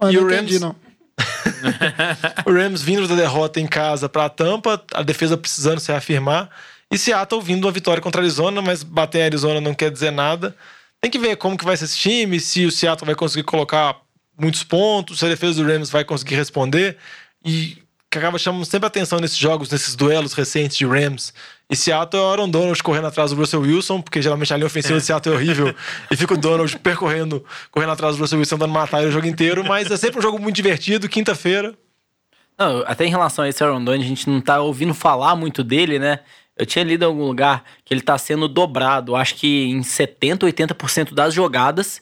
Eu 0.00 0.10
E 0.10 0.16
não 0.16 0.22
o 0.22 0.26
entendi, 0.32 0.58
Rams? 0.58 0.60
não. 0.60 0.76
O 2.46 2.52
Rams 2.52 2.80
vindo 2.82 3.08
da 3.08 3.16
derrota 3.16 3.60
em 3.60 3.66
casa 3.66 4.08
para 4.08 4.26
a 4.26 4.28
Tampa, 4.28 4.80
a 4.94 5.02
defesa 5.02 5.36
precisando 5.36 5.80
se 5.80 5.90
reafirmar. 5.90 6.48
E 6.90 6.96
Seattle 6.96 7.42
vindo 7.42 7.64
uma 7.66 7.72
vitória 7.72 8.00
contra 8.00 8.20
a 8.20 8.24
Arizona, 8.24 8.62
mas 8.62 8.82
bater 8.84 9.18
em 9.18 9.24
Arizona 9.24 9.60
não 9.60 9.74
quer 9.74 9.90
dizer 9.90 10.12
nada. 10.12 10.54
Tem 11.00 11.10
que 11.10 11.18
ver 11.18 11.36
como 11.36 11.56
que 11.58 11.64
vai 11.64 11.76
ser 11.76 11.84
esse 11.86 11.98
time, 11.98 12.38
se 12.40 12.64
o 12.64 12.70
Seattle 12.70 13.04
vai 13.06 13.14
conseguir 13.16 13.42
colocar 13.44 13.96
muitos 14.40 14.62
pontos, 14.62 15.18
se 15.18 15.24
a 15.26 15.28
defesa 15.28 15.62
do 15.62 15.68
Rams 15.68 15.90
vai 15.90 16.04
conseguir 16.04 16.36
responder. 16.36 16.96
e 17.44 17.78
que 18.10 18.18
acaba 18.18 18.38
chamando 18.38 18.64
sempre 18.64 18.86
atenção 18.86 19.18
nesses 19.20 19.36
jogos, 19.36 19.70
nesses 19.70 19.94
duelos 19.94 20.32
recentes 20.32 20.76
de 20.76 20.86
Rams 20.86 21.32
e 21.70 21.76
Seattle 21.76 22.22
é 22.22 22.24
o 22.24 22.28
Aaron 22.30 22.48
Donald 22.48 22.82
correndo 22.82 23.06
atrás 23.06 23.30
do 23.30 23.36
Russell 23.36 23.60
Wilson, 23.60 24.00
porque 24.00 24.22
geralmente 24.22 24.52
a 24.54 24.56
linha 24.56 24.66
ofensiva 24.66 24.94
É. 24.96 24.98
de 25.00 25.04
Seattle 25.04 25.34
é 25.34 25.38
horrível 25.38 25.74
e 26.10 26.16
fica 26.16 26.32
o 26.32 26.38
Donald 26.38 26.78
percorrendo, 26.78 27.44
correndo 27.70 27.92
atrás 27.92 28.16
do 28.16 28.20
Russell 28.22 28.38
Wilson, 28.38 28.56
dando 28.56 28.72
matar 28.72 29.00
ele 29.00 29.08
o 29.08 29.12
jogo 29.12 29.26
inteiro, 29.26 29.62
mas 29.64 29.90
é 29.90 29.96
sempre 29.98 30.18
um 30.18 30.22
jogo 30.22 30.38
muito 30.38 30.56
divertido, 30.56 31.06
quinta-feira. 31.08 31.74
Não, 32.58 32.82
até 32.86 33.04
em 33.04 33.10
relação 33.10 33.44
a 33.44 33.48
esse 33.48 33.62
Aaron 33.62 33.84
Donald, 33.84 34.02
a 34.04 34.08
gente 34.08 34.28
não 34.28 34.40
tá 34.40 34.60
ouvindo 34.60 34.94
falar 34.94 35.36
muito 35.36 35.62
dele, 35.62 35.98
né? 35.98 36.20
Eu 36.56 36.66
tinha 36.66 36.82
lido 36.84 37.02
em 37.04 37.06
algum 37.06 37.24
lugar 37.26 37.62
que 37.84 37.92
ele 37.94 38.00
tá 38.00 38.16
sendo 38.18 38.48
dobrado, 38.48 39.14
acho 39.14 39.34
que 39.36 39.66
em 39.66 39.82
70, 39.82 40.46
80% 40.46 41.12
das 41.14 41.34
jogadas. 41.34 42.00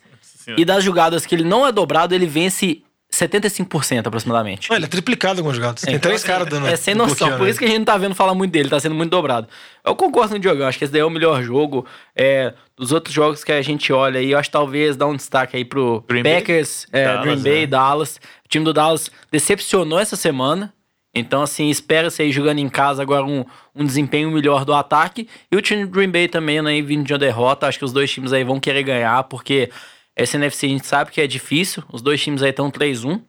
E 0.56 0.64
das 0.64 0.84
jogadas 0.84 1.26
que 1.26 1.34
ele 1.34 1.42
não 1.42 1.66
é 1.66 1.72
dobrado, 1.72 2.14
ele 2.14 2.24
vence 2.24 2.80
75% 3.12 4.06
aproximadamente. 4.06 4.68
Não, 4.68 4.76
ele 4.76 4.84
é 4.84 4.88
triplicado 4.88 5.36
em 5.36 5.40
algumas 5.40 5.56
jogadas. 5.56 5.82
Tem 5.82 5.98
três 5.98 6.24
caras 6.24 6.48
dando. 6.48 6.66
É 6.66 6.76
sem 6.76 6.94
noção, 6.94 7.38
por 7.38 7.48
isso 7.48 7.58
que 7.58 7.64
a 7.64 7.68
gente 7.68 7.78
não 7.78 7.84
tá 7.84 7.96
vendo 7.96 8.14
falar 8.14 8.34
muito 8.34 8.52
dele, 8.52 8.68
tá 8.68 8.80
sendo 8.80 8.94
muito 8.94 9.10
dobrado. 9.10 9.48
Eu 9.84 9.94
concordo 9.94 10.30
com 10.30 10.36
o 10.36 10.38
Diogo, 10.38 10.62
eu 10.62 10.66
acho 10.66 10.78
que 10.78 10.84
esse 10.84 10.92
daí 10.92 11.02
é 11.02 11.04
o 11.04 11.10
melhor 11.10 11.42
jogo. 11.42 11.86
É, 12.14 12.52
dos 12.76 12.92
outros 12.92 13.14
jogos 13.14 13.44
que 13.44 13.52
a 13.52 13.62
gente 13.62 13.92
olha 13.92 14.20
aí, 14.20 14.32
eu 14.32 14.38
acho 14.38 14.48
que 14.48 14.52
talvez 14.52 14.96
dar 14.96 15.06
um 15.06 15.16
destaque 15.16 15.56
aí 15.56 15.64
pro 15.64 16.04
Green 16.08 16.22
Bay? 16.22 16.34
Packers, 16.34 16.86
é, 16.92 17.04
Dallas, 17.04 17.24
Green 17.24 17.42
Bay, 17.42 17.60
né? 17.60 17.66
Dallas. 17.66 18.20
O 18.44 18.48
time 18.48 18.64
do 18.64 18.72
Dallas 18.72 19.10
decepcionou 19.30 19.98
essa 19.98 20.16
semana. 20.16 20.72
Então, 21.14 21.40
assim, 21.40 21.70
espera-se 21.70 22.20
aí 22.20 22.30
jogando 22.30 22.58
em 22.58 22.68
casa 22.68 23.00
agora 23.00 23.24
um, 23.24 23.42
um 23.74 23.86
desempenho 23.86 24.30
melhor 24.30 24.66
do 24.66 24.74
ataque. 24.74 25.26
E 25.50 25.56
o 25.56 25.62
time 25.62 25.86
do 25.86 25.90
Green 25.90 26.10
Bay 26.10 26.28
também, 26.28 26.60
né, 26.60 26.82
vindo 26.82 27.04
de 27.04 27.12
uma 27.14 27.18
derrota. 27.18 27.66
Acho 27.66 27.78
que 27.78 27.86
os 27.86 27.92
dois 27.92 28.10
times 28.10 28.34
aí 28.34 28.44
vão 28.44 28.60
querer 28.60 28.82
ganhar, 28.82 29.24
porque 29.24 29.70
essa 30.16 30.36
NFC 30.36 30.66
a 30.66 30.70
gente 30.70 30.86
sabe 30.86 31.10
que 31.10 31.20
é 31.20 31.26
difícil. 31.26 31.84
Os 31.92 32.00
dois 32.00 32.22
times 32.22 32.42
aí 32.42 32.50
estão 32.50 32.70
3-1. 32.70 33.20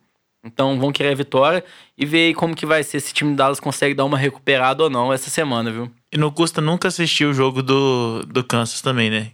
Então 0.44 0.80
vão 0.80 0.92
querer 0.92 1.12
a 1.12 1.16
vitória 1.16 1.64
e 1.98 2.06
ver 2.06 2.28
aí 2.28 2.34
como 2.34 2.56
que 2.56 2.66
vai 2.66 2.82
ser 2.82 3.02
se 3.02 3.12
o 3.12 3.14
time 3.14 3.32
do 3.32 3.36
Dallas 3.36 3.60
consegue 3.60 3.94
dar 3.94 4.06
uma 4.06 4.18
recuperada 4.18 4.84
ou 4.84 4.90
não 4.90 5.12
essa 5.12 5.30
semana, 5.30 5.70
viu? 5.70 5.92
E 6.12 6.18
não 6.18 6.32
custa 6.32 6.62
nunca 6.62 6.88
assistir 6.88 7.26
o 7.26 7.34
jogo 7.34 7.62
do, 7.62 8.24
do 8.26 8.44
Kansas 8.44 8.82
também, 8.82 9.10
né? 9.10 9.32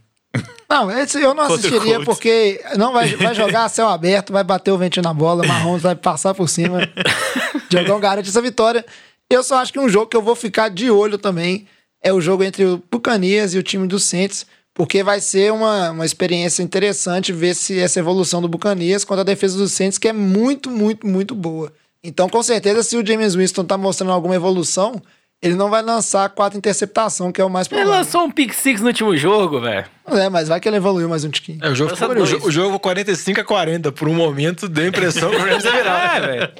Não, 0.68 0.90
esse 0.90 1.22
eu 1.22 1.36
não 1.36 1.44
assistiria 1.54 2.02
porque 2.02 2.60
não 2.78 2.92
vai, 2.92 3.16
vai 3.16 3.36
jogar 3.36 3.66
a 3.66 3.70
céu 3.70 3.88
aberto, 3.88 4.34
vai 4.34 4.44
bater 4.44 4.72
o 4.72 4.78
ventinho 4.78 5.04
na 5.04 5.14
bola, 5.14 5.46
Mahomes 5.46 5.84
vai 5.84 5.96
passar 5.96 6.34
por 6.34 6.50
cima. 6.50 6.80
Diogão 7.70 8.00
garante 8.00 8.30
essa 8.30 8.42
vitória. 8.42 8.84
Eu 9.30 9.44
só 9.44 9.58
acho 9.58 9.72
que 9.72 9.80
um 9.80 9.90
jogo 9.90 10.08
que 10.08 10.18
eu 10.18 10.22
vou 10.22 10.36
ficar 10.36 10.70
de 10.70 10.90
olho 10.90 11.20
também 11.20 11.68
é 12.02 12.12
o 12.12 12.20
jogo 12.20 12.44
entre 12.44 12.66
o 12.66 12.84
Bucanias 12.92 13.54
e 13.54 13.58
o 13.58 13.64
time 13.64 13.88
do 13.88 14.00
Saints, 14.00 14.48
porque 14.74 15.04
vai 15.04 15.20
ser 15.22 15.52
uma, 15.54 15.92
uma 15.92 16.06
experiência 16.06 16.64
interessante 16.64 17.32
ver 17.32 17.54
se 17.56 17.80
essa 17.80 18.00
evolução 18.00 18.42
do 18.42 18.48
Bucanias 18.48 19.04
contra 19.04 19.22
a 19.22 19.26
defesa 19.26 19.58
do 19.58 19.68
Saints, 19.68 19.98
que 19.98 20.08
é 20.08 20.14
muito, 20.14 20.70
muito, 20.70 21.06
muito 21.06 21.36
boa. 21.36 21.72
Então, 22.04 22.28
com 22.28 22.42
certeza, 22.44 22.84
se 22.84 22.98
o 22.98 23.06
James 23.06 23.36
Winston 23.36 23.64
tá 23.64 23.78
mostrando 23.78 24.12
alguma 24.12 24.36
evolução, 24.36 25.02
ele 25.42 25.56
não 25.56 25.70
vai 25.70 25.82
lançar 25.82 26.28
quatro 26.30 26.58
interceptação, 26.58 27.32
que 27.32 27.40
é 27.40 27.46
o 27.46 27.50
mais 27.50 27.68
Ele 27.68 27.76
provável. 27.82 28.00
lançou 28.00 28.24
um 28.24 28.32
pick 28.32 28.54
six 28.54 28.82
no 28.82 28.88
último 28.88 29.16
jogo, 29.16 29.60
velho. 29.62 29.86
É, 30.08 30.28
mas 30.30 30.48
vai 30.48 30.60
que 30.60 30.68
ele 30.68 30.78
evoluiu 30.78 31.08
mais 31.08 31.24
um 31.24 31.30
tiquinho. 31.30 31.60
É, 31.62 31.70
o 31.70 31.76
jogo, 31.76 31.96
ficou, 31.96 32.12
o, 32.12 32.16
dois. 32.16 32.30
jo- 32.30 32.40
o 32.44 32.52
jogo 32.52 32.80
45 32.80 33.42
a 33.42 33.44
40. 33.44 33.92
Por 33.92 34.08
um 34.10 34.14
momento, 34.16 34.68
deu 34.68 34.86
a 34.86 34.88
impressão 34.88 35.30
que 35.30 35.36
o 35.36 35.40
Rams 35.40 35.64
ia 35.64 35.72
virar. 35.76 36.16
É, 36.16 36.28
velho. 36.28 36.52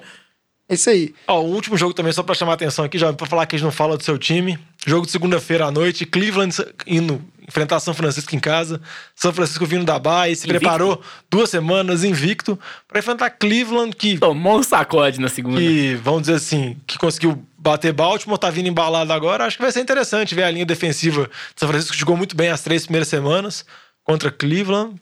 É 0.70 0.74
isso 0.76 0.90
aí. 0.90 1.14
Ó, 1.28 1.42
o 1.42 1.46
último 1.54 1.76
jogo 1.78 1.94
também, 1.94 2.14
só 2.14 2.24
pra 2.24 2.36
chamar 2.36 2.54
a 2.54 2.56
atenção 2.56 2.86
aqui, 2.86 2.98
já 2.98 3.12
pra 3.12 3.28
falar 3.28 3.46
que 3.46 3.56
a 3.56 3.60
gente 3.60 3.66
não 3.66 3.72
fala 3.72 3.98
do 3.98 4.04
seu 4.04 4.18
time. 4.18 4.58
Jogo 4.86 5.06
de 5.06 5.12
segunda-feira 5.12 5.66
à 5.66 5.72
noite, 5.72 6.06
Cleveland 6.06 6.56
indo 6.88 7.22
enfrentar 7.48 7.80
São 7.80 7.94
Francisco 7.94 8.36
em 8.36 8.40
casa. 8.40 8.82
São 9.16 9.34
Francisco 9.34 9.66
vindo 9.66 9.86
da 9.86 9.98
Bahia, 10.00 10.36
se 10.36 10.44
Invicto. 10.48 10.60
preparou 10.60 11.02
duas 11.30 11.50
semanas 11.50 12.04
invicto 12.04 12.60
pra 12.88 13.00
enfrentar 13.00 13.30
Cleveland, 13.32 13.96
que, 13.96 14.18
Tomou 14.18 14.60
um 14.60 14.64
sacode 14.64 15.20
na 15.20 15.28
segunda. 15.30 15.58
que, 15.60 15.96
vamos 16.04 16.22
dizer 16.22 16.36
assim, 16.36 16.78
que 16.88 16.98
conseguiu 16.98 17.44
bater 17.58 17.94
Baltimore, 17.94 18.38
tá 18.40 18.50
vindo 18.50 18.68
embalado 18.68 19.12
agora. 19.14 19.46
Acho 19.46 19.58
que 19.58 19.64
vai 19.64 19.72
ser 19.72 19.82
interessante 19.82 20.36
ver 20.36 20.44
a 20.44 20.52
linha 20.52 20.66
defensiva 20.66 21.24
de 21.26 21.60
São 21.60 21.68
Francisco, 21.70 21.94
que 21.94 22.00
jogou 22.00 22.18
muito 22.18 22.36
bem 22.36 22.50
as 22.50 22.62
três 22.62 22.84
primeiras 22.84 23.08
semanas 23.08 23.66
contra 24.04 24.30
Cleveland. 24.32 24.96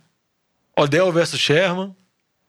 Odell 0.77 1.11
versus 1.11 1.39
Sherman. 1.39 1.93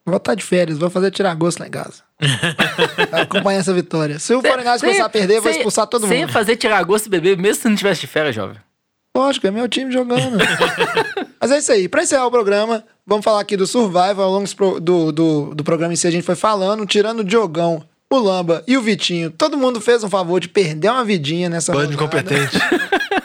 Vou 0.04 0.16
estar 0.16 0.34
de 0.34 0.42
férias, 0.42 0.78
vou 0.78 0.90
fazer 0.90 1.10
tirar 1.10 1.34
gosto 1.34 1.60
lá 1.60 1.66
em 1.66 1.70
casa. 1.70 2.02
Vai 3.10 3.22
acompanhar 3.22 3.60
essa 3.60 3.72
vitória. 3.72 4.18
Se 4.18 4.34
o 4.34 4.40
Foreigners 4.40 4.80
começar 4.80 5.04
a 5.04 5.08
perder, 5.08 5.36
eu 5.36 5.42
vou 5.42 5.52
cê- 5.52 5.58
expulsar 5.58 5.86
todo 5.86 6.06
cê 6.08 6.20
mundo. 6.20 6.32
fazer 6.32 6.56
tirar 6.56 6.82
gosto 6.82 7.06
e 7.06 7.08
beber, 7.08 7.36
mesmo 7.36 7.62
se 7.62 7.68
não 7.68 7.76
tivesse 7.76 8.00
de 8.00 8.06
férias, 8.08 8.34
jovem. 8.34 8.56
Lógico, 9.16 9.46
é 9.46 9.50
meu 9.50 9.68
time 9.68 9.92
jogando. 9.92 10.38
Mas 11.40 11.50
é 11.50 11.58
isso 11.58 11.72
aí. 11.72 11.88
Pra 11.88 12.02
encerrar 12.02 12.26
o 12.26 12.30
programa, 12.30 12.82
vamos 13.06 13.24
falar 13.24 13.40
aqui 13.40 13.56
do 13.56 13.66
Survival. 13.66 14.20
Ao 14.22 14.30
longo 14.32 14.80
do, 14.80 15.12
do, 15.12 15.54
do 15.54 15.64
programa 15.64 15.92
em 15.92 15.96
si, 15.96 16.06
a 16.06 16.10
gente 16.10 16.24
foi 16.24 16.34
falando, 16.34 16.86
tirando 16.86 17.20
o 17.20 17.24
Diogão, 17.24 17.82
o 18.10 18.18
Lamba 18.18 18.62
e 18.66 18.76
o 18.76 18.80
Vitinho. 18.82 19.30
Todo 19.30 19.56
mundo 19.58 19.80
fez 19.80 20.02
um 20.02 20.08
favor 20.08 20.40
de 20.40 20.48
perder 20.48 20.90
uma 20.90 21.04
vidinha 21.04 21.50
nessa 21.50 21.72
Bando 21.72 21.94
rodada. 21.96 22.26
incompetente. 22.26 22.58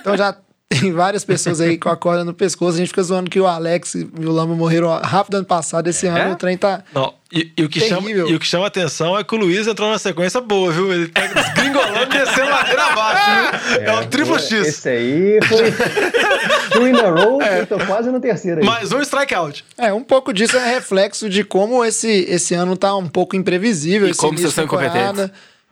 Então 0.02 0.18
já 0.18 0.36
tem 0.70 0.92
várias 0.92 1.24
pessoas 1.24 1.62
aí 1.62 1.78
com 1.78 1.90
a 1.90 1.96
corda 1.96 2.24
no 2.24 2.34
pescoço. 2.34 2.76
A 2.76 2.80
gente 2.80 2.90
fica 2.90 3.04
zoando 3.04 3.30
que 3.30 3.40
o 3.40 3.48
Alex 3.48 3.96
e 3.96 4.08
o 4.20 4.32
Lamba 4.32 4.54
morreram 4.54 4.90
rápido 5.00 5.36
ano 5.36 5.46
passado. 5.46 5.88
Esse 5.88 6.08
ano 6.08 6.34
o 6.34 6.36
trem 6.36 6.58
tá... 6.58 6.84
Não, 6.94 7.14
e, 7.32 7.52
e 7.58 7.64
o 7.64 7.70
que 7.70 7.82
chama, 7.82 8.10
e 8.10 8.36
o 8.36 8.40
que 8.40 8.46
chama 8.46 8.68
atenção 8.68 9.18
é 9.18 9.24
que 9.24 9.36
o 9.36 9.38
Luiz 9.38 9.68
entrou 9.68 9.90
na 9.92 10.00
sequência 10.00 10.40
boa, 10.40 10.72
viu? 10.72 10.92
Ele 10.94 11.08
tá 11.10 11.28
desgringolando 11.28 12.16
e 12.16 12.20
descendo 12.20 12.50
ladeira 12.50 12.84
abaixo, 12.84 13.60
viu? 13.70 13.82
É, 13.82 13.94
um 13.94 14.08
triplo 14.08 14.40
X. 14.40 14.52
Esse 14.68 14.90
aí 14.90 15.40
foi. 15.44 15.72
Two 16.72 16.88
in 16.88 16.96
a 16.96 17.10
row, 17.10 17.42
eu 17.42 17.68
tô 17.68 17.78
quase 17.80 18.10
no 18.10 18.20
terceiro 18.22 18.62
aí. 18.62 18.66
Mais 18.66 18.92
um 18.92 19.02
strikeout. 19.02 19.66
É, 19.78 19.92
um 19.92 20.04
pouco 20.04 20.32
disso 20.32 20.56
é 20.58 20.74
reflexo 20.74 21.30
de 21.30 21.44
como 21.44 21.84
esse, 21.84 22.26
esse 22.30 22.54
ano 22.54 22.78
tá 22.78 22.96
um 22.96 23.08
pouco 23.08 23.36
imprevisível. 23.36 24.08
E 24.08 24.12
esse 24.12 24.20
como 24.20 24.38
vocês 24.38 24.54
são 24.54 24.64
incompetentes. 24.64 25.30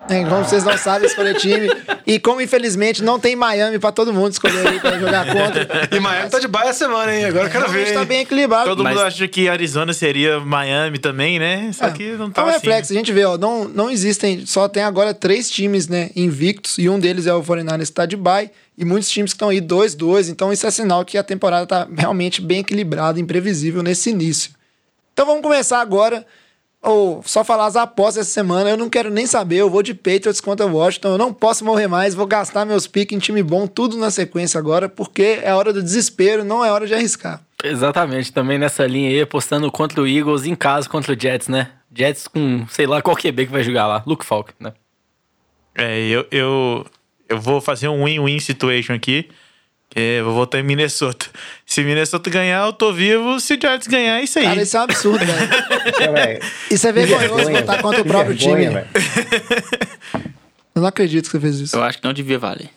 É, 0.08 0.24
como 0.24 0.44
vocês 0.44 0.64
não 0.64 0.78
sabem 0.78 1.08
escolher 1.08 1.36
time. 1.36 1.68
E 2.06 2.20
como, 2.20 2.40
infelizmente, 2.40 3.02
não 3.04 3.20
tem 3.20 3.36
Miami 3.36 3.80
pra 3.80 3.92
todo 3.92 4.14
mundo 4.14 4.32
escolher 4.34 4.68
aí 4.68 4.80
pra 4.80 5.00
jogar 5.00 5.26
contra. 5.26 5.68
E 5.92 6.00
Miami 6.00 6.30
tá 6.30 6.38
de 6.40 6.48
baia 6.48 6.72
semana, 6.74 7.16
hein? 7.16 7.26
Agora 7.26 7.46
eu 7.48 7.50
quero 7.52 7.64
Realmente 7.66 7.88
ver. 7.88 7.94
tá 7.96 8.06
bem 8.06 8.20
equilibrado. 8.22 8.70
Todo 8.70 8.84
Mas- 8.84 8.94
mundo 8.96 9.04
acha 9.04 9.28
que 9.28 9.50
Arizona 9.50 9.94
seria 9.94 10.40
Miami 10.40 11.00
também, 11.00 11.40
né? 11.40 11.72
Só 11.74 11.88
É, 11.88 11.92
que 11.92 12.12
não 12.12 12.28
é 12.28 12.30
tá 12.30 12.44
um 12.44 12.48
assim. 12.48 12.58
reflexo, 12.58 12.94
a 12.94 12.96
gente 12.96 13.12
vê, 13.12 13.26
ó, 13.26 13.36
não, 13.38 13.66
não 13.66 13.90
existem, 13.90 14.46
só 14.46 14.68
tem 14.70 14.84
agora 14.84 15.12
três 15.14 15.50
times, 15.50 15.88
né, 15.88 16.12
invictos, 16.16 16.78
e 16.78 16.88
um 16.88 17.00
deles 17.00 17.26
é 17.26 17.34
o 17.34 17.42
49ers 17.42 17.88
que 17.88 17.94
tá 17.94 18.06
de 18.06 18.16
bye, 18.16 18.52
e 18.78 18.86
muitos 18.86 19.10
times 19.10 19.32
que 19.32 19.36
estão 19.38 19.50
aí 19.50 19.60
2-2, 19.60 20.30
então 20.30 20.54
isso 20.54 20.68
é 20.68 20.72
sinal 20.72 21.04
que 21.04 21.18
a 21.18 21.24
temporada 21.24 21.66
tá 21.66 21.88
realmente 21.98 22.42
bem 22.42 22.60
equilibrada, 22.60 23.20
imprevisível 23.20 23.82
nesse 23.82 24.12
início. 24.12 24.52
Então 25.14 25.26
vamos 25.26 25.42
começar 25.42 25.80
agora, 25.82 26.24
ou 26.86 27.24
só 27.26 27.44
falar 27.44 27.66
as 27.66 27.76
apostas 27.76 28.28
essa 28.28 28.32
semana, 28.32 28.70
eu 28.70 28.78
não 28.78 28.90
quero 28.90 29.10
nem 29.10 29.26
saber, 29.26 29.58
eu 29.58 29.70
vou 29.70 29.82
de 29.82 29.94
Patriots 29.94 30.40
contra 30.40 30.66
Washington, 30.66 31.10
eu 31.10 31.18
não 31.18 31.34
posso 31.34 31.66
morrer 31.66 31.88
mais, 31.88 32.14
vou 32.14 32.28
gastar 32.28 32.66
meus 32.66 32.88
piques 32.88 33.16
em 33.16 33.20
time 33.20 33.42
bom, 33.42 33.66
tudo 33.68 33.98
na 33.98 34.12
sequência 34.12 34.60
agora, 34.60 34.88
porque 34.88 35.40
é 35.42 35.54
hora 35.54 35.74
do 35.74 35.82
desespero, 35.82 36.44
não 36.44 36.64
é 36.64 36.72
hora 36.72 36.86
de 36.86 36.94
arriscar. 36.94 37.42
Exatamente, 37.64 38.32
também 38.32 38.60
nessa 38.60 38.86
linha 38.86 39.10
aí, 39.10 39.22
apostando 39.22 39.72
contra 39.72 40.02
o 40.02 40.08
Eagles 40.08 40.46
em 40.46 40.56
casa 40.56 40.88
contra 40.88 41.14
o 41.14 41.20
Jets, 41.20 41.48
né? 41.48 41.72
Jets 41.94 42.28
com, 42.28 42.68
sei 42.70 42.86
lá, 42.86 43.02
qual 43.02 43.16
QB 43.16 43.48
que 43.48 43.52
vai 43.52 43.64
jogar 43.64 43.88
lá. 43.88 44.04
Luke 44.06 44.26
Falk, 44.26 44.54
né? 44.60 44.74
É, 45.74 46.00
eu, 46.08 46.26
eu, 46.32 46.86
eu 47.28 47.40
vou 47.40 47.60
fazer 47.60 47.88
um 47.88 48.06
win-win 48.06 48.40
situation 48.40 48.94
aqui. 48.94 49.30
Eu 49.96 50.26
vou 50.26 50.34
votar 50.34 50.60
em 50.60 50.64
Minnesota. 50.64 51.26
Se 51.66 51.82
Minnesota 51.82 52.30
ganhar, 52.30 52.66
eu 52.66 52.74
tô 52.74 52.92
vivo. 52.92 53.40
Se 53.40 53.54
o 53.54 53.60
Giants 53.62 53.88
ganhar, 53.88 54.20
é 54.20 54.24
isso 54.24 54.38
aí. 54.40 54.46
Cara, 54.46 54.62
isso 54.62 54.76
é 54.76 54.80
um 54.82 54.84
absurdo, 54.84 55.26
velho. 55.26 56.18
É. 56.18 56.40
Isso 56.70 56.86
é 56.88 56.92
vergonhoso 56.92 57.36
vergonha, 57.36 57.60
votar 57.62 57.82
contra 57.82 58.02
o 58.02 58.06
próprio 58.06 58.36
vergonha, 58.36 58.70
time. 58.70 58.74
velho. 58.74 58.88
Eu 60.76 60.82
não 60.82 60.88
acredito 60.90 61.26
que 61.26 61.32
você 61.32 61.40
fez 61.40 61.60
isso. 61.62 61.76
Eu 61.78 61.84
acho 61.84 61.98
que 62.00 62.04
não 62.04 62.14
devia 62.14 62.38
valer. 62.38 62.70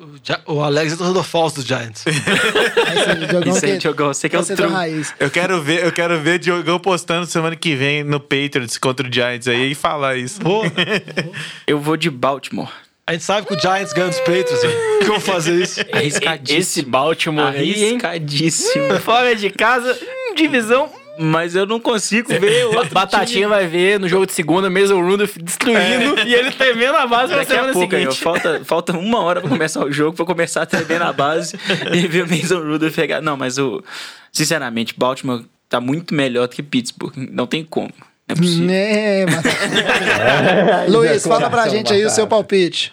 O 0.00 0.16
Ja- 0.24 0.40
O 0.46 0.60
Alex 0.60 0.94
é 0.94 0.96
torcedor 0.96 1.22
falso 1.22 1.60
do 1.62 1.62
Giants. 1.66 2.04
Esse 2.06 3.26
Diogão 3.28 3.54
Isso 3.56 3.64
aí, 3.64 3.72
que- 3.72 3.78
Diogão, 3.78 4.08
você 4.08 4.28
que 4.28 4.34
é 4.34 4.40
o 4.40 4.44
true. 4.44 4.68
raiz. 4.68 5.14
Eu 5.20 5.30
quero 5.30 5.62
ver, 5.62 5.84
eu 5.84 5.92
quero 5.92 6.18
ver 6.20 6.40
Diogão 6.40 6.80
postando 6.80 7.24
semana 7.24 7.54
que 7.54 7.76
vem 7.76 8.02
no 8.02 8.18
Patriots 8.18 8.78
contra 8.78 9.06
o 9.08 9.12
Giants 9.12 9.46
aí 9.46 9.70
e 9.70 9.74
falar 9.76 10.16
isso. 10.16 10.40
Eu 11.68 11.78
vou 11.78 11.96
de 11.96 12.10
Baltimore. 12.10 12.72
A 13.06 13.12
gente 13.12 13.24
sabe 13.24 13.46
que 13.46 13.54
o 13.54 13.60
Giants 13.60 13.92
ganha 13.92 14.08
dos 14.08 14.18
Patriots, 14.20 14.62
velho. 14.62 14.98
Que 14.98 15.04
eu 15.04 15.08
vou 15.08 15.20
fazer 15.20 15.60
isso? 15.60 15.80
Arriscadíssimo. 15.92 16.58
Esse 16.60 16.82
Baltimore 16.82 17.54
aí, 17.54 17.84
hein? 17.84 17.90
Arriscadíssimo. 17.90 18.98
Fora 19.00 19.34
de 19.34 19.50
casa, 19.50 19.98
hum, 20.00 20.34
divisão. 20.34 20.88
Mas 21.18 21.54
eu 21.54 21.66
não 21.66 21.78
consigo 21.78 22.28
ver 22.28 22.64
outro 22.74 22.94
Batatinha 22.94 23.46
vai 23.46 23.66
ver 23.66 24.00
no 24.00 24.08
jogo 24.08 24.24
de 24.24 24.32
segunda, 24.32 24.70
mesmo 24.70 24.96
o 24.96 25.06
Rudolph 25.06 25.36
destruindo 25.36 26.18
e 26.26 26.34
ele 26.34 26.50
tremendo 26.52 26.96
a 26.96 27.06
base 27.06 27.34
Daqui 27.34 27.52
a 27.52 27.56
semana 27.56 27.72
pouco, 27.74 27.94
aí, 27.94 28.02
seguinte. 28.02 28.22
falta, 28.22 28.64
falta 28.64 28.96
uma 28.96 29.20
hora 29.20 29.40
pra 29.40 29.50
começar 29.50 29.84
o 29.84 29.92
jogo, 29.92 30.16
pra 30.16 30.24
começar 30.24 30.62
a 30.62 30.66
tremer 30.66 31.00
na 31.00 31.12
base 31.12 31.54
e 31.92 32.06
ver 32.08 32.24
o 32.24 32.28
Mason 32.28 32.60
Rudolph 32.60 32.94
pegar. 32.94 33.20
Não, 33.20 33.36
mas 33.36 33.58
o. 33.58 33.84
Sinceramente, 34.32 34.94
Baltimore 34.96 35.44
tá 35.68 35.80
muito 35.80 36.14
melhor 36.14 36.48
do 36.48 36.54
que 36.54 36.62
Pittsburgh. 36.62 37.12
Não 37.14 37.46
tem 37.46 37.62
como. 37.62 37.92
Não 38.28 38.34
é 38.34 38.36
possível. 38.36 38.70
É, 38.70 39.26
mas... 39.26 40.88
Luiz, 40.92 41.26
fala 41.26 41.50
pra 41.50 41.68
gente 41.68 41.92
aí 41.92 42.04
o 42.04 42.10
seu 42.10 42.26
palpite. 42.26 42.92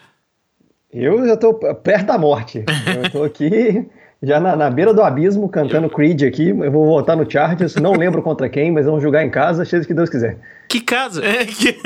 Eu 0.91 1.25
já 1.25 1.37
tô 1.37 1.53
perto 1.53 2.05
da 2.07 2.17
morte. 2.17 2.65
Eu 3.03 3.11
tô 3.11 3.23
aqui 3.23 3.87
Já 4.21 4.37
na, 4.37 4.53
na 4.53 4.69
beira 4.69 4.93
do 4.93 5.01
abismo, 5.01 5.47
cantando 5.47 5.89
Creed 5.89 6.23
aqui. 6.23 6.49
Eu 6.49 6.71
vou 6.71 6.85
voltar 6.85 7.15
no 7.15 7.29
Chargers. 7.29 7.75
Não 7.75 7.93
lembro 7.93 8.21
contra 8.21 8.49
quem, 8.49 8.69
mas 8.69 8.85
vamos 8.85 9.01
jogar 9.01 9.23
em 9.23 9.29
casa, 9.29 9.63
seja 9.63 9.83
o 9.83 9.87
que 9.87 9.93
Deus 9.93 10.09
quiser. 10.09 10.37
Que 10.67 10.81
casa? 10.81 11.25
É 11.25 11.45
que... 11.45 11.79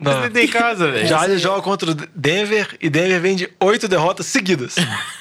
Não. 0.00 0.22
Você 0.22 0.30
tem 0.30 0.48
casa, 0.48 0.90
velho. 0.90 1.06
Já 1.06 1.28
joga 1.36 1.60
contra 1.60 1.90
o 1.90 1.94
Denver 2.14 2.76
e 2.80 2.88
Denver 2.88 3.20
vem 3.20 3.36
de 3.36 3.50
oito 3.60 3.88
derrotas 3.88 4.26
seguidas. 4.26 4.76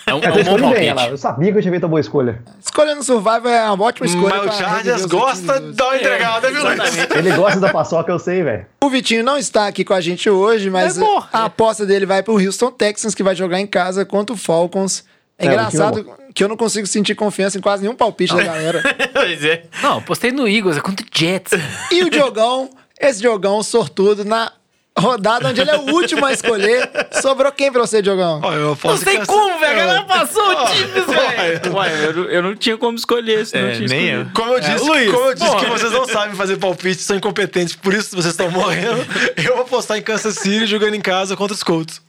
É 0.05 0.13
um, 0.13 0.19
É, 0.19 0.27
é 0.27 0.51
um 0.51 0.69
bem, 0.71 0.93
lá. 0.93 1.09
Eu 1.09 1.17
sabia 1.17 1.51
que 1.51 1.57
eu 1.57 1.61
tinha 1.61 1.71
feito 1.71 1.85
a 1.85 1.89
boa 1.89 1.99
escolha. 1.99 2.39
Escolha 2.63 2.95
no 2.95 3.03
Survival 3.03 3.47
é 3.47 3.71
uma 3.71 3.83
ótima 3.83 4.05
escolha. 4.05 4.35
Mas 4.43 4.55
o 4.55 4.57
Chargers 4.57 5.05
gosta 5.05 5.53
últimos 5.53 5.71
de 5.71 5.77
dar 5.77 5.85
uma 5.85 5.95
entregada, 5.97 6.51
viu, 6.51 6.63
Luiz? 6.63 7.09
Ele 7.15 7.31
gosta 7.31 7.59
da 7.59 7.69
paçoca, 7.69 8.11
eu 8.11 8.19
sei, 8.19 8.43
velho. 8.43 8.65
O 8.83 8.89
Vitinho 8.89 9.23
não 9.23 9.37
está 9.37 9.67
aqui 9.67 9.83
com 9.83 9.93
a 9.93 9.99
gente 10.01 10.29
hoje, 10.29 10.69
mas 10.69 10.97
É 10.97 11.03
a 11.33 11.45
aposta 11.45 11.85
dele 11.85 12.05
vai 12.05 12.21
pro 12.21 12.33
Houston 12.39 12.71
Texans, 12.71 13.15
que 13.15 13.23
vai 13.23 13.35
jogar 13.35 13.59
em 13.59 13.67
casa 13.67 14.05
contra 14.05 14.33
o 14.33 14.37
Falcons. 14.37 15.03
É, 15.37 15.47
É, 15.47 15.47
engraçado 15.47 16.05
que 16.33 16.43
eu 16.43 16.47
não 16.47 16.55
consigo 16.57 16.87
sentir 16.87 17.15
confiança 17.15 17.57
em 17.57 17.61
quase 17.61 17.83
nenhum 17.83 17.95
palpite 17.95 18.35
da 18.35 18.43
galera. 18.43 18.81
Pois 19.13 19.43
é. 19.43 19.63
Não, 19.83 20.01
postei 20.01 20.31
no 20.31 20.47
Eagles, 20.47 20.77
é 20.77 20.81
contra 20.81 21.05
o 21.05 21.09
Jets. 21.17 21.51
E 21.91 22.03
o 22.03 22.09
Diogão, 22.09 22.69
esse 22.99 23.19
Diogão 23.19 23.61
sortudo 23.63 24.23
na 24.25 24.51
rodada 24.97 25.47
onde 25.49 25.61
ele 25.61 25.69
é 25.71 25.77
o 25.77 25.93
último 25.93 26.25
a 26.25 26.33
escolher. 26.33 26.89
Sobrou 27.21 27.51
quem 27.51 27.71
pra 27.71 27.81
você, 27.81 28.01
Diogão? 28.01 28.41
Ó, 28.43 28.53
eu 28.53 28.77
Não 28.83 28.97
sei 28.97 29.25
como, 29.25 29.57
velho. 29.59 29.79
Ela 29.79 30.03
passou 30.03 30.43
o 30.43 30.65
time, 30.67 30.99
velho. 31.07 31.75
Ué, 31.75 32.05
eu, 32.05 32.13
não- 32.13 32.23
eu 32.25 32.43
não 32.43 32.55
tinha 32.55 32.77
como 32.77 32.97
escolher, 32.97 33.45
senão 33.45 33.67
É, 33.69 33.75
tinha 33.75 33.87
nem 33.87 34.05
eu. 34.07 34.27
Como 34.33 34.53
eu 34.53 34.59
disse, 34.59 34.83
Luiz, 34.83 35.11
como 35.11 35.25
eu 35.29 35.33
disse 35.33 35.55
que 35.55 35.65
vocês 35.65 35.91
não 35.91 36.05
sabem 36.07 36.35
fazer 36.35 36.57
palpite, 36.57 37.01
são 37.01 37.15
incompetentes, 37.15 37.75
por 37.75 37.93
isso 37.93 38.09
vocês 38.15 38.33
estão 38.33 38.49
morrendo. 38.51 39.05
Eu 39.37 39.53
vou 39.55 39.61
apostar 39.63 39.97
em 39.97 40.01
Kansas 40.01 40.35
City 40.35 40.65
jogando 40.65 40.93
em 40.95 41.01
casa 41.01 41.35
contra 41.37 41.53
os 41.55 41.63
Colts. 41.63 42.01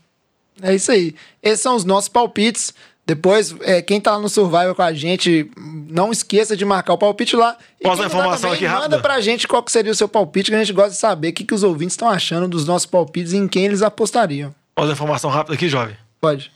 É 0.61 0.75
isso 0.75 0.91
aí. 0.93 1.14
Esses 1.43 1.61
são 1.61 1.75
os 1.77 1.85
nossos 1.85 2.09
palpites. 2.09 2.75
Depois, 3.05 3.55
é, 3.62 3.82
quem 3.82 4.00
tá 4.00 4.12
lá 4.12 4.20
no 4.20 4.28
Survival 4.28 4.74
com 4.76 4.82
a 4.82 4.92
gente, 4.92 5.50
não 5.90 6.12
esqueça 6.12 6.57
de 6.57 6.64
marcar 6.64 6.92
o 6.92 6.98
palpite 6.98 7.34
lá. 7.34 7.57
Posso 7.82 8.00
tá 8.00 8.07
informação 8.07 8.50
também, 8.50 8.55
aqui 8.55 8.64
Manda 8.64 8.78
rápida? 8.78 9.00
pra 9.00 9.20
gente 9.20 9.48
qual 9.48 9.62
que 9.62 9.72
seria 9.72 9.90
o 9.90 9.94
seu 9.94 10.09
palpite, 10.09 10.50
que 10.50 10.57
a 10.57 10.59
gente 10.59 10.72
gosta 10.72 10.90
de 10.90 10.96
saber 10.98 11.28
o 11.28 11.32
que, 11.32 11.44
que 11.44 11.53
os 11.53 11.64
ouvintes 11.64 11.94
estão 11.94 12.09
achando 12.09 12.46
dos 12.46 12.64
nossos 12.64 12.86
palpites 12.86 13.32
e 13.32 13.36
em 13.38 13.48
quem 13.48 13.64
eles 13.64 13.82
apostariam. 13.82 14.55
Posso 14.74 14.86
dar 14.88 14.94
informação 14.94 15.30
rápida 15.30 15.55
aqui, 15.55 15.68
jovem? 15.68 15.96
Pode. 16.20 16.53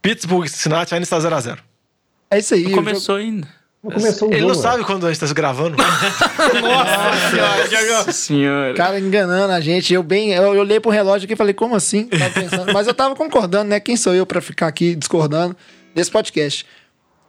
Pittsburgh 0.00 0.46
e 0.46 0.48
Cincinnati 0.48 0.94
ainda 0.94 1.02
está 1.02 1.18
0x0. 1.18 1.58
É 2.30 2.38
isso 2.38 2.54
aí. 2.54 2.62
Não 2.64 2.72
começou 2.72 3.16
ainda. 3.16 3.48
Não 3.82 3.90
começou 3.92 4.28
Ele 4.28 4.40
jogo. 4.40 4.54
não 4.54 4.60
sabe 4.60 4.84
quando 4.84 5.04
a 5.04 5.08
gente 5.08 5.16
está 5.16 5.26
se 5.26 5.34
gravando. 5.34 5.76
Nossa 7.88 8.12
senhora. 8.12 8.72
O 8.72 8.76
cara 8.76 8.98
enganando 9.00 9.52
a 9.52 9.60
gente. 9.60 9.92
Eu 9.92 10.02
bem, 10.02 10.32
eu 10.32 10.54
eu 10.54 10.60
olhei 10.60 10.78
pro 10.80 10.90
relógio 10.90 11.24
aqui 11.26 11.34
e 11.34 11.36
falei, 11.36 11.54
como 11.54 11.74
assim? 11.74 12.04
Tava 12.06 12.30
pensando. 12.30 12.72
Mas 12.72 12.86
eu 12.86 12.94
tava 12.94 13.14
concordando, 13.16 13.68
né? 13.70 13.80
Quem 13.80 13.96
sou 13.96 14.14
eu 14.14 14.24
pra 14.24 14.40
ficar 14.40 14.68
aqui 14.68 14.94
discordando 14.94 15.56
desse 15.98 16.10
podcast? 16.10 16.64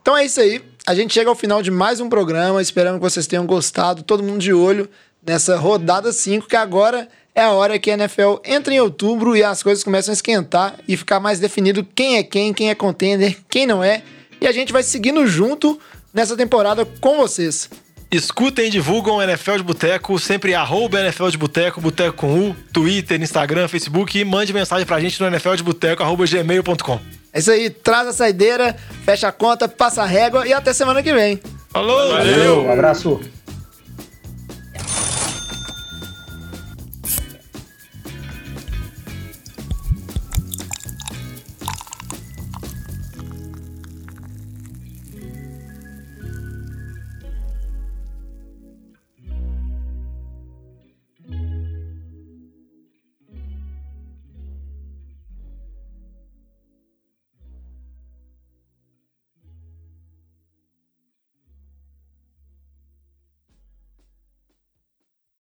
Então 0.02 0.16
é 0.16 0.26
isso 0.26 0.40
aí. 0.40 0.62
A 0.86 0.94
gente 0.94 1.14
chega 1.14 1.30
ao 1.30 1.36
final 1.36 1.62
de 1.62 1.72
mais 1.72 2.00
um 2.00 2.08
programa. 2.08 2.62
Esperamos 2.62 3.00
que 3.00 3.04
vocês 3.04 3.26
tenham 3.26 3.46
gostado. 3.46 4.04
Todo 4.04 4.24
mundo 4.24 4.40
de 4.40 4.54
olho 4.54 4.88
nessa 5.26 5.58
rodada 5.58 6.12
5, 6.12 6.48
que 6.48 6.56
agora 6.56 7.10
é 7.34 7.42
a 7.42 7.52
hora 7.52 7.80
que 7.80 7.90
a 7.90 7.96
NFL 7.96 8.38
entra 8.46 8.74
em 8.74 8.80
outubro 8.80 9.36
e 9.36 9.44
as 9.44 9.64
coisas 9.64 9.84
começam 9.84 10.12
a 10.12 10.14
esquentar 10.14 10.76
e 10.88 10.96
ficar 10.96 11.20
mais 11.20 11.40
definido 11.40 11.84
quem 11.84 12.18
é 12.18 12.24
quem, 12.24 12.54
quem 12.54 12.70
é 12.70 12.76
contender, 12.76 13.38
quem 13.50 13.66
não 13.66 13.84
é. 13.84 14.04
E 14.40 14.48
a 14.48 14.52
gente 14.52 14.72
vai 14.72 14.84
seguindo 14.84 15.26
junto 15.26 15.80
nessa 16.14 16.38
temporada 16.38 16.86
com 16.86 17.18
vocês. 17.18 17.70
Escutem 18.12 18.66
e 18.66 18.70
divulgam 18.72 19.18
o 19.18 19.22
NFL 19.22 19.58
de 19.58 19.64
Boteco, 19.64 20.18
sempre 20.18 20.56
arroba 20.56 21.00
NFL 21.00 21.28
de 21.28 21.38
Boteco, 21.38 21.80
Boteco 21.80 22.18
com 22.18 22.50
U, 22.50 22.56
Twitter, 22.74 23.22
Instagram, 23.22 23.68
Facebook 23.68 24.18
e 24.18 24.26
mande 24.26 24.52
mensagem 24.52 24.84
pra 24.84 25.00
gente 25.00 25.22
no 25.22 25.28
NFL 25.28 25.54
de 25.54 25.64
Boteco, 25.64 26.02
arroba 26.02 26.26
gmail.com. 26.26 27.00
É 27.32 27.38
isso 27.38 27.52
aí. 27.52 27.70
Traz 27.70 28.08
a 28.08 28.14
saideira, 28.14 28.76
fecha 29.06 29.28
a 29.28 29.32
conta, 29.32 29.68
passa 29.68 30.02
a 30.02 30.06
régua 30.08 30.48
e 30.48 30.52
até 30.54 30.74
semana 30.74 31.04
que 31.04 31.14
vem. 31.14 31.40
Falou! 31.70 32.14
Valeu, 32.14 32.64
um 32.64 32.72
abraço. 32.72 33.22